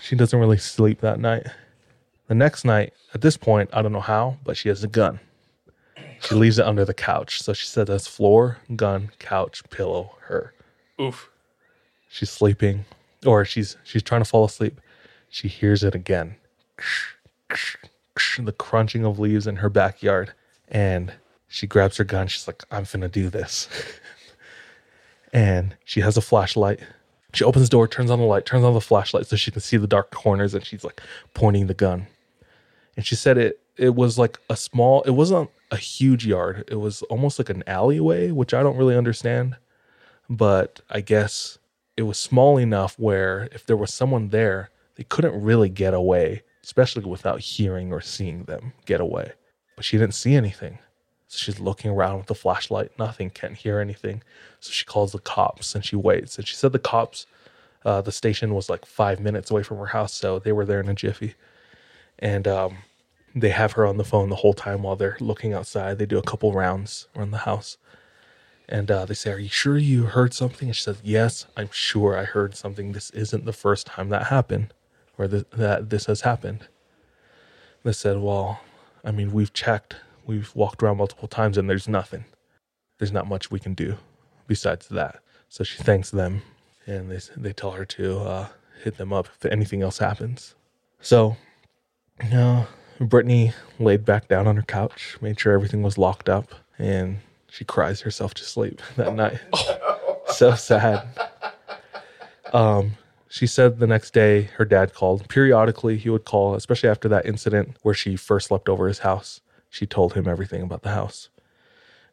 She 0.00 0.16
doesn't 0.16 0.38
really 0.38 0.58
sleep 0.58 1.00
that 1.00 1.18
night. 1.20 1.46
The 2.28 2.34
next 2.34 2.64
night, 2.64 2.92
at 3.14 3.20
this 3.20 3.36
point, 3.36 3.70
I 3.72 3.82
don't 3.82 3.92
know 3.92 4.00
how, 4.00 4.38
but 4.44 4.56
she 4.56 4.68
has 4.68 4.82
a 4.82 4.88
gun. 4.88 5.20
She 6.20 6.34
leaves 6.34 6.58
it 6.58 6.66
under 6.66 6.84
the 6.84 6.94
couch. 6.94 7.42
So 7.42 7.52
she 7.52 7.66
said 7.66 7.86
that's 7.86 8.06
floor, 8.06 8.58
gun, 8.74 9.10
couch, 9.18 9.62
pillow, 9.70 10.16
her 10.26 10.54
Oof. 11.00 11.28
she's 12.08 12.30
sleeping 12.30 12.84
or 13.24 13.44
she's 13.44 13.76
she's 13.84 14.02
trying 14.02 14.22
to 14.22 14.28
fall 14.28 14.44
asleep 14.44 14.80
she 15.28 15.48
hears 15.48 15.84
it 15.84 15.94
again 15.94 16.36
the 18.38 18.52
crunching 18.52 19.04
of 19.04 19.18
leaves 19.18 19.46
in 19.46 19.56
her 19.56 19.68
backyard 19.68 20.32
and 20.68 21.12
she 21.48 21.66
grabs 21.66 21.96
her 21.96 22.04
gun. 22.04 22.26
She's 22.28 22.46
like 22.46 22.62
i'm 22.70 22.84
finna 22.84 23.10
do 23.10 23.28
this. 23.28 23.68
And 25.32 25.76
she 25.84 26.00
has 26.00 26.16
a 26.16 26.22
flashlight. 26.22 26.80
She 27.34 27.44
opens 27.44 27.66
the 27.66 27.70
door 27.70 27.86
turns 27.86 28.10
on 28.10 28.18
the 28.18 28.24
light 28.24 28.46
turns 28.46 28.64
on 28.64 28.72
the 28.72 28.80
flashlight 28.80 29.26
so 29.26 29.36
she 29.36 29.50
can 29.50 29.60
see 29.60 29.76
the 29.76 29.86
dark 29.86 30.10
corners 30.10 30.54
and 30.54 30.64
she's 30.64 30.82
like 30.82 31.02
pointing 31.34 31.66
the 31.66 31.74
gun. 31.74 32.06
And 32.96 33.04
she 33.04 33.16
said 33.16 33.36
it 33.36 33.60
it 33.76 33.94
was 33.94 34.16
like 34.16 34.38
a 34.48 34.56
small 34.56 35.02
it 35.02 35.10
wasn't 35.10 35.50
a 35.70 35.76
huge 35.76 36.26
yard. 36.26 36.64
It 36.68 36.76
was 36.76 37.02
almost 37.02 37.38
like 37.38 37.50
an 37.50 37.64
alleyway 37.66 38.30
which 38.30 38.54
i 38.54 38.62
don't 38.62 38.78
really 38.78 38.96
understand. 38.96 39.56
But 40.30 40.80
I 40.88 41.02
guess 41.02 41.58
it 41.96 42.02
was 42.02 42.18
small 42.18 42.56
enough 42.56 42.98
where 42.98 43.48
if 43.52 43.66
there 43.66 43.76
was 43.76 43.92
someone 43.92 44.28
there, 44.28 44.70
they 44.94 45.04
couldn't 45.04 45.40
really 45.40 45.68
get 45.68 45.92
away, 45.92 46.42
especially 46.64 47.04
without 47.04 47.40
hearing 47.40 47.92
or 47.92 48.00
seeing 48.00 48.44
them 48.44 48.72
get 48.86 49.00
away. 49.00 49.32
But 49.76 49.84
she 49.84 49.98
didn't 49.98 50.14
see 50.14 50.34
anything. 50.34 50.78
So 51.28 51.38
she's 51.38 51.60
looking 51.60 51.90
around 51.90 52.18
with 52.18 52.26
the 52.26 52.34
flashlight, 52.34 52.96
nothing, 52.98 53.30
can't 53.30 53.56
hear 53.56 53.80
anything. 53.80 54.22
So 54.60 54.70
she 54.70 54.84
calls 54.84 55.12
the 55.12 55.18
cops 55.18 55.74
and 55.74 55.84
she 55.84 55.96
waits. 55.96 56.38
And 56.38 56.46
she 56.46 56.54
said 56.54 56.72
the 56.72 56.78
cops, 56.78 57.26
uh, 57.84 58.00
the 58.00 58.12
station 58.12 58.54
was 58.54 58.70
like 58.70 58.86
five 58.86 59.20
minutes 59.20 59.50
away 59.50 59.62
from 59.62 59.78
her 59.78 59.86
house, 59.86 60.14
so 60.14 60.38
they 60.38 60.52
were 60.52 60.64
there 60.64 60.80
in 60.80 60.88
a 60.88 60.94
jiffy. 60.94 61.34
And 62.18 62.46
um, 62.46 62.78
they 63.34 63.50
have 63.50 63.72
her 63.72 63.86
on 63.86 63.96
the 63.96 64.04
phone 64.04 64.30
the 64.30 64.36
whole 64.36 64.54
time 64.54 64.82
while 64.82 64.96
they're 64.96 65.18
looking 65.20 65.52
outside. 65.52 65.98
They 65.98 66.06
do 66.06 66.18
a 66.18 66.22
couple 66.22 66.52
rounds 66.52 67.06
around 67.14 67.32
the 67.32 67.38
house. 67.38 67.76
And 68.68 68.90
uh, 68.90 69.04
they 69.04 69.14
say, 69.14 69.32
Are 69.32 69.38
you 69.38 69.48
sure 69.48 69.78
you 69.78 70.04
heard 70.04 70.34
something? 70.34 70.68
And 70.68 70.76
she 70.76 70.82
says, 70.82 71.00
Yes, 71.04 71.46
I'm 71.56 71.70
sure 71.70 72.16
I 72.16 72.24
heard 72.24 72.56
something. 72.56 72.92
This 72.92 73.10
isn't 73.10 73.44
the 73.44 73.52
first 73.52 73.86
time 73.86 74.08
that 74.08 74.28
happened 74.28 74.72
or 75.18 75.28
th- 75.28 75.46
that 75.52 75.90
this 75.90 76.06
has 76.06 76.22
happened. 76.22 76.66
They 77.84 77.92
said, 77.92 78.18
Well, 78.18 78.60
I 79.04 79.12
mean, 79.12 79.32
we've 79.32 79.52
checked, 79.52 79.96
we've 80.26 80.54
walked 80.54 80.82
around 80.82 80.98
multiple 80.98 81.28
times, 81.28 81.56
and 81.56 81.68
there's 81.68 81.88
nothing. 81.88 82.24
There's 82.98 83.12
not 83.12 83.26
much 83.26 83.50
we 83.50 83.60
can 83.60 83.74
do 83.74 83.96
besides 84.46 84.88
that. 84.88 85.20
So 85.48 85.64
she 85.64 85.82
thanks 85.82 86.10
them 86.10 86.42
and 86.86 87.10
they, 87.10 87.18
they 87.36 87.52
tell 87.52 87.72
her 87.72 87.84
to 87.84 88.18
uh, 88.20 88.48
hit 88.82 88.96
them 88.96 89.12
up 89.12 89.28
if 89.38 89.46
anything 89.46 89.82
else 89.82 89.98
happens. 89.98 90.54
So, 91.00 91.36
you 92.22 92.30
know, 92.30 92.66
Brittany 93.00 93.52
laid 93.78 94.04
back 94.04 94.28
down 94.28 94.46
on 94.46 94.56
her 94.56 94.62
couch, 94.62 95.18
made 95.20 95.38
sure 95.38 95.52
everything 95.52 95.82
was 95.82 95.98
locked 95.98 96.28
up, 96.28 96.54
and 96.78 97.18
she 97.48 97.64
cries 97.64 98.00
herself 98.00 98.34
to 98.34 98.44
sleep 98.44 98.80
that 98.96 99.14
night. 99.14 99.38
so 100.28 100.54
sad. 100.54 101.06
Um, 102.52 102.92
she 103.28 103.46
said 103.46 103.78
the 103.78 103.86
next 103.86 104.14
day 104.14 104.42
her 104.56 104.64
dad 104.64 104.94
called. 104.94 105.28
Periodically, 105.28 105.98
he 105.98 106.08
would 106.08 106.24
call, 106.24 106.54
especially 106.54 106.88
after 106.88 107.08
that 107.08 107.26
incident 107.26 107.76
where 107.82 107.94
she 107.94 108.16
first 108.16 108.48
slept 108.48 108.68
over 108.68 108.88
his 108.88 109.00
house. 109.00 109.40
She 109.76 109.84
told 109.84 110.14
him 110.14 110.26
everything 110.26 110.62
about 110.62 110.80
the 110.80 110.88
house. 110.88 111.28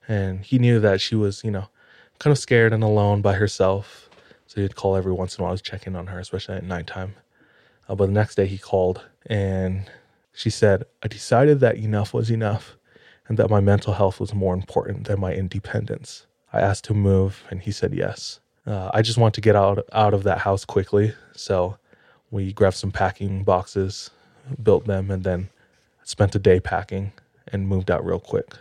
And 0.06 0.44
he 0.44 0.60
knew 0.60 0.82
that 0.82 1.00
she 1.00 1.16
was, 1.16 1.46
you 1.46 1.52
know, 1.52 1.70
kind 2.20 2.34
of 2.34 2.38
scared 2.38 2.74
and 2.74 2.84
alone 2.84 3.22
by 3.22 3.36
herself. 3.36 4.10
So 4.48 4.60
he'd 4.60 4.76
call 4.76 4.98
every 4.98 5.14
once 5.14 5.38
in 5.38 5.42
a 5.42 5.48
while, 5.48 5.56
to 5.56 5.64
check 5.64 5.88
in 5.88 5.96
on 5.96 6.08
her, 6.08 6.20
especially 6.20 6.56
at 6.56 6.66
nighttime. 6.66 7.16
Uh, 7.88 7.96
but 7.96 8.08
the 8.08 8.12
next 8.12 8.36
day 8.36 8.48
he 8.48 8.58
called 8.58 9.06
and 9.28 9.90
she 10.34 10.50
said, 10.50 10.84
I 11.02 11.08
decided 11.08 11.62
that 11.62 11.78
enough 11.78 12.14
was 12.14 12.30
enough 12.30 12.76
and 13.30 13.38
that 13.38 13.50
my 13.50 13.62
mental 13.62 13.94
health 13.94 14.20
was 14.20 14.34
more 14.34 14.54
important 14.54 15.08
than 15.08 15.22
my 15.22 15.34
independence. 15.34 16.26
I 16.52 16.60
asked 16.60 16.84
to 16.86 16.94
move 16.94 17.46
and 17.50 17.62
he 17.62 17.72
said 17.72 17.94
yes. 17.94 18.42
Uh, 18.68 18.92
I 18.94 19.02
just 19.02 19.18
want 19.18 19.36
to 19.36 19.42
get 19.42 19.56
out 19.56 19.88
out 19.94 20.14
of 20.14 20.24
that 20.24 20.40
house 20.40 20.66
quickly, 20.66 21.14
so 21.34 21.78
we 22.30 22.52
grabbed 22.52 22.76
some 22.76 22.92
packing 22.92 23.44
boxes, 23.46 24.10
built 24.62 24.86
them, 24.86 25.10
and 25.10 25.24
then 25.24 25.50
spent 26.04 26.36
a 26.36 26.40
day 26.40 26.60
packing 26.60 27.14
and 27.54 27.68
moved 27.68 27.90
out 27.90 28.06
real 28.06 28.20
quick. 28.20 28.56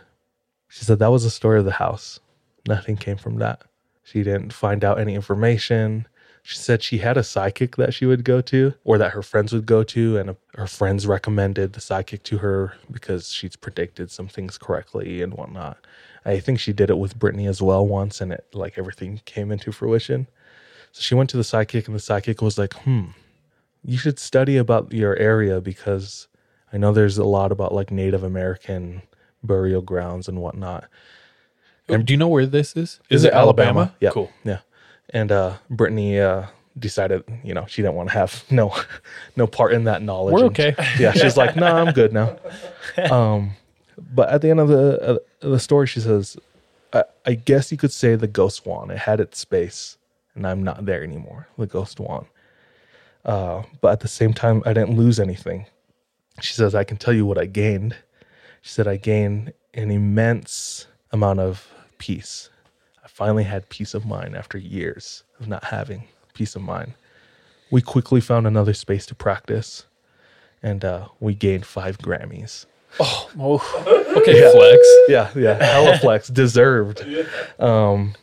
She 0.69 0.85
said 0.85 0.99
that 0.99 1.11
was 1.11 1.23
the 1.23 1.29
story 1.29 1.59
of 1.59 1.65
the 1.65 1.71
house. 1.71 2.19
Nothing 2.67 2.95
came 2.95 3.17
from 3.17 3.37
that. 3.39 3.63
She 4.03 4.23
didn't 4.23 4.53
find 4.53 4.83
out 4.83 4.99
any 4.99 5.15
information. 5.15 6.07
She 6.41 6.57
said 6.57 6.83
she 6.83 6.97
had 6.97 7.15
a 7.17 7.23
psychic 7.23 7.77
that 7.77 7.93
she 7.93 8.05
would 8.05 8.23
go 8.25 8.41
to 8.41 8.73
or 8.83 8.97
that 8.97 9.11
her 9.11 9.23
friends 9.23 9.53
would 9.53 9.65
go 9.65 9.83
to, 9.83 10.17
and 10.17 10.35
her 10.55 10.67
friends 10.67 11.07
recommended 11.07 11.73
the 11.73 11.81
psychic 11.81 12.23
to 12.23 12.39
her 12.39 12.73
because 12.91 13.31
she's 13.31 13.55
predicted 13.55 14.11
some 14.11 14.27
things 14.27 14.57
correctly 14.57 15.21
and 15.21 15.33
whatnot. 15.33 15.77
I 16.25 16.39
think 16.39 16.59
she 16.59 16.73
did 16.73 16.89
it 16.89 16.97
with 16.97 17.19
Brittany 17.19 17.47
as 17.47 17.61
well 17.61 17.85
once, 17.87 18.19
and 18.19 18.33
it 18.33 18.45
like 18.53 18.77
everything 18.77 19.21
came 19.25 19.51
into 19.51 19.71
fruition. 19.71 20.27
So 20.91 21.01
she 21.01 21.15
went 21.15 21.29
to 21.31 21.37
the 21.37 21.43
psychic, 21.43 21.87
and 21.87 21.95
the 21.95 21.99
psychic 21.99 22.41
was 22.41 22.57
like, 22.57 22.73
"Hmm, 22.73 23.07
you 23.83 23.97
should 23.97 24.19
study 24.19 24.57
about 24.57 24.91
your 24.91 25.15
area 25.17 25.61
because 25.61 26.27
I 26.73 26.77
know 26.77 26.91
there's 26.91 27.17
a 27.17 27.23
lot 27.23 27.51
about 27.51 27.73
like 27.73 27.91
Native 27.91 28.23
American 28.23 29.03
burial 29.43 29.81
grounds 29.81 30.27
and 30.27 30.41
whatnot." 30.41 30.85
And 31.87 32.05
do 32.05 32.13
you 32.13 32.17
know 32.17 32.27
where 32.27 32.45
this 32.45 32.75
is? 32.75 32.99
Is, 33.09 33.23
it 33.23 33.33
Alabama? 33.33 33.93
Yeah. 33.99 34.11
Cool. 34.11 34.31
Yeah. 34.43 34.59
And 35.09 35.31
uh 35.31 35.57
Brittany 35.69 36.19
uh 36.19 36.47
decided, 36.79 37.23
you 37.43 37.53
know, 37.53 37.65
she 37.67 37.81
didn't 37.81 37.95
want 37.95 38.09
to 38.09 38.13
have 38.15 38.43
no 38.51 38.75
no 39.35 39.47
part 39.47 39.73
in 39.73 39.83
that 39.85 40.01
knowledge. 40.01 40.33
We're 40.33 40.45
And 40.45 40.59
okay. 40.59 40.75
Yeah, 40.99 41.11
she's 41.11 41.37
like, 41.37 41.55
"No, 41.55 41.67
I'm 41.67 41.93
good 41.93 42.13
now." 42.13 42.37
Um 43.11 43.51
but 43.97 44.29
at 44.29 44.41
the 44.41 44.49
end 44.49 44.59
of 44.59 44.69
the 44.69 45.01
uh, 45.01 45.17
the 45.47 45.59
story 45.59 45.87
she 45.87 45.99
says, 45.99 46.37
I, 46.93 47.03
I 47.25 47.33
guess 47.35 47.71
you 47.71 47.77
could 47.77 47.91
say 47.91 48.15
the 48.15 48.27
ghost 48.27 48.65
wand. 48.65 48.91
It 48.91 48.97
had 48.97 49.19
its 49.19 49.37
space 49.39 49.97
and 50.35 50.47
I'm 50.47 50.63
not 50.63 50.85
there 50.85 51.03
anymore. 51.03 51.47
The 51.57 51.67
ghost 51.67 51.99
wand. 51.99 52.25
Uh 53.25 53.63
but 53.81 53.91
at 53.91 53.99
the 53.99 54.07
same 54.07 54.33
time 54.33 54.63
I 54.65 54.73
didn't 54.73 54.95
lose 54.97 55.19
anything. 55.19 55.65
She 56.41 56.53
says, 56.53 56.73
I 56.75 56.83
can 56.83 56.97
tell 56.97 57.13
you 57.13 57.25
what 57.25 57.37
I 57.37 57.45
gained. 57.45 57.95
She 58.61 58.69
said, 58.71 58.87
I 58.87 58.97
gained 58.97 59.53
an 59.73 59.91
immense 59.91 60.87
amount 61.11 61.39
of 61.39 61.67
peace. 61.97 62.49
I 63.03 63.07
finally 63.07 63.43
had 63.43 63.69
peace 63.69 63.93
of 63.93 64.05
mind 64.05 64.35
after 64.35 64.57
years 64.57 65.23
of 65.39 65.47
not 65.47 65.65
having 65.65 66.07
peace 66.33 66.55
of 66.55 66.61
mind. 66.61 66.93
We 67.71 67.81
quickly 67.81 68.21
found 68.21 68.47
another 68.47 68.73
space 68.73 69.05
to 69.07 69.15
practice, 69.15 69.85
and 70.61 70.83
uh, 70.85 71.07
we 71.19 71.33
gained 71.35 71.65
five 71.65 71.97
Grammys. 71.97 72.65
Oh, 72.99 73.29
Okay, 74.17 74.51
flex. 74.51 74.87
Yeah, 75.09 75.31
yeah, 75.35 75.63
hella 75.63 75.97
flex, 76.01 76.27
deserved. 76.27 77.03
Um, 77.59 78.13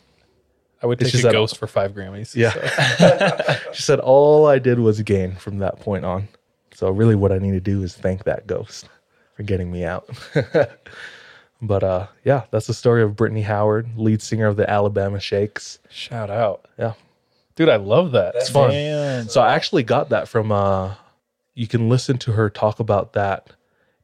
I 0.81 0.87
would 0.87 1.01
It's 1.01 1.09
take 1.09 1.11
just 1.13 1.23
a 1.25 1.27
that- 1.27 1.33
ghost 1.33 1.57
for 1.57 1.67
five 1.67 1.91
Grammys. 1.91 2.33
Yeah. 2.35 2.51
so. 2.97 3.57
she 3.73 3.81
said 3.83 3.99
all 3.99 4.45
I 4.47 4.57
did 4.59 4.79
was 4.79 5.01
gain 5.01 5.35
from 5.35 5.59
that 5.59 5.79
point 5.81 6.05
on. 6.05 6.27
So 6.73 6.89
really, 6.89 7.15
what 7.15 7.31
I 7.31 7.37
need 7.37 7.51
to 7.51 7.59
do 7.59 7.83
is 7.83 7.95
thank 7.95 8.23
that 8.25 8.47
ghost 8.47 8.87
for 9.35 9.43
getting 9.43 9.71
me 9.71 9.83
out. 9.83 10.09
but 11.61 11.83
uh, 11.83 12.07
yeah, 12.23 12.43
that's 12.51 12.67
the 12.67 12.73
story 12.73 13.03
of 13.03 13.15
Brittany 13.15 13.41
Howard, 13.41 13.89
lead 13.97 14.21
singer 14.21 14.47
of 14.47 14.55
the 14.57 14.69
Alabama 14.69 15.19
Shakes. 15.19 15.79
Shout 15.89 16.29
out. 16.29 16.67
Yeah, 16.79 16.93
Dude, 17.55 17.69
I 17.69 17.75
love 17.75 18.11
that. 18.13 18.35
it's 18.35 18.49
fun. 18.49 18.69
man. 18.69 19.29
So 19.29 19.41
I 19.41 19.53
actually 19.53 19.83
got 19.83 20.09
that 20.09 20.27
from. 20.27 20.51
uh 20.51 20.95
You 21.53 21.67
can 21.67 21.89
listen 21.89 22.17
to 22.19 22.31
her 22.31 22.49
talk 22.49 22.79
about 22.79 23.13
that. 23.13 23.51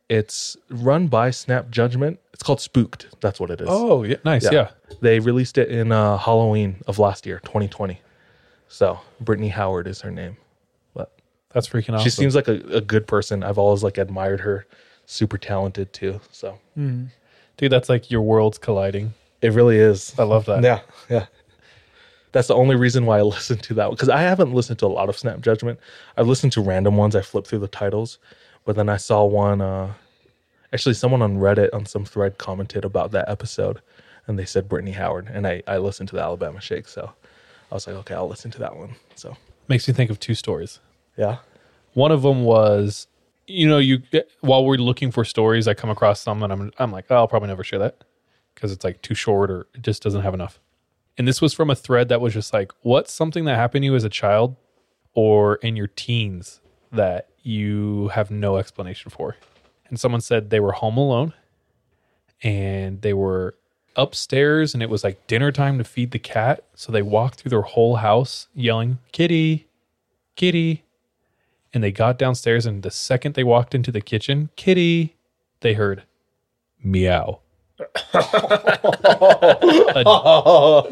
It's 0.09 0.55
run 0.69 1.07
by 1.07 1.31
Snap 1.31 1.69
Judgment. 1.69 2.19
It's 2.33 2.43
called 2.43 2.61
Spooked. 2.61 3.07
That's 3.19 3.39
what 3.41 3.49
it 3.49 3.59
is. 3.59 3.67
Oh, 3.69 4.03
yeah, 4.03 4.17
nice. 4.23 4.49
Yeah. 4.49 4.69
They 5.01 5.19
released 5.19 5.57
it 5.57 5.69
in 5.69 5.91
uh, 5.91 6.17
Halloween 6.17 6.81
of 6.87 6.97
last 6.97 7.25
year, 7.25 7.39
2020. 7.43 7.99
So 8.69 8.99
Brittany 9.19 9.49
Howard 9.49 9.85
is 9.87 9.99
her 10.01 10.11
name. 10.11 10.37
That's 11.57 11.67
freaking 11.67 11.95
awesome. 11.95 12.03
she 12.03 12.11
seems 12.11 12.35
like 12.35 12.47
a, 12.47 12.61
a 12.71 12.81
good 12.81 13.07
person. 13.07 13.41
I've 13.43 13.57
always 13.57 13.81
like 13.81 13.97
admired 13.97 14.41
her. 14.41 14.67
Super 15.07 15.39
talented 15.39 15.91
too. 15.91 16.21
So 16.31 16.59
Dude, 16.75 17.71
that's 17.71 17.89
like 17.89 18.11
your 18.11 18.21
worlds 18.21 18.59
colliding. 18.59 19.15
it 19.41 19.53
really 19.53 19.77
is. 19.77 20.13
I 20.19 20.23
love 20.23 20.45
that. 20.45 20.63
Yeah, 20.63 20.81
yeah. 21.09 21.25
That's 22.31 22.49
the 22.49 22.53
only 22.53 22.75
reason 22.75 23.07
why 23.07 23.17
I 23.17 23.21
listened 23.35 23.63
to 23.63 23.73
that 23.73 23.89
because 23.89 24.09
I 24.09 24.21
haven't 24.21 24.53
listened 24.53 24.77
to 24.79 24.85
a 24.85 24.87
lot 24.99 25.09
of 25.09 25.17
Snap 25.17 25.41
Judgment. 25.41 25.79
I've 26.15 26.27
listened 26.27 26.51
to 26.53 26.61
random 26.61 26.95
ones. 26.95 27.15
I 27.15 27.21
flipped 27.23 27.47
through 27.47 27.59
the 27.59 27.67
titles, 27.67 28.19
but 28.63 28.75
then 28.75 28.87
I 28.89 28.97
saw 28.97 29.25
one. 29.25 29.59
uh 29.61 29.93
Actually, 30.73 30.93
someone 30.93 31.23
on 31.23 31.37
Reddit 31.37 31.69
on 31.73 31.87
some 31.87 32.05
thread 32.05 32.37
commented 32.37 32.85
about 32.85 33.09
that 33.11 33.27
episode, 33.29 33.81
and 34.27 34.37
they 34.37 34.45
said 34.45 34.69
Brittany 34.69 34.91
Howard, 34.91 35.27
and 35.33 35.47
I 35.47 35.63
I 35.65 35.77
listened 35.77 36.09
to 36.09 36.15
the 36.15 36.21
Alabama 36.21 36.61
Shake, 36.61 36.87
so 36.87 37.13
I 37.71 37.73
was 37.75 37.87
like, 37.87 37.95
okay, 37.95 38.13
I'll 38.13 38.27
listen 38.29 38.51
to 38.51 38.59
that 38.59 38.75
one. 38.75 38.93
So 39.15 39.35
Makes 39.67 39.87
me 39.87 39.93
think 39.95 40.11
of 40.11 40.19
two 40.19 40.35
stories. 40.35 40.79
Yeah, 41.17 41.37
One 41.93 42.11
of 42.11 42.21
them 42.21 42.43
was, 42.43 43.07
you 43.47 43.67
know, 43.67 43.79
you 43.79 44.01
while 44.41 44.63
we're 44.65 44.77
looking 44.77 45.11
for 45.11 45.25
stories, 45.25 45.67
I 45.67 45.73
come 45.73 45.89
across 45.89 46.19
some 46.19 46.43
and 46.43 46.53
I'm 46.53 46.71
I'm 46.79 46.91
like, 46.91 47.05
oh, 47.09 47.15
I'll 47.15 47.27
probably 47.27 47.47
never 47.47 47.63
share 47.63 47.79
that 47.79 48.03
because 48.53 48.71
it's 48.71 48.83
like 48.83 49.01
too 49.01 49.15
short 49.15 49.49
or 49.51 49.67
it 49.73 49.81
just 49.81 50.03
doesn't 50.03 50.21
have 50.21 50.33
enough. 50.33 50.59
And 51.17 51.27
this 51.27 51.41
was 51.41 51.53
from 51.53 51.69
a 51.69 51.75
thread 51.75 52.09
that 52.09 52.21
was 52.21 52.33
just 52.33 52.53
like, 52.53 52.71
what's 52.81 53.11
something 53.11 53.45
that 53.45 53.55
happened 53.55 53.81
to 53.83 53.87
you 53.87 53.95
as 53.95 54.03
a 54.03 54.09
child 54.09 54.55
or 55.13 55.55
in 55.55 55.75
your 55.75 55.87
teens 55.87 56.61
that 56.91 57.29
you 57.41 58.09
have 58.09 58.29
no 58.29 58.57
explanation 58.57 59.09
for? 59.09 59.35
And 59.89 59.99
someone 59.99 60.21
said 60.21 60.49
they 60.49 60.59
were 60.59 60.73
home 60.73 60.97
alone 60.97 61.33
and 62.43 63.01
they 63.01 63.13
were 63.13 63.55
upstairs 63.95 64.75
and 64.75 64.83
it 64.83 64.89
was 64.89 65.03
like 65.03 65.25
dinner 65.25 65.51
time 65.51 65.79
to 65.79 65.83
feed 65.83 66.11
the 66.11 66.19
cat. 66.19 66.63
So 66.75 66.91
they 66.91 67.01
walked 67.01 67.39
through 67.39 67.49
their 67.49 67.61
whole 67.63 67.95
house 67.95 68.47
yelling, 68.53 68.99
Kitty, 69.11 69.67
Kitty. 70.35 70.83
And 71.77 71.83
they 71.83 71.91
got 71.91 72.17
downstairs 72.17 72.65
and 72.65 72.81
the 72.81 72.89
second 72.89 73.35
they 73.35 73.43
walked 73.43 73.75
into 73.75 73.91
the 73.91 74.01
kitchen, 74.01 74.49
Kitty, 74.55 75.15
they 75.59 75.75
heard 75.75 76.01
meow. 76.83 77.37
a, 78.15 78.23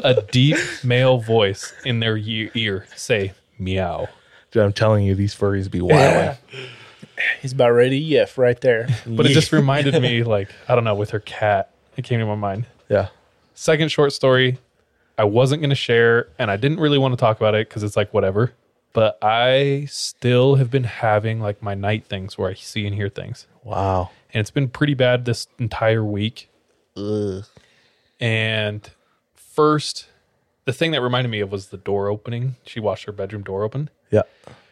a 0.04 0.22
deep 0.30 0.56
male 0.84 1.18
voice 1.18 1.74
in 1.84 1.98
their 1.98 2.16
ye- 2.16 2.52
ear 2.54 2.86
say 2.94 3.32
meow. 3.58 4.06
Dude, 4.52 4.62
I'm 4.62 4.72
telling 4.72 5.04
you, 5.04 5.16
these 5.16 5.34
furries 5.34 5.68
be 5.68 5.80
wild. 5.80 6.36
He's 7.42 7.52
about 7.52 7.70
ready 7.70 8.08
to 8.08 8.14
yiff 8.14 8.38
right 8.38 8.60
there. 8.60 8.86
But 9.04 9.26
it 9.26 9.30
just 9.30 9.50
reminded 9.50 10.00
me, 10.00 10.22
like, 10.22 10.50
I 10.68 10.76
don't 10.76 10.84
know, 10.84 10.94
with 10.94 11.10
her 11.10 11.18
cat, 11.18 11.72
it 11.96 12.04
came 12.04 12.20
to 12.20 12.26
my 12.26 12.36
mind. 12.36 12.66
Yeah, 12.88 13.08
Second 13.54 13.90
short 13.90 14.12
story, 14.12 14.58
I 15.18 15.24
wasn't 15.24 15.62
going 15.62 15.70
to 15.70 15.74
share, 15.74 16.28
and 16.38 16.48
I 16.48 16.56
didn't 16.56 16.78
really 16.78 16.98
want 16.98 17.10
to 17.10 17.16
talk 17.16 17.38
about 17.38 17.56
it 17.56 17.68
because 17.68 17.82
it's 17.82 17.96
like 17.96 18.14
whatever. 18.14 18.52
But 18.96 19.18
I 19.20 19.88
still 19.90 20.54
have 20.54 20.70
been 20.70 20.84
having 20.84 21.38
like 21.38 21.62
my 21.62 21.74
night 21.74 22.06
things 22.06 22.38
where 22.38 22.48
I 22.48 22.54
see 22.54 22.86
and 22.86 22.94
hear 22.94 23.10
things. 23.10 23.46
wow. 23.62 24.08
And 24.32 24.40
it's 24.40 24.50
been 24.50 24.70
pretty 24.70 24.94
bad 24.94 25.26
this 25.26 25.48
entire 25.58 26.02
week. 26.02 26.48
And 28.18 28.88
first, 29.34 30.08
the 30.64 30.72
thing 30.72 30.92
that 30.92 31.02
reminded 31.02 31.28
me 31.28 31.40
of 31.40 31.52
was 31.52 31.68
the 31.68 31.76
door 31.76 32.08
opening. 32.08 32.56
She 32.64 32.80
watched 32.80 33.04
her 33.04 33.12
bedroom 33.12 33.42
door 33.42 33.64
open. 33.64 33.90
Yeah, 34.10 34.22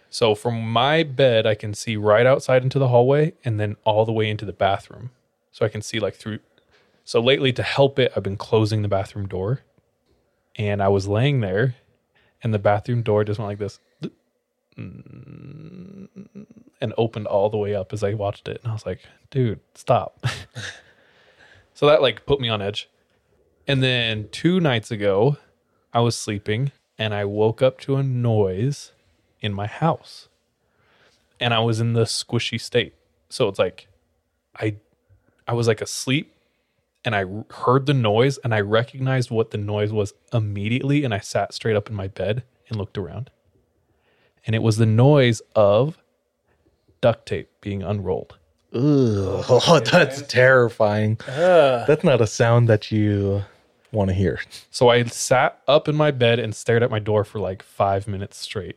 So 0.08 0.34
from 0.34 0.70
my 0.72 1.02
bed, 1.02 1.46
I 1.46 1.54
can 1.54 1.74
see 1.74 1.96
right 1.96 2.24
outside 2.24 2.62
into 2.62 2.78
the 2.78 2.88
hallway 2.88 3.34
and 3.44 3.60
then 3.60 3.76
all 3.84 4.06
the 4.06 4.12
way 4.12 4.30
into 4.30 4.46
the 4.46 4.54
bathroom. 4.54 5.10
So 5.52 5.66
I 5.66 5.68
can 5.68 5.82
see 5.82 6.00
like 6.00 6.14
through. 6.14 6.38
So 7.04 7.20
lately, 7.20 7.52
to 7.52 7.62
help 7.62 7.98
it, 7.98 8.10
I've 8.16 8.22
been 8.22 8.38
closing 8.38 8.80
the 8.80 8.88
bathroom 8.88 9.28
door. 9.28 9.60
And 10.56 10.82
I 10.82 10.88
was 10.88 11.06
laying 11.06 11.40
there, 11.40 11.74
and 12.42 12.54
the 12.54 12.58
bathroom 12.58 13.02
door 13.02 13.24
just 13.24 13.38
went 13.38 13.48
like 13.48 13.58
this 13.58 13.80
Mm, 14.78 16.08
and 16.80 16.94
opened 16.98 17.26
all 17.26 17.48
the 17.48 17.56
way 17.56 17.74
up 17.74 17.92
as 17.92 18.02
I 18.02 18.14
watched 18.14 18.48
it. 18.48 18.60
And 18.62 18.70
I 18.70 18.74
was 18.74 18.84
like, 18.84 19.00
dude, 19.30 19.60
stop. 19.74 20.24
so 21.74 21.86
that 21.86 22.02
like 22.02 22.26
put 22.26 22.40
me 22.40 22.48
on 22.48 22.60
edge. 22.60 22.88
And 23.66 23.82
then 23.82 24.28
two 24.30 24.60
nights 24.60 24.90
ago, 24.90 25.38
I 25.92 26.00
was 26.00 26.16
sleeping 26.16 26.72
and 26.98 27.14
I 27.14 27.24
woke 27.24 27.62
up 27.62 27.78
to 27.80 27.96
a 27.96 28.02
noise 28.02 28.92
in 29.40 29.52
my 29.54 29.66
house. 29.66 30.28
And 31.40 31.54
I 31.54 31.60
was 31.60 31.80
in 31.80 31.92
the 31.94 32.04
squishy 32.04 32.60
state. 32.60 32.94
So 33.28 33.48
it's 33.48 33.58
like 33.58 33.88
I 34.56 34.76
I 35.46 35.52
was 35.54 35.68
like 35.68 35.80
asleep 35.80 36.32
and 37.04 37.14
I 37.14 37.24
heard 37.50 37.86
the 37.86 37.94
noise 37.94 38.38
and 38.38 38.54
I 38.54 38.60
recognized 38.60 39.30
what 39.30 39.50
the 39.50 39.58
noise 39.58 39.92
was 39.92 40.14
immediately 40.32 41.04
and 41.04 41.12
I 41.12 41.18
sat 41.18 41.52
straight 41.52 41.76
up 41.76 41.88
in 41.88 41.94
my 41.94 42.08
bed 42.08 42.44
and 42.68 42.78
looked 42.78 42.96
around. 42.96 43.30
And 44.46 44.54
it 44.54 44.62
was 44.62 44.76
the 44.76 44.86
noise 44.86 45.40
of 45.56 45.98
duct 47.00 47.26
tape 47.26 47.48
being 47.60 47.82
unrolled. 47.82 48.38
Ugh, 48.74 48.80
oh, 49.48 49.80
that's 49.90 50.22
terrifying. 50.22 51.18
That's 51.26 52.04
not 52.04 52.20
a 52.20 52.26
sound 52.26 52.68
that 52.68 52.90
you 52.90 53.44
want 53.92 54.08
to 54.08 54.14
hear. 54.14 54.40
So 54.70 54.88
I 54.88 55.04
sat 55.04 55.60
up 55.68 55.88
in 55.88 55.94
my 55.94 56.10
bed 56.10 56.38
and 56.40 56.54
stared 56.54 56.82
at 56.82 56.90
my 56.90 56.98
door 56.98 57.24
for 57.24 57.38
like 57.38 57.62
5 57.62 58.08
minutes 58.08 58.36
straight 58.36 58.76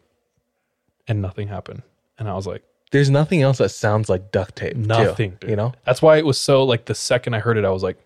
and 1.07 1.22
nothing 1.22 1.48
happened. 1.48 1.81
And 2.19 2.30
I 2.30 2.35
was 2.35 2.45
like, 2.45 2.64
There's 2.91 3.10
nothing 3.10 3.41
else 3.41 3.57
that 3.57 3.69
sounds 3.69 4.10
like 4.10 4.31
duct 4.31 4.56
tape. 4.56 4.73
too, 4.73 4.81
Nothing, 4.81 5.38
you 5.48 5.56
know? 5.56 5.73
That's 5.85 6.02
why 6.02 6.18
it 6.18 6.26
was 6.26 6.39
so 6.39 6.64
like 6.64 6.85
the 6.85 6.95
second 6.95 7.34
I 7.34 7.39
heard 7.39 7.57
it, 7.57 7.65
I 7.65 7.69
was 7.72 7.84
like, 7.84 7.98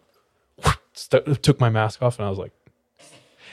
st- 0.94 1.44
took 1.44 1.60
my 1.60 1.70
mask 1.70 2.02
off 2.02 2.18
and 2.18 2.26
I 2.26 2.30
was 2.30 2.40
like, 2.40 2.52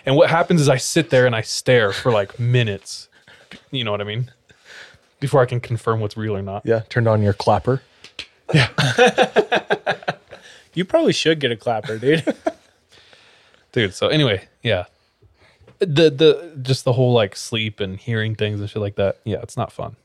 and 0.06 0.16
what 0.16 0.30
happens 0.30 0.60
is 0.60 0.68
I 0.68 0.76
sit 0.76 1.10
there 1.10 1.26
and 1.26 1.35
I 1.35 1.40
stare 1.40 1.93
for 1.93 2.12
like 2.12 2.39
minutes. 2.39 3.09
You 3.70 3.85
know 3.85 3.91
what 3.91 4.01
I 4.01 4.05
mean? 4.05 4.31
Before 5.20 5.43
I 5.43 5.47
can 5.47 5.61
confirm 5.61 6.01
what's 6.01 6.16
real 6.16 6.37
or 6.37 6.43
not. 6.43 6.62
Yeah, 6.65 6.81
turned 6.89 7.09
on 7.09 7.23
your 7.23 7.33
clapper. 7.33 7.83
Yeah. 8.55 8.69
you 10.75 10.85
probably 10.85 11.12
should 11.12 11.41
get 11.41 11.51
a 11.51 11.57
clapper, 11.57 11.99
dude. 11.99 12.25
Dude, 13.73 13.93
so 13.93 14.09
anyway, 14.09 14.49
yeah. 14.62 14.87
The 15.79 16.11
the 16.11 16.59
just 16.62 16.85
the 16.85 16.95
whole 16.95 17.12
like 17.12 17.37
sleep 17.37 17.81
and 17.81 17.99
hearing 17.99 18.35
things 18.35 18.61
and 18.61 18.69
shit 18.69 18.81
like 18.81 18.97
that. 18.97 19.19
Yeah, 19.25 19.43
it's 19.43 19.57
not 19.57 19.70
fun. 19.70 19.97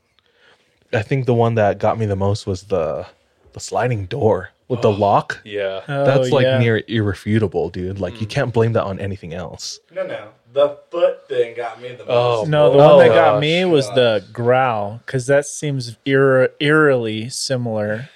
I 0.92 1.02
think 1.02 1.26
the 1.26 1.34
one 1.34 1.54
that 1.54 1.78
got 1.78 1.98
me 1.98 2.06
the 2.06 2.14
most 2.14 2.46
was 2.46 2.64
the 2.64 3.06
the 3.54 3.60
sliding 3.60 4.06
door 4.06 4.50
with 4.68 4.82
the 4.82 4.90
oh, 4.90 4.92
lock. 4.92 5.40
Yeah. 5.44 5.82
Oh, 5.88 6.04
That's 6.04 6.30
Oh, 6.30 6.34
like 6.34 6.44
yeah. 6.44 6.58
near 6.58 6.82
irrefutable, 6.88 7.70
dude. 7.70 7.98
Like 7.98 8.20
you 8.20 8.26
mm. 8.26 8.30
can't 8.30 8.52
blame 8.52 8.72
that 8.74 8.84
on 8.84 8.98
anything 8.98 9.34
else. 9.34 9.80
No, 9.92 10.06
no. 10.06 10.28
The 10.54 10.78
foot 10.90 11.28
thing 11.28 11.56
got 11.56 11.80
me 11.82 11.88
the 11.94 12.04
Oh, 12.06 12.38
most. 12.42 12.48
No, 12.48 12.70
the 12.72 12.78
Oh, 12.78 12.96
one 12.96 13.06
that 13.06 13.12
oh, 13.12 13.14
got 13.14 13.32
gosh, 13.34 13.40
me 13.40 13.64
was 13.64 13.86
gosh. 13.88 13.94
the 13.96 14.24
growl 14.32 15.00
because 15.04 15.26
that 15.26 15.46
seems 15.46 15.96
eer- 16.06 16.50
eerily 16.60 17.28
similar 17.28 18.08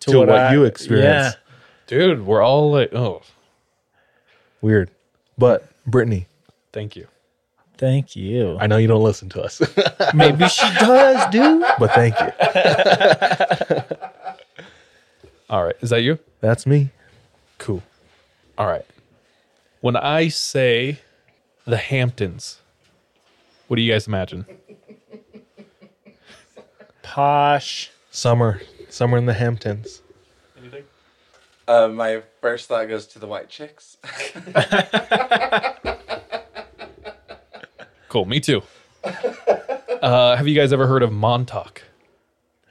to, 0.00 0.10
To 0.10 0.18
what, 0.18 0.28
what 0.28 0.38
I, 0.38 0.52
you 0.52 0.64
experienced. 0.64 1.38
Dude, 1.86 2.26
we're 2.26 2.42
all 2.42 2.72
like, 2.72 2.92
oh, 2.92 3.22
Weird. 4.60 4.90
But 5.38 5.68
Brittany, 5.86 6.26
thank 6.72 6.96
you. 6.96 7.06
Thank 7.78 8.16
you. 8.16 8.56
I 8.58 8.66
know 8.66 8.78
you 8.78 8.88
don't 8.88 9.04
listen 9.04 9.28
to 9.30 9.42
us, 9.42 9.60
Maybe 10.14 10.48
she 10.48 10.66
does, 10.80 11.30
dude. 11.30 11.62
but 11.78 11.92
thank 11.92 12.14
you. 12.18 12.32
All 15.50 15.62
right. 15.64 15.76
Is 15.80 15.90
that 15.90 16.00
you? 16.02 16.18
That's 16.40 16.66
me. 16.66 16.90
Cool. 17.58 17.82
All 18.58 18.66
right. 18.66 18.84
When 19.82 19.94
I 19.94 20.28
say 20.28 20.98
the 21.66 21.76
Hamptons, 21.76 22.60
what 23.68 23.76
do 23.76 23.82
you 23.82 23.92
guys 23.92 24.06
imagine? 24.06 24.46
Posh. 27.02 27.90
Summer. 28.10 28.60
Summer 28.88 29.18
in 29.18 29.26
the 29.26 29.34
Hamptons. 29.34 30.02
Uh, 31.68 31.88
my 31.88 32.22
first 32.40 32.68
thought 32.68 32.88
goes 32.88 33.06
to 33.08 33.18
the 33.18 33.26
white 33.26 33.48
chicks. 33.48 33.96
Cool. 38.08 38.24
Me 38.24 38.40
too. 38.40 38.62
Uh, 39.04 40.36
have 40.36 40.46
you 40.48 40.54
guys 40.54 40.72
ever 40.72 40.86
heard 40.86 41.02
of 41.02 41.12
Montauk? 41.12 41.82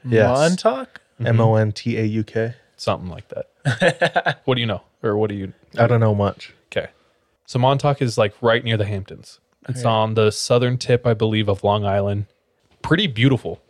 Yes. 0.04 0.36
Montauk? 0.36 1.00
M 1.24 1.38
O 1.40 1.54
N 1.54 1.70
T 1.72 1.96
A 1.98 2.04
U 2.04 2.24
K. 2.24 2.54
something 2.76 3.08
like 3.08 3.26
that. 3.28 4.40
what 4.44 4.54
do 4.56 4.60
you 4.60 4.66
know, 4.66 4.80
or 5.04 5.16
what 5.16 5.28
do 5.30 5.36
you? 5.36 5.52
I 5.78 5.86
don't 5.86 6.00
know 6.00 6.14
much. 6.16 6.52
Okay. 7.46 7.52
So 7.52 7.58
Montauk 7.58 8.02
is 8.02 8.18
like 8.18 8.34
right 8.40 8.62
near 8.64 8.76
the 8.76 8.84
Hamptons. 8.84 9.40
It's 9.68 9.84
on 9.84 10.14
the 10.14 10.30
southern 10.30 10.78
tip, 10.78 11.06
I 11.06 11.14
believe, 11.14 11.48
of 11.48 11.64
Long 11.64 11.84
Island. 11.84 12.26
Pretty 12.82 13.08
beautiful, 13.08 13.60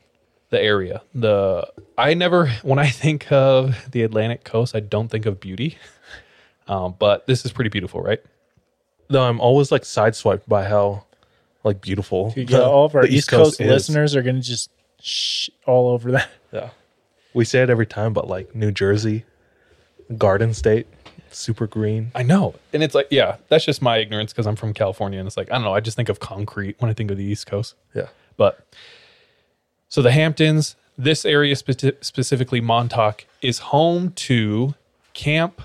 the 0.51 0.61
area. 0.61 1.03
The 1.15 1.67
I 1.97 2.13
never 2.15 2.49
when 2.63 2.79
I 2.79 2.89
think 2.91 3.31
of 3.33 3.91
the 3.93 4.03
Atlantic 4.03 4.45
coast, 4.45 4.75
I 4.77 4.81
don't 4.81 5.09
think 5.09 5.27
of 5.27 5.41
beauty. 5.41 5.79
Um, 6.69 6.97
but 6.99 7.29
this 7.29 7.45
is 7.45 7.53
pretty 7.53 7.71
beautiful, 7.71 8.01
right? 8.03 8.21
Though 9.07 9.23
I'm 9.23 9.39
always 9.41 9.71
like 9.71 9.83
sideswiped 9.83 10.49
by 10.49 10.65
how 10.65 11.05
like 11.63 11.81
beautiful 11.81 12.33
Dude, 12.33 12.49
the- 12.49 12.65
all 12.65 12.87
of 12.87 12.97
our 12.97 13.03
the 13.07 13.15
East 13.15 13.29
Coast, 13.29 13.61
is. 13.61 13.69
listeners 13.69 14.17
are 14.17 14.23
going 14.23 14.35
to 14.35 14.43
just 14.43 14.69
shh 15.01 15.49
all 15.65 15.91
over 15.91 16.11
that. 16.11 16.29
Yeah. 16.51 16.71
We 17.35 17.45
say 17.45 17.63
it 17.63 17.71
every 17.71 17.87
time, 17.87 18.13
but 18.13 18.27
like 18.27 18.53
New 18.57 18.73
Jersey, 18.73 19.25
Garden 20.19 20.53
State, 20.55 20.89
super 21.31 21.67
green. 21.67 22.11
I 22.15 22.23
know. 22.23 22.55
And 22.73 22.83
it's 22.83 22.95
like, 22.95 23.09
yeah, 23.11 23.37
that's 23.49 23.65
just 23.65 23.83
my 23.83 23.99
ignorance 23.99 24.33
because 24.33 24.47
I'm 24.47 24.57
from 24.57 24.75
California 24.75 25.19
and 25.19 25.27
it's 25.27 25.37
like, 25.37 25.51
I 25.51 25.55
don't 25.55 25.65
know, 25.65 25.75
I 25.75 25.81
just 25.81 25.97
think 25.97 26.09
of 26.09 26.21
concrete 26.21 26.77
when 26.79 26.91
I 26.91 26.95
think 26.95 27.11
of 27.11 27.17
the 27.17 27.25
East 27.25 27.47
Coast. 27.47 27.75
Yeah. 27.95 28.09
But 28.37 28.67
so 29.89 30.03
the 30.03 30.11
Hamptons, 30.13 30.77
this 30.99 31.25
area 31.25 31.55
speci- 31.55 32.03
specifically 32.05 32.61
Montauk, 32.61 33.25
is 33.43 33.59
home 33.59 34.13
to 34.13 34.75
Camp. 35.15 35.63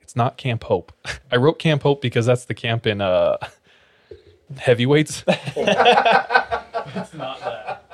It's 0.00 0.16
not 0.16 0.36
Camp 0.36 0.64
Hope. 0.64 0.92
I 1.32 1.36
wrote 1.36 1.58
Camp 1.58 1.82
Hope 1.82 2.00
because 2.00 2.26
that's 2.26 2.44
the 2.46 2.54
camp 2.54 2.86
in 2.86 3.00
uh, 3.00 3.36
heavyweights. 4.56 5.24
it's 5.28 7.14
not 7.14 7.40
that. 7.40 7.84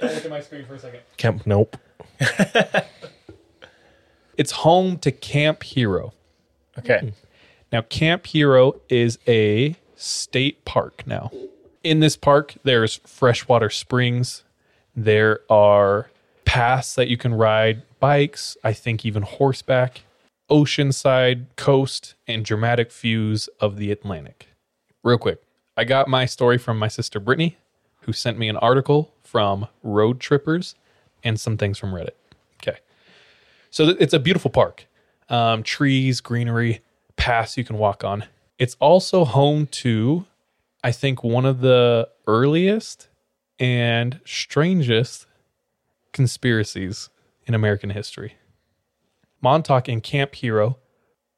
Look 0.00 0.24
at 0.24 0.30
my 0.30 0.40
screen 0.40 0.64
for 0.64 0.74
a 0.74 0.78
second. 0.78 1.00
Camp 1.16 1.46
Nope. 1.46 1.76
It's 4.42 4.50
home 4.50 4.98
to 4.98 5.12
Camp 5.12 5.62
Hero. 5.62 6.14
Okay. 6.76 6.98
Hmm. 6.98 7.08
Now, 7.70 7.82
Camp 7.82 8.26
Hero 8.26 8.80
is 8.88 9.16
a 9.28 9.76
state 9.94 10.64
park 10.64 11.04
now. 11.06 11.30
In 11.84 12.00
this 12.00 12.16
park, 12.16 12.56
there's 12.64 12.96
freshwater 13.06 13.70
springs. 13.70 14.42
There 14.96 15.42
are 15.48 16.10
paths 16.44 16.96
that 16.96 17.06
you 17.06 17.16
can 17.16 17.34
ride, 17.34 17.82
bikes, 18.00 18.56
I 18.64 18.72
think 18.72 19.06
even 19.06 19.22
horseback, 19.22 20.00
oceanside, 20.50 21.44
coast, 21.54 22.16
and 22.26 22.44
dramatic 22.44 22.90
views 22.90 23.48
of 23.60 23.76
the 23.76 23.92
Atlantic. 23.92 24.48
Real 25.04 25.18
quick, 25.18 25.40
I 25.76 25.84
got 25.84 26.08
my 26.08 26.26
story 26.26 26.58
from 26.58 26.80
my 26.80 26.88
sister 26.88 27.20
Brittany, 27.20 27.58
who 28.00 28.12
sent 28.12 28.40
me 28.40 28.48
an 28.48 28.56
article 28.56 29.14
from 29.22 29.68
Road 29.84 30.18
Trippers 30.18 30.74
and 31.22 31.38
some 31.38 31.56
things 31.56 31.78
from 31.78 31.92
Reddit. 31.92 32.16
So 33.72 33.88
it's 33.88 34.12
a 34.12 34.18
beautiful 34.18 34.50
park. 34.50 34.86
Um, 35.30 35.62
trees, 35.62 36.20
greenery, 36.20 36.82
paths 37.16 37.56
you 37.56 37.64
can 37.64 37.78
walk 37.78 38.04
on. 38.04 38.26
It's 38.58 38.76
also 38.80 39.24
home 39.24 39.66
to, 39.68 40.26
I 40.84 40.92
think, 40.92 41.24
one 41.24 41.46
of 41.46 41.62
the 41.62 42.08
earliest 42.26 43.08
and 43.58 44.20
strangest 44.26 45.26
conspiracies 46.12 47.08
in 47.46 47.54
American 47.54 47.90
history. 47.90 48.34
Montauk 49.40 49.88
and 49.88 50.02
Camp 50.02 50.34
Hero 50.34 50.78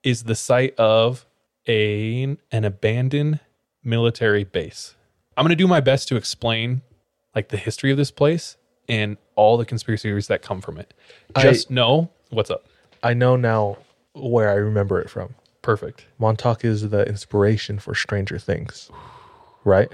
is 0.03 0.25
the 0.25 0.35
site 0.35 0.75
of 0.75 1.27
a, 1.69 2.37
an 2.51 2.65
abandoned 2.65 3.39
military 3.85 4.43
base. 4.43 4.97
I'm 5.37 5.45
going 5.45 5.51
to 5.51 5.57
do 5.57 5.69
my 5.69 5.81
best 5.81 6.09
to 6.09 6.17
explain 6.17 6.83
like 7.33 7.51
the 7.51 7.57
history 7.57 7.93
of 7.93 7.97
this 7.97 8.11
place 8.11 8.57
and 8.89 9.19
all 9.37 9.57
the 9.57 9.65
conspiracies 9.65 10.27
that 10.27 10.43
come 10.43 10.61
from 10.61 10.79
it. 10.79 10.95
Just 11.39 11.71
know 11.71 12.11
what's 12.35 12.51
up. 12.51 12.67
I 13.03 13.15
know 13.15 13.37
now 13.37 13.79
where 14.15 14.51
I 14.51 14.55
remember 14.55 15.01
it 15.01 15.11
from. 15.11 15.35
Perfect. 15.63 16.07
Montauk 16.19 16.65
is 16.65 16.91
the 16.91 17.07
inspiration 17.07 17.79
for 17.79 17.95
Stranger 17.95 18.39
Things, 18.39 18.91
right? 19.65 19.91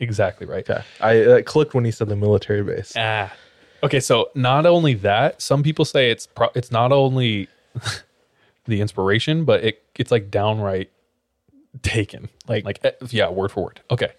Exactly 0.00 0.46
right. 0.46 0.68
Okay. 0.68 0.82
I 1.00 1.12
it 1.12 1.46
clicked 1.46 1.74
when 1.74 1.84
he 1.84 1.90
said 1.90 2.08
the 2.08 2.16
military 2.16 2.62
base. 2.62 2.92
Ah. 2.96 3.32
Okay, 3.82 4.00
so 4.00 4.30
not 4.34 4.66
only 4.66 4.94
that, 4.94 5.40
some 5.40 5.62
people 5.62 5.84
say 5.84 6.10
it's 6.10 6.26
pro- 6.26 6.50
it's 6.54 6.70
not 6.70 6.92
only 6.92 7.48
the 8.64 8.80
inspiration, 8.80 9.44
but 9.44 9.62
it 9.64 9.82
it's 9.96 10.10
like 10.10 10.30
downright 10.30 10.90
taken. 11.82 12.28
Like 12.48 12.64
like 12.64 12.80
eh, 12.84 12.92
yeah, 13.10 13.30
word 13.30 13.52
for 13.52 13.64
word. 13.64 13.80
Okay. 13.90 14.12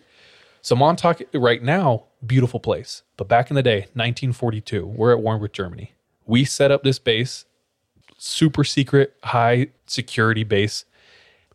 So 0.62 0.76
Montauk 0.76 1.22
right 1.34 1.62
now, 1.62 2.06
beautiful 2.26 2.60
place. 2.60 3.04
But 3.16 3.28
back 3.28 3.50
in 3.50 3.56
the 3.56 3.64
day, 3.64 3.80
1942, 3.94 4.86
we're 4.86 5.14
at 5.14 5.20
war 5.22 5.38
with 5.38 5.54
Germany. 5.54 5.94
We 6.28 6.44
set 6.44 6.72
up 6.72 6.84
this 6.84 7.00
base, 7.00 7.46
super 8.18 8.66
secret, 8.66 9.16
high 9.24 9.68
security 9.88 10.44
base, 10.44 10.84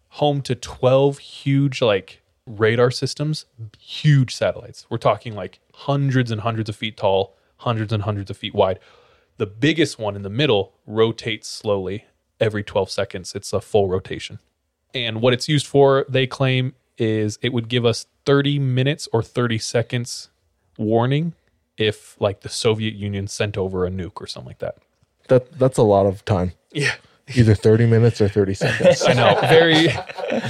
home 0.09 0.41
to 0.43 0.55
12 0.55 1.19
huge 1.19 1.83
like 1.83 2.23
radar 2.47 2.91
systems, 2.91 3.45
huge 3.79 4.35
satellites. 4.35 4.87
We're 4.89 4.97
talking 4.97 5.35
like 5.35 5.61
hundreds 5.75 6.31
and 6.31 6.41
hundreds 6.41 6.71
of 6.71 6.77
feet 6.77 6.97
tall, 6.97 7.37
hundreds 7.59 7.93
and 7.93 8.03
hundreds 8.03 8.31
of 8.31 8.39
feet 8.39 8.55
wide. 8.55 8.79
The 9.37 9.47
biggest 9.47 9.99
one 9.99 10.17
in 10.17 10.23
the 10.23 10.31
middle 10.31 10.73
rotates 10.87 11.49
slowly 11.49 12.07
every 12.41 12.65
12 12.65 12.91
seconds. 12.91 13.35
It's 13.35 13.53
a 13.53 13.61
full 13.61 13.89
rotation. 13.89 14.39
And 14.95 15.21
what 15.21 15.35
it's 15.35 15.49
used 15.49 15.67
for, 15.67 16.07
they 16.09 16.27
claim, 16.27 16.75
is 16.99 17.39
it 17.43 17.53
would 17.53 17.69
give 17.69 17.85
us 17.85 18.07
30 18.25 18.59
minutes 18.59 19.09
or 19.13 19.23
30 19.23 19.59
seconds 19.59 20.31
warning 20.79 21.35
if 21.77 22.21
like 22.21 22.41
the 22.41 22.49
Soviet 22.49 22.95
Union 22.95 23.27
sent 23.27 23.57
over 23.57 23.87
a 23.87 23.91
nuke 23.91 24.21
or 24.21 24.27
something 24.27 24.49
like 24.49 24.59
that. 24.59 24.77
That 25.29 25.59
that's 25.59 25.79
a 25.79 25.83
lot 25.83 26.07
of 26.07 26.25
time. 26.25 26.53
Yeah. 26.73 26.95
Either 27.37 27.55
30 27.55 27.87
minutes 27.87 28.21
or 28.21 28.29
30 28.29 28.55
seconds. 28.55 29.03
I 29.07 29.13
know. 29.13 29.39
Very 29.43 29.89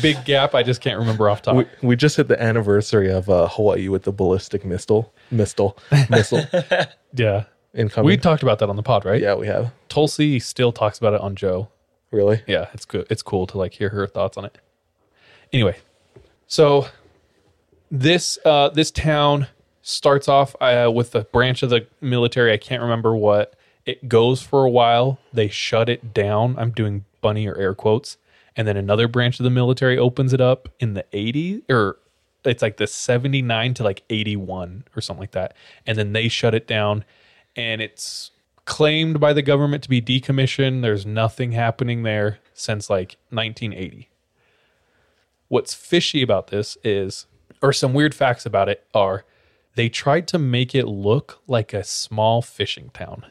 big 0.00 0.24
gap. 0.24 0.54
I 0.54 0.62
just 0.62 0.80
can't 0.80 0.98
remember 0.98 1.28
off 1.28 1.42
top. 1.42 1.54
we, 1.54 1.66
we 1.82 1.96
just 1.96 2.16
hit 2.16 2.28
the 2.28 2.42
anniversary 2.42 3.10
of 3.10 3.28
uh, 3.28 3.46
Hawaii 3.48 3.88
with 3.88 4.04
the 4.04 4.12
ballistic 4.12 4.64
missile, 4.64 5.12
missile, 5.30 5.78
missile 6.08 6.44
yeah. 7.14 7.44
incoming. 7.74 8.06
We 8.06 8.16
talked 8.16 8.42
about 8.42 8.58
that 8.60 8.70
on 8.70 8.76
the 8.76 8.82
pod, 8.82 9.04
right? 9.04 9.20
yeah, 9.20 9.34
we 9.34 9.46
have. 9.46 9.70
Tulsi 9.90 10.40
still 10.40 10.72
talks 10.72 10.98
about 10.98 11.12
it 11.12 11.20
on 11.20 11.36
Joe. 11.36 11.68
Really? 12.10 12.42
yeah, 12.46 12.68
it's 12.72 12.84
good. 12.84 13.06
It's 13.10 13.22
cool 13.22 13.46
to 13.48 13.58
like 13.58 13.74
hear 13.74 13.90
her 13.90 14.06
thoughts 14.06 14.36
on 14.36 14.44
it. 14.44 14.58
Anyway, 15.52 15.76
so 16.46 16.86
this 17.90 18.38
uh, 18.44 18.70
this 18.70 18.90
town 18.90 19.46
starts 19.82 20.28
off 20.28 20.56
uh, 20.60 20.90
with 20.92 21.14
a 21.14 21.24
branch 21.24 21.62
of 21.62 21.70
the 21.70 21.86
military. 22.00 22.52
I 22.52 22.56
can't 22.56 22.82
remember 22.82 23.14
what. 23.14 23.54
It 23.84 24.08
goes 24.08 24.40
for 24.40 24.64
a 24.64 24.70
while. 24.70 25.18
They 25.32 25.48
shut 25.48 25.88
it 25.88 26.14
down. 26.14 26.56
I'm 26.58 26.70
doing 26.70 27.04
bunny 27.20 27.46
or 27.46 27.56
air 27.56 27.74
quotes, 27.74 28.16
and 28.56 28.66
then 28.66 28.76
another 28.76 29.08
branch 29.08 29.40
of 29.40 29.44
the 29.44 29.50
military 29.50 29.98
opens 29.98 30.32
it 30.32 30.40
up 30.40 30.68
in 30.78 30.94
the 30.94 31.04
80s 31.12 31.62
or 31.68 31.98
it's 32.44 32.62
like 32.62 32.76
the 32.76 32.86
79 32.86 33.74
to 33.74 33.84
like 33.84 34.02
81 34.10 34.84
or 34.96 35.00
something 35.00 35.20
like 35.20 35.32
that, 35.32 35.54
and 35.86 35.96
then 35.96 36.12
they 36.12 36.28
shut 36.28 36.54
it 36.54 36.66
down, 36.66 37.04
and 37.56 37.80
it's 37.80 38.30
claimed 38.64 39.20
by 39.20 39.32
the 39.32 39.42
government 39.42 39.82
to 39.84 39.88
be 39.88 40.02
decommissioned. 40.02 40.82
There's 40.82 41.06
nothing 41.06 41.52
happening 41.52 42.02
there 42.02 42.38
since 42.54 42.88
like 42.88 43.16
1980. 43.30 44.08
What's 45.48 45.74
fishy 45.74 46.22
about 46.22 46.48
this 46.48 46.78
is, 46.82 47.26
or 47.60 47.72
some 47.72 47.92
weird 47.92 48.14
facts 48.14 48.46
about 48.46 48.68
it 48.68 48.84
are, 48.94 49.24
they 49.74 49.88
tried 49.88 50.28
to 50.28 50.38
make 50.38 50.74
it 50.74 50.86
look 50.86 51.40
like 51.46 51.72
a 51.72 51.84
small 51.84 52.42
fishing 52.42 52.90
town. 52.92 53.26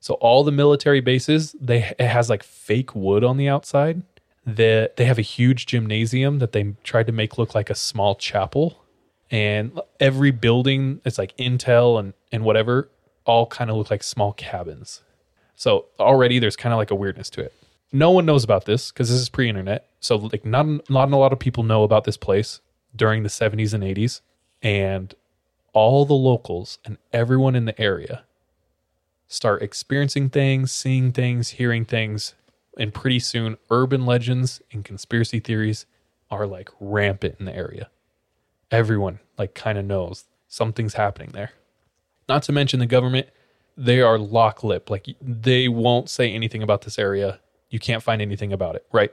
So 0.00 0.14
all 0.14 0.44
the 0.44 0.52
military 0.52 1.00
bases, 1.00 1.54
they 1.60 1.94
it 1.98 2.06
has 2.06 2.30
like 2.30 2.42
fake 2.42 2.94
wood 2.94 3.24
on 3.24 3.36
the 3.36 3.48
outside. 3.48 4.02
The, 4.46 4.90
they 4.96 5.04
have 5.04 5.18
a 5.18 5.22
huge 5.22 5.66
gymnasium 5.66 6.38
that 6.38 6.52
they 6.52 6.74
tried 6.82 7.06
to 7.08 7.12
make 7.12 7.36
look 7.36 7.54
like 7.54 7.68
a 7.68 7.74
small 7.74 8.14
chapel. 8.14 8.82
And 9.30 9.78
every 10.00 10.30
building, 10.30 11.02
it's 11.04 11.18
like 11.18 11.36
Intel 11.36 12.00
and, 12.00 12.14
and 12.32 12.44
whatever, 12.44 12.88
all 13.26 13.46
kind 13.46 13.70
of 13.70 13.76
look 13.76 13.90
like 13.90 14.02
small 14.02 14.32
cabins. 14.32 15.02
So 15.54 15.86
already 16.00 16.38
there's 16.38 16.56
kind 16.56 16.72
of 16.72 16.78
like 16.78 16.90
a 16.90 16.94
weirdness 16.94 17.28
to 17.30 17.42
it. 17.42 17.52
No 17.92 18.10
one 18.10 18.24
knows 18.24 18.44
about 18.44 18.64
this 18.64 18.90
because 18.90 19.10
this 19.10 19.18
is 19.18 19.28
pre-internet. 19.28 19.86
So 20.00 20.16
like 20.16 20.44
not 20.44 20.88
not 20.88 21.10
a 21.10 21.16
lot 21.16 21.32
of 21.32 21.38
people 21.38 21.62
know 21.62 21.82
about 21.82 22.04
this 22.04 22.16
place 22.16 22.60
during 22.96 23.22
the 23.22 23.28
70s 23.28 23.74
and 23.74 23.82
80s, 23.82 24.20
and 24.62 25.14
all 25.72 26.04
the 26.04 26.14
locals 26.14 26.78
and 26.84 26.98
everyone 27.12 27.54
in 27.54 27.64
the 27.64 27.80
area 27.80 28.24
start 29.26 29.62
experiencing 29.62 30.30
things, 30.30 30.72
seeing 30.72 31.12
things, 31.12 31.50
hearing 31.50 31.84
things, 31.84 32.34
and 32.78 32.94
pretty 32.94 33.18
soon 33.18 33.56
urban 33.70 34.06
legends 34.06 34.62
and 34.72 34.84
conspiracy 34.84 35.40
theories 35.40 35.84
are 36.30 36.46
like 36.46 36.70
rampant 36.80 37.36
in 37.38 37.44
the 37.44 37.54
area. 37.54 37.88
Everyone 38.70 39.18
like 39.36 39.54
kind 39.54 39.78
of 39.78 39.84
knows 39.84 40.24
something's 40.48 40.94
happening 40.94 41.30
there. 41.32 41.52
Not 42.28 42.42
to 42.44 42.52
mention 42.52 42.80
the 42.80 42.86
government, 42.86 43.28
they 43.76 44.00
are 44.00 44.18
lock 44.18 44.62
lip. 44.64 44.90
Like 44.90 45.06
they 45.20 45.68
won't 45.68 46.08
say 46.10 46.32
anything 46.32 46.62
about 46.62 46.82
this 46.82 46.98
area. 46.98 47.40
You 47.70 47.78
can't 47.78 48.02
find 48.02 48.20
anything 48.22 48.52
about 48.52 48.76
it, 48.76 48.86
right? 48.92 49.12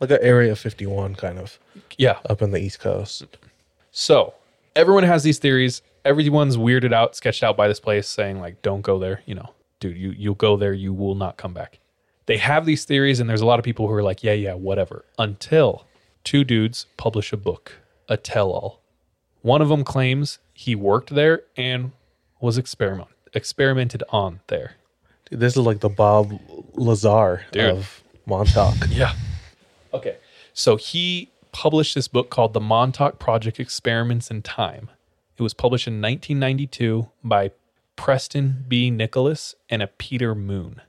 Like 0.00 0.10
an 0.10 0.18
Area 0.20 0.54
51 0.54 1.14
kind 1.14 1.38
of 1.38 1.58
Yeah. 1.96 2.18
up 2.28 2.42
in 2.42 2.50
the 2.50 2.58
East 2.58 2.78
Coast. 2.80 3.24
So 3.90 4.34
everyone 4.76 5.02
has 5.02 5.24
these 5.24 5.38
theories. 5.40 5.82
Everyone's 6.04 6.56
weirded 6.56 6.92
out, 6.92 7.16
sketched 7.16 7.42
out 7.42 7.56
by 7.56 7.66
this 7.66 7.80
place, 7.80 8.08
saying 8.08 8.40
like, 8.40 8.62
"Don't 8.62 8.82
go 8.82 8.98
there." 9.00 9.22
You 9.26 9.34
know, 9.34 9.50
dude, 9.80 9.96
you 9.96 10.10
you'll 10.16 10.34
go 10.36 10.56
there, 10.56 10.72
you 10.72 10.92
will 10.92 11.16
not 11.16 11.36
come 11.36 11.52
back. 11.52 11.80
they 12.26 12.36
have 12.38 12.66
these 12.66 12.84
theories, 12.84 13.18
and 13.20 13.28
there's 13.30 13.40
a 13.40 13.46
lot 13.46 13.58
of 13.58 13.64
people 13.64 13.86
who 13.86 13.92
are 13.94 14.02
like, 14.02 14.22
yeah, 14.24 14.32
yeah, 14.32 14.54
whatever. 14.54 15.04
Until 15.18 15.86
two 16.24 16.42
dudes 16.44 16.86
publish 16.96 17.32
a 17.32 17.36
book, 17.36 17.74
a 18.08 18.16
tell 18.16 18.50
all. 18.50 18.80
One 19.42 19.62
of 19.62 19.68
them 19.68 19.84
claims 19.84 20.40
he 20.52 20.74
worked 20.74 21.10
there 21.14 21.42
and 21.56 21.92
was 22.40 22.58
experiment 22.58 23.08
experimented 23.32 24.02
on 24.10 24.40
there. 24.48 24.72
Dude, 25.30 25.38
this 25.40 25.52
is 25.52 25.58
like 25.62 25.80
the 25.80 25.88
Bob 25.88 26.32
Lazar 26.74 27.44
Dude. 27.52 27.64
of 27.64 28.02
Montauk. 28.26 28.74
Yeah. 28.90 29.12
Okay. 29.94 30.16
So 30.52 30.74
he 30.76 31.30
published 31.56 31.94
this 31.94 32.06
book 32.06 32.28
called 32.28 32.52
The 32.52 32.60
Montauk 32.60 33.18
Project 33.18 33.58
Experiments 33.58 34.30
in 34.30 34.42
Time. 34.42 34.90
It 35.38 35.42
was 35.42 35.54
published 35.54 35.86
in 35.88 36.02
1992 36.02 37.08
by 37.24 37.50
Preston 37.96 38.66
B. 38.68 38.90
Nicholas 38.90 39.54
and 39.70 39.82
a 39.82 39.86
Peter 39.86 40.34
Moon. 40.34 40.82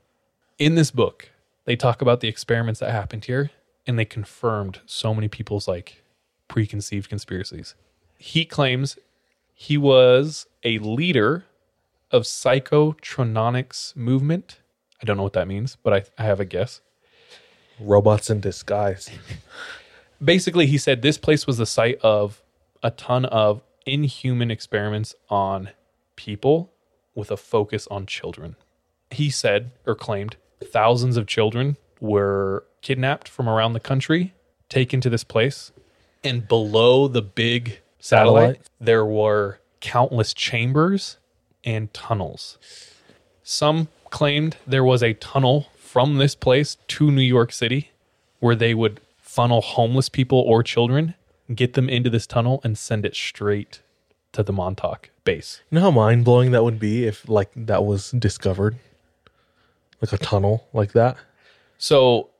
In 0.58 0.74
this 0.74 0.90
book, 0.90 1.30
they 1.64 1.74
talk 1.74 2.02
about 2.02 2.20
the 2.20 2.28
experiments 2.28 2.80
that 2.80 2.90
happened 2.90 3.24
here 3.24 3.50
and 3.86 3.98
they 3.98 4.04
confirmed 4.04 4.80
so 4.84 5.14
many 5.14 5.26
people's 5.26 5.66
like 5.66 6.02
preconceived 6.48 7.08
conspiracies. 7.08 7.74
He 8.18 8.44
claims 8.44 8.98
he 9.54 9.78
was 9.78 10.46
a 10.64 10.78
leader 10.80 11.46
of 12.10 12.24
psychotronics 12.24 13.96
movement. 13.96 14.58
I 15.00 15.06
don't 15.06 15.16
know 15.16 15.22
what 15.22 15.32
that 15.32 15.48
means, 15.48 15.78
but 15.82 15.94
I, 15.94 16.22
I 16.22 16.26
have 16.26 16.40
a 16.40 16.44
guess. 16.44 16.82
Robots 17.80 18.28
in 18.28 18.40
disguise. 18.40 19.08
basically 20.22 20.66
he 20.66 20.78
said 20.78 21.02
this 21.02 21.18
place 21.18 21.46
was 21.46 21.58
the 21.58 21.66
site 21.66 21.98
of 22.02 22.42
a 22.82 22.90
ton 22.90 23.24
of 23.26 23.62
inhuman 23.86 24.50
experiments 24.50 25.14
on 25.28 25.70
people 26.16 26.70
with 27.14 27.30
a 27.30 27.36
focus 27.36 27.88
on 27.90 28.06
children. 28.06 28.56
He 29.10 29.30
said 29.30 29.70
or 29.86 29.94
claimed 29.94 30.36
thousands 30.62 31.16
of 31.16 31.26
children 31.26 31.76
were 32.00 32.64
kidnapped 32.82 33.28
from 33.28 33.48
around 33.48 33.72
the 33.72 33.80
country, 33.80 34.34
taken 34.68 35.00
to 35.00 35.10
this 35.10 35.24
place, 35.24 35.72
and 36.22 36.46
below 36.46 37.08
the 37.08 37.22
big 37.22 37.80
satellite 37.98 38.56
Satellite? 38.56 38.70
there 38.80 39.04
were 39.04 39.58
countless 39.80 40.32
chambers 40.32 41.18
and 41.64 41.92
tunnels. 41.92 42.58
Some 43.42 43.88
claimed 44.10 44.56
there 44.66 44.84
was 44.84 45.02
a 45.02 45.14
tunnel 45.14 45.68
from 45.76 46.18
this 46.18 46.34
place 46.34 46.76
to 46.88 47.10
New 47.10 47.22
York 47.22 47.52
City 47.52 47.90
where 48.40 48.54
they 48.54 48.74
would 48.74 49.00
funnel 49.38 49.60
homeless 49.60 50.08
people 50.08 50.40
or 50.40 50.64
children, 50.64 51.14
get 51.54 51.74
them 51.74 51.88
into 51.88 52.10
this 52.10 52.26
tunnel, 52.26 52.60
and 52.64 52.76
send 52.76 53.06
it 53.06 53.14
straight 53.14 53.82
to 54.32 54.42
the 54.42 54.52
Montauk 54.52 55.10
base. 55.22 55.62
You 55.70 55.76
know 55.76 55.82
how 55.82 55.90
mind 55.92 56.24
blowing 56.24 56.50
that 56.50 56.64
would 56.64 56.80
be 56.80 57.06
if 57.06 57.28
like 57.28 57.50
that 57.54 57.84
was 57.84 58.10
discovered, 58.10 58.74
like 60.02 60.12
a 60.12 60.18
tunnel 60.18 60.66
like 60.72 60.90
that. 60.90 61.18
So, 61.78 62.30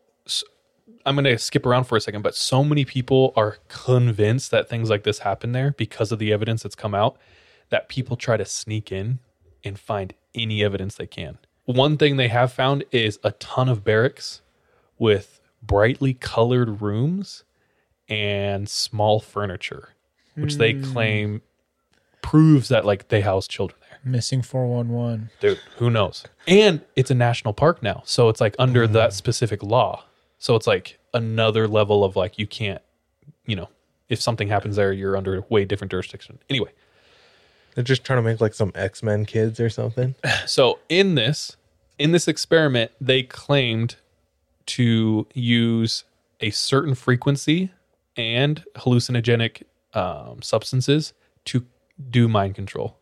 I'm 1.07 1.15
going 1.15 1.25
to 1.25 1.39
skip 1.39 1.65
around 1.65 1.85
for 1.85 1.95
a 1.95 2.01
second, 2.01 2.23
but 2.23 2.35
so 2.35 2.65
many 2.65 2.85
people 2.85 3.33
are 3.37 3.59
convinced 3.69 4.51
that 4.51 4.69
things 4.69 4.91
like 4.91 5.05
this 5.05 5.21
happen 5.21 5.53
there 5.53 5.71
because 5.79 6.11
of 6.11 6.19
the 6.19 6.33
evidence 6.33 6.65
that's 6.65 6.75
come 6.75 6.97
out 6.97 7.17
that 7.71 7.89
people 7.89 8.17
try 8.17 8.37
to 8.37 8.45
sneak 8.45 8.91
in 8.91 9.21
and 9.63 9.79
find 9.79 10.15
any 10.35 10.65
evidence 10.65 10.97
they 10.97 11.07
can. 11.07 11.39
One 11.65 11.97
thing 11.97 12.17
they 12.17 12.27
have 12.27 12.53
found 12.53 12.83
is 12.91 13.21
a 13.23 13.31
ton 13.31 13.69
of 13.69 13.85
barracks 13.85 14.41
with 14.99 15.38
brightly 15.63 16.15
colored 16.15 16.81
rooms 16.81 17.45
and 18.09 18.69
small 18.69 19.21
furniture, 19.21 19.91
which 20.35 20.57
they 20.57 20.73
hmm. 20.73 20.93
claim 20.93 21.43
proves 22.23 22.69
that 22.69 22.85
like 22.85 23.09
they 23.09 23.21
house 23.21 23.47
children 23.47 23.79
there. 23.81 23.99
Missing 24.05 24.43
411. 24.43 25.31
Dude, 25.41 25.59
who 25.77 25.91
knows? 25.91 26.25
And 26.47 26.83
it's 26.97 27.11
a 27.11 27.15
national 27.15 27.55
park 27.55 27.83
now. 27.83 28.03
So 28.05 28.29
it's 28.29 28.41
like 28.41 28.55
under 28.59 28.87
hmm. 28.87 28.93
that 28.95 29.13
specific 29.13 29.63
law. 29.63 30.05
So 30.39 30.55
it's 30.55 30.67
like 30.67 30.99
another 31.13 31.67
level 31.67 32.05
of 32.05 32.17
like 32.17 32.39
you 32.39 32.47
can't, 32.47 32.83
you 33.47 33.57
know, 33.57 33.69
if 34.09 34.21
something 34.21 34.49
happens 34.49 34.77
there, 34.77 34.93
you're 34.93 35.17
under 35.17 35.45
way 35.49 35.65
different 35.65 35.91
jurisdiction. 35.91 36.39
Anyway, 36.49 36.71
They're 37.75 37.85
just 37.85 38.05
trying 38.05 38.19
to 38.19 38.23
make 38.23 38.41
like 38.41 38.55
some 38.55 38.73
X 38.75 39.03
Men 39.03 39.27
kids 39.27 39.61
or 39.61 39.69
something. 39.69 40.15
so 40.47 40.79
in 40.89 41.15
this 41.15 41.57
in 41.99 42.13
this 42.13 42.29
experiment, 42.29 42.93
they 43.01 43.23
claimed 43.23 43.97
to 44.69 45.27
use 45.35 46.05
a 46.41 46.51
certain 46.51 46.95
frequency 46.95 47.71
and 48.17 48.65
hallucinogenic 48.77 49.63
um, 49.95 50.43
substances 50.43 51.13
to 51.47 51.65
do 52.11 52.29
mind 52.29 52.55
control, 52.55 52.97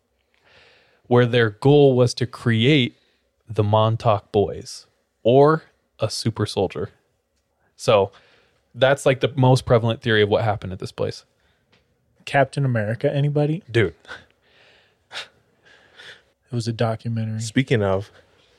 where 1.06 1.26
their 1.26 1.51
goal 1.51 1.97
was 1.97 2.14
to 2.14 2.26
create 2.26 2.97
the 3.48 3.62
Montauk 3.62 4.32
Boys 4.32 4.86
or 5.22 5.64
a 5.98 6.10
super 6.10 6.47
soldier. 6.47 6.90
So 7.76 8.10
that's 8.74 9.05
like 9.05 9.20
the 9.20 9.32
most 9.36 9.66
prevalent 9.66 10.02
theory 10.02 10.22
of 10.22 10.28
what 10.28 10.44
happened 10.44 10.72
at 10.72 10.78
this 10.78 10.93
place. 10.93 11.24
Captain 12.24 12.64
America, 12.64 13.12
anybody? 13.14 13.62
Dude, 13.70 13.94
It 16.51 16.55
was 16.55 16.68
a 16.68 16.72
documentary. 16.72 17.40
Speaking 17.40 17.82
of, 17.82 18.10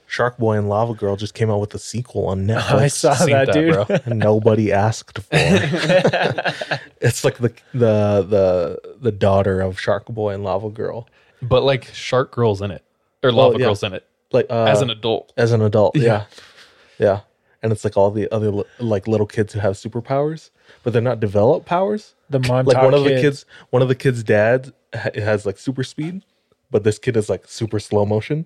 Shark 0.08 0.38
Boy 0.38 0.58
and 0.58 0.70
Lava 0.70 0.94
Girl 0.94 1.16
just 1.16 1.34
came 1.34 1.50
out 1.52 1.60
with 1.60 1.74
a 1.76 1.80
sequel 1.80 2.28
on 2.28 2.48
Netflix. 2.48 2.74
I 2.74 2.88
saw 2.88 3.14
seen 3.14 3.30
that, 3.32 3.48
that, 3.48 3.54
dude. 3.54 4.06
bro. 4.08 4.16
nobody 4.16 4.72
asked 4.72 5.20
for. 5.20 5.28
it. 5.32 6.82
it's 7.02 7.24
like 7.24 7.38
the 7.38 7.54
the 7.74 8.26
the 8.28 8.96
the 9.02 9.12
daughter 9.12 9.62
of 9.62 9.80
Shark 9.80 10.06
Boy 10.06 10.34
and 10.34 10.44
Lava 10.44 10.70
Girl, 10.70 11.08
but 11.42 11.64
like 11.64 11.86
Shark 11.94 12.32
Girl's 12.32 12.62
in 12.62 12.72
it 12.72 12.84
or 13.22 13.32
Lava 13.32 13.60
yeah. 13.60 13.66
Girl's 13.66 13.84
in 13.84 13.94
it 13.94 14.08
like 14.32 14.48
uh, 14.50 14.66
as 14.66 14.82
an 14.82 14.90
adult. 14.90 15.34
as 15.38 15.52
an 15.52 15.62
adult. 15.62 15.96
Yeah. 15.96 16.26
yeah, 17.00 17.22
And 17.62 17.72
it's 17.72 17.84
like 17.84 17.96
all 17.96 18.12
the 18.12 18.30
other 18.34 18.64
like 18.80 19.08
little 19.08 19.28
kids 19.28 19.54
who 19.54 19.60
have 19.60 19.74
superpowers, 19.76 20.50
but 20.84 20.94
they're 20.94 21.02
not 21.02 21.20
developed 21.20 21.66
powers. 21.66 22.14
The 22.30 22.40
Montauk 22.40 22.74
like 22.74 22.84
one 22.84 22.94
of 22.94 23.04
the 23.04 23.12
kid. 23.12 23.22
kids, 23.22 23.46
one 23.70 23.82
of 23.82 23.88
the 23.88 23.96
kids' 23.96 24.24
dad 24.24 24.74
ha- 24.94 25.12
has 25.16 25.46
like 25.46 25.58
super 25.58 25.84
speed, 25.84 26.24
but 26.72 26.84
this 26.84 27.00
kid 27.00 27.16
is 27.16 27.30
like 27.30 27.48
super 27.48 27.80
slow 27.80 28.06
motion. 28.06 28.46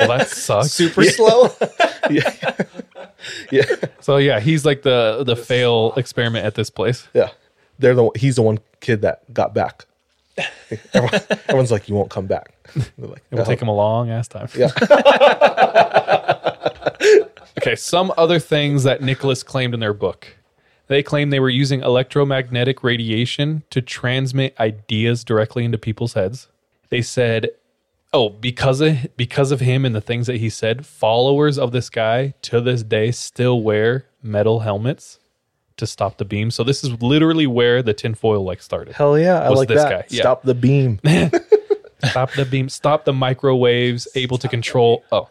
Well, 0.00 0.18
that 0.18 0.28
sucks. 0.28 0.72
Super 0.72 1.04
slow. 1.04 1.50
yeah, 2.10 2.56
yeah, 3.50 3.64
So 4.00 4.16
yeah, 4.16 4.40
he's 4.40 4.64
like 4.64 4.82
the 4.82 5.22
the 5.24 5.36
fail 5.36 5.92
experiment 5.96 6.44
at 6.46 6.54
this 6.54 6.70
place. 6.70 7.06
yeah. 7.14 7.30
They're 7.78 7.94
the 7.94 8.10
he's 8.16 8.36
the 8.36 8.42
one 8.42 8.58
kid 8.80 9.02
that 9.02 9.32
got 9.32 9.54
back. 9.54 9.86
Everyone, 10.92 11.20
everyone's 11.30 11.70
like, 11.70 11.88
you 11.88 11.94
won't 11.94 12.10
come 12.10 12.26
back. 12.26 12.54
They're 12.74 13.08
like, 13.08 13.22
It 13.30 13.36
will 13.36 13.44
take 13.44 13.62
uh-huh. 13.62 13.64
him 13.64 13.68
a 13.68 13.74
long 13.74 14.10
ass 14.10 14.28
time. 14.28 14.48
Yeah. 14.56 14.70
Okay, 17.60 17.76
some 17.76 18.10
other 18.16 18.38
things 18.38 18.84
that 18.84 19.02
Nicholas 19.02 19.42
claimed 19.42 19.74
in 19.74 19.80
their 19.80 19.92
book. 19.92 20.28
They 20.86 21.02
claimed 21.02 21.30
they 21.30 21.40
were 21.40 21.50
using 21.50 21.82
electromagnetic 21.82 22.82
radiation 22.82 23.64
to 23.68 23.82
transmit 23.82 24.58
ideas 24.58 25.24
directly 25.24 25.66
into 25.66 25.76
people's 25.76 26.14
heads. 26.14 26.48
They 26.88 27.02
said, 27.02 27.50
"Oh, 28.12 28.28
because 28.28 28.80
of 28.80 29.06
because 29.16 29.52
of 29.52 29.60
him 29.60 29.84
and 29.84 29.94
the 29.94 30.00
things 30.00 30.26
that 30.26 30.36
he 30.36 30.50
said, 30.50 30.86
followers 30.86 31.58
of 31.58 31.72
this 31.72 31.90
guy 31.90 32.34
to 32.42 32.60
this 32.60 32.82
day 32.82 33.10
still 33.10 33.62
wear 33.62 34.06
metal 34.22 34.60
helmets 34.60 35.18
to 35.76 35.86
stop 35.86 36.18
the 36.18 36.24
beam." 36.24 36.50
So 36.50 36.64
this 36.64 36.84
is 36.84 37.02
literally 37.02 37.46
where 37.46 37.82
the 37.82 37.94
tinfoil 37.94 38.44
like 38.44 38.62
started. 38.62 38.94
Hell 38.94 39.18
yeah, 39.18 39.40
I 39.40 39.48
like 39.48 39.68
this 39.68 39.82
that. 39.82 39.90
guy, 39.90 40.04
yeah. 40.08 40.22
Stop 40.22 40.42
the 40.42 40.54
beam. 40.54 41.00
Stop 42.08 42.32
the 42.32 42.44
beam, 42.44 42.68
stop 42.68 43.04
the 43.04 43.12
microwaves, 43.12 44.08
able 44.14 44.38
to 44.38 44.48
control. 44.48 45.04
Oh, 45.12 45.28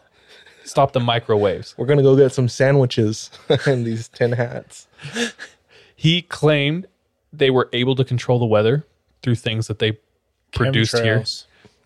stop 0.64 0.92
the 0.92 1.00
microwaves. 1.00 1.74
We're 1.76 1.86
gonna 1.86 2.02
go 2.02 2.16
get 2.16 2.32
some 2.32 2.48
sandwiches 2.48 3.30
and 3.66 3.84
these 3.84 4.08
tin 4.08 4.32
hats. 4.32 4.86
He 5.96 6.22
claimed 6.22 6.86
they 7.32 7.50
were 7.50 7.68
able 7.72 7.96
to 7.96 8.04
control 8.04 8.38
the 8.38 8.46
weather 8.46 8.86
through 9.22 9.34
things 9.36 9.66
that 9.66 9.78
they 9.78 9.98
produced 10.52 10.98
here. 10.98 11.24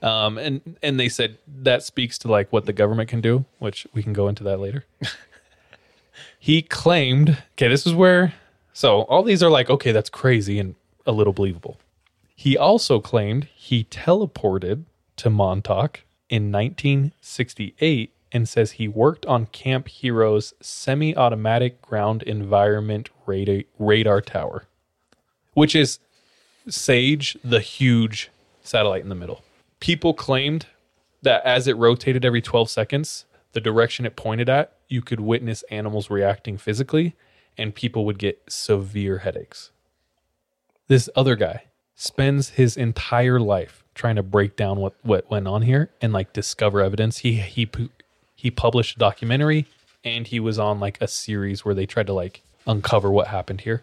Um, 0.05 0.37
and 0.37 0.77
and 0.83 1.01
they 1.01 1.09
said 1.09 1.39
that 1.63 1.83
speaks 1.83 2.19
to 2.19 2.29
like 2.29 2.53
what 2.53 2.67
the 2.67 2.75
government 2.75 3.09
can 3.09 3.23
do, 3.23 3.47
which 3.59 3.87
we 3.95 4.03
can 4.03 4.13
go 4.13 4.29
into 4.29 4.45
that 4.45 4.61
later. 4.61 4.85
he 6.39 6.61
claimed, 6.61 7.43
okay, 7.53 7.69
this 7.69 7.87
is 7.87 7.95
where 7.95 8.35
so 8.75 9.03
all 9.03 9.23
these 9.23 9.43
are 9.43 9.49
like, 9.49 9.71
okay, 9.71 9.93
that's 9.93 10.11
crazy 10.11 10.59
and 10.59 10.75
a 11.07 11.13
little 11.13 11.33
believable. 11.33 11.79
He 12.37 12.59
also 12.59 13.01
claimed 13.01 13.45
he 13.55 13.85
teleported 13.85 14.85
to 15.17 15.31
Montauk 15.31 16.01
in 16.29 16.53
1968 16.53 18.13
and 18.33 18.49
says 18.49 18.73
he 18.73 18.89
worked 18.89 19.25
on 19.27 19.47
Camp 19.47 19.87
Hero's 19.87 20.53
semi-automatic 20.61 21.81
ground 21.81 22.25
environment 22.25 23.09
radar, 23.25 23.63
radar 23.79 24.21
tower, 24.21 24.67
which 25.55 25.77
is 25.77 26.01
SAGE, 26.69 27.39
the 27.45 27.61
huge 27.61 28.31
satellite 28.63 29.03
in 29.03 29.09
the 29.09 29.15
middle. 29.15 29.44
People 29.85 30.15
claimed 30.15 30.65
that 31.21 31.45
as 31.45 31.69
it 31.69 31.77
rotated 31.77 32.25
every 32.25 32.41
12 32.41 32.71
seconds, 32.71 33.27
the 33.53 33.61
direction 33.61 34.07
it 34.07 34.17
pointed 34.17 34.49
at, 34.49 34.73
you 34.89 35.03
could 35.03 35.21
witness 35.21 35.63
animals 35.71 36.09
reacting 36.09 36.57
physically 36.57 37.15
and 37.59 37.75
people 37.75 38.07
would 38.07 38.19
get 38.19 38.41
severe 38.49 39.19
headaches. 39.19 39.73
This 40.89 41.11
other 41.15 41.37
guy 41.37 41.65
spends 41.95 42.49
his 42.49 42.79
entire 42.79 43.39
life 43.39 43.85
trying 43.95 44.17
to 44.17 44.23
break 44.23 44.57
down 44.57 44.79
what, 44.79 44.95
what 45.03 45.29
went 45.31 45.47
on 45.47 45.61
here 45.61 45.91
and 46.01 46.15
like 46.15 46.33
discover 46.33 46.81
evidence. 46.81 47.19
He 47.19 47.35
he 47.35 47.69
he 48.35 48.51
published 48.51 48.97
a 48.97 48.99
documentary 48.99 49.67
and 50.03 50.27
he 50.27 50.41
was 50.41 50.59
on 50.59 50.81
like 50.81 50.97
a 51.03 51.09
series 51.09 51.63
where 51.63 51.75
they 51.75 51.85
tried 51.85 52.07
to 52.07 52.15
like 52.15 52.41
uncover 52.67 53.11
what 53.11 53.27
happened 53.27 53.61
here. 53.61 53.83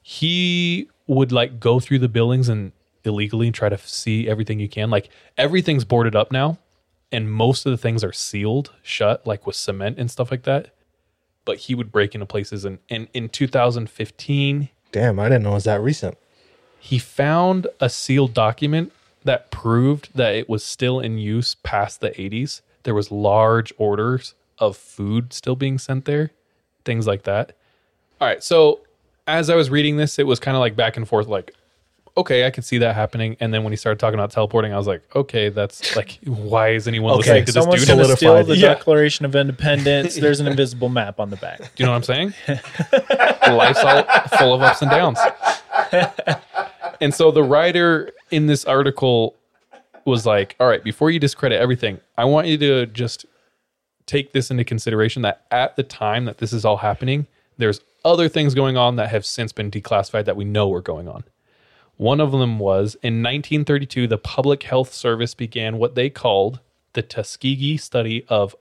He 0.00 0.90
would 1.08 1.32
like 1.32 1.58
go 1.58 1.80
through 1.80 1.98
the 1.98 2.08
buildings 2.08 2.48
and 2.48 2.70
illegally 3.06 3.46
and 3.46 3.54
try 3.54 3.68
to 3.68 3.78
see 3.78 4.28
everything 4.28 4.60
you 4.60 4.68
can. 4.68 4.90
Like 4.90 5.08
everything's 5.38 5.84
boarded 5.84 6.14
up 6.16 6.30
now, 6.32 6.58
and 7.12 7.30
most 7.30 7.66
of 7.66 7.70
the 7.70 7.76
things 7.78 8.02
are 8.04 8.12
sealed 8.12 8.72
shut, 8.82 9.26
like 9.26 9.46
with 9.46 9.56
cement 9.56 9.98
and 9.98 10.10
stuff 10.10 10.30
like 10.30 10.42
that. 10.44 10.74
But 11.44 11.58
he 11.58 11.74
would 11.74 11.92
break 11.92 12.14
into 12.14 12.26
places, 12.26 12.64
and, 12.64 12.78
and 12.88 13.08
in 13.12 13.28
2015, 13.28 14.68
Damn, 14.92 15.18
I 15.18 15.28
didn't 15.28 15.42
know 15.42 15.50
it 15.50 15.54
was 15.54 15.64
that 15.64 15.80
recent. 15.80 16.16
he 16.78 16.98
found 16.98 17.66
a 17.80 17.88
sealed 17.90 18.32
document 18.32 18.92
that 19.24 19.50
proved 19.50 20.10
that 20.14 20.34
it 20.34 20.48
was 20.48 20.64
still 20.64 21.00
in 21.00 21.18
use 21.18 21.56
past 21.56 22.00
the 22.00 22.10
80s. 22.10 22.60
There 22.84 22.94
was 22.94 23.10
large 23.10 23.72
orders 23.78 24.34
of 24.58 24.76
food 24.76 25.32
still 25.32 25.56
being 25.56 25.78
sent 25.78 26.04
there, 26.04 26.30
things 26.84 27.06
like 27.06 27.24
that. 27.24 27.52
All 28.20 28.28
right, 28.28 28.42
so 28.42 28.80
as 29.26 29.50
I 29.50 29.56
was 29.56 29.68
reading 29.70 29.96
this, 29.96 30.18
it 30.18 30.26
was 30.26 30.38
kind 30.38 30.56
of 30.56 30.60
like 30.60 30.76
back 30.76 30.96
and 30.96 31.08
forth 31.08 31.26
like 31.26 31.54
okay, 32.16 32.46
I 32.46 32.50
can 32.50 32.62
see 32.62 32.78
that 32.78 32.94
happening. 32.94 33.36
And 33.40 33.52
then 33.52 33.64
when 33.64 33.72
he 33.72 33.76
started 33.76 33.98
talking 33.98 34.18
about 34.18 34.30
teleporting, 34.30 34.72
I 34.72 34.76
was 34.76 34.86
like, 34.86 35.02
okay, 35.16 35.48
that's 35.48 35.96
like, 35.96 36.18
why 36.24 36.70
is 36.70 36.86
anyone 36.86 37.12
Okay, 37.14 37.18
listening 37.18 37.44
to 37.46 37.52
this 37.52 37.62
Someone's 37.62 37.80
dude? 37.86 37.96
going 37.96 38.08
to 38.08 38.16
steal 38.16 38.30
solidified 38.32 38.46
the. 38.46 38.56
Yeah. 38.60 38.74
Declaration 38.74 39.24
of 39.24 39.34
Independence. 39.34 40.14
There's 40.16 40.40
an 40.40 40.46
invisible 40.46 40.88
map 40.88 41.18
on 41.20 41.30
the 41.30 41.36
back. 41.36 41.58
Do 41.58 41.66
you 41.78 41.86
know 41.86 41.92
what 41.92 41.96
I'm 41.96 42.02
saying? 42.04 42.34
Life's 43.56 43.80
all 43.82 44.02
full 44.38 44.54
of 44.54 44.62
ups 44.62 44.82
and 44.82 44.90
downs. 44.90 45.18
and 47.00 47.12
so 47.14 47.30
the 47.30 47.42
writer 47.42 48.12
in 48.30 48.46
this 48.46 48.64
article 48.64 49.34
was 50.04 50.26
like, 50.26 50.54
all 50.60 50.68
right, 50.68 50.84
before 50.84 51.10
you 51.10 51.18
discredit 51.18 51.60
everything, 51.60 52.00
I 52.16 52.24
want 52.26 52.46
you 52.46 52.58
to 52.58 52.86
just 52.86 53.26
take 54.06 54.32
this 54.32 54.50
into 54.50 54.64
consideration 54.64 55.22
that 55.22 55.44
at 55.50 55.76
the 55.76 55.82
time 55.82 56.26
that 56.26 56.38
this 56.38 56.52
is 56.52 56.64
all 56.64 56.76
happening, 56.78 57.26
there's 57.56 57.80
other 58.04 58.28
things 58.28 58.54
going 58.54 58.76
on 58.76 58.96
that 58.96 59.08
have 59.10 59.24
since 59.24 59.50
been 59.52 59.70
declassified 59.70 60.26
that 60.26 60.36
we 60.36 60.44
know 60.44 60.72
are 60.74 60.82
going 60.82 61.08
on. 61.08 61.24
One 61.96 62.20
of 62.20 62.32
them 62.32 62.58
was 62.58 62.96
in 62.96 63.22
1932, 63.22 64.06
the 64.08 64.18
Public 64.18 64.64
Health 64.64 64.92
Service 64.92 65.34
began 65.34 65.78
what 65.78 65.94
they 65.94 66.10
called 66.10 66.60
the 66.94 67.02
Tuskegee 67.02 67.76
study 67.76 68.24
of 68.28 68.56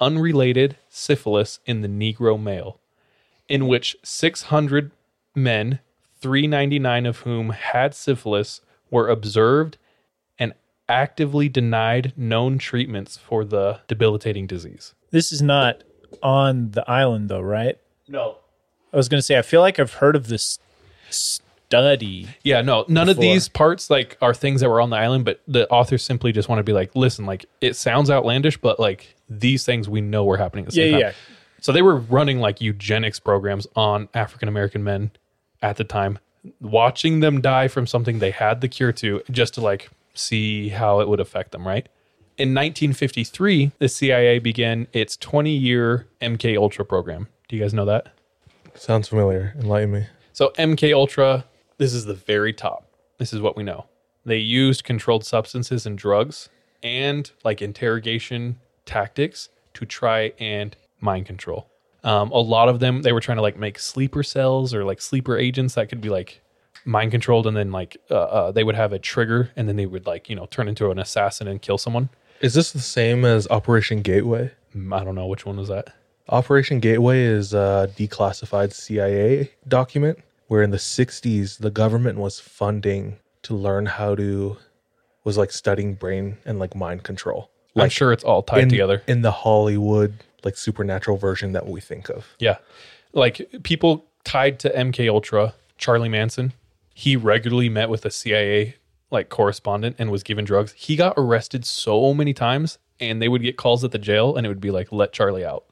untreated 0.00 0.76
syphilis 0.88 1.60
in 1.66 1.82
the 1.82 1.88
Negro 1.88 2.40
male, 2.40 2.80
in 3.48 3.66
which 3.66 3.96
600 4.02 4.90
men, 5.34 5.80
399 6.20 7.06
of 7.06 7.18
whom 7.18 7.50
had 7.50 7.94
syphilis, 7.94 8.62
were 8.90 9.08
observed 9.08 9.76
and 10.38 10.54
actively 10.88 11.48
denied 11.48 12.12
known 12.16 12.58
treatments 12.58 13.18
for 13.18 13.44
the 13.44 13.80
debilitating 13.88 14.46
disease. 14.46 14.94
This 15.10 15.32
is 15.32 15.42
not 15.42 15.82
on 16.22 16.70
the 16.70 16.88
island, 16.90 17.28
though, 17.28 17.40
right? 17.40 17.78
No. 18.08 18.36
I 18.92 18.96
was 18.96 19.08
going 19.08 19.18
to 19.18 19.22
say, 19.22 19.38
I 19.38 19.42
feel 19.42 19.60
like 19.60 19.78
I've 19.78 19.94
heard 19.94 20.16
of 20.16 20.28
this 20.28 20.58
study. 21.70 22.26
Yeah, 22.42 22.62
no, 22.62 22.84
none 22.88 23.08
of 23.08 23.16
these 23.18 23.48
parts 23.48 23.90
like 23.90 24.18
are 24.20 24.34
things 24.34 24.60
that 24.60 24.68
were 24.68 24.80
on 24.80 24.90
the 24.90 24.96
island, 24.96 25.24
but 25.24 25.40
the 25.46 25.68
authors 25.70 26.02
simply 26.02 26.32
just 26.32 26.48
want 26.48 26.58
to 26.58 26.64
be 26.64 26.72
like, 26.72 26.94
listen, 26.96 27.26
like 27.26 27.46
it 27.60 27.76
sounds 27.76 28.10
outlandish, 28.10 28.56
but 28.56 28.80
like 28.80 29.14
these 29.28 29.64
things 29.64 29.88
we 29.88 30.00
know 30.00 30.24
were 30.24 30.36
happening 30.36 30.66
at 30.66 30.72
the 30.72 30.76
Yeah, 30.80 30.84
same 30.84 30.92
time. 30.92 31.00
yeah. 31.00 31.12
So 31.60 31.70
they 31.72 31.82
were 31.82 31.96
running 31.96 32.40
like 32.40 32.60
eugenics 32.60 33.20
programs 33.20 33.68
on 33.76 34.08
African 34.14 34.48
American 34.48 34.82
men 34.82 35.12
at 35.62 35.76
the 35.76 35.84
time, 35.84 36.18
watching 36.60 37.20
them 37.20 37.40
die 37.40 37.68
from 37.68 37.86
something 37.86 38.18
they 38.18 38.30
had 38.32 38.60
the 38.62 38.68
cure 38.68 38.92
to, 38.92 39.22
just 39.30 39.54
to 39.54 39.60
like 39.60 39.90
see 40.14 40.70
how 40.70 40.98
it 41.00 41.08
would 41.08 41.20
affect 41.20 41.52
them, 41.52 41.64
right? 41.68 41.88
In 42.36 42.52
1953, 42.54 43.72
the 43.78 43.88
CIA 43.88 44.38
began 44.40 44.88
its 44.92 45.16
20 45.18 45.50
year 45.50 46.06
MK 46.20 46.56
Ultra 46.56 46.84
program. 46.84 47.28
Do 47.48 47.54
you 47.56 47.62
guys 47.62 47.72
know 47.74 47.84
that? 47.84 48.08
Sounds 48.74 49.06
familiar. 49.08 49.54
Enlighten 49.58 49.92
me. 49.92 50.06
So 50.32 50.52
MK 50.58 50.94
Ultra, 50.94 51.44
this 51.80 51.94
is 51.94 52.04
the 52.04 52.14
very 52.14 52.52
top. 52.52 52.84
This 53.16 53.32
is 53.32 53.40
what 53.40 53.56
we 53.56 53.62
know. 53.62 53.86
They 54.26 54.36
used 54.36 54.84
controlled 54.84 55.24
substances 55.24 55.86
and 55.86 55.96
drugs 55.96 56.50
and 56.82 57.30
like 57.42 57.62
interrogation 57.62 58.60
tactics 58.84 59.48
to 59.72 59.86
try 59.86 60.34
and 60.38 60.76
mind 61.00 61.24
control. 61.24 61.70
Um, 62.04 62.30
a 62.32 62.38
lot 62.38 62.68
of 62.68 62.80
them 62.80 63.00
they 63.00 63.12
were 63.12 63.20
trying 63.20 63.36
to 63.36 63.42
like 63.42 63.56
make 63.56 63.78
sleeper 63.78 64.22
cells 64.22 64.74
or 64.74 64.84
like 64.84 65.00
sleeper 65.00 65.38
agents 65.38 65.74
that 65.74 65.88
could 65.88 66.02
be 66.02 66.10
like 66.10 66.42
mind 66.84 67.12
controlled 67.12 67.46
and 67.46 67.56
then 67.56 67.72
like 67.72 67.96
uh, 68.10 68.14
uh, 68.14 68.52
they 68.52 68.62
would 68.62 68.74
have 68.74 68.92
a 68.92 68.98
trigger 68.98 69.50
and 69.56 69.66
then 69.66 69.76
they 69.76 69.86
would 69.86 70.06
like 70.06 70.28
you 70.28 70.36
know 70.36 70.44
turn 70.46 70.68
into 70.68 70.90
an 70.90 70.98
assassin 70.98 71.48
and 71.48 71.62
kill 71.62 71.78
someone. 71.78 72.10
Is 72.42 72.52
this 72.52 72.72
the 72.72 72.80
same 72.80 73.24
as 73.24 73.48
Operation 73.48 74.02
Gateway? 74.02 74.50
Mm, 74.76 74.94
I 74.94 75.02
don't 75.02 75.14
know 75.14 75.26
which 75.26 75.46
one 75.46 75.56
was 75.56 75.68
that. 75.68 75.94
Operation 76.28 76.78
Gateway 76.78 77.22
is 77.22 77.54
a 77.54 77.90
declassified 77.96 78.74
CIA 78.74 79.50
document 79.66 80.18
where 80.50 80.64
in 80.64 80.72
the 80.72 80.78
60s 80.78 81.58
the 81.58 81.70
government 81.70 82.18
was 82.18 82.40
funding 82.40 83.16
to 83.40 83.54
learn 83.54 83.86
how 83.86 84.16
to 84.16 84.56
was 85.22 85.38
like 85.38 85.52
studying 85.52 85.94
brain 85.94 86.38
and 86.44 86.58
like 86.58 86.74
mind 86.74 87.04
control. 87.04 87.52
I'm 87.76 87.88
sure 87.88 88.12
it's 88.12 88.24
all 88.24 88.42
tied 88.42 88.64
in, 88.64 88.68
together. 88.68 89.00
in 89.06 89.22
the 89.22 89.30
Hollywood 89.30 90.12
like 90.42 90.56
supernatural 90.56 91.18
version 91.18 91.52
that 91.52 91.68
we 91.68 91.80
think 91.80 92.08
of. 92.08 92.26
Yeah. 92.40 92.56
Like 93.12 93.48
people 93.62 94.06
tied 94.24 94.58
to 94.60 94.70
MK 94.70 95.08
Ultra, 95.08 95.54
Charlie 95.78 96.08
Manson, 96.08 96.52
he 96.94 97.14
regularly 97.14 97.68
met 97.68 97.88
with 97.88 98.04
a 98.04 98.10
CIA 98.10 98.74
like 99.12 99.28
correspondent 99.28 99.94
and 100.00 100.10
was 100.10 100.24
given 100.24 100.44
drugs. 100.44 100.72
He 100.72 100.96
got 100.96 101.14
arrested 101.16 101.64
so 101.64 102.12
many 102.12 102.34
times 102.34 102.78
and 102.98 103.22
they 103.22 103.28
would 103.28 103.42
get 103.42 103.56
calls 103.56 103.84
at 103.84 103.92
the 103.92 104.00
jail 104.00 104.34
and 104.34 104.44
it 104.44 104.48
would 104.48 104.60
be 104.60 104.72
like 104.72 104.90
let 104.90 105.12
Charlie 105.12 105.44
out. 105.44 105.66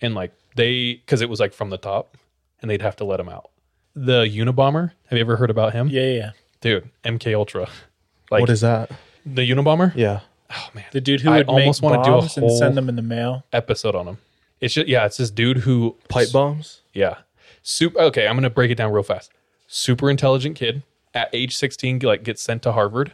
And 0.00 0.14
like 0.14 0.32
they 0.54 1.02
cuz 1.08 1.20
it 1.20 1.28
was 1.28 1.40
like 1.40 1.52
from 1.52 1.70
the 1.70 1.78
top 1.78 2.16
and 2.62 2.70
they'd 2.70 2.82
have 2.82 2.94
to 2.94 3.04
let 3.04 3.18
him 3.18 3.28
out. 3.28 3.50
The 3.94 4.24
Unabomber, 4.24 4.92
have 5.08 5.16
you 5.16 5.20
ever 5.20 5.36
heard 5.36 5.50
about 5.50 5.72
him? 5.72 5.88
Yeah, 5.88 6.06
yeah. 6.06 6.30
Dude, 6.60 6.88
MK 7.04 7.34
Ultra. 7.34 7.68
Like 8.30 8.40
what 8.42 8.50
is 8.50 8.60
that? 8.60 8.90
the 9.26 9.48
Unabomber? 9.50 9.92
Yeah. 9.96 10.20
Oh 10.52 10.68
man. 10.74 10.84
The 10.92 11.00
dude 11.00 11.20
who 11.20 11.30
I 11.30 11.38
would 11.38 11.48
almost 11.48 11.82
make 11.82 11.90
wanna 11.90 12.02
do 12.04 12.10
a 12.14 12.18
bombs 12.20 12.36
and 12.36 12.46
whole- 12.46 12.58
send 12.58 12.76
them 12.76 12.88
in 12.88 12.96
the 12.96 13.02
mail. 13.02 13.44
Episode 13.52 13.94
on 13.94 14.06
him. 14.08 14.18
It's 14.60 14.74
just 14.74 14.88
yeah, 14.88 15.06
it's 15.06 15.16
this 15.16 15.30
dude 15.30 15.58
who 15.58 15.96
Pipe 16.08 16.32
bombs? 16.32 16.80
Yeah. 16.92 17.18
Super 17.62 17.98
okay, 18.00 18.26
I'm 18.26 18.36
gonna 18.36 18.50
break 18.50 18.70
it 18.70 18.76
down 18.76 18.92
real 18.92 19.02
fast. 19.02 19.32
Super 19.66 20.10
intelligent 20.10 20.56
kid 20.56 20.82
at 21.14 21.28
age 21.32 21.56
16 21.56 21.98
like 22.00 22.22
gets 22.22 22.42
sent 22.42 22.62
to 22.62 22.72
Harvard. 22.72 23.12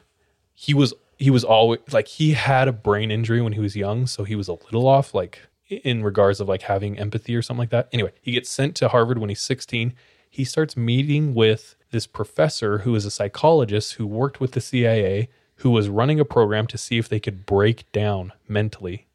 He 0.54 0.74
was 0.74 0.92
he 1.18 1.30
was 1.30 1.44
always 1.44 1.80
like 1.92 2.08
he 2.08 2.32
had 2.32 2.68
a 2.68 2.72
brain 2.72 3.10
injury 3.10 3.40
when 3.40 3.52
he 3.54 3.60
was 3.60 3.76
young, 3.76 4.06
so 4.06 4.24
he 4.24 4.34
was 4.34 4.48
a 4.48 4.52
little 4.52 4.86
off 4.86 5.14
like 5.14 5.40
in 5.68 6.02
regards 6.04 6.40
of 6.40 6.48
like 6.48 6.62
having 6.62 6.98
empathy 6.98 7.34
or 7.34 7.42
something 7.42 7.60
like 7.60 7.70
that. 7.70 7.88
Anyway, 7.92 8.12
he 8.20 8.32
gets 8.32 8.48
sent 8.50 8.74
to 8.76 8.88
Harvard 8.88 9.18
when 9.18 9.28
he's 9.28 9.40
16. 9.40 9.94
He 10.28 10.44
starts 10.44 10.76
meeting 10.76 11.34
with 11.34 11.76
this 11.90 12.06
professor 12.06 12.78
who 12.78 12.94
is 12.94 13.04
a 13.04 13.10
psychologist 13.10 13.94
who 13.94 14.06
worked 14.06 14.40
with 14.40 14.52
the 14.52 14.60
CIA 14.60 15.28
who 15.56 15.70
was 15.70 15.88
running 15.88 16.20
a 16.20 16.24
program 16.24 16.66
to 16.66 16.78
see 16.78 16.98
if 16.98 17.08
they 17.08 17.20
could 17.20 17.46
break 17.46 17.90
down 17.92 18.32
mentally 18.46 19.06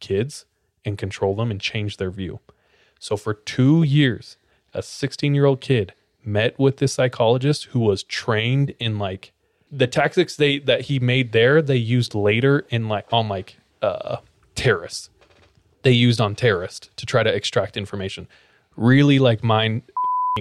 kids 0.00 0.46
and 0.84 0.98
control 0.98 1.34
them 1.34 1.50
and 1.50 1.60
change 1.60 1.96
their 1.96 2.10
view. 2.10 2.40
So 2.98 3.16
for 3.16 3.34
two 3.34 3.82
years, 3.82 4.36
a 4.72 4.82
16 4.82 5.34
year 5.34 5.44
old 5.44 5.60
kid 5.60 5.92
met 6.24 6.58
with 6.58 6.78
this 6.78 6.94
psychologist 6.94 7.66
who 7.66 7.80
was 7.80 8.02
trained 8.02 8.74
in 8.78 8.98
like 8.98 9.32
the 9.70 9.86
tactics 9.86 10.36
they 10.36 10.58
that 10.60 10.82
he 10.82 10.98
made 10.98 11.32
there. 11.32 11.60
They 11.60 11.76
used 11.76 12.14
later 12.14 12.66
in 12.70 12.88
like 12.88 13.06
on 13.12 13.28
like 13.28 13.58
uh, 13.82 14.18
terrorists. 14.54 15.10
They 15.82 15.92
used 15.92 16.20
on 16.20 16.34
terrorists 16.34 16.88
to 16.96 17.04
try 17.04 17.22
to 17.22 17.34
extract 17.34 17.76
information. 17.76 18.26
Really 18.76 19.18
like 19.18 19.44
mind 19.44 19.82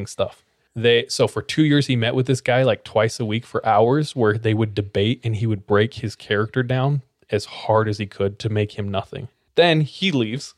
stuff. 0.08 0.44
They 0.76 1.06
so 1.08 1.28
for 1.28 1.44
two 1.44 1.64
years 1.64 1.86
he 1.86 1.96
met 1.96 2.16
with 2.16 2.26
this 2.26 2.42
guy 2.42 2.64
like 2.64 2.84
twice 2.84 3.20
a 3.20 3.26
week 3.26 3.46
for 3.46 3.64
hours 3.64 4.16
where 4.16 4.40
they 4.40 4.56
would 4.56 4.74
debate 4.74 5.22
and 5.24 5.36
he 5.36 5.46
would 5.46 5.68
break 5.68 5.96
his 5.96 6.16
character 6.16 6.64
down 6.64 7.04
as 7.30 7.46
hard 7.46 7.88
as 7.88 8.00
he 8.00 8.08
could 8.08 8.40
to 8.40 8.50
make 8.50 8.72
him 8.72 8.90
nothing. 8.90 9.28
Then 9.54 9.82
he 9.82 10.12
leaves, 10.12 10.56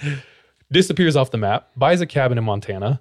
disappears 0.72 1.16
off 1.16 1.32
the 1.32 1.38
map, 1.38 1.70
buys 1.76 2.00
a 2.00 2.06
cabin 2.06 2.38
in 2.38 2.44
Montana, 2.44 3.00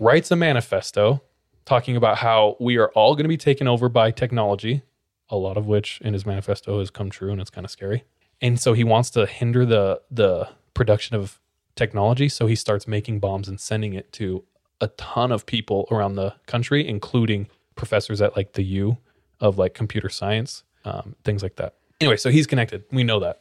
writes 0.00 0.28
a 0.32 0.36
manifesto 0.36 1.22
talking 1.64 1.94
about 1.94 2.18
how 2.18 2.56
we 2.58 2.76
are 2.76 2.88
all 2.88 3.14
going 3.14 3.24
to 3.24 3.28
be 3.28 3.36
taken 3.36 3.68
over 3.68 3.88
by 3.88 4.10
technology, 4.10 4.82
a 5.28 5.36
lot 5.36 5.56
of 5.56 5.68
which 5.68 6.00
in 6.00 6.14
his 6.14 6.26
manifesto 6.26 6.80
has 6.80 6.90
come 6.90 7.10
true 7.10 7.30
and 7.30 7.40
it's 7.40 7.50
kind 7.50 7.64
of 7.64 7.70
scary. 7.70 8.02
And 8.40 8.58
so 8.58 8.72
he 8.72 8.82
wants 8.82 9.10
to 9.10 9.24
hinder 9.24 9.64
the 9.64 10.00
the 10.10 10.48
production 10.74 11.14
of 11.14 11.38
technology, 11.76 12.28
so 12.28 12.48
he 12.48 12.56
starts 12.56 12.88
making 12.88 13.20
bombs 13.20 13.46
and 13.46 13.60
sending 13.60 13.94
it 13.94 14.12
to 14.14 14.42
a 14.80 14.88
ton 14.88 15.32
of 15.32 15.46
people 15.46 15.86
around 15.90 16.14
the 16.16 16.34
country, 16.46 16.86
including 16.86 17.48
professors 17.76 18.20
at 18.20 18.36
like 18.36 18.52
the 18.52 18.62
U 18.62 18.98
of 19.40 19.58
like 19.58 19.74
computer 19.74 20.08
science, 20.08 20.62
um, 20.84 21.14
things 21.24 21.42
like 21.42 21.56
that. 21.56 21.74
Anyway, 22.00 22.16
so 22.16 22.30
he's 22.30 22.46
connected. 22.46 22.84
We 22.90 23.04
know 23.04 23.20
that. 23.20 23.40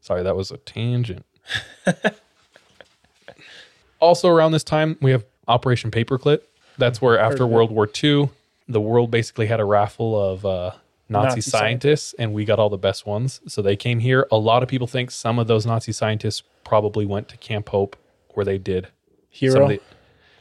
Sorry, 0.00 0.22
that 0.22 0.36
was 0.36 0.50
a 0.50 0.56
tangent. 0.58 1.26
also, 4.00 4.28
around 4.28 4.52
this 4.52 4.64
time, 4.64 4.96
we 5.00 5.10
have 5.10 5.24
Operation 5.48 5.90
Paperclip. 5.90 6.40
That's 6.78 7.00
where 7.00 7.18
after 7.18 7.46
World 7.46 7.70
War 7.70 7.88
II, 8.02 8.30
the 8.68 8.80
world 8.80 9.10
basically 9.10 9.46
had 9.46 9.60
a 9.60 9.64
raffle 9.64 10.20
of 10.20 10.44
uh, 10.44 10.72
Nazi, 11.08 11.26
Nazi 11.36 11.40
scientists, 11.42 12.14
and 12.18 12.32
we 12.34 12.44
got 12.44 12.58
all 12.58 12.68
the 12.68 12.76
best 12.78 13.06
ones. 13.06 13.40
So 13.46 13.62
they 13.62 13.76
came 13.76 14.00
here. 14.00 14.26
A 14.30 14.36
lot 14.36 14.62
of 14.62 14.68
people 14.68 14.86
think 14.86 15.10
some 15.10 15.38
of 15.38 15.46
those 15.46 15.64
Nazi 15.64 15.92
scientists 15.92 16.42
probably 16.64 17.06
went 17.06 17.28
to 17.28 17.36
Camp 17.38 17.68
Hope, 17.70 17.96
where 18.30 18.44
they 18.44 18.58
did 18.58 18.84
some 18.84 18.90
Hero. 19.30 19.62
of 19.64 19.68
the- 19.70 19.80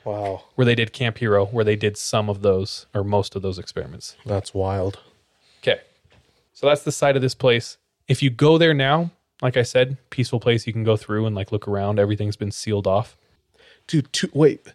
Wow, 0.06 0.44
where 0.56 0.66
they 0.66 0.76
did 0.76 0.94
Camp 0.94 1.18
Hero, 1.18 1.46
where 1.46 1.66
they 1.66 1.76
did 1.76 1.98
some 1.98 2.30
of 2.30 2.42
those 2.42 2.86
or 2.94 3.04
most 3.04 3.36
of 3.36 3.42
those 3.42 3.60
experiments. 3.60 4.16
that's 4.26 4.54
wild. 4.54 5.00
Okay. 5.62 5.82
So 6.54 6.68
that's 6.68 6.84
the 6.84 6.92
side 6.92 7.16
of 7.16 7.22
this 7.22 7.36
place. 7.36 7.78
If 8.08 8.22
you 8.24 8.30
go 8.30 8.58
there 8.58 8.74
now, 8.74 9.12
like 9.42 9.58
I 9.58 9.64
said, 9.64 9.98
peaceful 10.12 10.40
place, 10.40 10.66
you 10.68 10.74
can 10.74 10.84
go 10.84 10.96
through 10.96 11.26
and 11.26 11.36
like 11.36 11.52
look 11.52 11.68
around. 11.68 12.00
Everything's 12.00 12.38
been 12.38 12.52
sealed 12.52 12.88
off. 12.88 13.18
Dude, 13.88 14.12
two, 14.14 14.30
wait, 14.34 14.66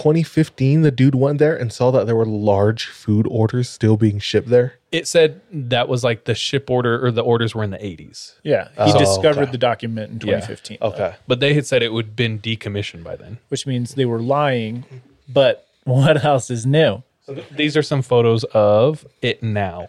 2015, 0.00 0.82
the 0.82 0.90
dude 0.90 1.14
went 1.14 1.38
there 1.38 1.54
and 1.56 1.72
saw 1.72 1.90
that 1.90 2.06
there 2.06 2.16
were 2.16 2.24
large 2.26 2.86
food 2.86 3.26
orders 3.30 3.68
still 3.68 3.96
being 3.96 4.18
shipped 4.18 4.48
there. 4.48 4.74
It 4.90 5.06
said 5.06 5.40
that 5.52 5.88
was 5.88 6.02
like 6.02 6.24
the 6.24 6.34
ship 6.34 6.70
order 6.70 7.04
or 7.04 7.10
the 7.10 7.20
orders 7.22 7.54
were 7.54 7.62
in 7.62 7.70
the 7.70 7.78
80s. 7.78 8.34
Yeah, 8.42 8.68
he 8.74 8.92
Oh, 8.94 8.98
discovered 8.98 9.42
okay. 9.44 9.52
the 9.52 9.58
document 9.58 10.10
in 10.12 10.18
2015. 10.18 10.78
Okay. 10.80 11.02
Uh, 11.04 11.12
but 11.28 11.40
they 11.40 11.54
had 11.54 11.66
said 11.66 11.82
it 11.82 11.92
would 11.92 12.16
been 12.16 12.38
decommissioned 12.38 13.04
by 13.04 13.14
then. 13.16 13.38
which 13.48 13.66
means 13.66 13.94
they 13.94 14.06
were 14.06 14.20
lying. 14.20 14.84
But 15.28 15.66
what 15.84 16.24
else 16.24 16.50
is 16.50 16.64
new? 16.66 17.02
So 17.26 17.34
th- 17.34 17.48
these 17.50 17.76
are 17.76 17.82
some 17.82 18.02
photos 18.02 18.44
of 18.52 19.06
it 19.22 19.42
now. 19.42 19.88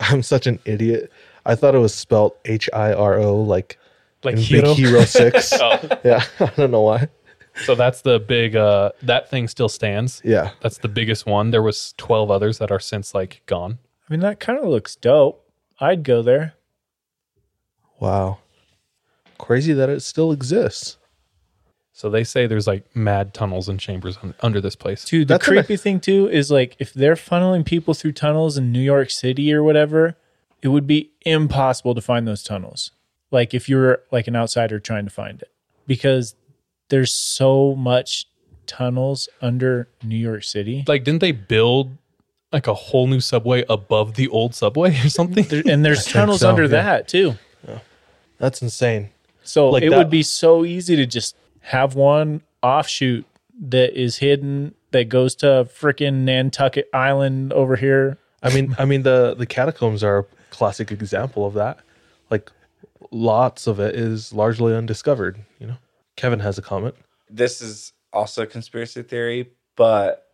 I'm 0.00 0.22
such 0.22 0.46
an 0.46 0.58
idiot. 0.64 1.12
I 1.46 1.54
thought 1.54 1.74
it 1.74 1.78
was 1.78 1.94
spelled 1.94 2.32
H 2.44 2.68
I 2.72 2.92
R 2.92 3.18
O, 3.18 3.36
like 3.42 3.78
Like 4.24 4.34
in 4.36 4.40
Hero. 4.40 4.74
Big 4.74 4.86
Hero 4.86 5.04
6. 5.04 5.52
Oh. 5.60 5.78
Yeah, 6.04 6.24
I 6.40 6.46
don't 6.56 6.70
know 6.70 6.82
why. 6.82 7.08
So 7.64 7.74
that's 7.74 8.00
the 8.02 8.18
big 8.18 8.56
uh 8.56 8.92
that 9.02 9.28
thing 9.28 9.46
still 9.48 9.68
stands. 9.68 10.22
Yeah. 10.24 10.50
That's 10.60 10.78
the 10.78 10.88
biggest 10.88 11.26
one. 11.26 11.50
There 11.50 11.62
was 11.62 11.94
12 11.98 12.30
others 12.30 12.58
that 12.58 12.70
are 12.70 12.80
since 12.80 13.14
like 13.14 13.42
gone. 13.46 13.78
I 14.08 14.12
mean, 14.12 14.20
that 14.20 14.40
kind 14.40 14.58
of 14.58 14.64
looks 14.66 14.96
dope. 14.96 15.46
I'd 15.80 16.02
go 16.02 16.22
there. 16.22 16.54
Wow. 18.00 18.38
Crazy 19.38 19.72
that 19.72 19.88
it 19.88 20.00
still 20.00 20.32
exists. 20.32 20.96
So 21.92 22.08
they 22.08 22.24
say 22.24 22.46
there's 22.46 22.66
like 22.66 22.96
mad 22.96 23.34
tunnels 23.34 23.68
and 23.68 23.78
chambers 23.78 24.18
un- 24.22 24.34
under 24.40 24.60
this 24.60 24.74
place. 24.74 25.04
Dude, 25.04 25.28
the 25.28 25.34
That's 25.34 25.46
an- 25.46 25.54
creepy 25.54 25.76
thing 25.76 26.00
too 26.00 26.28
is 26.28 26.50
like 26.50 26.74
if 26.78 26.92
they're 26.94 27.14
funneling 27.14 27.64
people 27.64 27.94
through 27.94 28.12
tunnels 28.12 28.56
in 28.56 28.72
New 28.72 28.80
York 28.80 29.10
City 29.10 29.52
or 29.52 29.62
whatever, 29.62 30.16
it 30.62 30.68
would 30.68 30.86
be 30.86 31.10
impossible 31.26 31.94
to 31.94 32.00
find 32.00 32.26
those 32.26 32.42
tunnels. 32.42 32.92
Like 33.30 33.52
if 33.52 33.68
you're 33.68 34.02
like 34.10 34.26
an 34.26 34.36
outsider 34.36 34.80
trying 34.80 35.04
to 35.04 35.10
find 35.10 35.42
it, 35.42 35.50
because 35.86 36.34
there's 36.92 37.10
so 37.12 37.74
much 37.74 38.26
tunnels 38.66 39.28
under 39.40 39.88
New 40.04 40.16
York 40.16 40.44
City, 40.44 40.84
Like 40.86 41.04
didn't 41.04 41.20
they 41.22 41.32
build 41.32 41.96
like 42.52 42.66
a 42.66 42.74
whole 42.74 43.06
new 43.06 43.18
subway 43.20 43.64
above 43.70 44.14
the 44.14 44.28
old 44.28 44.54
subway 44.54 44.90
or 45.04 45.08
something? 45.08 45.44
There- 45.44 45.62
and 45.66 45.82
there's 45.84 46.04
tunnels 46.16 46.40
so, 46.40 46.50
under 46.50 46.64
yeah. 46.64 46.68
that 46.68 47.08
too. 47.08 47.34
That's 48.38 48.60
insane. 48.60 49.08
So 49.42 49.70
Like 49.70 49.82
it 49.84 49.90
that- 49.90 49.96
would 49.98 50.10
be 50.10 50.22
so 50.22 50.64
easy 50.66 50.94
to 50.96 51.06
just 51.06 51.34
have 51.60 51.94
one 51.94 52.42
offshoot 52.62 53.24
that 53.68 53.98
is 53.98 54.18
hidden 54.18 54.74
that 54.90 55.08
goes 55.08 55.34
to 55.36 55.46
freaking 55.80 56.24
Nantucket 56.24 56.88
Island 56.92 57.52
over 57.54 57.76
here. 57.76 58.18
I 58.42 58.52
mean, 58.54 58.74
I 58.78 58.84
mean 58.84 59.02
the 59.02 59.34
the 59.34 59.46
catacombs 59.46 60.04
are 60.04 60.18
a 60.18 60.24
classic 60.50 60.90
example 60.92 61.46
of 61.46 61.54
that. 61.54 61.78
Like 62.30 62.50
lots 63.10 63.66
of 63.66 63.80
it 63.80 63.94
is 63.94 64.32
largely 64.32 64.74
undiscovered, 64.74 65.38
you 65.58 65.66
know. 65.68 65.76
Kevin 66.16 66.40
has 66.40 66.58
a 66.58 66.62
comment. 66.62 66.94
this 67.30 67.60
is 67.60 67.92
also 68.12 68.42
a 68.42 68.46
conspiracy 68.46 69.02
theory, 69.02 69.50
but 69.76 70.28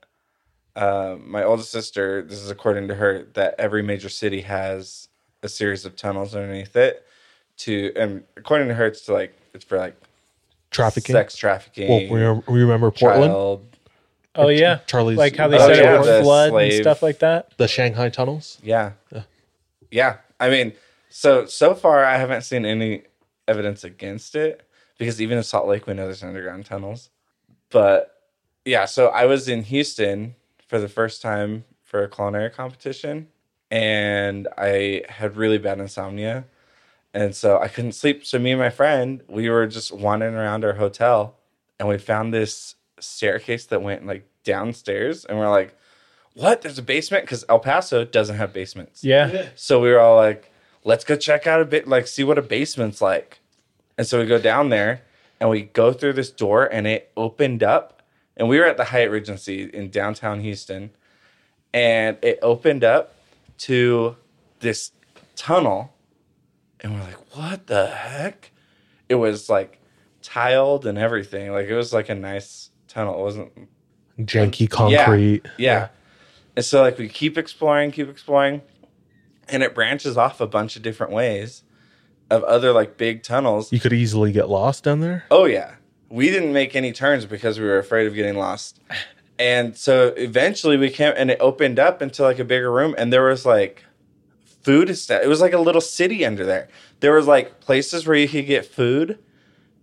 uh, 0.76 1.16
my 1.24 1.42
oldest 1.44 1.70
sister, 1.70 2.22
this 2.22 2.40
is 2.40 2.50
according 2.50 2.88
to 2.88 2.94
her, 2.96 3.24
that 3.34 3.54
every 3.58 3.82
major 3.82 4.08
city 4.08 4.40
has 4.42 5.08
a 5.42 5.48
series 5.48 5.84
of 5.84 5.94
tunnels 5.96 6.34
underneath 6.34 6.74
it. 6.76 7.04
To 7.58 7.92
and 7.96 8.22
according 8.36 8.68
to 8.68 8.74
her, 8.74 8.86
it's 8.86 9.02
to 9.06 9.12
like 9.12 9.36
it's 9.54 9.64
for 9.64 9.78
like 9.78 9.96
Trafficking. 10.70 11.14
sex 11.14 11.34
trafficking, 11.36 11.88
Well, 11.88 12.00
remember, 12.20 12.52
remember 12.52 12.90
Portland, 12.90 13.32
child. 13.32 13.76
Oh 14.36 14.48
yeah, 14.48 14.78
Charlie's 14.86 15.18
like 15.18 15.34
how 15.36 15.48
they 15.48 15.56
Oh, 15.56 15.66
said 15.66 15.76
yeah, 15.78 15.94
it 15.94 16.04
the 16.04 16.10
would 16.12 16.22
flood 16.24 16.50
slave- 16.50 16.72
and 16.74 16.82
stuff 16.82 17.02
like 17.02 17.18
that. 17.20 17.56
the 17.56 17.66
Shanghai 17.66 18.08
tunnels. 18.10 18.58
Yeah. 18.62 18.92
yeah, 19.90 20.18
I 20.38 20.50
mean, 20.50 20.74
so 21.08 21.46
so 21.46 21.74
far 21.74 22.04
I 22.04 22.16
haven't 22.18 22.42
seen 22.42 22.64
any 22.66 23.02
evidence 23.48 23.82
against 23.82 24.34
it 24.36 24.62
because 24.98 25.20
even 25.22 25.38
in 25.38 25.44
Salt 25.44 25.66
Lake 25.66 25.86
we 25.86 25.94
know 25.94 26.04
there's 26.04 26.22
underground 26.22 26.66
tunnels. 26.66 27.10
But 27.70 28.14
yeah, 28.64 28.84
so 28.84 29.08
I 29.08 29.24
was 29.24 29.48
in 29.48 29.62
Houston 29.64 30.34
for 30.66 30.78
the 30.78 30.88
first 30.88 31.22
time 31.22 31.64
for 31.82 32.02
a 32.02 32.08
culinary 32.08 32.50
competition 32.50 33.28
and 33.70 34.48
I 34.56 35.04
had 35.08 35.36
really 35.36 35.58
bad 35.58 35.78
insomnia. 35.80 36.44
And 37.14 37.34
so 37.34 37.58
I 37.58 37.68
couldn't 37.68 37.92
sleep. 37.92 38.26
So 38.26 38.38
me 38.38 38.52
and 38.52 38.60
my 38.60 38.70
friend, 38.70 39.22
we 39.28 39.48
were 39.48 39.66
just 39.66 39.92
wandering 39.92 40.34
around 40.34 40.64
our 40.64 40.74
hotel 40.74 41.36
and 41.78 41.88
we 41.88 41.98
found 41.98 42.34
this 42.34 42.74
staircase 43.00 43.66
that 43.66 43.82
went 43.82 44.06
like 44.06 44.28
downstairs 44.44 45.24
and 45.24 45.38
we're 45.38 45.50
like, 45.50 45.74
what? 46.34 46.62
There's 46.62 46.78
a 46.78 46.82
basement? 46.82 47.24
Because 47.24 47.44
El 47.48 47.58
Paso 47.58 48.04
doesn't 48.04 48.36
have 48.36 48.52
basements. 48.52 49.02
Yeah, 49.02 49.48
So 49.56 49.80
we 49.80 49.90
were 49.90 49.98
all 49.98 50.16
like, 50.16 50.52
let's 50.84 51.04
go 51.04 51.16
check 51.16 51.46
out 51.46 51.60
a 51.60 51.64
bit, 51.64 51.88
like 51.88 52.06
see 52.06 52.22
what 52.22 52.38
a 52.38 52.42
basement's 52.42 53.00
like. 53.00 53.40
And 53.98 54.06
so 54.06 54.20
we 54.20 54.26
go 54.26 54.38
down 54.38 54.68
there 54.68 55.02
and 55.40 55.50
we 55.50 55.62
go 55.62 55.92
through 55.92 56.14
this 56.14 56.30
door 56.30 56.64
and 56.64 56.86
it 56.86 57.10
opened 57.16 57.62
up. 57.64 58.02
And 58.36 58.48
we 58.48 58.58
were 58.58 58.64
at 58.64 58.76
the 58.76 58.84
Hyatt 58.84 59.10
Regency 59.10 59.64
in 59.64 59.90
downtown 59.90 60.40
Houston. 60.40 60.90
And 61.74 62.16
it 62.22 62.38
opened 62.40 62.84
up 62.84 63.16
to 63.58 64.16
this 64.60 64.92
tunnel. 65.34 65.92
And 66.80 66.94
we're 66.94 67.00
like, 67.00 67.36
what 67.36 67.66
the 67.66 67.88
heck? 67.88 68.52
It 69.08 69.16
was 69.16 69.50
like 69.50 69.80
tiled 70.22 70.86
and 70.86 70.96
everything. 70.96 71.50
Like 71.50 71.66
it 71.66 71.74
was 71.74 71.92
like 71.92 72.08
a 72.08 72.14
nice 72.14 72.70
tunnel. 72.86 73.18
It 73.18 73.22
wasn't 73.22 73.68
Janky 74.20 74.70
concrete. 74.70 75.42
yeah. 75.44 75.50
yeah. 75.58 75.88
And 76.54 76.64
so 76.64 76.82
like 76.82 76.98
we 76.98 77.08
keep 77.08 77.36
exploring, 77.36 77.90
keep 77.90 78.08
exploring, 78.08 78.62
and 79.48 79.62
it 79.62 79.74
branches 79.74 80.16
off 80.16 80.40
a 80.40 80.46
bunch 80.46 80.76
of 80.76 80.82
different 80.82 81.12
ways 81.12 81.62
of 82.30 82.42
other 82.44 82.72
like 82.72 82.96
big 82.96 83.22
tunnels. 83.22 83.72
You 83.72 83.80
could 83.80 83.92
easily 83.92 84.32
get 84.32 84.48
lost 84.48 84.84
down 84.84 85.00
there. 85.00 85.24
Oh 85.30 85.44
yeah. 85.44 85.74
We 86.10 86.30
didn't 86.30 86.52
make 86.52 86.74
any 86.74 86.92
turns 86.92 87.26
because 87.26 87.58
we 87.58 87.66
were 87.66 87.78
afraid 87.78 88.06
of 88.06 88.14
getting 88.14 88.36
lost. 88.36 88.80
And 89.38 89.76
so 89.76 90.08
eventually 90.16 90.76
we 90.76 90.90
came 90.90 91.12
and 91.16 91.30
it 91.30 91.38
opened 91.40 91.78
up 91.78 92.02
into 92.02 92.22
like 92.22 92.38
a 92.38 92.44
bigger 92.44 92.72
room 92.72 92.94
and 92.98 93.12
there 93.12 93.24
was 93.24 93.46
like 93.46 93.84
food 94.44 94.96
stuff. 94.96 95.22
It 95.22 95.28
was 95.28 95.40
like 95.40 95.52
a 95.52 95.58
little 95.58 95.80
city 95.80 96.24
under 96.26 96.44
there. 96.44 96.68
There 97.00 97.14
was 97.14 97.26
like 97.26 97.60
places 97.60 98.06
where 98.06 98.16
you 98.16 98.28
could 98.28 98.46
get 98.46 98.66
food 98.66 99.18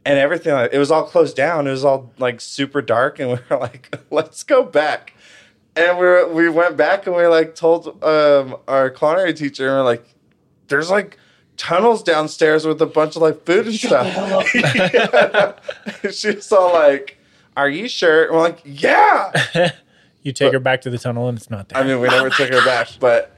and 0.05 0.19
everything. 0.19 0.53
It 0.71 0.77
was 0.77 0.91
all 0.91 1.03
closed 1.03 1.35
down. 1.35 1.67
It 1.67 1.71
was 1.71 1.85
all 1.85 2.11
like 2.17 2.41
super 2.41 2.81
dark 2.81 3.19
and 3.19 3.29
we 3.29 3.37
were 3.49 3.57
like, 3.57 3.97
let's 4.11 4.43
go 4.43 4.63
back. 4.63 5.13
And 5.75 5.97
we 5.97 6.05
were, 6.05 6.27
we 6.27 6.49
went 6.49 6.77
back 6.77 7.07
and 7.07 7.15
we 7.15 7.25
like 7.27 7.55
told 7.55 8.03
um, 8.03 8.57
our 8.67 8.89
culinary 8.89 9.33
teacher 9.33 9.67
and 9.67 9.77
we're 9.77 9.83
like, 9.83 10.05
there's 10.67 10.89
like 10.89 11.17
tunnels 11.57 12.03
downstairs 12.03 12.65
with 12.65 12.81
a 12.81 12.85
bunch 12.85 13.15
of 13.15 13.21
like 13.21 13.45
food 13.45 13.67
and 13.67 13.75
stuff. 13.75 14.53
Yeah. 14.53 15.53
she 16.11 16.31
was 16.35 16.51
all 16.51 16.73
like, 16.73 17.17
"Are 17.55 17.69
you 17.69 17.87
sure?" 17.87 18.25
And 18.25 18.33
we're 18.33 18.41
like, 18.41 18.61
"Yeah." 18.65 19.71
you 20.23 20.31
take 20.33 20.53
her 20.53 20.59
back 20.59 20.81
to 20.81 20.89
the 20.89 20.97
tunnel 20.97 21.27
and 21.29 21.37
it's 21.37 21.49
not 21.49 21.69
there. 21.69 21.81
I 21.81 21.85
mean, 21.85 21.99
we 21.99 22.07
never 22.07 22.29
took 22.29 22.51
her 22.51 22.63
back, 22.65 22.89
but 22.99 23.35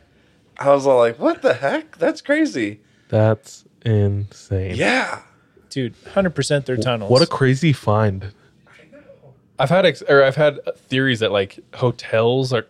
I 0.57 0.69
was 0.69 0.85
all 0.87 0.97
like, 0.99 1.19
"What 1.19 1.41
the 1.41 1.53
heck? 1.53 1.97
That's 1.97 2.21
crazy." 2.21 2.81
That's 3.09 3.63
insane. 3.85 4.75
Yeah. 4.75 5.21
Dude, 5.69 5.93
hundred 6.13 6.31
percent 6.35 6.65
their 6.65 6.77
tunnels. 6.77 7.11
What 7.11 7.21
a 7.21 7.27
crazy 7.27 7.73
find. 7.73 8.33
I've 9.59 9.69
had 9.69 9.85
ex- 9.85 10.03
or 10.07 10.23
I've 10.23 10.35
had 10.35 10.59
theories 10.77 11.19
that 11.19 11.31
like 11.31 11.59
hotels 11.75 12.53
are 12.53 12.67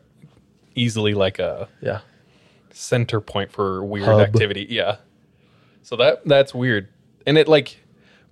easily 0.76 1.14
like 1.14 1.38
a 1.40 1.68
Yeah. 1.82 2.00
center 2.72 3.20
point 3.20 3.52
for 3.52 3.84
weird 3.84 4.06
Hub. 4.06 4.22
activity. 4.22 4.68
Yeah. 4.70 4.98
So 5.88 5.96
that 5.96 6.26
that's 6.26 6.54
weird. 6.54 6.90
And 7.26 7.38
it 7.38 7.48
like 7.48 7.78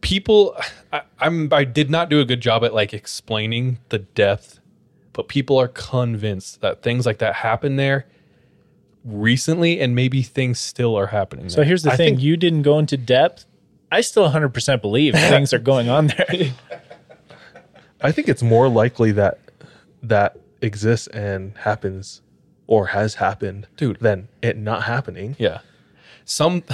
people 0.01 0.57
I, 0.91 1.03
I'm 1.21 1.47
I 1.53 1.63
did 1.63 1.89
not 1.89 2.09
do 2.09 2.19
a 2.19 2.25
good 2.25 2.41
job 2.41 2.65
at 2.65 2.73
like 2.73 2.93
explaining 2.93 3.79
the 3.87 3.99
depth, 3.99 4.59
but 5.13 5.29
people 5.29 5.57
are 5.57 5.69
convinced 5.69 6.59
that 6.59 6.83
things 6.83 7.05
like 7.05 7.19
that 7.19 7.35
happen 7.35 7.77
there 7.77 8.07
recently 9.05 9.79
and 9.79 9.95
maybe 9.95 10.21
things 10.21 10.59
still 10.59 10.97
are 10.97 11.07
happening 11.07 11.47
so 11.47 11.63
here's 11.63 11.83
the 11.83 11.91
I 11.93 11.95
thing: 11.95 12.15
think- 12.15 12.23
you 12.23 12.35
didn't 12.35 12.63
go 12.63 12.77
into 12.77 12.97
depth. 12.97 13.45
I 13.89 14.01
still 14.01 14.27
hundred 14.27 14.53
percent 14.53 14.81
believe 14.81 15.13
things 15.15 15.53
are 15.53 15.59
going 15.59 15.87
on 15.87 16.07
there. 16.07 16.51
I 18.01 18.11
think 18.11 18.27
it's 18.27 18.43
more 18.43 18.67
likely 18.67 19.13
that 19.13 19.39
that 20.03 20.35
exists 20.61 21.07
and 21.07 21.57
happens 21.59 22.21
or 22.67 22.87
has 22.87 23.15
happened, 23.15 23.67
Dude. 23.77 24.01
than 24.01 24.27
it 24.41 24.57
not 24.57 24.83
happening. 24.83 25.37
Yeah. 25.39 25.59
Some 26.25 26.61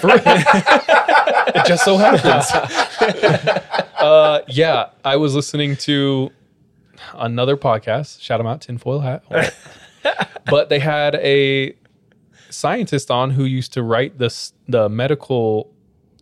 For- 0.00 0.10
it 0.14 1.66
just 1.66 1.84
so 1.84 1.96
happens. 1.96 2.50
uh 3.98 4.42
yeah, 4.48 4.90
I 5.04 5.16
was 5.16 5.34
listening 5.34 5.76
to 5.78 6.30
another 7.14 7.56
podcast. 7.56 8.20
Shout 8.20 8.38
them 8.38 8.46
out, 8.46 8.60
Tinfoil 8.60 9.00
Hat. 9.00 9.24
but 10.46 10.68
they 10.68 10.78
had 10.78 11.16
a 11.16 11.74
scientist 12.50 13.10
on 13.10 13.30
who 13.30 13.44
used 13.44 13.72
to 13.72 13.82
write 13.82 14.18
this 14.18 14.52
the 14.68 14.88
medical 14.88 15.70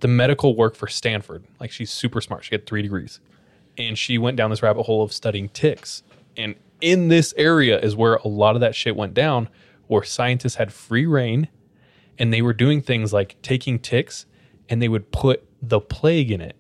the 0.00 0.08
medical 0.08 0.56
work 0.56 0.74
for 0.74 0.88
Stanford. 0.88 1.44
Like 1.60 1.70
she's 1.70 1.90
super 1.90 2.20
smart. 2.20 2.44
She 2.44 2.54
had 2.54 2.66
three 2.66 2.82
degrees, 2.82 3.20
and 3.78 3.96
she 3.98 4.18
went 4.18 4.36
down 4.36 4.50
this 4.50 4.62
rabbit 4.62 4.84
hole 4.84 5.02
of 5.02 5.12
studying 5.12 5.48
ticks. 5.50 6.02
And 6.36 6.54
in 6.80 7.08
this 7.08 7.34
area 7.36 7.78
is 7.78 7.94
where 7.94 8.14
a 8.16 8.28
lot 8.28 8.54
of 8.54 8.60
that 8.62 8.74
shit 8.74 8.96
went 8.96 9.14
down, 9.14 9.48
where 9.86 10.02
scientists 10.02 10.56
had 10.56 10.72
free 10.72 11.06
reign, 11.06 11.48
and 12.18 12.32
they 12.32 12.42
were 12.42 12.52
doing 12.52 12.80
things 12.80 13.12
like 13.12 13.40
taking 13.42 13.78
ticks, 13.78 14.26
and 14.68 14.80
they 14.80 14.88
would 14.88 15.10
put 15.12 15.44
the 15.60 15.80
plague 15.80 16.30
in 16.30 16.40
it. 16.40 16.56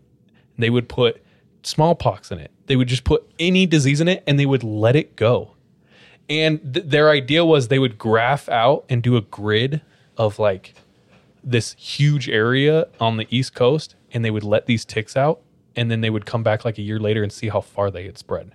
They 0.58 0.70
would 0.70 0.88
put 0.88 1.22
smallpox 1.62 2.30
in 2.30 2.38
it. 2.38 2.50
They 2.66 2.76
would 2.76 2.88
just 2.88 3.04
put 3.04 3.30
any 3.38 3.66
disease 3.66 4.00
in 4.00 4.08
it, 4.08 4.22
and 4.26 4.38
they 4.38 4.46
would 4.46 4.64
let 4.64 4.96
it 4.96 5.16
go. 5.16 5.54
And 6.28 6.74
th- 6.74 6.86
their 6.86 7.10
idea 7.10 7.44
was 7.44 7.68
they 7.68 7.78
would 7.78 7.98
graph 7.98 8.48
out 8.48 8.84
and 8.88 9.02
do 9.02 9.16
a 9.16 9.20
grid 9.20 9.82
of 10.16 10.38
like 10.38 10.74
this 11.42 11.74
huge 11.74 12.28
area 12.28 12.88
on 13.00 13.16
the 13.16 13.26
East 13.30 13.54
Coast, 13.54 13.96
and 14.12 14.24
they 14.24 14.30
would 14.30 14.44
let 14.44 14.66
these 14.66 14.84
ticks 14.84 15.16
out, 15.16 15.40
and 15.74 15.90
then 15.90 16.00
they 16.00 16.10
would 16.10 16.26
come 16.26 16.42
back 16.42 16.64
like 16.64 16.78
a 16.78 16.82
year 16.82 16.98
later 16.98 17.22
and 17.22 17.32
see 17.32 17.48
how 17.48 17.60
far 17.60 17.90
they 17.90 18.04
had 18.04 18.18
spread. 18.18 18.52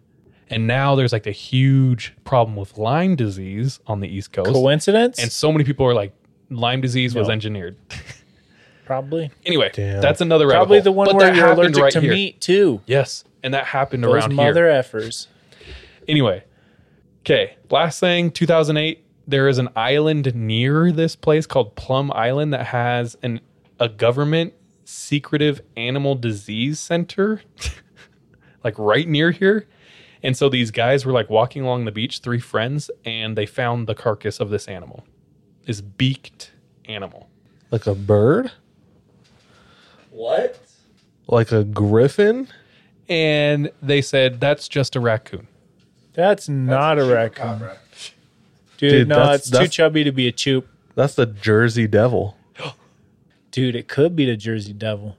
And 0.49 0.65
now 0.67 0.95
there's 0.95 1.11
like 1.11 1.27
a 1.27 1.31
huge 1.31 2.13
problem 2.23 2.55
with 2.55 2.77
Lyme 2.77 3.15
disease 3.15 3.79
on 3.87 3.99
the 3.99 4.07
East 4.07 4.31
Coast. 4.31 4.51
Coincidence? 4.51 5.19
And 5.19 5.31
so 5.31 5.51
many 5.51 5.63
people 5.65 5.85
are 5.85 5.93
like, 5.93 6.13
Lyme 6.49 6.79
disease 6.81 7.13
was 7.13 7.27
No. 7.27 7.33
engineered. 7.33 7.75
Probably. 8.85 9.29
anyway, 9.45 9.69
Damn. 9.73 9.99
that's 10.01 10.21
another 10.21 10.47
rabbit 10.47 10.59
Probably 10.59 10.77
hole. 10.77 10.83
the 10.85 10.91
one 10.93 11.05
But 11.07 11.15
where 11.17 11.25
that 11.27 11.35
you're 11.35 11.45
happened 11.47 11.75
allergic 11.75 11.83
right 11.83 11.91
to 11.93 11.99
here. 12.01 12.11
meat 12.13 12.39
too. 12.39 12.81
Yes, 12.85 13.25
and 13.43 13.53
that 13.53 13.65
happened 13.65 14.05
Those 14.05 14.13
around 14.13 14.33
mother 14.35 14.71
here. 14.71 14.81
effers. 14.81 15.27
Anyway, 16.07 16.45
okay. 17.25 17.57
Last 17.69 17.99
thing, 17.99 18.31
2008. 18.31 19.03
There 19.29 19.49
is 19.49 19.57
an 19.57 19.67
island 19.75 20.33
near 20.33 20.93
this 20.93 21.17
place 21.17 21.45
called 21.45 21.75
Plum 21.75 22.13
Island 22.13 22.53
that 22.53 22.67
has 22.67 23.17
an 23.21 23.41
a 23.77 23.89
government 23.89 24.53
secretive 24.85 25.59
animal 25.75 26.15
disease 26.15 26.79
center, 26.79 27.41
like 28.63 28.79
right 28.79 29.05
near 29.05 29.31
here. 29.31 29.67
And 30.23 30.35
so 30.35 30.49
these 30.49 30.71
guys 30.71 31.05
were 31.05 31.11
like 31.11 31.29
walking 31.29 31.63
along 31.63 31.85
the 31.85 31.91
beach, 31.91 32.19
three 32.19 32.39
friends, 32.39 32.89
and 33.05 33.37
they 33.37 33.45
found 33.45 33.87
the 33.87 33.95
carcass 33.95 34.39
of 34.39 34.49
this 34.49 34.67
animal, 34.67 35.05
this 35.65 35.81
beaked 35.81 36.51
animal. 36.85 37.29
Like 37.71 37.85
a 37.87 37.93
bird? 37.95 38.51
What? 40.11 40.59
Like 41.27 41.51
a 41.51 41.63
griffin? 41.63 42.47
And 43.09 43.71
they 43.81 44.01
said 44.01 44.39
that's 44.39 44.67
just 44.67 44.95
a 44.95 44.99
raccoon. 44.99 45.47
That's 46.13 46.49
not 46.49 46.97
a 46.97 47.05
raccoon. 47.05 47.59
Dude, 48.77 48.91
Dude, 48.91 49.07
no, 49.07 49.15
that's- 49.15 49.39
it's 49.39 49.47
too 49.49 49.51
that's- 49.53 49.73
chubby 49.73 50.03
to 50.03 50.11
be 50.11 50.27
a 50.27 50.31
choop. 50.31 50.63
That's 50.95 51.13
the 51.15 51.27
Jersey 51.27 51.87
Devil. 51.87 52.35
Dude, 53.51 53.75
it 53.75 53.87
could 53.87 54.15
be 54.15 54.25
the 54.25 54.35
Jersey 54.35 54.73
Devil. 54.73 55.15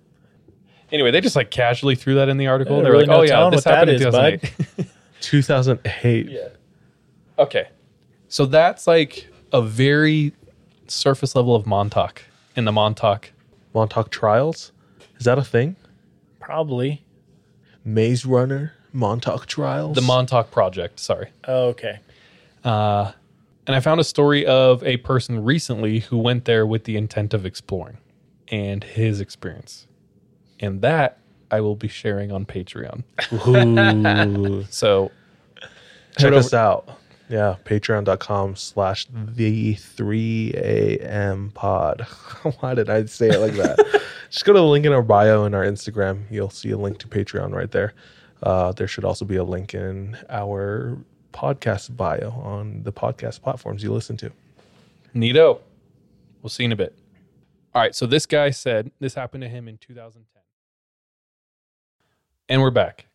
Anyway, 0.91 1.11
they 1.11 1.21
just 1.21 1.37
like 1.37 1.51
casually 1.51 1.95
threw 1.95 2.15
that 2.15 2.29
in 2.29 2.37
the 2.37 2.47
article. 2.47 2.77
Yeah, 2.79 2.83
they 2.85 2.89
were 2.91 2.97
really 2.97 3.07
like, 3.07 3.29
no 3.29 3.37
"Oh 3.37 3.45
yeah, 3.45 3.51
this 3.51 3.65
happened 3.65 3.91
in 3.91 3.97
is, 3.97 4.03
2008." 4.05 4.87
2008. 5.21 6.39
Okay. 7.39 7.69
So 8.27 8.47
that's 8.47 8.89
like 8.89 9.29
a 9.53 9.63
very 9.63 10.33
surface 10.89 11.37
level 11.37 11.55
of 11.55 11.67
Montauk 11.67 12.23
in 12.57 12.65
the 12.65 12.73
Montauk. 12.73 13.31
Montauk 13.75 14.11
Trials? 14.11 14.73
Is 15.19 15.25
that 15.25 15.39
a 15.39 15.45
thing? 15.45 15.77
Probably. 16.41 17.05
Maze 17.85 18.27
Runner? 18.27 18.73
Montauk 18.93 19.47
Trials? 19.47 19.95
The 19.95 20.03
Montauk 20.03 20.51
Project, 20.51 20.99
sorry. 20.99 21.29
Oh, 21.47 21.69
okay. 21.69 22.01
Uh, 22.65 23.13
and 23.67 23.77
I 23.77 23.81
found 23.81 24.01
a 24.01 24.05
story 24.05 24.45
of 24.47 24.83
a 24.83 24.97
person 24.99 25.45
recently 25.45 26.01
who 26.01 26.19
went 26.19 26.45
there 26.45 26.67
with 26.67 26.85
the 26.85 26.97
intent 26.97 27.35
of 27.35 27.47
exploring 27.47 27.99
and 28.49 28.83
his 28.83 29.21
experience. 29.21 29.87
And 30.61 30.83
that 30.83 31.19
I 31.51 31.61
will 31.61 31.77
be 31.77 31.89
sharing 31.89 32.33
on 32.33 32.47
Patreon. 32.47 33.05
So 34.71 35.11
Check 36.19 36.33
us 36.35 36.53
out. 36.53 36.89
Yeah, 37.29 37.57
patreon.com 37.65 38.57
slash 38.57 39.07
the 39.13 39.75
3am 39.75 41.53
pod. 41.55 42.01
Why 42.61 42.75
did 42.75 42.89
I 42.89 43.05
say 43.05 43.29
it 43.29 43.39
like 43.39 43.53
that? 43.53 44.03
Just 44.31 44.45
go 44.45 44.53
to 44.53 44.59
the 44.59 44.65
link 44.65 44.87
in 44.87 44.93
our 44.93 45.03
bio 45.03 45.45
and 45.45 45.55
our 45.55 45.65
Instagram. 45.65 46.25
You'll 46.31 46.51
see 46.51 46.71
a 46.71 46.79
link 46.79 46.99
to 46.99 47.09
Patreon 47.09 47.55
right 47.55 47.71
there. 47.71 47.93
Uh, 48.43 48.73
there 48.73 48.89
should 48.89 49.05
also 49.05 49.25
be 49.25 49.37
a 49.37 49.45
link 49.45 49.75
in 49.75 50.17
our 50.31 50.99
podcast 51.33 51.97
bio 51.97 52.31
on 52.31 52.83
the 52.83 52.93
podcast 52.93 53.43
platforms 53.43 53.83
you 53.83 53.93
listen 53.93 54.17
to. 54.17 54.33
Neato. 55.15 55.61
We'll 56.43 56.51
see 56.51 56.63
you 56.63 56.69
in 56.69 56.73
a 56.73 56.77
bit. 56.77 56.97
All 57.75 57.83
right. 57.83 57.95
So 57.95 58.07
this 58.07 58.27
guy 58.27 58.51
said 58.51 58.91
this 59.01 59.15
happened 59.15 59.43
to 59.43 59.49
him 59.49 59.69
in 59.69 59.77
2010. 59.79 60.38
And 62.49 62.63
we're 62.63 62.71
back. 62.71 63.07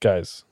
Guys, 0.00 0.44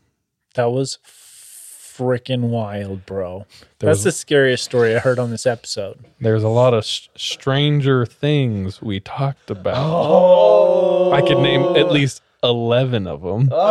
That 0.55 0.67
was 0.71 0.99
freaking 1.05 2.43
wild, 2.51 3.05
bro. 3.07 3.47
There 3.79 3.89
That's 3.89 3.99
was- 3.99 4.05
the 4.05 4.13
scariest 4.13 4.63
story 4.65 4.95
I 4.95 4.99
heard 5.01 5.19
on 5.19 5.31
this 5.31 5.47
episode. 5.47 5.99
there's 6.21 6.45
a 6.45 6.49
lot 6.49 6.73
of 6.75 6.85
s- 6.85 7.09
stranger 7.17 8.07
things 8.07 8.81
we 8.81 9.01
talked 9.01 9.51
about. 9.51 9.75
Oh. 9.77 11.11
I 11.13 11.21
could 11.23 11.39
name 11.39 11.63
at 11.77 11.91
least 11.91 12.23
11 12.43 13.07
of 13.09 13.23
them. 13.23 13.49
Oh. 13.53 13.65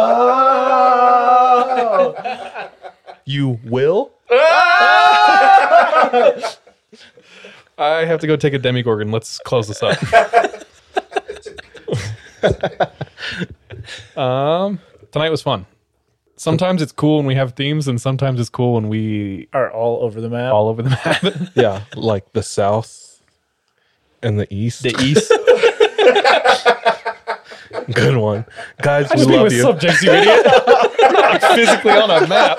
You 3.26 3.60
will? 3.64 4.12
I 4.30 4.36
have 8.06 8.20
to 8.20 8.28
go 8.28 8.36
take 8.36 8.54
a 8.54 8.60
Demogorgon. 8.60 9.12
Let's 9.12 9.40
close 9.40 9.68
this 9.70 9.82
up. 9.82 9.98
um, 14.18 14.80
tonight 15.12 15.30
was 15.30 15.42
fun. 15.42 15.66
Sometimes 16.36 16.82
it's 16.82 16.92
cool 16.92 17.18
when 17.18 17.26
we 17.26 17.36
have 17.36 17.54
themes, 17.54 17.88
and 17.88 18.02
sometimes 18.02 18.40
it's 18.40 18.50
cool 18.50 18.74
when 18.74 18.90
we 18.90 19.48
Are 19.54 19.72
all 19.72 20.04
over 20.04 20.20
the 20.20 20.30
map. 20.30 20.52
all 20.52 20.68
over 20.68 20.82
the 20.82 20.90
map. 20.90 21.24
Yeah, 21.56 21.84
like 21.96 22.34
the 22.34 22.44
South 22.44 23.22
and 24.22 24.40
the 24.40 24.52
East. 24.54 24.84
the 24.84 24.96
East. 25.02 25.32
Good 27.94 28.18
one. 28.18 28.46
Guys, 28.82 29.10
we 29.12 29.18
Just 29.18 29.30
love 29.30 29.44
with 29.44 29.54
you. 29.54 29.62
subjects, 29.62 30.02
you 30.04 30.12
idiot. 30.12 30.46
Not 30.46 31.42
physically 31.56 31.92
on 31.92 32.10
a 32.12 32.28
map. 32.28 32.58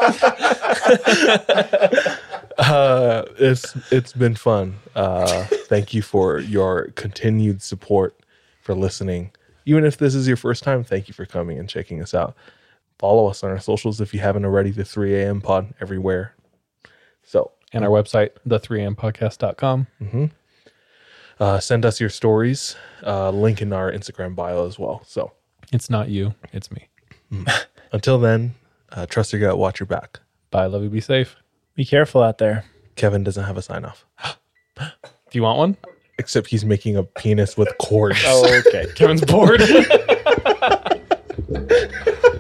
uh, 2.58 3.24
it's 3.38 3.74
it's 3.92 4.12
been 4.12 4.34
fun. 4.34 4.76
Uh, 4.94 5.44
thank 5.68 5.94
you 5.94 6.02
for 6.02 6.38
your 6.40 6.88
continued 6.94 7.62
support, 7.62 8.14
for 8.62 8.74
listening. 8.74 9.30
Even 9.66 9.84
if 9.84 9.96
this 9.96 10.14
is 10.14 10.26
your 10.28 10.36
first 10.36 10.62
time, 10.62 10.84
thank 10.84 11.08
you 11.08 11.14
for 11.14 11.24
coming 11.26 11.58
and 11.58 11.68
checking 11.68 12.02
us 12.02 12.14
out. 12.14 12.34
Follow 12.98 13.26
us 13.28 13.42
on 13.42 13.50
our 13.50 13.58
socials 13.60 14.00
if 14.00 14.12
you 14.14 14.20
haven't 14.20 14.44
already. 14.44 14.70
The 14.70 14.84
3 14.84 15.14
a.m. 15.20 15.40
pod 15.40 15.74
everywhere. 15.80 16.34
So 17.22 17.52
And 17.72 17.84
our 17.84 17.90
website, 17.90 18.30
the3ampodcast.com. 18.46 19.86
uh, 21.40 21.60
send 21.60 21.84
us 21.84 22.00
your 22.00 22.10
stories. 22.10 22.76
Uh, 23.04 23.30
link 23.30 23.60
in 23.62 23.72
our 23.72 23.90
Instagram 23.90 24.34
bio 24.36 24.66
as 24.66 24.78
well. 24.78 25.02
So 25.06 25.32
It's 25.72 25.90
not 25.90 26.08
you, 26.08 26.34
it's 26.52 26.70
me. 26.70 26.88
until 27.92 28.18
then, 28.18 28.54
uh, 28.92 29.06
trust 29.06 29.32
your 29.32 29.40
gut, 29.40 29.58
watch 29.58 29.80
your 29.80 29.86
back. 29.88 30.20
Bye. 30.50 30.66
Love 30.66 30.84
you. 30.84 30.88
Be 30.90 31.00
safe. 31.00 31.34
Be 31.74 31.84
careful 31.84 32.22
out 32.22 32.38
there. 32.38 32.64
Kevin 32.94 33.24
doesn't 33.24 33.42
have 33.42 33.56
a 33.56 33.62
sign 33.62 33.84
off, 33.84 34.04
Do 34.78 34.84
you 35.32 35.42
want 35.42 35.58
one? 35.58 35.76
Except 36.18 36.48
he's 36.48 36.64
making 36.64 36.96
a 36.96 37.02
penis 37.02 37.56
with 37.56 37.76
cords. 37.78 38.18
Oh, 38.24 38.62
okay. 38.66 38.86
Kevin's 38.94 39.24
bored. 39.24 39.60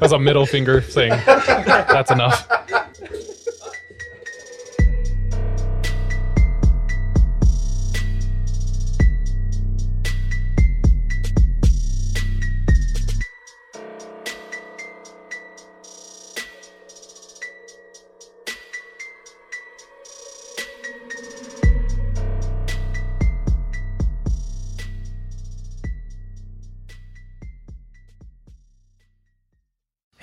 That's 0.00 0.12
a 0.12 0.18
middle 0.18 0.46
finger 0.46 0.80
thing. 0.80 1.10
that's 1.10 2.10
enough. 2.10 2.46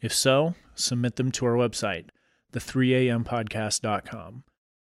If 0.00 0.14
so, 0.14 0.54
submit 0.74 1.16
them 1.16 1.30
to 1.32 1.46
our 1.46 1.54
website, 1.54 2.06
the3ampodcast.com. 2.52 4.44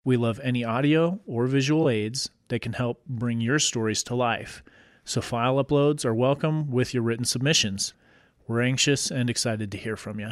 We 0.06 0.18
love 0.18 0.40
any 0.44 0.64
audio 0.64 1.20
or 1.26 1.48
visual 1.48 1.90
aids 1.90 2.30
that 2.50 2.62
can 2.62 2.74
help 2.74 3.06
bring 3.06 3.42
your 3.42 3.60
stories 3.60 4.04
to 4.04 4.16
life. 4.16 4.64
So 5.04 5.22
file 5.22 5.64
uploads 5.64 6.06
are 6.06 6.14
welcome 6.14 6.70
with 6.70 6.94
your 6.94 7.04
written 7.04 7.26
submissions. 7.26 7.94
We're 8.48 8.62
anxious 8.62 9.10
and 9.12 9.30
excited 9.30 9.72
to 9.72 9.78
hear 9.78 9.96
from 9.96 10.20
you. 10.20 10.32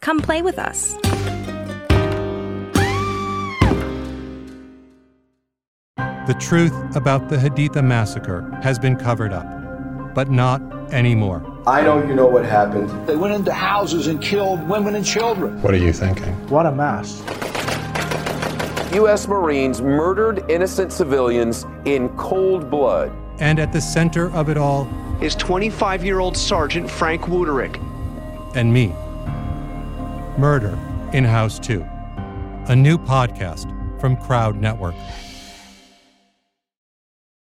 Come 0.00 0.20
play 0.20 0.42
with 0.42 0.58
us. 0.58 0.94
The 6.28 6.36
truth 6.38 6.74
about 6.94 7.30
the 7.30 7.36
Haditha 7.36 7.82
massacre 7.82 8.50
has 8.62 8.78
been 8.78 8.96
covered 8.96 9.32
up, 9.32 10.14
but 10.14 10.30
not 10.30 10.60
anymore. 10.92 11.42
I 11.66 11.80
know 11.82 12.06
you 12.06 12.14
know 12.14 12.26
what 12.26 12.44
happened. 12.44 12.90
They 13.08 13.16
went 13.16 13.32
into 13.32 13.52
houses 13.52 14.08
and 14.08 14.20
killed 14.20 14.68
women 14.68 14.94
and 14.94 15.04
children. 15.04 15.60
What 15.62 15.72
are 15.72 15.78
you 15.78 15.92
thinking? 15.92 16.34
What 16.48 16.66
a 16.66 16.72
mess. 16.72 17.22
U.S. 18.94 19.26
Marines 19.26 19.80
murdered 19.80 20.44
innocent 20.50 20.92
civilians 20.92 21.64
in 21.86 22.08
cold 22.16 22.70
blood. 22.70 23.10
And 23.38 23.58
at 23.58 23.72
the 23.72 23.80
center 23.80 24.30
of 24.32 24.48
it 24.48 24.56
all 24.56 24.88
is 25.22 25.34
25 25.34 26.04
year 26.04 26.20
old 26.20 26.36
Sergeant 26.36 26.90
Frank 26.90 27.22
Wuterich. 27.22 27.76
And 28.54 28.72
me. 28.72 28.94
Murder 30.38 30.78
in 31.12 31.24
House 31.24 31.58
2, 31.58 31.84
a 32.68 32.76
new 32.76 32.96
podcast 32.96 33.68
from 34.00 34.16
Crowd 34.16 34.54
Network. 34.54 34.94